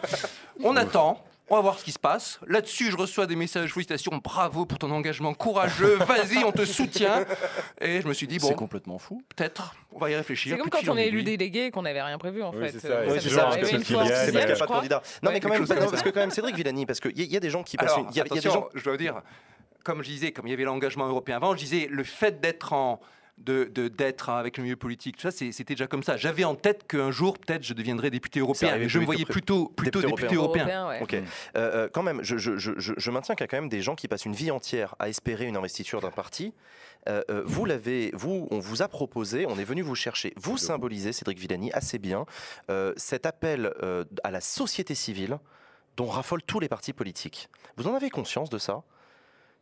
[0.63, 1.23] On attend.
[1.47, 2.39] On va voir ce qui se passe.
[2.47, 7.23] Là-dessus, je reçois des messages félicitations, bravo pour ton engagement courageux, vas-y, on te soutient.
[7.79, 9.21] Et je me suis dit, bon, C'est complètement fou.
[9.35, 10.53] peut-être, on va y réfléchir.
[10.55, 12.71] C'est comme quand on est élu délégué et qu'on n'avait rien prévu en Oui, fait.
[12.71, 12.93] c'est ça.
[12.93, 15.03] Euh, Oui, ça c'est nous ça, c'est C'est pas de candidat.
[15.21, 17.31] Non, mais quand même, parce que quand même, Cédric Villani, parce qu'il y, a- il
[17.31, 17.93] y a des gens qui passent.
[18.11, 18.67] Il y, a- des gens.
[18.73, 19.21] je dois dire,
[19.83, 22.73] comme je disais, comme il y avait l'engagement européen avant, je disais le fait d'être
[22.73, 22.99] en
[23.37, 26.15] de de- d'être avec le milieu politique, tout ça, c'était déjà comme ça.
[26.15, 28.77] J'avais en tête qu'un jour, peut-être, je deviendrais député européen.
[28.77, 30.63] Mais je me voyais plutôt plutôt député député européen.
[30.65, 31.01] Européen, ouais.
[31.01, 31.13] Ok.
[31.15, 31.21] Euh,
[31.57, 33.81] euh, quand même, je, je- je- je- je maintiens qu'il y a quand même des
[33.81, 36.53] gens qui passent une vie entière à espérer une investiture d'un parti.
[37.07, 40.33] Euh, vous l'avez, vous, on vous a proposé, on est venu vous chercher.
[40.37, 42.25] Vous symbolisez, Cédric Villani, assez bien
[42.71, 45.37] euh, cet appel euh, à la société civile
[45.97, 47.49] dont raffolent tous les partis politiques.
[47.77, 48.81] Vous en avez conscience de ça?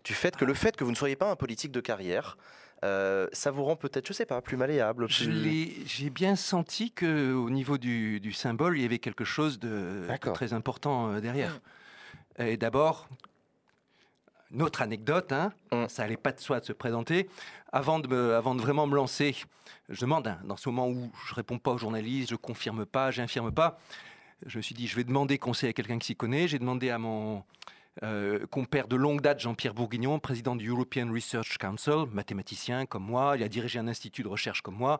[0.04, 2.38] Du fait que le fait que vous ne soyez pas un politique de carrière,
[2.84, 5.08] euh, ça vous rend peut-être, je sais pas, plus malléable.
[5.08, 9.58] Plus- J'ai bien senti que au niveau du, du symbole, il y avait quelque chose
[9.60, 11.60] de, très important euh, derrière.
[12.40, 13.08] Et d'abord,
[14.52, 15.86] une autre anecdote, hein, Mm.
[15.88, 17.28] ça allait pas de soi de se présenter.
[17.72, 19.36] Avant de, me- avant de vraiment me lancer,
[19.90, 23.10] je demande, hein, dans ce moment où je réponds pas aux journalistes, je confirme pas,
[23.12, 23.80] j'infirme pas,
[24.46, 26.48] je me suis dit, je vais demander conseil à quelqu'un qui s'y connaît.
[26.48, 27.44] J'ai demandé à mon
[28.02, 33.36] euh, compère de longue date, Jean-Pierre Bourguignon, président du European Research Council, mathématicien comme moi,
[33.38, 35.00] il a dirigé un institut de recherche comme moi,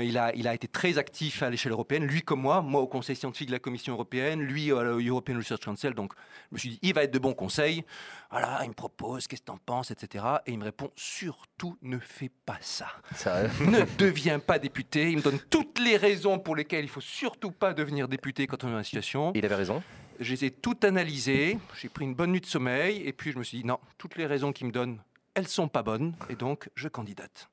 [0.00, 2.88] il a, il a été très actif à l'échelle européenne, lui comme moi, moi au
[2.88, 6.12] conseil scientifique de la Commission européenne, lui au European Research Council, donc
[6.50, 7.84] je me suis dit, il va être de bons conseils,
[8.30, 10.24] voilà, il me propose, qu'est-ce que t'en penses, etc.
[10.46, 12.88] Et il me répond, surtout ne fais pas ça.
[13.14, 15.10] Ça- ne deviens pas député.
[15.12, 18.64] Il me donne toutes les raisons pour lesquelles il faut surtout pas devenir député quand
[18.64, 19.30] on est dans la situation.
[19.36, 19.82] Il avait raison.
[20.20, 21.58] Je les ai toutes analysées.
[21.80, 23.02] J'ai pris une bonne nuit de sommeil.
[23.06, 24.98] Et puis je me suis dit, non, toutes les raisons qu'il me donne,
[25.34, 26.14] elles sont pas bonnes.
[26.30, 27.48] Et donc, je candidate.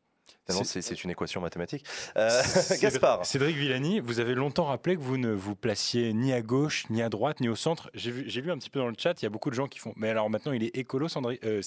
[0.49, 1.85] C'est- une équation mathématique.
[2.17, 3.25] Euh, Cédric- Gaspard.
[3.25, 7.01] Cédric Villani, vous avez longtemps rappelé que vous ne vous placiez ni à gauche, ni
[7.01, 7.89] à droite, ni au centre.
[7.93, 9.79] J'ai vu, un petit peu dans le chat, il y a beaucoup de gens qui
[9.79, 9.93] font.
[9.95, 11.61] Mais alors maintenant, il est écolo, Sandri- euh,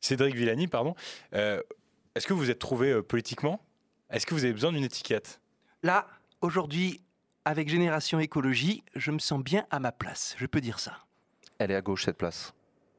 [0.00, 0.94] Cédric Villani, pardon.
[1.34, 1.62] Euh,
[2.14, 3.60] Est-ce que vous êtes trouvé euh, politiquement?
[4.10, 5.40] Est-ce que vous avez besoin d'une étiquette?
[5.82, 6.06] Là,
[6.42, 7.00] aujourd'hui,
[7.48, 10.34] avec Génération Écologie, je me sens bien à ma place.
[10.38, 10.98] Je peux dire ça.
[11.58, 12.52] Elle est à gauche, cette place.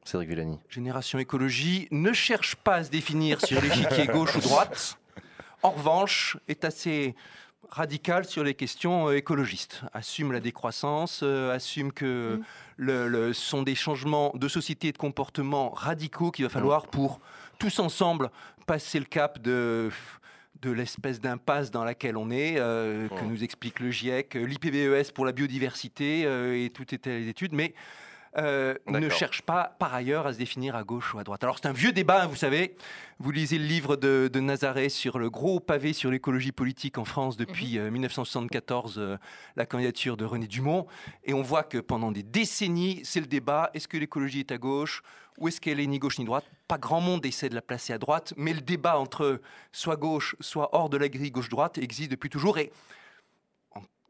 [0.03, 0.57] Cédric Villani.
[0.69, 4.97] Génération Écologie ne cherche pas à se définir sur l'échiquier gauche ou droite.
[5.61, 7.15] En revanche, est assez
[7.69, 9.81] radical sur les questions euh, écologistes.
[9.93, 12.43] Assume la décroissance, euh, assume que Mm.
[12.77, 16.87] le, le- ce sont des changements de société et de comportement radicaux qu'il va falloir
[16.87, 17.19] pour
[17.59, 18.31] tous ensemble
[18.65, 19.91] passer le cap de
[20.61, 23.27] de l'espèce d'impasse dans laquelle on est, euh, que Mm.
[23.29, 27.73] nous explique le GIEC, l'IPBES pour la biodiversité euh, et toutes les études, mais
[28.37, 31.43] euh, ne cherche pas par ailleurs à se définir à gauche ou à droite.
[31.43, 32.75] Alors c'est un vieux débat, hein, vous savez.
[33.19, 37.05] Vous lisez le livre de, de Nazareth sur le gros pavé sur l'écologie politique en
[37.05, 39.17] France depuis euh, 1974, euh,
[39.55, 40.85] la candidature de René Dumont,
[41.25, 44.57] et on voit que pendant des décennies, c'est le débat est-ce que l'écologie est à
[44.57, 45.01] gauche
[45.39, 46.45] ou est-ce qu'elle est ni gauche ni droite?
[46.67, 49.41] Pas grand monde essaie de la placer à droite, mais le débat entre
[49.71, 52.57] soit gauche, soit hors de la grille gauche-droite existe depuis toujours.
[52.57, 52.71] Et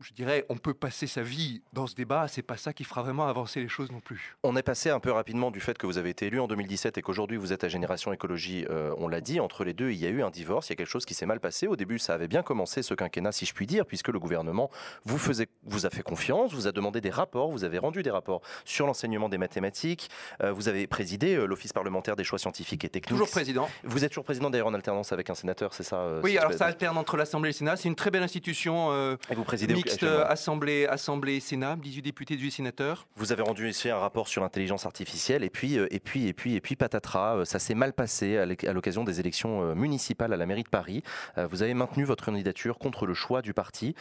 [0.02, 3.04] je dirais, on peut passer sa vie dans ce débat, c'est pas ça qui fera
[3.04, 4.38] vraiment avancer les choses non plus.
[4.44, 6.98] On est passé un peu rapidement du fait que vous avez été élu en 2017
[6.98, 8.66] et qu'aujourd'hui vous êtes à Génération Écologie.
[8.70, 10.70] euh, on l'a dit, entre les deux, il y a eu un divorce.
[10.70, 11.68] Il y a quelque chose qui s'est mal passé.
[11.68, 14.70] Au début, ça avait bien commencé ce quinquennat, si je puis dire, puisque le gouvernement
[15.06, 18.12] vous, faisait, vous a fait confiance, vous a demandé des rapports, vous avez rendu des
[18.12, 20.10] rapports sur l'enseignement des mathématiques.
[20.44, 23.10] euh, vous avez présidé euh, l'Office parlementaire des choix scientifiques et techniques.
[23.10, 23.70] Toujours président.
[23.84, 26.66] Vous êtes toujours président d'ailleurs en alternance avec un sénateur, c'est ça Oui, alors ça
[26.66, 27.76] alterne entre l'Assemblée et le Sénat.
[27.76, 28.94] C'est une très belle institution.
[29.30, 29.76] Et vous présidez.
[29.90, 33.08] Texte Assemblée, Assemblée, Sénat, 18 députés, 18 sénateurs.
[33.16, 36.34] Vous avez rendu ici un rapport sur l'intelligence artificielle et puis, euh, et puis, et
[36.34, 39.64] puis, et puis, patatras, euh, ça s'est mal passé à l'oc- à l'occasion des élections
[39.64, 41.04] euh, municipales à la mairie de Paris.
[41.52, 43.96] Vous avez maintenu votre candidature contre le choix du parti.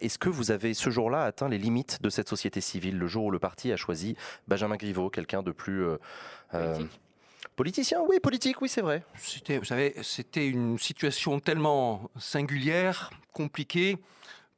[0.00, 3.24] Est-ce que vous avez ce jour-là atteint les limites de cette société civile, le jour
[3.24, 4.16] où le parti a choisi
[4.48, 5.84] Benjamin Griveaux, quelqu'un de plus...
[6.54, 6.78] euh.
[7.56, 9.04] Politicien, oui, politique, oui, c'est vrai.
[9.16, 13.96] C'était, vous savez, c'était une situation tellement singulière, compliquée,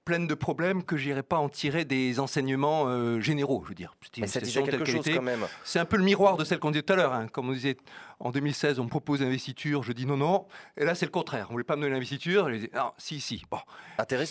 [0.06, 3.60] pleine de problèmes que j'irais pas en tirer des enseignements euh, généraux.
[3.64, 5.44] Je veux dire, c'était une ça disait quelque chose quand même.
[5.64, 7.12] C'est un peu le miroir de celle qu'on disait tout à l'heure.
[7.12, 7.26] hein.
[7.26, 7.76] Comme on disait
[8.20, 10.46] en 2016, on me propose l'investiture, je dis non, non.
[10.76, 11.48] Et là, c'est le contraire.
[11.50, 12.48] On voulait pas me donner l'investiture.
[12.48, 13.42] Je disais, non, si, si.
[13.50, 13.58] Bon,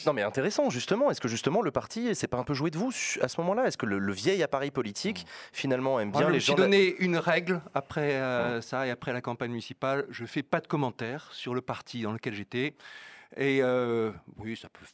[0.07, 1.11] non mais intéressant justement.
[1.11, 2.91] Est-ce que justement le parti, c'est pas un peu joué de vous
[3.21, 3.67] à ce moment-là?
[3.67, 6.55] Est-ce que le, le vieil appareil politique finalement aime Moi, bien je les me gens
[6.55, 10.05] la- donné une règle après euh, ça et après la campagne municipale.
[10.09, 12.75] Je fais pas de commentaires sur le parti dans lequel j'étais.
[13.37, 14.85] Et euh, oui, ça peut.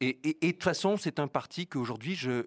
[0.00, 2.44] Et, et- et de toute façon, c'est un parti qu'aujourd'hui, je,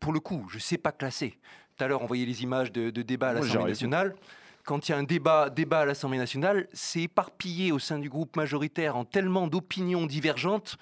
[0.00, 1.38] pour le coup, je sais pas classer.
[1.76, 4.14] Tout à l'heure, on voyait les images de, de débats à l'Assemblée nationale.
[4.64, 8.08] Quand il y a un débat, débat à l'Assemblée nationale, c'est éparpillé au sein du
[8.08, 10.78] groupe majoritaire en tellement d'opinions divergentes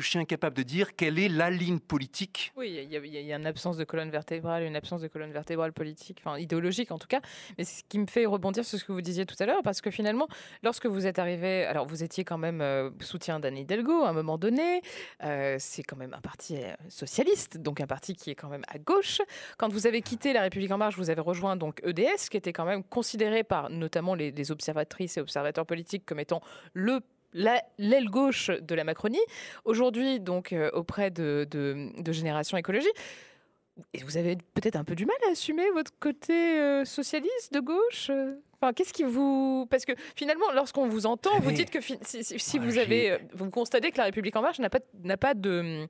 [0.00, 3.36] que je suis incapable de dire quelle est la ligne politique Oui, il y, a-
[3.36, 7.06] une absence de colonne vertébrale, une absence de colonne vertébrale politique, enfin idéologique en tout
[7.06, 7.20] cas.
[7.56, 9.80] Mais ce qui me fait rebondir sur ce que vous disiez tout à l'heure, parce
[9.80, 10.28] que finalement,
[10.62, 14.12] lorsque vous êtes arrivé, alors vous étiez quand même euh, soutien d'Anne Hidalgo à un
[14.12, 14.82] moment donné.
[15.24, 18.64] euh, c'est quand même un parti euh, socialiste, donc un parti qui est quand même
[18.68, 19.22] à gauche.
[19.56, 22.52] Quand vous avez quitté La République en marche, vous avez rejoint donc EDS, qui était
[22.52, 26.40] quand même considéré par notamment les, observatrices et observateurs politiques comme étant
[26.74, 27.00] le
[27.32, 29.20] l'aile gauche de la Macronie.
[29.64, 32.88] Aujourd'hui, donc, euh, auprès de, de, de Génération Écologie,
[33.92, 37.60] et vous avez peut-être un peu du mal à assumer votre côté euh, socialiste de
[37.60, 41.78] gauche euh Enfin, qu'est-ce qui vous parce que finalement, lorsqu'on vous entend, vous dites que
[41.82, 44.78] si, si- si moi, vous avez, vous constatez que la République en marche n'a pas
[45.04, 45.86] n'a pas de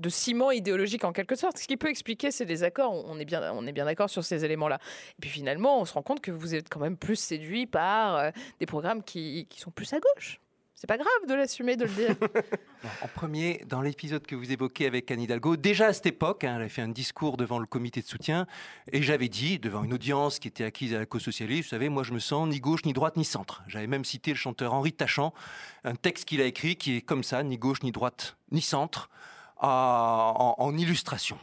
[0.00, 1.58] de ciment idéologique en quelque sorte.
[1.58, 4.24] Ce qui peut expliquer ces désaccords, on on est bien, on est bien d'accord sur
[4.24, 4.80] ces éléments-là.
[5.12, 8.16] Et puis finalement, on se rend compte que vous êtes quand même plus séduit par
[8.16, 10.40] euh, des programmes qui, qui sont plus à gauche.
[10.80, 12.14] C'est pas grave de l'assumer, de le dire.
[13.02, 16.54] En premier, dans l'épisode que vous évoquez avec Anne Hidalgo, déjà à cette époque, hein,
[16.56, 18.46] elle a fait un discours devant le comité de soutien,
[18.92, 21.88] et j'avais dit, devant une audience qui était acquise à la cause socialiste, vous savez,
[21.88, 23.64] moi je me sens ni gauche, ni droite, ni centre.
[23.66, 25.34] J'avais même cité le chanteur Henri Tachant,
[25.82, 29.10] un texte qu'il a écrit qui est comme ça, ni gauche, ni droite, ni centre,
[29.56, 31.38] en illustration.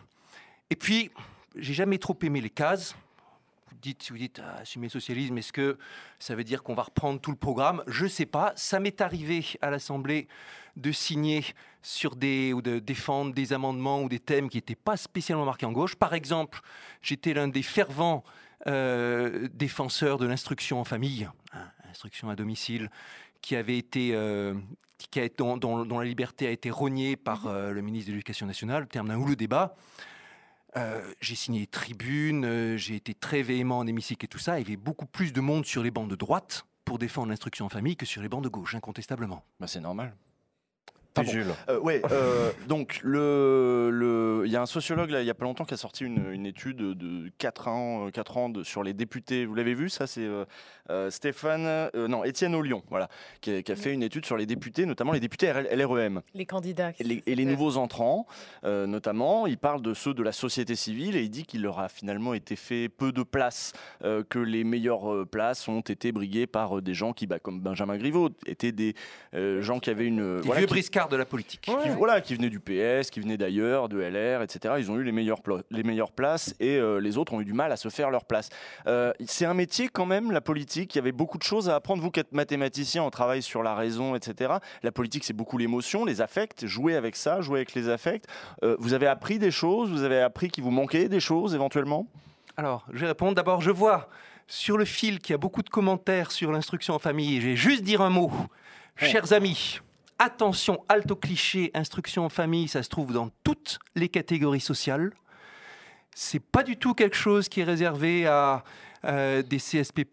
[0.69, 1.11] Et puis,
[1.57, 2.95] j'ai jamais trop aimé les cases.
[3.81, 5.77] Dites, vous dites ah, assumer le socialisme, est-ce que
[6.17, 7.83] ça veut dire qu'on va reprendre tout le programme?
[7.87, 8.53] Je sais pas.
[8.55, 10.27] Ça m'est arrivé à l'Assemblée
[10.75, 11.43] de signer
[11.81, 15.65] sur des ou de défendre des amendements ou des thèmes qui n'étaient pas spécialement marqués
[15.67, 15.95] en gauche.
[15.95, 16.61] Par exemple,
[17.01, 18.23] j'étais l'un des fervents
[18.67, 22.89] euh, défenseurs de l'instruction en famille, hein, instruction à domicile,
[23.41, 24.55] qui avait été euh,
[25.11, 28.13] qui a dont, dont- dont la liberté a été rognée par euh, le ministre de
[28.13, 29.75] l'Éducation nationale, au terme d'un houleux débat.
[30.77, 34.59] Euh, j'ai signé les tribunes, euh, j'ai été très véhément en hémicycle et tout ça.
[34.59, 37.65] Il y avait beaucoup plus de monde sur les bancs de droite pour défendre l'instruction
[37.65, 39.43] en famille que sur les bancs de gauche, incontestablement.
[39.59, 40.15] Bah, c'est normal.
[41.17, 41.29] Ah bon.
[41.31, 41.45] Jules.
[41.69, 45.33] Euh, ouais, euh, donc le, le, il y a un sociologue là, il y a
[45.33, 48.63] pas longtemps qui a sorti une, une étude de 4 ans, euh, 4 ans de,
[48.63, 49.45] sur les députés.
[49.45, 50.45] Vous l'avez vu ça C'est euh,
[50.89, 53.09] euh, Stéphane, euh, non Étienne Aulion, voilà,
[53.41, 56.45] qui a, qui a fait une étude sur les députés, notamment les députés LREM les
[56.45, 56.91] candidats.
[56.99, 58.27] et les, et les nouveaux entrants,
[58.63, 59.47] euh, notamment.
[59.47, 62.33] Il parle de ceux de la société civile et il dit qu'il leur a finalement
[62.33, 63.73] été fait peu de place,
[64.03, 67.39] euh, que les meilleures euh, places ont été briguées par euh, des gens qui, bah,
[67.39, 68.93] comme Benjamin Griveaux, étaient des
[69.33, 70.73] euh, gens qui avaient une Des voilà, vieux qui-
[71.09, 71.61] de la politique.
[71.61, 74.75] qui, voilà, qui venaient du PS, qui venaient d'ailleurs, de LR, etc.
[74.77, 75.39] Ils ont eu les meilleures,
[75.71, 78.25] les meilleures places et euh, les autres ont eu du mal à se faire leur
[78.25, 78.49] place.
[78.87, 80.95] Euh, c'est un métier quand même, la politique.
[80.95, 82.01] Il y avait beaucoup de choses à apprendre.
[82.01, 84.55] Vous qui êtes mathématicien, on travaille sur la raison, etc.
[84.83, 86.65] La politique, c'est beaucoup l'émotion, les affects.
[86.65, 88.25] Jouer avec ça, jouer avec les affects.
[88.63, 92.07] Euh, vous avez appris des choses, vous avez appris qu'il vous manquait des choses éventuellement?
[92.57, 93.35] Alors, je vais répondre.
[93.35, 94.09] D'abord, je vois
[94.47, 97.39] sur le fil qu'il y a beaucoup de commentaires sur l'instruction en famille.
[97.39, 98.31] Vais juste dire un mot.
[98.97, 99.81] Chers amis,
[100.19, 105.13] attention, au cliché, instruction en famille, ça se trouve dans toutes les catégories sociales.
[106.15, 108.63] C'est pas du tout quelque chose qui est réservé à
[109.05, 110.03] euh, des CSP+,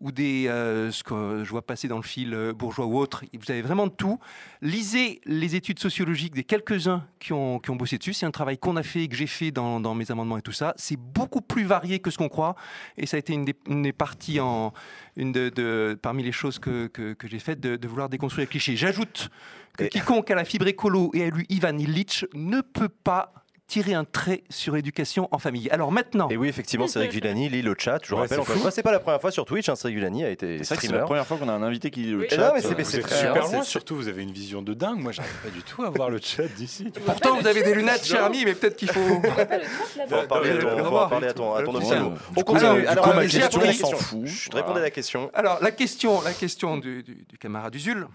[0.00, 3.24] ou des, euh, ce que je vois passer dans le fil euh, bourgeois ou autre.
[3.32, 4.18] Vous avez vraiment de tout.
[4.62, 8.12] Lisez les études sociologiques des quelques-uns qui ont, qui ont bossé dessus.
[8.14, 10.42] C'est un travail qu'on a fait et que j'ai fait dans, dans mes amendements et
[10.42, 10.74] tout ça.
[10.76, 12.54] C'est beaucoup plus varié que ce qu'on croit.
[12.96, 14.72] Et ça a été une des, une des parties, en,
[15.16, 18.44] une de, de- parmi les choses que, que, que j'ai faites, de, de vouloir déconstruire
[18.44, 18.76] les clichés.
[18.76, 19.30] J'ajoute
[19.76, 23.32] que Et- quiconque a la fibre écolo et a lu Ivan Illich ne peut pas
[23.66, 25.70] tirer un trait sur l'éducation en famille.
[25.70, 27.98] Alors maintenant, Et oui, effectivement, Cédric Villani lit le chat.
[28.02, 29.68] Je vous Ouais, rappelle c'est encore une fois, c'est pas la première fois sur Twitch.
[29.70, 30.98] Hein, Cédric Villani a été C'est c'est streamer.
[30.98, 32.26] la première fois qu'on a un invité qui lit le Oui.
[32.30, 32.36] chat.
[32.48, 34.60] Non, mais c'est- euh, c'est êtes très- super c'est- loin, surtout vous avez une vision
[34.60, 35.00] de dingue.
[35.00, 36.92] Moi, j'arrive pas du tout à voir le chat d'ici.
[37.06, 39.00] pourtant vous avez des lunettes, cher ami, mais peut-être qu'il faut.
[39.00, 41.78] On va en parler à ton, on va en parler à ton, à ton Le-
[41.78, 41.98] officiel.
[42.00, 42.86] le- On coup, continue.
[42.86, 44.26] alors, ma question, on s'en fout.
[44.26, 45.30] Je te répondais à la question.
[45.32, 48.06] Alors, la question, la question du, du- du camarade Usul.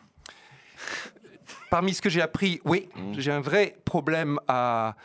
[1.69, 3.13] Parmi ce que j'ai appris, oui, Mm.
[3.19, 4.95] j'ai un vrai problème à,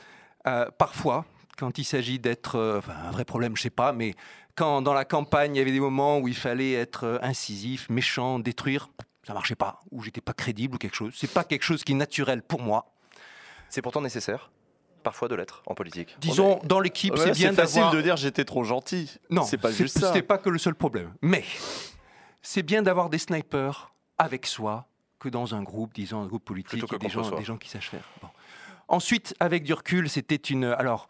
[0.45, 1.25] à- parfois
[1.59, 4.15] quand il s'agit d'être, euh, enfin, un vrai problème, je sais pas, mais
[4.57, 7.89] quand dans la campagne il y avait des moments où il fallait être euh, incisif,
[7.91, 8.89] méchant, détruire,
[9.25, 11.13] ça marchait pas, ou j'étais pas crédible ou quelque chose.
[11.17, 12.93] C'est pas quelque chose qui est naturel pour moi.
[13.71, 14.51] C'est pourtant nécessaire,
[15.05, 16.17] parfois, de l'être en politique.
[16.21, 17.95] Disons, dans l'équipe, Ouais, c'est bien facile d'avoir.
[17.95, 19.17] de dire j'étais trop gentil.
[19.31, 20.09] Non, c'est pas juste ça.
[20.09, 21.13] C'était pas que le seul problème.
[21.23, 21.45] Mais
[22.43, 24.87] c'est bien d'avoir des snipers avec soi
[25.19, 27.39] que dans un groupe, disons un groupe politique, Plutôt que des gens, soi.
[27.39, 28.05] des gens qui sachent faire.
[28.21, 28.29] Bon.
[28.89, 30.65] Ensuite, avec du recul, c'était une.
[30.65, 31.09] Alors,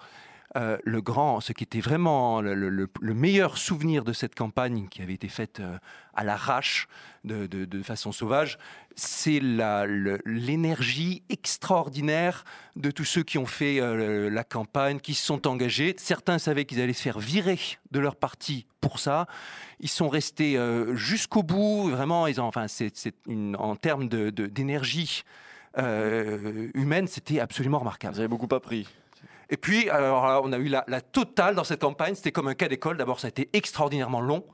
[0.56, 4.36] euh, le grand, ce qui était vraiment le, le- le- le meilleur souvenir de cette
[4.36, 5.76] campagne qui avait été faite euh,
[6.14, 6.86] à l'arrache,
[7.24, 8.56] de, façon sauvage,
[8.94, 9.40] c'est
[10.24, 12.44] l'énergie extraordinaire
[12.76, 15.96] de tous ceux qui ont fait euh, la campagne, qui se sont engagés.
[15.98, 17.58] Certains savaient qu'ils allaient se faire virer
[17.90, 19.26] de leur parti pour ça.
[19.80, 20.56] Ils sont restés
[20.94, 21.88] jusqu'au bout.
[21.90, 25.24] Vraiment, en termes d'énergie
[25.78, 28.14] euh, humaine, c'était absolument remarquable.
[28.14, 28.88] Vous avez beaucoup appris.
[29.50, 32.14] Et puis, alors là, on a eu la, la totale dans cette campagne.
[32.14, 32.96] C'était comme un cas d'école.
[32.96, 34.44] D'abord, ça a été extraordinairement long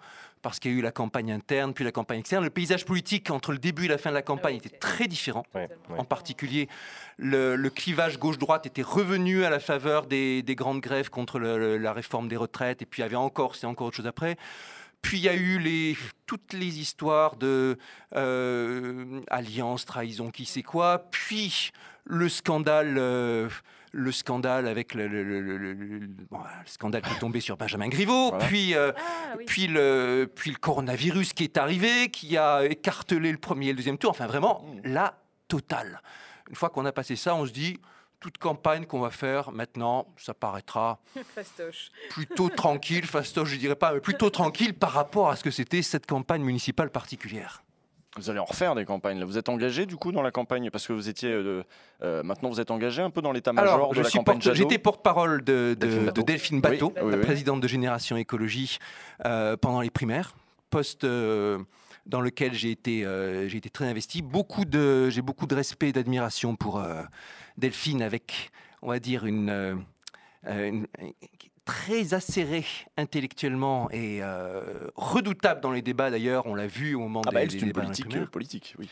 [0.42, 2.42] parce qu'il y a eu la campagne interne, puis la campagne externe.
[2.42, 5.06] Le paysage politique entre le début et la fin de la campagne oui, était très
[5.06, 5.44] différent.
[5.54, 5.98] Ouais, ouais.
[5.98, 6.66] En particulier,
[7.18, 11.58] le, le clivage gauche-droite était revenu à la faveur des, des grandes grèves contre le-
[11.58, 12.80] le- la réforme des retraites.
[12.80, 14.36] Et puis, il y avait encore, c'est encore autre chose après.
[15.02, 15.96] Puis il y a eu les,
[16.26, 17.78] toutes les histoires de
[18.16, 21.06] euh, alliance, trahison, qui sait quoi.
[21.10, 21.70] Puis
[22.04, 23.48] le scandale, euh,
[23.92, 27.40] le scandale avec le, le- le- le- le- le- bon, le scandale qui est tombé
[27.40, 28.30] sur Benjamin Griveaux.
[28.30, 28.46] Voilà.
[28.46, 29.44] Puis euh, Ah oui.
[29.46, 33.76] puis le, puis le coronavirus qui est arrivé, qui a écartelé le premier et le
[33.76, 34.10] deuxième tour.
[34.10, 35.18] Enfin, vraiment, la
[35.48, 36.00] totale.
[36.48, 37.78] Une fois qu'on a passé ça, on se dit,
[38.20, 41.00] toute campagne qu'on va faire maintenant, ça paraîtra
[41.34, 41.90] Fastoche.
[42.10, 45.82] plutôt tranquille, fastoche, je dirais pas, mais plutôt tranquille par rapport à ce que c'était
[45.82, 47.62] cette campagne municipale particulière.
[48.16, 49.20] Vous allez en refaire des campagnes.
[49.20, 49.24] Là.
[49.24, 50.68] Vous êtes engagé du coup dans la campagne?
[50.70, 51.30] Parce que vous étiez.
[51.30, 51.62] euh,
[52.02, 54.78] euh, maintenant, vous êtes engagé un peu dans l'état-major de je la suis campagne j'étais
[54.78, 56.22] porte-parole de, de- Delphine de Bateau.
[56.24, 57.22] Delphine Bateau, Oui, oui, la oui.
[57.24, 58.78] présidente de Génération Écologie,
[59.24, 60.34] euh, pendant les primaires,
[60.70, 61.60] poste euh,
[62.04, 64.22] dans lequel j'ai été, euh, j'ai été très investi.
[64.22, 67.02] Beaucoup de, j'ai beaucoup de respect et d'admiration pour euh,
[67.60, 68.50] Delphine, avec,
[68.82, 69.74] on va dire, une, euh,
[70.46, 70.86] euh, une-
[71.64, 72.64] très acérée
[72.96, 76.46] intellectuellement et euh, redoutable dans les débats d'ailleurs.
[76.46, 78.88] On l'a vu au moment Ah bah des, elle, des une débats politique, politique, oui.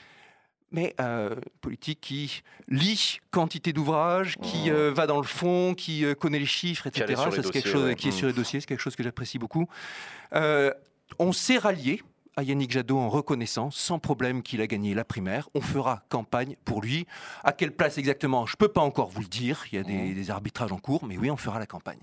[0.70, 4.74] mais euh, politique qui lit quantité d'ouvrages, qui Oh.
[4.74, 7.20] euh, va dans le fond, qui euh, connaît les chiffres, etc.
[7.32, 7.97] c'est quelque chose ouais.
[7.97, 9.66] qui est sur les dossiers, c'est quelque chose que j'apprécie beaucoup.
[11.19, 12.03] On s'est rallié
[12.39, 15.48] à Yannick Jadot en reconnaissant sans problème qu'il a gagné la primaire.
[15.55, 17.05] On fera campagne pour lui.
[17.43, 19.65] À quelle place exactement Je ne peux pas encore vous le dire.
[19.73, 21.98] Il y a des, des arbitrages en cours, mais oui, on fera la campagne.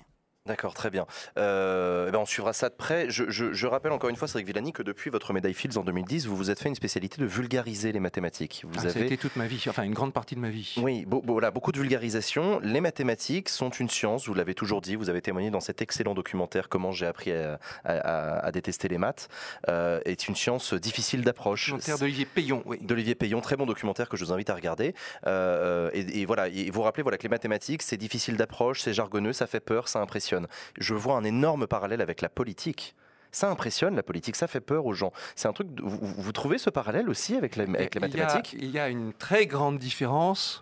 [0.47, 1.07] D'accord, très bien.
[1.39, 3.09] Euh, eh ben, on suivra ça de près.
[3.09, 5.83] Je, je- je rappelle encore une fois, Cédric Villani, que depuis votre médaille Fields en
[5.83, 8.63] 2010, vous vous êtes fait une spécialité de vulgariser les mathématiques.
[8.67, 10.49] Vous Ah, Ça a avez été toute ma vie, enfin une grande partie de ma
[10.51, 10.75] vie.
[10.77, 12.59] Oui, voilà, beaucoup de vulgarisation.
[12.61, 16.13] Les mathématiques sont une science, vous l'avez toujours dit, vous avez témoigné dans cet excellent
[16.13, 19.29] documentaire Comment j'ai appris à, à- à- à détester les maths.
[19.69, 21.69] Euh, est une science difficile d'approche.
[21.71, 22.77] Documentaire d'Olivier Payon, oui.
[22.81, 24.93] d'Olivier Payon, très bon documentaire que je vous invite à regarder.
[25.25, 28.93] Euh, et, et voilà, et vous rappelez voilà, que les mathématiques, c'est difficile d'approche, c'est
[28.93, 30.34] jargonneux, ça fait peur, ça impressionne.
[30.77, 32.95] Je vois un énorme parallèle avec la politique.
[33.31, 35.11] Ça impressionne la politique, ça fait peur aux gens.
[35.35, 35.73] C'est un truc.
[35.75, 38.55] de- vous, vous trouvez ce parallèle aussi avec, les- avec les Il y a- mathématiques
[38.57, 40.61] il y, a une très grande différence.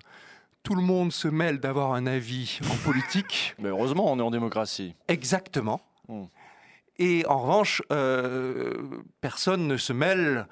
[0.63, 3.53] Tout le monde se mêle d'avoir un avis en politique.
[3.59, 4.95] Mais heureusement, on est en démocratie.
[5.07, 5.81] Exactement.
[6.07, 6.23] Mm.
[6.99, 8.73] Et en revanche, euh,
[9.21, 10.47] personne ne se mêle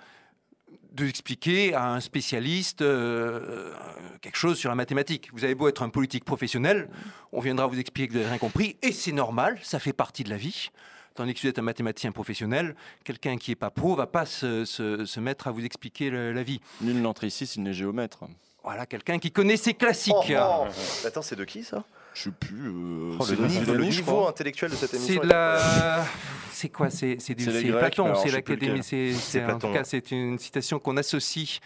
[0.91, 3.73] d'expliquer à un spécialiste euh,
[4.22, 5.30] quelque chose sur la mathématique.
[5.34, 6.89] Vous avez beau être un politique professionnel,
[7.31, 10.23] on viendra vous expliquer que vous n'avez rien compris, et c'est normal, ça fait partie
[10.23, 10.69] de la vie.
[11.15, 14.26] Tandis que si vous êtes un mathématicien professionnel, quelqu'un qui n'est pas pro va pas
[14.26, 16.61] se, se- se mettre à vous expliquer le- la vie.
[16.81, 18.19] Nul n'entre ici s'il n'est géomètre.
[18.63, 20.13] Voilà, quelqu'un qui connaît ses classiques.
[20.30, 21.07] Oh, oh.
[21.07, 21.84] Attends, c'est de qui ça?
[22.13, 22.67] Je sais plus.
[22.67, 25.21] euh, Oh, c'est Le de niveau, le intellectuel de cette C'est émission.
[25.21, 25.59] de est incroyable.
[25.97, 26.05] la.
[26.51, 28.13] C'est quoi C'est c'est du- C'est c'est Platon.
[28.15, 28.83] C'est l'académie.
[28.83, 29.83] C'est C'est c'est- en tout cas ouais.
[29.83, 31.59] c'est une citation qu'on associe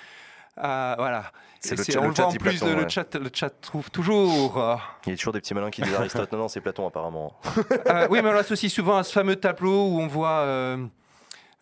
[0.55, 1.31] à voilà.
[1.59, 2.89] C'est Et le c'est- chat- on le voit en plus Platon, le, ouais.
[2.89, 3.15] chat.
[3.15, 4.79] Le chat trouve toujours.
[5.05, 6.31] Il y a toujours des petits malins qui disent Aristote.
[6.31, 7.35] Non, non, c'est Platon apparemment.
[7.89, 10.29] euh, oui, mais on l'associe souvent à ce fameux tableau où on voit.
[10.41, 10.77] euh,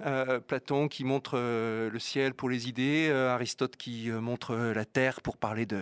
[0.01, 4.85] Euh, Platon qui montre euh, le ciel pour les idées, euh, Aristote qui montre la
[4.85, 5.81] terre pour parler de,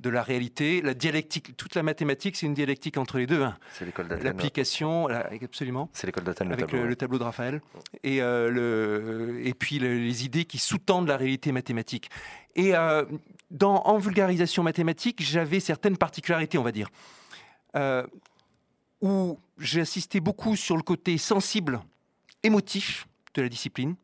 [0.00, 0.82] de la réalité.
[0.82, 3.42] La dialectique, toute la mathématique, c'est une dialectique entre les deux.
[3.42, 3.56] hein.
[3.72, 4.24] C'est l'école d'Athènes.
[4.24, 7.62] L'application, la- absolument C'est l'école d'Athènes, le le, le tableau de Raphaël,
[8.02, 12.10] et, le, et puis le- les idées qui sous-tendent la réalité mathématique.
[12.56, 12.72] Et
[13.50, 16.88] dans, en vulgarisation mathématique, j'avais certaines particularités, on va dire,
[19.00, 21.80] où j'ai insisté beaucoup sur le côté sensible,
[22.42, 23.96] émotif de la discipline.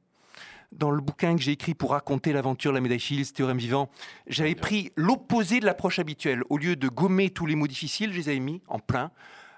[0.73, 3.91] Dans le bouquin que j'ai écrit pour raconter l'aventure de la médaille Fields, Théorème vivant,
[4.29, 6.43] j'avais pris l'opposé de l'approche habituelle.
[6.49, 9.11] Au lieu de gommer tous les mots difficiles, je les avais mis en plein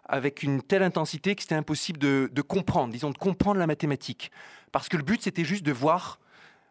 [0.07, 4.31] avec une telle intensité que c'était impossible de, de comprendre, disons, de comprendre la mathématique.
[4.73, 6.19] Parce que le but, c'était juste de voir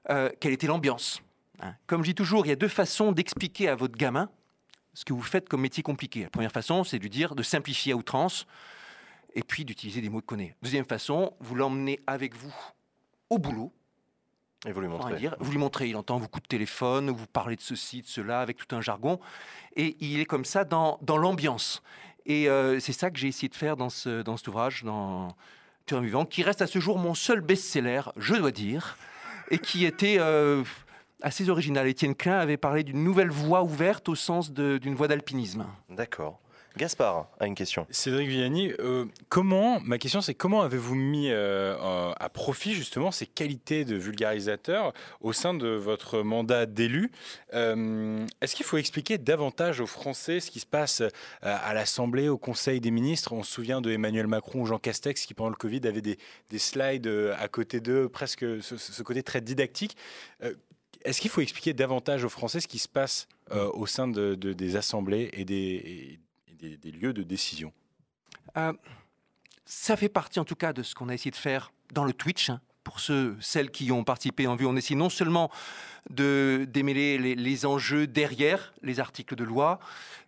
[0.09, 1.21] euh, quelle était l'ambiance.
[1.61, 1.75] hein.
[1.85, 4.29] Comme je dis toujours, il y a deux façons d'expliquer à votre gamin
[4.93, 6.23] ce que vous faites comme métier compliqué.
[6.23, 8.45] La première façon, c'est de lui dire de simplifier à outrance
[9.35, 10.55] et puis d'utiliser des mots de connaît.
[10.61, 12.53] Deuxième façon, vous l'emmenez avec vous
[13.31, 13.71] au boulot,
[14.67, 15.15] Et vous lui montrez.
[15.15, 15.35] dire.
[15.39, 18.41] Vous lui montrez, il entend vos coups de téléphone, vous parlez de ceci, de cela,
[18.41, 19.19] avec tout un jargon.
[19.75, 21.81] Et il est comme ça dans, dans l'ambiance.
[22.25, 25.29] Et euh, c'est ça que j'ai essayé de faire dans, ce, dans cet ouvrage, dans
[25.85, 28.97] Théorème vivant, qui reste à ce jour mon seul best-seller, je dois dire,
[29.49, 30.63] et qui était euh,
[31.21, 31.87] assez original.
[31.87, 35.65] Étienne Klein avait parlé d'une nouvelle voie ouverte au sens d'une voie d'alpinisme.
[35.89, 36.39] D'accord.
[36.77, 37.85] Gaspard a une question.
[37.89, 43.25] Cédric Villani, euh, comment, ma question c'est comment avez-vous mis euh, à profit justement ces
[43.27, 47.11] qualités de vulgarisateur au sein de votre mandat d'élu?
[47.53, 51.03] Euh, Est-ce qu'il faut expliquer davantage aux Français ce qui se passe
[51.41, 53.33] à l'Assemblée, au Conseil des ministres?
[53.33, 56.17] On se souvient de Emmanuel Macron ou Jean Castex qui pendant le Covid avaient des,
[56.49, 57.07] des slides
[57.37, 59.97] à côté d'eux, presque ce, côté très didactique.
[61.03, 63.27] Est-ce qu'il faut expliquer davantage aux Français ce qui se passe
[63.73, 66.19] au sein de- de- des assemblées et des,
[66.61, 67.73] des- lieux de décision
[68.57, 68.73] Euh,
[69.65, 72.13] ça fait partie en tout cas de ce qu'on a essayé de faire dans le
[72.13, 72.49] Twitch.
[72.49, 72.61] hein.
[72.83, 75.51] Pour ceux, celles qui ont participé en vue, on essaie non seulement
[76.09, 79.79] de démêler les, enjeux derrière les articles de loi,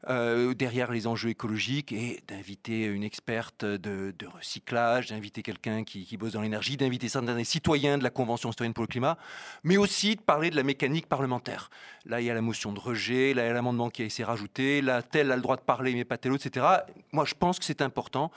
[0.10, 6.16] euh, derrière les enjeux écologiques, et d'inviter une experte de, recyclage, d'inviter quelqu'un qui, qui
[6.18, 9.18] bosse dans l'énergie, d'inviter certains des citoyens de la Convention citoyenne pour le climat,
[9.64, 11.70] mais aussi de parler de la mécanique parlementaire.
[12.06, 14.06] Là, il y a la motion de rejet, là, il y a l'amendement qui a
[14.06, 16.66] été rajouté, là, tel a le droit de parler, mais pas tel autre, etc.
[17.12, 18.32] Moi, je pense que c'est important.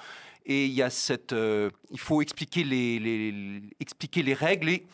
[0.48, 4.68] Et il y a cette, euh, il faut expliquer les, les- les- expliquer les règles
[4.68, 4.86] et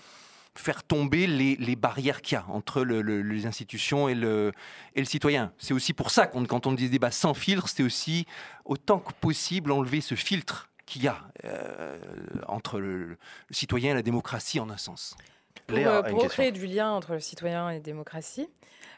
[0.54, 4.52] faire tomber les, les barrières qu'il y a entre le- le- les institutions et le,
[4.94, 5.52] et le citoyen.
[5.58, 8.26] C'est aussi pour ça qu'on, quand on dit débat sans filtre, c'est aussi
[8.64, 11.98] autant que possible enlever ce filtre qu'il y a euh,
[12.48, 13.16] entre le, le
[13.50, 15.16] citoyen et la démocratie en un sens.
[15.66, 18.48] Pour, euh, pour recréer du lien entre le citoyen et la démocratie,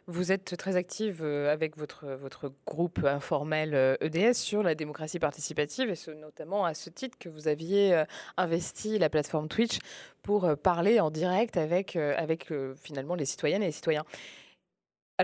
[0.06, 5.18] vous êtes très active euh, avec votre, votre groupe informel euh, EDS sur la démocratie
[5.18, 8.04] participative et ce, notamment à ce titre que vous aviez euh,
[8.36, 9.78] investi la plateforme Twitch
[10.22, 14.04] pour parler en direct avec, avec finalement les citoyennes et les citoyens.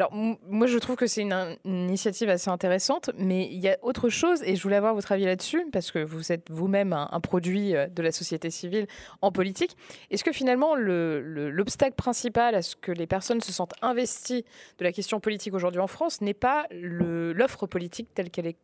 [0.00, 3.68] Alors, moi, je trouve que c'est une, in- une initiative assez intéressante, mais il y
[3.68, 6.94] a autre chose, et je voulais avoir votre avis là-dessus, parce que vous êtes vous-même
[6.94, 8.86] un, produit euh, de la société civile
[9.20, 9.76] en politique.
[10.10, 14.46] Est-ce que finalement, le- le- l'obstacle principal à ce que les personnes se sentent investies
[14.78, 18.56] de la question politique aujourd'hui en France n'est pas l'offre politique telle qu'elle est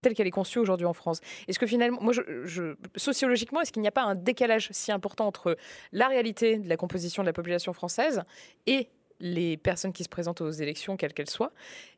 [0.00, 1.20] telle qu'elle est conçue aujourd'hui en France?
[1.48, 2.14] Est-ce que finalement, moi,
[2.94, 5.56] sociologiquement, est-ce qu'il n'y a pas un décalage si important entre
[5.90, 8.22] la réalité de la composition de la population française
[8.66, 8.88] et
[9.20, 11.52] les personnes qui se présentent aux élections, quelles qu'elles soient,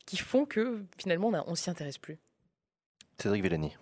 [0.06, 2.18] qui font que finalement, on, a- on s'y intéresse plus
[3.18, 3.76] Cédric Villani.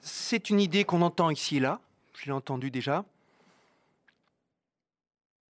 [0.00, 1.80] C'est une idée qu'on entend ici et là.
[2.18, 3.04] Je l'ai entendu déjà.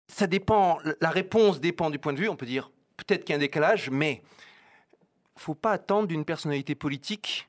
[0.09, 2.29] Ça dépend, la réponse dépend du point de vue.
[2.29, 4.23] On peut dire peut-être qu'il y a un décalage, mais
[5.37, 7.49] faut pas attendre d'une personnalité politique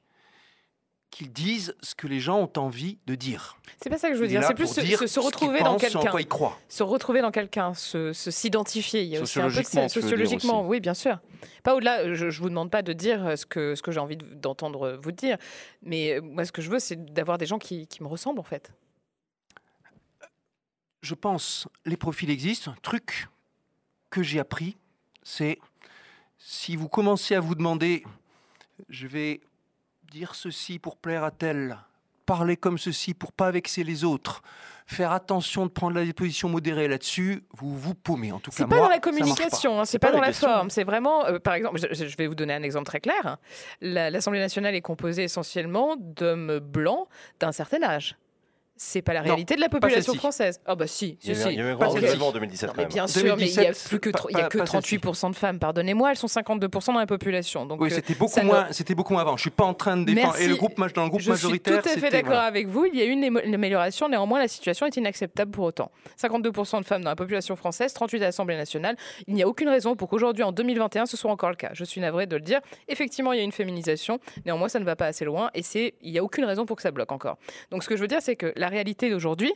[1.12, 3.58] qu'il dise ce que les gens ont envie de dire.
[3.84, 4.44] C'est pas ça que je veux dire.
[4.46, 6.10] C'est plus se, dire se- se ce retrouver dans quelqu'un.
[6.10, 6.58] quoi il croit.
[6.70, 9.04] se retrouver dans quelqu'un, se s'identifier.
[9.04, 11.20] Il y a aussi un peu de Sociologiquement, sociologiquement, oui, bien sûr.
[11.64, 14.00] Pas au-delà, je, je vous demande pas de dire euh, ce que, ce que j'ai
[14.00, 15.38] envie de- d'entendre vous dire,
[15.84, 18.40] mais euh, moi, ce que je veux, c'est d'avoir des gens qui, qui me ressemblent,
[18.40, 18.72] en fait.
[21.02, 22.72] je pense, les profils existent.
[22.72, 23.28] Un truc
[24.10, 24.78] que j'ai appris,
[25.24, 25.60] c'est
[26.38, 28.04] si vous commencez à vous demander,
[28.90, 29.42] je vais
[30.12, 31.78] dire ceci pour plaire à tel,
[32.26, 34.42] parler comme ceci pour pas vexer les autres,
[34.86, 38.34] faire attention de prendre la position modérée là-dessus, vous vous paumez.
[38.34, 40.34] En tout cas, C'est pas moi, dans la communication, hein, c'est pas, pas dans la
[40.34, 40.70] forme.
[40.70, 43.38] C'est vraiment, euh, par exemple, je, je vais vous donner un exemple très clair.
[43.80, 47.08] La- L'Assemblée nationale est composée essentiellement d'hommes blancs
[47.40, 48.18] d'un certain âge.
[48.84, 50.60] C'est pas la Non, réalité de la population française.
[50.66, 51.54] Ah bah si, Il y si, a eu, si.
[51.54, 52.92] il y a eu un Pas grand renouvellement en 2017 Non, quand mais même.
[52.94, 54.98] bien sûr, mais il y a 2017, plus que pas- y a que pas celle-ci.
[54.98, 55.60] 38% de femmes.
[55.60, 57.68] Pardonnez-moi, elles sont 52% dans la population.
[57.68, 58.68] Donc Oui, euh, c'était beaucoup moins.
[58.72, 59.38] C'était beaucoup moins avant.
[59.38, 60.30] Je suis pas en train de défendre.
[60.34, 60.46] Merci.
[60.46, 62.42] Et le groupe dans le groupe je suis tout majoritaire, à fait d'accord voilà.
[62.46, 62.86] avec vous.
[62.86, 64.10] Il y a eu une amélioration.
[64.10, 65.92] Néanmoins, la situation est inacceptable pour autant.
[66.20, 68.96] 52% de femmes dans la population française, 38 à l'Assemblée nationale.
[69.28, 71.70] Il n'y a aucune raison pour qu'aujourd'hui, en 2021, ce soit encore le cas.
[71.74, 72.62] Je suis navrée de le dire.
[72.88, 74.18] Effectivement, il y a une féminisation.
[74.44, 75.52] Néanmoins, ça ne va pas assez loin.
[75.54, 77.38] Et c'est, il n'y a aucune raison pour que ça bloque encore.
[77.70, 79.54] Donc, ce que je veux dire, c'est que la réalité d'aujourd'hui,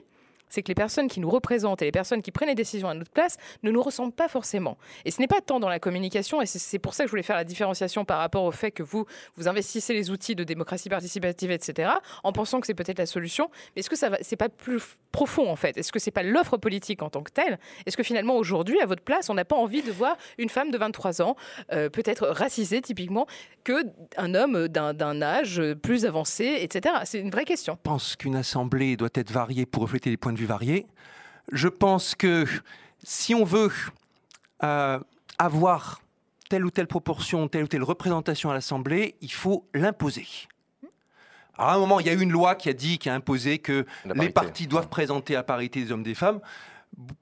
[0.47, 2.93] c'est que les personnes qui nous représentent et les personnes qui prennent les décisions à
[2.93, 4.77] notre place ne nous ressemblent pas forcément.
[5.03, 7.23] Et ce n'est pas tant dans la communication, et c'est- pour ça que je voulais
[7.23, 9.05] faire la différenciation par rapport au fait que vous,
[9.37, 11.89] vous investissez les outils de démocratie participative, etc.,
[12.23, 13.49] en pensant que c'est peut-être la solution.
[13.75, 14.81] Mais est-ce que ça va, c'est pas plus
[15.15, 17.57] profond en fait Est-ce que c'est pas l'offre politique en tant que telle?
[17.85, 20.71] Est-ce que finalement aujourd'hui, à votre place, on n'a pas envie de voir une femme
[20.71, 21.37] de 23 ans,
[21.71, 23.25] euh, peut-être racisée typiquement,
[23.63, 23.85] que
[24.17, 26.95] un homme d'un âge plus avancé, etc.
[27.05, 27.77] C'est une vraie question.
[27.77, 30.85] Je pense qu'une assemblée doit être variée pour refléter des points de vue variés.
[31.51, 32.45] Je pense que
[33.03, 33.71] si on veut
[34.63, 34.99] euh,
[35.37, 36.01] avoir
[36.49, 40.27] telle ou telle proportion, telle ou telle représentation à l'Assemblée, il faut l'imposer.
[41.57, 43.13] Alors, à un moment, il y a eu une loi qui a dit, qui a
[43.13, 46.39] imposé que les partis doivent présenter à parité des hommes et des femmes.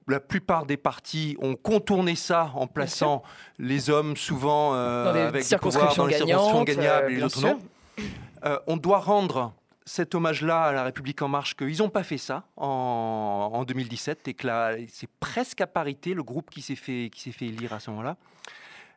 [0.06, 3.22] La plupart des partis ont contourné ça en plaçant
[3.58, 7.06] les hommes souvent euh, Dans des avec des pouvoirs circonscriptions dans les circonscriptions gagnantes, gagnables
[7.06, 7.48] euh, et les autres sûr.
[7.48, 7.58] non.
[8.44, 9.52] Euh, on doit rendre
[9.84, 14.28] cet hommage-là à la République en marche qu'ils n'ont pas fait ça en, en 2017
[14.28, 17.46] et que là, c'est presque à parité le groupe qui s'est fait, qui s'est fait
[17.46, 18.16] élire à ce moment-là.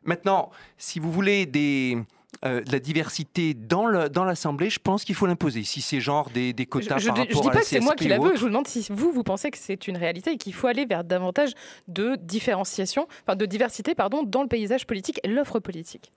[0.04, 1.98] Maintenant, si vous voulez des,
[2.44, 5.64] euh, de la diversité dans, le, dans l'Assemblée, je pense qu'il faut l'imposer.
[5.64, 7.80] Si c'est genre des, des Je, quotas je, par rapport je dis pas que c'est
[7.80, 8.36] moi qui la veux.
[8.36, 10.86] Je vous demande si vous, vous pensez que c'est une réalité et qu'il faut aller
[10.86, 11.52] vers davantage
[11.88, 16.12] de différenciation, enfin de diversité, pardon, dans le paysage politique et l'offre politique.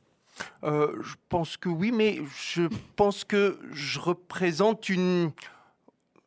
[0.63, 2.63] Euh, je pense que oui, mais je
[2.95, 5.31] pense que je représente une,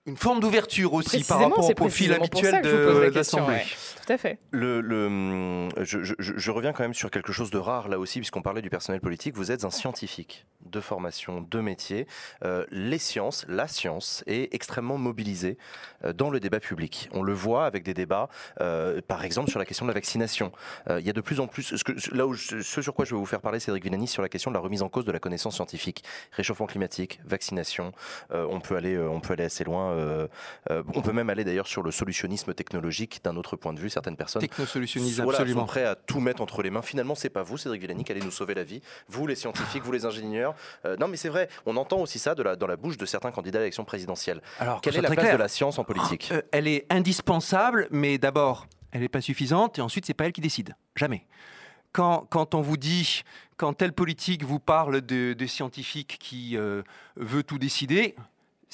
[0.07, 3.55] une forme d'ouverture aussi par rapport au profil habituel de, l'Assemblée.
[3.55, 3.65] ouais.
[4.07, 4.39] Tout à fait.
[4.51, 7.89] Le, le, hum, je, je- je- je reviens quand même sur quelque chose de rare
[7.89, 9.35] là aussi, puisqu'on parlait du personnel politique.
[9.35, 12.07] Vous êtes un scientifique de formation, de métier.
[12.45, 15.57] Euh, les sciences, la science est extrêmement mobilisée
[16.05, 17.09] euh, dans le débat public.
[17.13, 18.29] On le voit avec des débats,
[18.61, 20.53] euh, par exemple sur la question de la vaccination.
[20.91, 22.93] Euh, il y a de plus en plus, ce, que, là où je- ce sur
[22.93, 24.91] quoi je vais vous faire parler, Cédric Villani, sur la question de la remise en
[24.91, 27.93] cause de la connaissance scientifique, réchauffement climatique, vaccination.
[28.33, 29.93] Euh, on peut aller, euh, on peut aller assez loin.
[29.95, 30.29] Euh,
[30.71, 33.91] euh, on peut même aller d'ailleurs sur le solutionnisme technologique d'un autre point de vue.
[33.91, 35.61] Certaines personnes Technosolutionnisme, voilà, absolument.
[35.63, 36.83] sont prêts à tout mettre entre les mains.
[36.83, 38.81] Finalement, c'est pas vous, Cédric Villani, qui allez nous sauver la vie.
[39.09, 40.55] Vous, les scientifiques, vous, les ingénieurs.
[40.85, 43.07] Euh, non, mais c'est vrai, on entend aussi ça de la, dans la bouche de
[43.07, 44.41] certains candidats à l'élection présidentielle.
[44.59, 46.31] Alors, Quelle que est la place de la science en politique?
[46.33, 50.33] Euh, Elle est indispensable, mais d'abord, elle n'est pas suffisante, et ensuite, c'est pas elle
[50.33, 50.75] qui décide.
[50.97, 51.27] Jamais.
[51.93, 53.23] Quand, quand on vous dit,
[53.57, 56.83] quand tel politique vous parle de, de scientifique qui euh,
[57.17, 58.17] veut tout décider,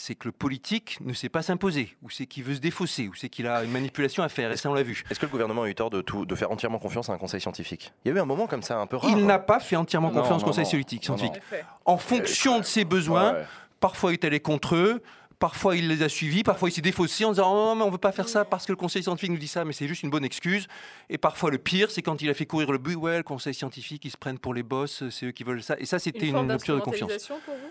[0.00, 3.14] c'est que le politique ne sait pas s'imposer, ou c'est qu'il veut se défausser, ou
[3.14, 5.04] c'est qu'il a une manipulation à faire, et ça on l'a vu.
[5.10, 7.18] Est-ce que le gouvernement a eu tort de, tout, de faire entièrement confiance à un
[7.18, 7.92] conseil scientifique?
[8.04, 9.10] Il y a eu un moment comme ça, un peu rare.
[9.10, 10.70] Il n'a pas fait entièrement Non, confiance non, au conseil non.
[10.70, 11.32] scientifique.
[11.34, 11.64] Non, non.
[11.84, 13.46] En fonction de ses besoins, Ouais, ouais.
[13.78, 15.02] parfois il est allé contre eux,
[15.38, 17.98] parfois il les a suivis, parfois il s'est défaussé en disant oh, mais on veut
[17.98, 20.10] pas faire ça parce que le conseil scientifique nous dit ça, mais c'est juste une
[20.10, 20.66] bonne excuse.
[21.08, 23.52] Et parfois le pire, c'est quand il a fait courir le but, ouais, le conseil
[23.54, 25.76] scientifique, ils se prennent pour les boss, c'est eux qui veulent ça.
[25.78, 27.26] Et ça, c'était une, forme rupture de confiance.
[27.26, 27.70] pour vous?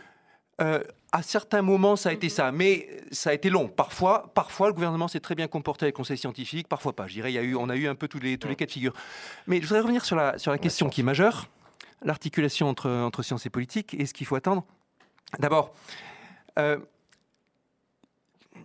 [0.61, 3.67] Euh, à certains moments, ça a été ça, mais ça a été long.
[3.67, 7.07] Parfois, parfois le gouvernement s'est très bien comporté avec le conseil scientifique, parfois pas.
[7.07, 8.55] Je dirais, il y a eu, on a eu un peu tous les, tous les
[8.55, 8.93] cas de figure.
[9.47, 11.47] Mais je voudrais revenir sur la, sur la question qui est majeure,
[12.03, 14.63] l'articulation entre, entre science et politique, et ce qu'il faut attendre.
[15.39, 15.73] D'abord,
[16.59, 16.77] euh,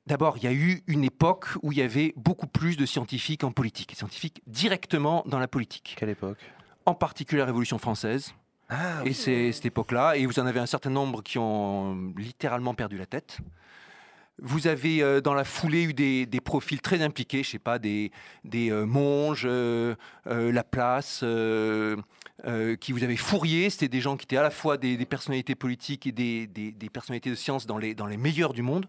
[0.06, 3.42] D'abord, il y a eu une époque où il y avait beaucoup plus de scientifiques
[3.42, 5.96] en politique, et scientifiques directement dans la politique.
[5.98, 6.38] Quelle époque?
[6.84, 8.34] En particulier la Révolution française,
[8.68, 12.74] Ah, et c'est cette époque-là, et vous en avez un certain nombre qui ont littéralement
[12.74, 13.38] perdu la tête.
[14.42, 17.78] Vous avez euh, dans la foulée eu des, des profils très impliqués, je sais pas,
[17.78, 18.10] des,
[18.44, 19.94] des euh, Monge, euh,
[20.26, 21.96] euh, Laplace, euh,
[22.46, 25.06] euh, qui vous avez Fourier, c'était des gens qui étaient à la fois des, des
[25.06, 28.86] personnalités politiques et des, personnalités de science dans les, dans les meilleurs du monde.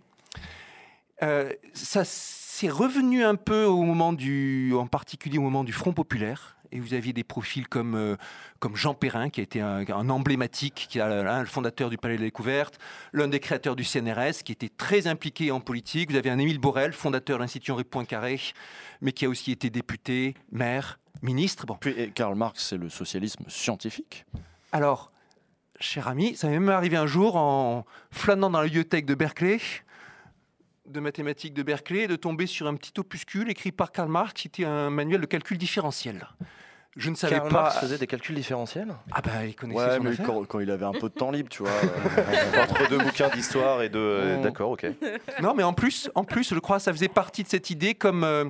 [1.22, 5.93] Euh, ça s'est revenu un peu au moment du, en particulier au moment du Front
[5.93, 6.55] populaire.
[6.72, 8.16] Et vous aviez des profils comme, euh,
[8.60, 11.98] comme Jean Perrin, qui a été un, un emblématique, qui est un, le fondateur du
[11.98, 12.80] Palais de la Découverte,
[13.14, 16.12] l'un des créateurs du CNRS, qui était très impliqué en politique.
[16.12, 18.40] Vous avez un Émile Borel, fondateur de l'Institut Henri Poincaré,
[19.02, 21.66] mais qui a aussi été député, maire, ministre.
[21.66, 21.78] Bon.
[21.80, 24.26] Puis et Karl Marx, c'est le socialisme scientifique.
[24.72, 25.12] Alors,
[25.80, 29.60] cher ami, ça m'est même arrivé un jour en flânant dans la bibliothèque de Berkeley,
[30.88, 34.48] de mathématiques de Berkeley, de tomber sur un petit opuscule écrit par Karl Marx, qui
[34.48, 36.28] était un manuel de calcul différentiel.
[36.98, 37.64] Je ne savais Karl pas.
[37.64, 40.26] Marx faisait des calculs différentiels Ah bah, il connaissait Ouais, son mais affaire.
[40.28, 41.72] quand, quand il avait un peu de temps libre, tu vois.
[42.18, 43.99] euh, Entre deux bouquins d'histoire et de.
[43.99, 44.41] euh.
[44.41, 44.86] D'accord, ok.
[45.41, 48.24] Non, mais en plus, en plus, je crois, ça faisait partie de cette idée, comme,
[48.24, 48.45] euh,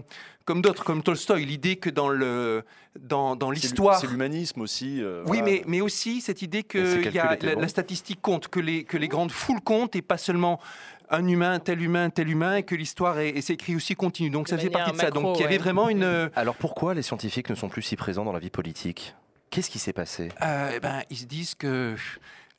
[0.46, 2.64] comme d'autres, comme Tolstoï, l'idée que dans le,
[3.00, 4.00] dans, dans l'histoire.
[4.00, 5.02] C'est l'humanisme aussi.
[5.02, 5.44] euh, Oui, voilà.
[5.46, 9.08] mais, mais aussi cette idée que y a, la statistique compte, que les, que les
[9.08, 10.60] grandes foules comptent et pas seulement
[11.10, 14.30] un humain, tel humain, tel humain, et que l'histoire et c'est écrit aussi continue.
[14.30, 15.12] Donc De ça faisait partie de ça.
[15.12, 16.04] Donc il y avait vraiment une.
[16.04, 19.16] euh, Alors pourquoi les scientifiques ne sont plus si présents dans la vie politique?
[19.50, 20.30] Qu'est-ce qui s'est passé?
[20.42, 21.96] Euh, eh ben, ils se disent que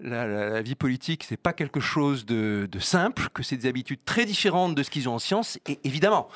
[0.01, 3.69] la, la- la vie politique, c'est pas quelque chose de, de simple, que c'est des
[3.69, 5.59] habitudes très différentes de ce qu'ils ont en science.
[5.69, 6.29] Et évidemment,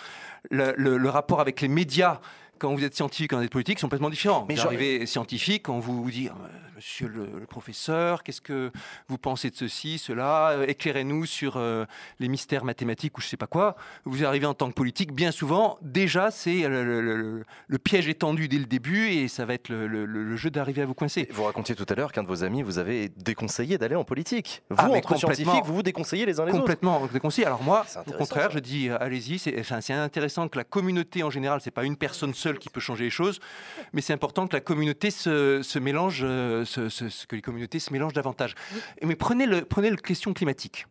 [0.51, 2.21] le, le- le rapport avec les médias.
[2.61, 4.45] Quand vous êtes scientifique, quand vous êtes politique, sont complètement différents.
[4.49, 6.37] Mais vous arrivez scientifique, on vous dit, Ah,
[6.77, 8.71] Monsieur le, le professeur, qu'est-ce que
[9.09, 11.85] vous pensez de ceci, cela Euh, Éclairez-nous sur euh,
[12.21, 13.77] les mystères mathématiques ou je sais pas quoi.
[14.07, 18.49] Vous arrivez en tant que politique, bien souvent, déjà, c'est le, le- piège est tendu
[18.49, 21.29] dès le début et ça va être le, jeu d'arriver à vous coincer.
[21.33, 24.63] Vous racontiez tout à l'heure qu'un de vos amis vous avait déconseillé d'aller en politique.
[24.71, 25.35] Vous, Ah, entre complètement.
[25.35, 26.61] scientifiques, vous vous déconseillez les uns les autres.
[26.61, 27.47] Complètement déconseillé.
[27.47, 28.55] Alors moi, au contraire, ça.
[28.55, 29.39] je dis euh, allez-y.
[29.39, 32.69] C'est enfin, c'est intéressant que la communauté en général, c'est pas une personne seule qui
[32.71, 33.41] peut changer les choses,
[33.93, 37.43] mais c'est important que la communauté se, se mélange, euh, se- se- se- que les
[37.43, 38.55] communautés se mélangent davantage.
[39.03, 40.87] Mais prenez le prenez la question climatique.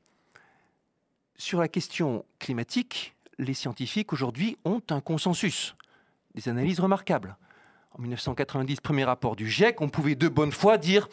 [1.38, 5.76] Sur la question climatique, les scientifiques aujourd'hui ont un consensus,
[6.36, 7.38] des analyses remarquables.
[7.92, 11.08] En 1990, premier rapport du GIEC, on pouvait de bonne foi dire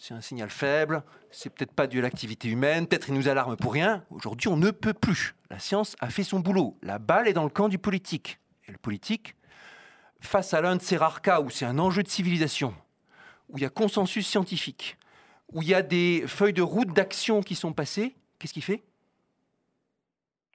[0.00, 1.02] c'est un signal faible,
[1.32, 4.04] c'est peut-être pas dû à l'activité humaine, peut-être il nous alarme pour rien.
[4.10, 5.34] Aujourd'hui, on ne peut plus.
[5.50, 6.76] La science a fait son boulot.
[6.82, 8.38] La balle est dans le camp du politique.
[8.68, 9.34] Et le politique,
[10.20, 12.74] face à l'un de ces rares cas où c'est un enjeu de civilisation,
[13.48, 14.96] où il y a consensus scientifique,
[15.52, 18.82] où il y a des feuilles de route d'action qui sont passées, qu'est-ce qu'il fait?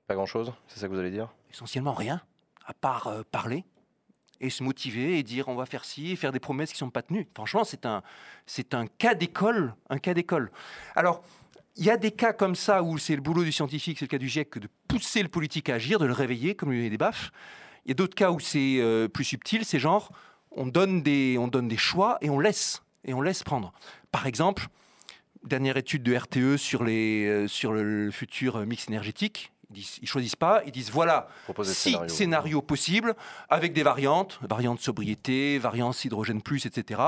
[0.08, 1.34] Pas grand-chose, c'est ça que vous allez dire?
[1.52, 2.22] Essentiellement rien,
[2.66, 3.64] à part euh, parler
[4.42, 6.88] et se motiver et dire on va faire ci et faire des promesses qui ne
[6.88, 7.28] sont pas tenues.
[7.34, 8.04] Franchement, c'est un,
[8.46, 10.52] c'est un cas d'école, un cas d'école.
[10.96, 11.24] Alors,
[11.76, 14.10] il y a des cas comme ça où c'est le boulot du scientifique, c'est le
[14.10, 16.90] cas du GIEC, de pousser le politique à agir, de le réveiller, comme lui donner
[16.90, 17.32] des baffes.
[17.86, 20.12] Il y a d'autres cas où c'est euh, plus subtil, c'est genre
[20.56, 23.74] on donne, des, on donne des choix et on laisse, et on laisse prendre.
[24.12, 24.68] Par exemple,
[25.44, 29.52] dernière étude de RTE sur, les, euh, sur le, le futur mix énergétique.
[29.76, 31.28] Ils ils choisissent pas, ils disent voilà,
[31.64, 32.10] six scénario.
[32.10, 33.16] scénarios possibles
[33.50, 37.02] avec des variantes, variante sobriété, variante hydrogène plus, etc.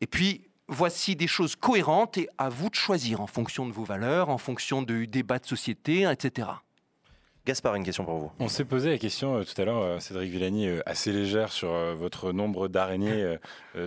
[0.00, 3.84] Et puis voici des choses cohérentes et à vous de choisir en fonction de vos
[3.84, 6.48] valeurs, en fonction du débat de société, etc.
[7.46, 8.32] Gaspard, une question pour vous.
[8.40, 11.52] On s'est posé la question euh, tout à l'heure, euh, Cédric Villani, euh, assez légère
[11.52, 13.36] sur euh, votre nombre d'araignées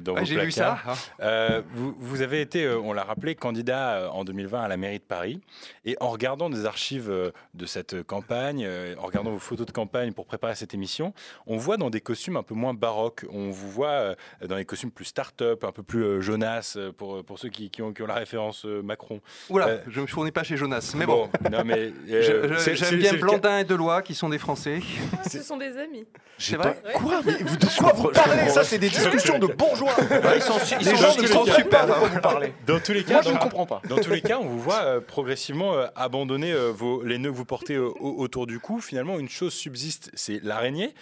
[0.02, 0.81] dans Ouais, vos J'ai vu placards.
[0.86, 0.91] ça.
[0.91, 0.95] hein.
[1.22, 4.77] Euh, vous, vous avez été, euh, on l'a rappelé, candidat euh, en 2020 à la
[4.77, 5.41] mairie de Paris.
[5.84, 9.72] Et en regardant des archives euh, de cette campagne, euh, en regardant vos photos de
[9.72, 11.14] campagne pour préparer cette émission,
[11.45, 13.26] on voit dans des costumes un peu moins baroques.
[13.30, 14.15] On vous voit euh,
[14.48, 17.81] dans des costumes plus start-up, un peu plus euh, Jonas, pour, pour ceux qui, qui
[17.81, 19.19] ont, qui ont la référence euh, Macron.
[19.49, 20.94] Oula, Euh, je me fournis pas chez Jonas.
[20.95, 23.18] Mais bon, non, mais, euh, j'aime bien c'est
[23.50, 24.80] Blandin et Delois qui sont des Français.
[25.14, 26.06] Ah, ce sont des amis.
[26.38, 28.50] C'est vrai Quoi Mais vous- de quoi vous parlez?
[28.50, 31.22] Ça, c'est des discussions de bourgeois Ouais, Ils sont, su- ils Les sont- gens ils
[31.24, 31.86] ne sont super.
[31.88, 32.54] vous parlez.
[32.66, 33.82] Dans tous les cas, Moi, je ne comprends pas.
[33.90, 37.32] Dans tous les cas, on vous voit euh, progressivement euh, abandonner euh, vos, les nœuds
[37.32, 38.80] que vous portez euh, au- autour du cou.
[38.80, 40.94] Finalement, une chose subsiste, c'est l'araignée.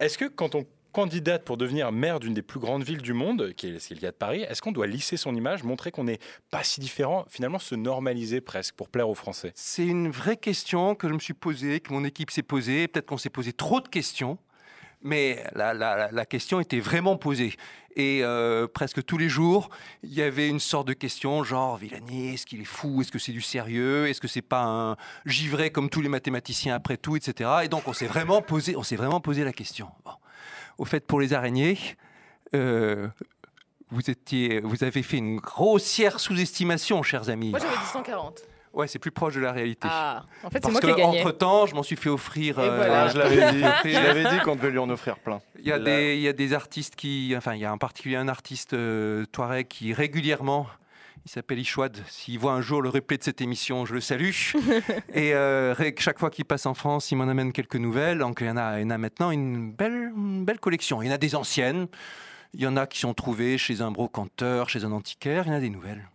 [0.00, 0.64] Est-ce que quand on
[0.98, 3.92] candidate pour devenir maire d'une des plus grandes villes du monde, qui est, ce qui
[3.92, 6.18] est le cas de Paris, est-ce qu'on doit lisser son image, montrer qu'on n'est
[6.50, 9.52] pas si différent, finalement se normaliser presque pour plaire aux Français?
[9.54, 12.88] C'est une vraie question que je me suis posée, que mon équipe s'est posée.
[12.88, 14.38] Peut-être qu'on s'est posé trop de questions,
[15.00, 17.54] mais la, question était vraiment posée.
[17.94, 19.70] Et euh, presque tous les jours,
[20.02, 23.02] il y avait une sorte de question genre Villani, est-ce qu'il est fou?
[23.02, 24.08] Est-ce que c'est du sérieux?
[24.08, 24.96] Est-ce que c'est pas un
[25.26, 27.50] givré comme tous les mathématiciens après tout, etc.
[27.62, 29.86] Et donc on s'est vraiment posé, vraiment posé la question.
[30.78, 31.78] Au fait, pour les araignées.
[32.54, 33.08] euh,
[33.90, 37.50] vous, étiez, vous avez fait une grossière sous-estimation, chers amis.
[37.50, 38.40] Moi, j'avais dit 140.
[38.74, 39.88] Ouais, c'est plus proche de la réalité.
[39.90, 41.20] Ah, en fait, c'est Parce moi qui ai gagné.
[41.20, 42.56] entre temps, je m'en suis fait offrir.
[42.56, 43.04] Voilà.
[43.04, 45.40] Ah, je l'avais dit, je l'avais dit qu'on devait lui en offrir plein.
[45.58, 47.72] Il y, a Là- des, il y a des artistes qui, enfin, il y a
[47.72, 50.66] en particulier un artiste euh, touareg qui régulièrement,
[51.28, 51.94] il s'appelle Ishwad.
[52.08, 54.30] S'il voit un jour le replay de cette émission, je le salue.
[55.14, 58.16] Et euh, chaque fois qu'il passe en France, il m'en amène quelques nouvelles.
[58.16, 61.02] Donc il y en a, il y en a maintenant une belle, une belle collection.
[61.02, 61.86] Il y en a des anciennes.
[62.54, 65.44] Il y en a qui sont trouvées chez un brocanteur, chez un antiquaire.
[65.44, 66.08] Il y en a des nouvelles.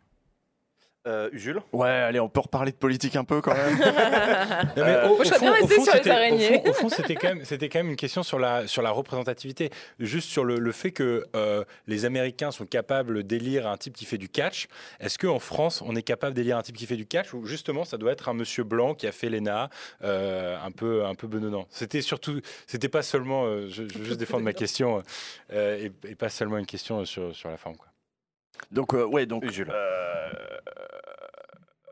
[1.05, 3.77] Euh, Usul Ouais, allez, on peut reparler de politique un peu quand même.
[4.77, 6.09] Non, mais Euh, au- moi, je au serais bien fond- au restée fond, sur les
[6.09, 6.61] au araignées.
[6.63, 8.91] fond- Au fond, c'était quand même, c'était quand même une question sur la sur la
[8.91, 9.69] représentativité,
[9.99, 14.05] juste sur le, le fait que euh, les Américains sont capables d'élire un type qui
[14.05, 14.67] fait du catch.
[15.01, 17.33] Est-ce qu'en France, on est capable d'élire un type qui fait du catch?
[17.33, 19.69] Ou justement, ça doit être un monsieur blanc qui a fait l'ENA,
[20.03, 21.67] euh, un peu un peu benonnant.
[21.69, 25.03] C'était surtout, c'était pas seulement, euh, je, je veux juste défendre ma question
[25.51, 27.75] euh, et, et pas seulement une question sur sur la forme.
[27.75, 27.87] Quoi.
[28.71, 29.43] Donc, euh, ouais, donc.
[29.43, 29.67] Usul.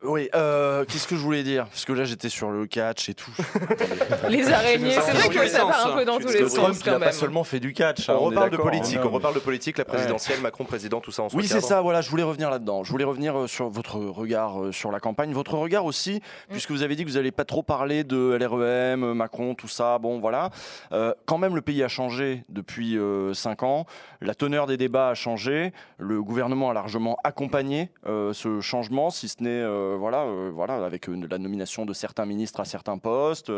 [0.04, 1.66] Oui, euh, qu'est-ce que je voulais dire?
[1.68, 3.32] Parce que là, j'étais sur le catch et tout.
[4.30, 6.82] Les araignées, c'est vrai que ça part un peu dans tous les que Trump, sens
[6.86, 8.10] il a quand pas seulement fait du catch.
[8.10, 9.06] hein, On reparle de politique, hein.
[9.06, 11.82] on reparle de politique, la présidentielle, Macron président, tout ça, on se Oui, c'est ça,
[11.82, 12.84] voilà, je voulais revenir là-dedans.
[12.84, 15.34] Je voulais revenir euh, sur votre regard euh, sur la campagne.
[15.34, 19.14] Votre regard aussi, puisque vous avez dit que vous n'allez pas trop parler de LREM,
[19.14, 20.00] Macron, tout ça.
[20.00, 20.50] Bon, voilà.
[20.94, 22.98] Euh, quand même, le pays a changé depuis
[23.34, 23.86] 5 ans.
[24.22, 25.74] La teneur des débats a changé.
[25.98, 30.84] Le gouvernement a largement accompagné euh, ce changement, si ce n'est, euh, voilà, euh, voilà,
[30.86, 33.52] avec euh, la nomination de certains ministres à certains postes.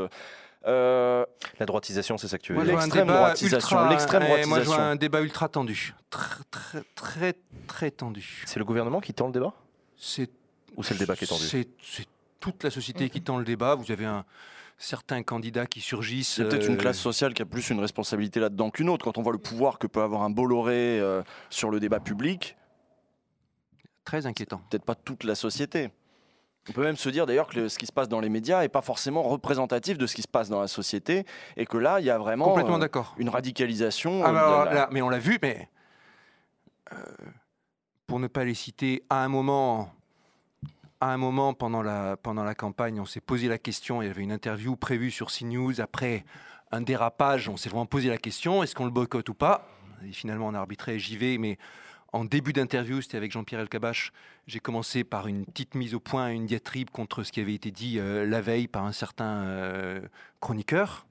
[0.65, 1.25] Euh,
[1.59, 4.55] La droitisation, c'est ça que tu veux L'extrême droitisation, ultra- l'extrême eh, Moi, je vois
[4.59, 4.81] droitisation.
[4.83, 5.93] un débat ultra tendu.
[6.09, 7.33] Très, très, très,
[7.67, 8.43] très tendu.
[8.45, 9.53] C'est le gouvernement qui tend le débat?
[9.97, 10.29] C'est
[10.77, 11.43] Ou c'est le débat qui est tendu?
[11.43, 12.07] C'est c'est
[12.39, 13.75] toute la société qui tend le débat.
[13.75, 14.23] Vous avez un
[14.77, 16.35] certains candidats qui surgissent.
[16.35, 19.05] C'est peut-être une euh, classe sociale qui a plus une responsabilité là-dedans qu'une autre.
[19.05, 22.57] Quand on voit le pouvoir que peut avoir un Bolloré euh, sur le débat public,
[24.03, 24.61] très inquiétant.
[24.69, 25.89] peut-être pas toute la société.
[26.69, 28.61] On peut même se dire d'ailleurs que le- ce qui se passe dans les médias
[28.61, 31.25] n'est pas forcément représentatif de ce qui se passe dans la société
[31.57, 33.13] et que là, il y a vraiment Complètement euh, d'accord.
[33.17, 34.23] une radicalisation.
[34.23, 35.67] Ah, euh, alors, la- là, mais on l'a vu, mais
[36.93, 36.95] euh,
[38.07, 39.93] pour ne pas les citer, à un moment,
[41.01, 44.01] à un moment pendant la, pendant la campagne, on s'est posé la question.
[44.01, 46.23] Il y avait une interview prévue sur CNews après
[46.71, 47.49] un dérapage.
[47.49, 49.67] On s'est vraiment posé la question est-ce qu'on le boycotte ou pas?
[50.07, 50.97] Et finalement, on a arbitré.
[50.99, 51.57] J'y vais, mais
[52.13, 54.11] en début d'interview, c'était avec Jean-Pierre Elkabach.
[54.47, 57.71] J'ai commencé par une petite mise au point, une diatribe contre ce qui avait été
[57.71, 59.99] dit euh, la veille par un certain euh,
[60.39, 61.05] chroniqueur.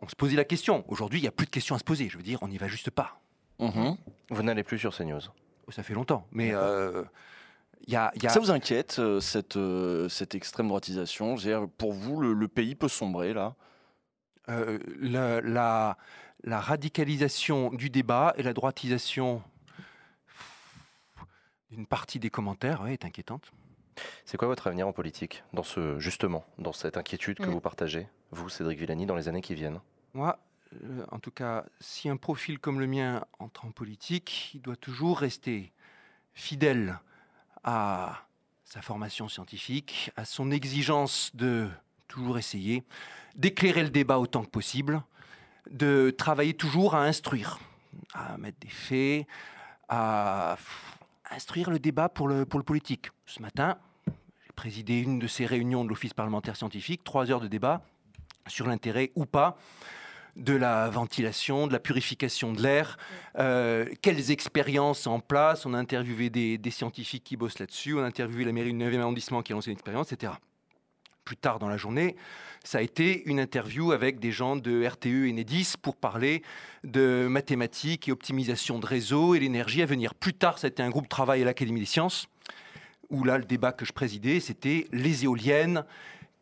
[0.00, 0.84] On se posait la question.
[0.86, 2.08] Aujourd'hui, il n'y a plus de questions à se poser.
[2.08, 3.20] Je veux dire, on n'y va juste pas.
[3.58, 3.96] Mhm.
[4.30, 5.20] Vous n'allez plus sur CNews.
[5.70, 6.24] Ça fait longtemps.
[6.30, 7.02] Mais euh,
[7.86, 8.12] il y a.
[8.14, 9.58] il y a- Ça vous inquiète, cette,
[10.08, 11.34] cette extrême droitisation?
[11.78, 13.56] Pour vous, le, le pays peut sombrer là?
[14.46, 15.98] La, la-
[16.44, 19.42] la radicalisation du débat et la droitisation
[21.70, 23.52] d'une partie des commentaires ouais, est inquiétante.
[24.24, 27.50] C'est quoi votre avenir en politique dans ce, Justement, dans cette inquiétude que Mm.
[27.50, 29.80] vous partagez, vous, Cédric Villani, dans les années qui viennent?
[30.14, 30.38] Moi,
[30.84, 34.76] euh, en tout cas, si un profil comme le mien entre en politique, il doit
[34.76, 35.72] toujours rester
[36.34, 37.00] fidèle
[37.64, 38.22] à
[38.64, 41.68] sa formation scientifique, à son exigence de
[42.06, 42.84] toujours essayer
[43.34, 45.02] d'éclairer le débat autant que possible,
[45.70, 47.58] de travailler toujours à instruire,
[48.14, 49.26] à mettre des faits,
[49.88, 50.56] à
[51.30, 53.10] instruire le débat pour le, pour le politique.
[53.26, 57.48] Ce matin, j'ai présidé une de ces réunions de l'Office parlementaire scientifique, trois heures de
[57.48, 57.82] débat
[58.46, 59.56] sur l'intérêt ou pas
[60.36, 62.96] de la ventilation, de la purification de l'air,
[63.38, 65.66] euh, quelles expériences en place?
[65.66, 68.78] On a interviewé des, des scientifiques qui bossent là-dessus, on a interviewé la mairie du
[68.78, 70.32] 9e arrondissement qui a lancé une expérience, etc.
[71.28, 72.16] Plus tard dans la journée,
[72.64, 76.42] ça a été une interview avec des gens de RTE et Enedis pour parler
[76.84, 80.14] de mathématiques et optimisation de réseau et l'énergie à venir.
[80.14, 82.28] Plus tard, ça a été un groupe de travail à l'Académie des sciences,
[83.10, 85.84] où là, le débat que je présidais, c'était les éoliennes,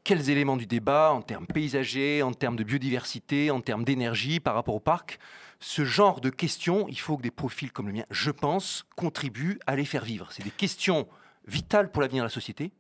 [0.04, 4.54] quels éléments du débat en termes paysagers, en termes de biodiversité, en termes d'énergie par
[4.54, 5.18] rapport au parc?
[5.58, 9.58] Ce genre de questions, il faut que des profils comme le mien, je pense, contribuent
[9.66, 10.28] à les faire vivre.
[10.30, 11.08] C'est des questions
[11.48, 12.70] vitales pour l'avenir de la société.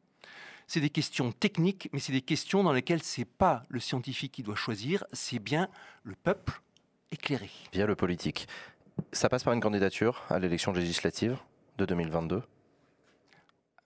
[0.66, 4.42] C'est des questions techniques, mais c'est des questions dans lesquelles c'est pas le scientifique qui
[4.42, 5.68] doit choisir, c'est bien
[6.02, 6.60] le peuple
[7.12, 7.50] éclairé.
[7.72, 8.48] Via le politique.
[9.12, 11.36] Ça passe par une candidature à l'élection législative
[11.78, 12.42] de 2022.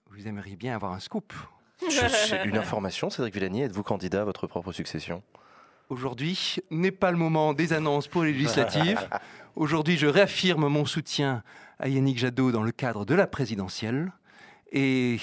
[0.09, 1.33] Vous aimeriez bien avoir un scoop.
[1.81, 5.23] Je- une information, Cédric Villani, êtes-vous candidat à votre propre succession?
[5.89, 9.07] Aujourd'hui n'est pas le moment des annonces pour les législatives.
[9.55, 11.43] Aujourd'hui, je réaffirme mon soutien
[11.79, 14.13] à Yannick Jadot dans le cadre de la présidentielle.
[14.71, 15.17] Et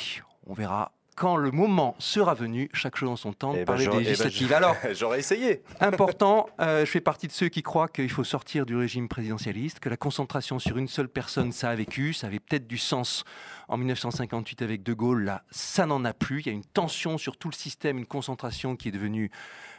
[0.46, 3.66] on verra quand le moment sera venu, chaque chose en son temps, de Eh ben,
[3.66, 4.52] parler des eh ben, législatives.
[4.52, 5.62] Alors, J'aurais essayé.
[5.80, 9.80] important, euh, je fais partie de ceux qui croient qu'il faut sortir du régime présidentialiste,
[9.80, 13.24] que la concentration sur une seule personne, ça a vécu, ça avait peut-être du sens
[13.66, 16.40] en 1958 avec De Gaulle, là, ça n'en a plus.
[16.40, 19.32] Il y a une tension sur tout le système, une concentration qui est devenue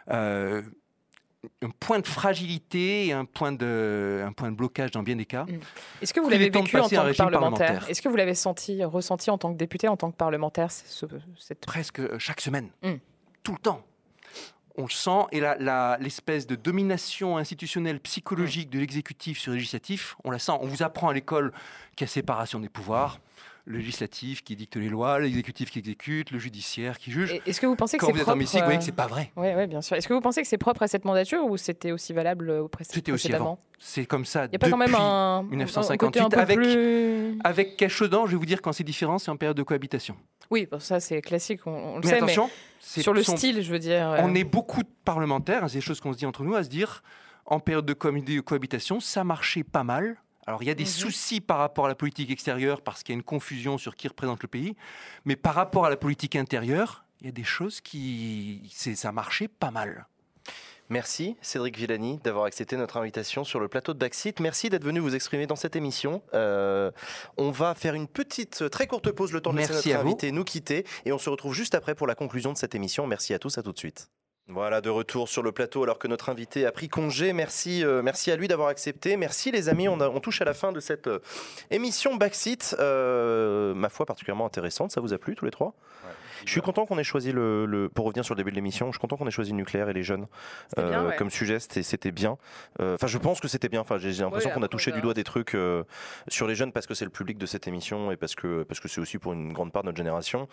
[0.10, 0.62] euh,
[1.62, 5.26] un point de fragilité et un point de, un point de blocage dans bien des
[5.26, 5.46] cas.
[6.02, 7.90] Est-ce que vous l'avez vécu en tant que parlementaire parlementaire.
[7.90, 11.06] Est-ce que vous l'avez senti, ressenti en tant que député, en tant que parlementaire ce-
[11.38, 11.62] cette...
[11.66, 12.94] presque euh, chaque semaine, Mm.
[13.44, 13.82] tout le temps.
[14.78, 15.42] On le sent, et
[16.00, 20.54] l'espèce de domination institutionnelle psychologique de l'exécutif sur le législatif, on la sent.
[20.62, 21.52] On vous apprend à l'école
[21.98, 23.20] qu'il y a séparation des pouvoirs.
[23.70, 27.40] Le législatif qui dicte les lois, l'exécutif qui exécute, le judiciaire qui juge.
[27.46, 28.84] Est-ce que vous pensez que Quand c'est vous êtes propre en vous voyez euh, que
[28.84, 29.32] c'est pas vrai.
[29.36, 29.96] Oui, ouais, bien sûr.
[29.96, 32.68] Est-ce que vous pensez que c'est propre à cette mandature ou c'était aussi valable au
[32.68, 33.60] pré- C'était aussi avant.
[33.78, 34.46] C'est comme ça.
[34.46, 37.38] Il n'y a pas quand même un, un- un 1958 côté un peu avec- plus...
[37.44, 39.62] Avec quelque chose dedans, je vais vous dire quand c'est différent, c'est en période de
[39.64, 40.16] cohabitation.
[40.50, 42.50] Oui, bon, ça c'est classique, on, on le Mais sait, attention,
[42.98, 44.10] mais sur le son- style, je veux dire.
[44.14, 46.56] euh, On est beaucoup de parlementaires, hein, c'est des choses qu'on se dit entre nous,
[46.56, 47.04] à se dire
[47.46, 50.18] en période de cohabitation, ça marchait pas mal.
[50.50, 50.90] Alors il y a des Mhm.
[50.90, 54.08] soucis par rapport à la politique extérieure parce qu'il y a une confusion sur qui
[54.08, 54.76] représente le pays,
[55.24, 59.12] mais par rapport à la politique intérieure, il y a des choses qui c'est ça
[59.12, 60.08] marchait pas mal.
[60.90, 64.40] Merci Cédric Villani d'avoir accepté notre invitation sur le plateau de Backseat.
[64.40, 66.24] Merci d'être venu vous exprimer dans cette émission.
[66.34, 66.90] Euh,
[67.38, 70.02] on va faire une petite, très courte pause, le temps de laisser Merci notre à
[70.02, 70.08] vous.
[70.10, 70.86] invité nous quitter.
[71.06, 73.06] Et on se retrouve juste après pour la conclusion de cette émission.
[73.06, 74.10] Merci à tous, à tout de suite.
[74.52, 77.34] Voilà, de retour sur le plateau alors que notre invité a pris congé.
[77.34, 79.16] Merci, euh, merci à lui d'avoir accepté.
[79.16, 81.20] Merci les amis, on, touche à la fin de cette euh,
[81.70, 82.76] émission Backseat.
[82.80, 84.92] Euh, ma foi, particulièrement intéressante.
[84.92, 85.76] Ça vous a plu tous les trois?
[86.46, 88.88] Je suis content qu'on ait choisi le, le- Pour revenir sur le début de l'émission,
[88.88, 90.26] je suis content qu'on ait choisi le nucléaire et les jeunes
[90.70, 91.16] C'était bien, euh, ouais.
[91.16, 91.60] comme sujet.
[91.60, 92.38] C'était c'était bien.
[92.80, 93.82] Euh, Enfin, je pense que c'était bien.
[93.82, 95.84] Enfin, j'ai l'impression Ouais, qu'on a touché on du doigt des trucs euh,
[96.28, 98.80] sur les jeunes parce que c'est le public de cette émission et parce que parce
[98.80, 100.48] que c'est aussi pour une grande part de notre génération.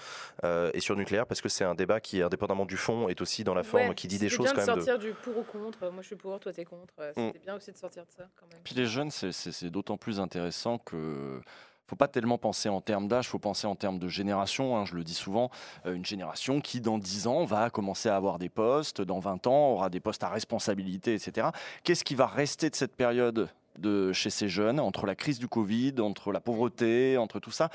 [0.45, 3.21] Euh, et sur le nucléaire parce que c'est un débat qui, indépendamment du fond, est
[3.21, 4.77] aussi dans la forme, Ouais, qui dit des c'était choses bien quand de même.
[4.81, 5.81] de- sortir du pour ou contre.
[5.91, 6.95] Moi, je suis pour, toi, t'es contre.
[7.01, 7.27] Euh, Mm.
[7.29, 8.61] C'était bien aussi de sortir de ça, quand même.
[8.65, 11.41] Puis les jeunes, c'est d'autant plus intéressant que
[11.87, 14.77] faut pas tellement penser en termes d'âge, faut penser en termes de génération.
[14.77, 15.51] hein, je le dis souvent,
[15.87, 19.47] euh, une génération qui dans 10 ans va commencer à avoir des postes, dans 20
[19.47, 21.49] ans aura des postes à responsabilité, etc.
[21.85, 23.49] Qu'est-ce qui va rester de cette période
[23.79, 27.69] de chez ces jeunes, entre la crise du Covid, entre la pauvreté, entre tout ça?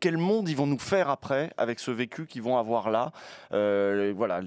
[0.00, 3.12] Quel monde ils vont nous faire après avec ce vécu qu'ils vont avoir là?
[3.52, 4.40] Euh, Voilà,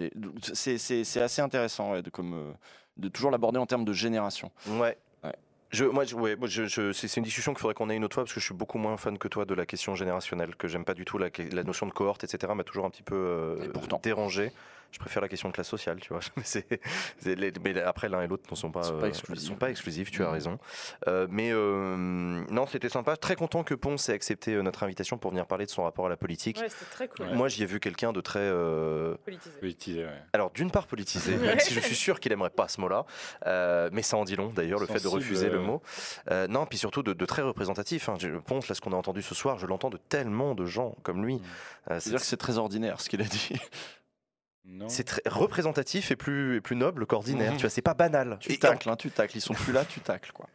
[0.53, 0.73] c'est
[1.21, 2.51] assez intéressant de, euh,
[2.97, 4.51] de toujours l'aborder en termes de génération.
[4.67, 4.97] Ouais.
[5.71, 7.95] Je, moi, je, ouais, moi, je, je- c'est c'est une discussion qu'il faudrait qu'on ait
[7.95, 9.95] une autre fois parce que je suis beaucoup moins fan que toi de la question
[9.95, 12.53] générationnelle, que j'aime pas du tout la, la notion de cohorte, etc.
[12.55, 13.99] m'a toujours un petit peu euh, Et pourtant.
[14.03, 14.51] dérangé.
[14.91, 16.19] Je préfère la question de classe sociale, tu vois.
[17.25, 19.47] Mais, les- après, l'un et l'autre ne sont pas, Sont pas euh, exclusifs.
[19.47, 20.59] sont pas exclusifs, tu as raison.
[21.07, 21.95] Euh, mais euh,
[22.49, 23.15] non, c'était sympa.
[23.17, 26.09] Très content que Ponce ait accepté notre invitation pour venir parler de son rapport à
[26.09, 26.57] la politique.
[26.59, 27.33] Ouais, c'était très cool.
[27.35, 28.39] Moi, j'y ai vu quelqu'un de très.
[28.41, 29.59] euh, Politisé.
[29.59, 30.21] Politisé, ouais.
[30.33, 33.05] alors, d'une part politisé, même si je suis sûr qu'il aimerait pas ce mot-là,
[33.47, 35.81] euh, mais ça en dit long d'ailleurs, le fait de refuser le mot.
[36.29, 38.09] Euh, non, puis surtout de, de très représentatif.
[38.09, 38.17] Hein.
[38.45, 41.23] Pense, là, ce qu'on a entendu ce soir, je l'entends de tellement de gens comme
[41.25, 41.41] lui.
[41.89, 43.53] Euh, C'est-à-dire que c'est très ordinaire ce qu'il a dit.
[44.87, 47.51] C'est très représentatif et plus, et plus noble qu'ordinaire.
[47.51, 47.57] Mhm.
[47.57, 48.37] Tu vois, c'est pas banal.
[48.39, 49.35] Tu Et- tacles, hein, tu tacles.
[49.37, 50.31] Ils sont plus là, tu tacles.
[50.31, 50.47] Quoi.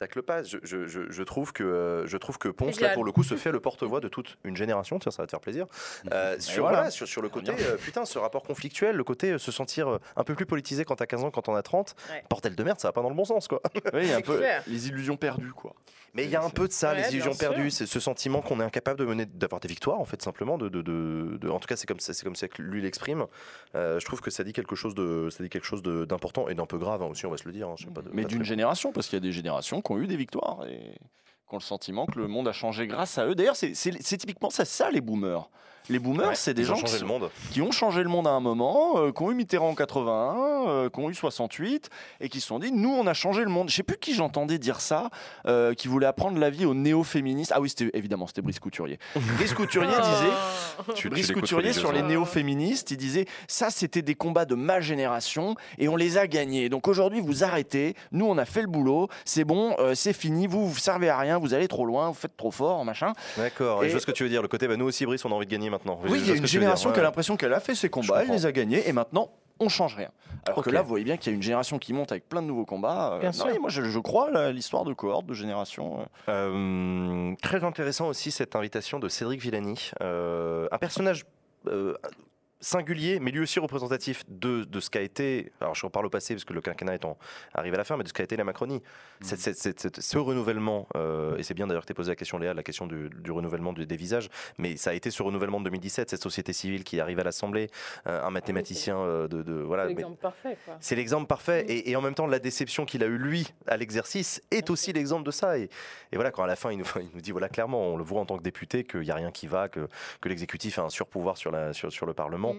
[0.00, 0.42] Je tacle pas.
[0.42, 3.22] Je, je- je- je trouve que euh, je trouve que Ponce là pour le coup
[3.22, 4.98] se fait le porte-voix de toute une génération.
[4.98, 5.66] Tiens, ça va te faire plaisir.
[6.12, 6.78] Euh, sur, voilà.
[6.78, 9.98] voilà, sur, sur le côté, euh, putain, ce rapport conflictuel, le côté euh, se sentir
[10.16, 11.94] un peu plus politisé quand t'as 15 ans, quand on a 30.
[12.10, 12.24] Ouais.
[12.30, 13.60] Bordel de merde, ça va pas dans le bon sens, quoi.
[13.92, 14.62] Oui, il y a un peu clair.
[14.66, 15.52] les illusions perdues.
[15.52, 15.74] Quoi.
[16.14, 18.40] Mais il y a un peu de ça, Ouais, les illusions perdues, c'est ce sentiment
[18.40, 20.56] qu'on est incapable de mener, d'avoir des victoires, en fait, simplement.
[20.58, 22.80] De, de, de- de- en tout cas, c'est comme ça, c'est comme ça que lui
[22.82, 23.26] l'exprime.
[23.76, 26.54] Euh, je trouve que ça dit quelque chose de, ça dit quelque chose d'important et
[26.54, 27.68] d'un peu grave hein, aussi, on va se le dire.
[27.68, 30.06] hein, pas de- Mais d'une génération, parce qu'il y a des générations qui ont eu
[30.08, 30.94] des victoires et
[31.48, 33.34] qui ont le sentiment que le monde a changé grâce à eux.
[33.34, 33.72] D'ailleurs, c'est
[34.18, 35.48] typiquement ça, ça, les boomers.
[35.88, 37.30] Les boomers, Ouais, c'est des gens qui, changé sont- le monde.
[37.50, 40.68] qui ont changé le monde à un moment, euh, qui ont eu Mitterrand en 81,
[40.68, 41.88] euh, qui ont eu 68,
[42.20, 43.68] et qui se sont dit, nous, on a changé le monde.
[43.70, 45.10] Je sais plus qui j'entendais dire ça,
[45.46, 47.52] euh, qui voulait apprendre la vie aux néo-féministes.
[47.54, 48.98] Ah oui, c'était évidemment, c'était Brice Couturier.
[49.36, 50.94] Brice Couturier disait.
[50.94, 55.54] Tu- Brice Couturier sur les néo-féministes, il disait ça c'était des combats de ma génération
[55.78, 56.68] et on les a gagnés.
[56.68, 60.68] Donc aujourd'hui vous arrêtez, nous on a fait le boulot, c'est bon, c'est fini, vous
[60.68, 63.12] vous servez à rien, vous allez trop loin, vous faites trop fort, machin.
[63.36, 64.42] D'accord, et, Et- je vois ce que tu veux dire.
[64.42, 65.98] Le côté, bah, nous aussi, Brice, on a envie de gagner maintenant.
[66.08, 68.30] Oui, il y a une génération qui a l'impression qu'elle a fait ses combats, elle
[68.30, 69.30] les a gagnés et maintenant
[69.62, 70.10] on change rien.
[70.46, 72.40] Alors que là vous voyez bien qu'il y a une génération qui monte avec plein
[72.40, 73.12] de nouveaux combats.
[73.14, 73.46] Euh, Bien non, sûr.
[73.52, 76.00] oui, moi je, je crois à l'histoire de cohorte, de génération.
[76.28, 76.50] euh.
[77.30, 81.24] Euh, très intéressant aussi cette invitation de Cédric Villani, euh, un personnage
[81.68, 81.94] euh,
[82.60, 85.52] singulier, mais lui aussi représentatif de, de ce qu'a été.
[85.60, 87.16] Alors je reparle au passé parce que le quinquennat étant
[87.54, 88.82] arrivé à la fin, mais de ce qu'a été la Macronie.
[89.22, 92.10] Cette- cette- cette- cette- ce renouvellement, euh, et c'est bien d'ailleurs que tu aies posé
[92.10, 95.22] la question, Léa, la question du, du renouvellement des visages, mais ça a été ce
[95.22, 97.68] renouvellement de 2017, cette société civile qui arrive à l'Assemblée,
[98.06, 99.84] euh, un mathématicien euh, de, de- voilà.
[99.84, 101.64] C'est l'exemple parfait, c'est l'exemple parfait.
[101.64, 101.70] Mm.
[101.70, 104.92] Et, et en même temps, la déception qu'il a eue, lui, à l'exercice, est aussi
[104.92, 105.58] l'exemple de ça.
[105.58, 105.68] Et,
[106.12, 108.04] et voilà, quand à la fin, il nous, il nous dit, voilà, clairement, on le
[108.04, 109.88] voit en tant que député, qu'il n'y a rien qui va, que,
[110.20, 112.49] que l'exécutif a un surpouvoir sur, la, sur, sur le Parlement.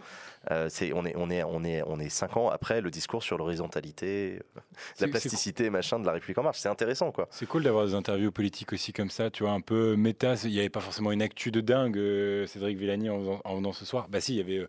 [0.49, 3.21] Euh, c'est, on, est, on, est, on, est, on est cinq ans après le discours
[3.21, 4.61] sur l'horizontalité, euh,
[4.99, 6.59] la plasticité, machin, de la République En Marche.
[6.59, 7.27] C'est intéressant, quoi.
[7.29, 10.33] C'est cool d'avoir des interviews politiques aussi comme ça, tu vois, un peu méta.
[10.43, 13.85] Il n'y avait pas forcément une actu de dingue, euh, Cédric Villani, en, venant ce
[13.85, 14.07] soir.
[14.09, 14.67] Bah si, il y avait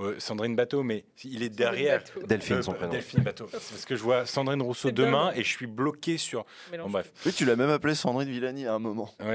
[0.00, 2.02] euh, Euh, Sandrine Bateau, mais il est derrière.
[2.26, 2.92] Delphine, Euh, son prénom.
[2.92, 3.48] Delphine Bateau.
[3.50, 6.44] C'est parce que je vois Sandrine Rousseau C'est demain et je suis bloqué sur.
[6.76, 7.10] Bon, bref.
[7.24, 9.10] Oui, tu l'as même appelé Sandrine Villani à un moment.
[9.20, 9.26] Non.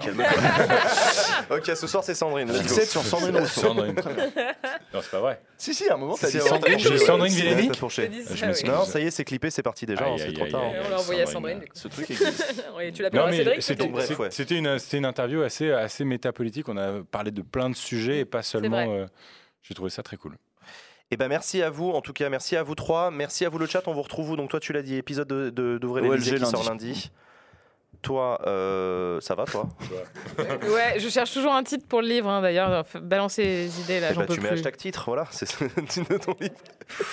[0.00, 0.26] Calme-toi.
[1.56, 2.48] ok, ce soir c'est Sandrine.
[2.48, 3.60] Fixette sur Sandrine Rousseau.
[3.60, 3.94] Sandrine.
[4.92, 5.42] Non, c'est pas vrai.
[5.58, 6.78] Si, si, à un moment, t'as dit Sandrine.
[6.78, 7.70] J'ai Sandrine Villani.
[8.66, 10.62] Non, ça y est, c'est clippé, c'est parti déjà, c'est trop tard.
[10.86, 11.60] on l'a envoyé à Sandrine.
[11.72, 12.64] Ce truc existe.
[12.76, 14.56] Oui, tu Non, l'appelleras mais Cédric c'était
[14.98, 16.68] une, interview assez, assez métapolitique.
[16.68, 19.06] On a parlé de plein de sujets et pas seulement.
[19.64, 20.36] J'ai trouvé ça très cool.
[21.10, 23.58] Eh ben merci à vous, en tout cas merci à vous trois, merci à vous
[23.58, 26.00] le chat, on vous retrouve vous, donc toi tu l'as dit, épisode de, de, d'Ouvrez
[26.02, 26.50] OLG l'Élysée qui lundi.
[26.50, 27.10] sort lundi.
[28.02, 29.66] Toi, euh, ça va toi?
[30.38, 32.84] Ouais, je cherche toujours un titre pour le livre, hein, d'ailleurs.
[33.00, 34.54] Balancez les idées, là, Eh j'en ben, peux Tu mets plus.
[34.58, 36.54] hashtag titre, voilà, c'est le titre de ton livre.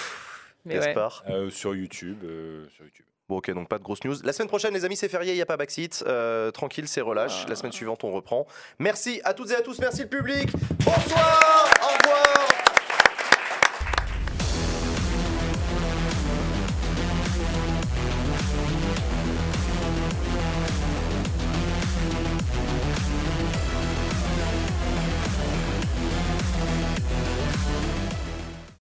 [0.66, 0.96] Mais ouais.
[1.30, 2.18] Euh, sur YouTube.
[2.24, 3.06] euh, sur YouTube.
[3.30, 4.16] Bon ok, donc pas de grosses news.
[4.24, 7.00] La semaine prochaine les amis c'est férié, il n'y a pas backseat, Euh, tranquille c'est
[7.00, 7.48] relâche.
[7.48, 8.46] La semaine suivante on reprend.
[8.78, 10.50] Merci à toutes et à tous, merci le public.
[10.84, 11.40] Bonsoir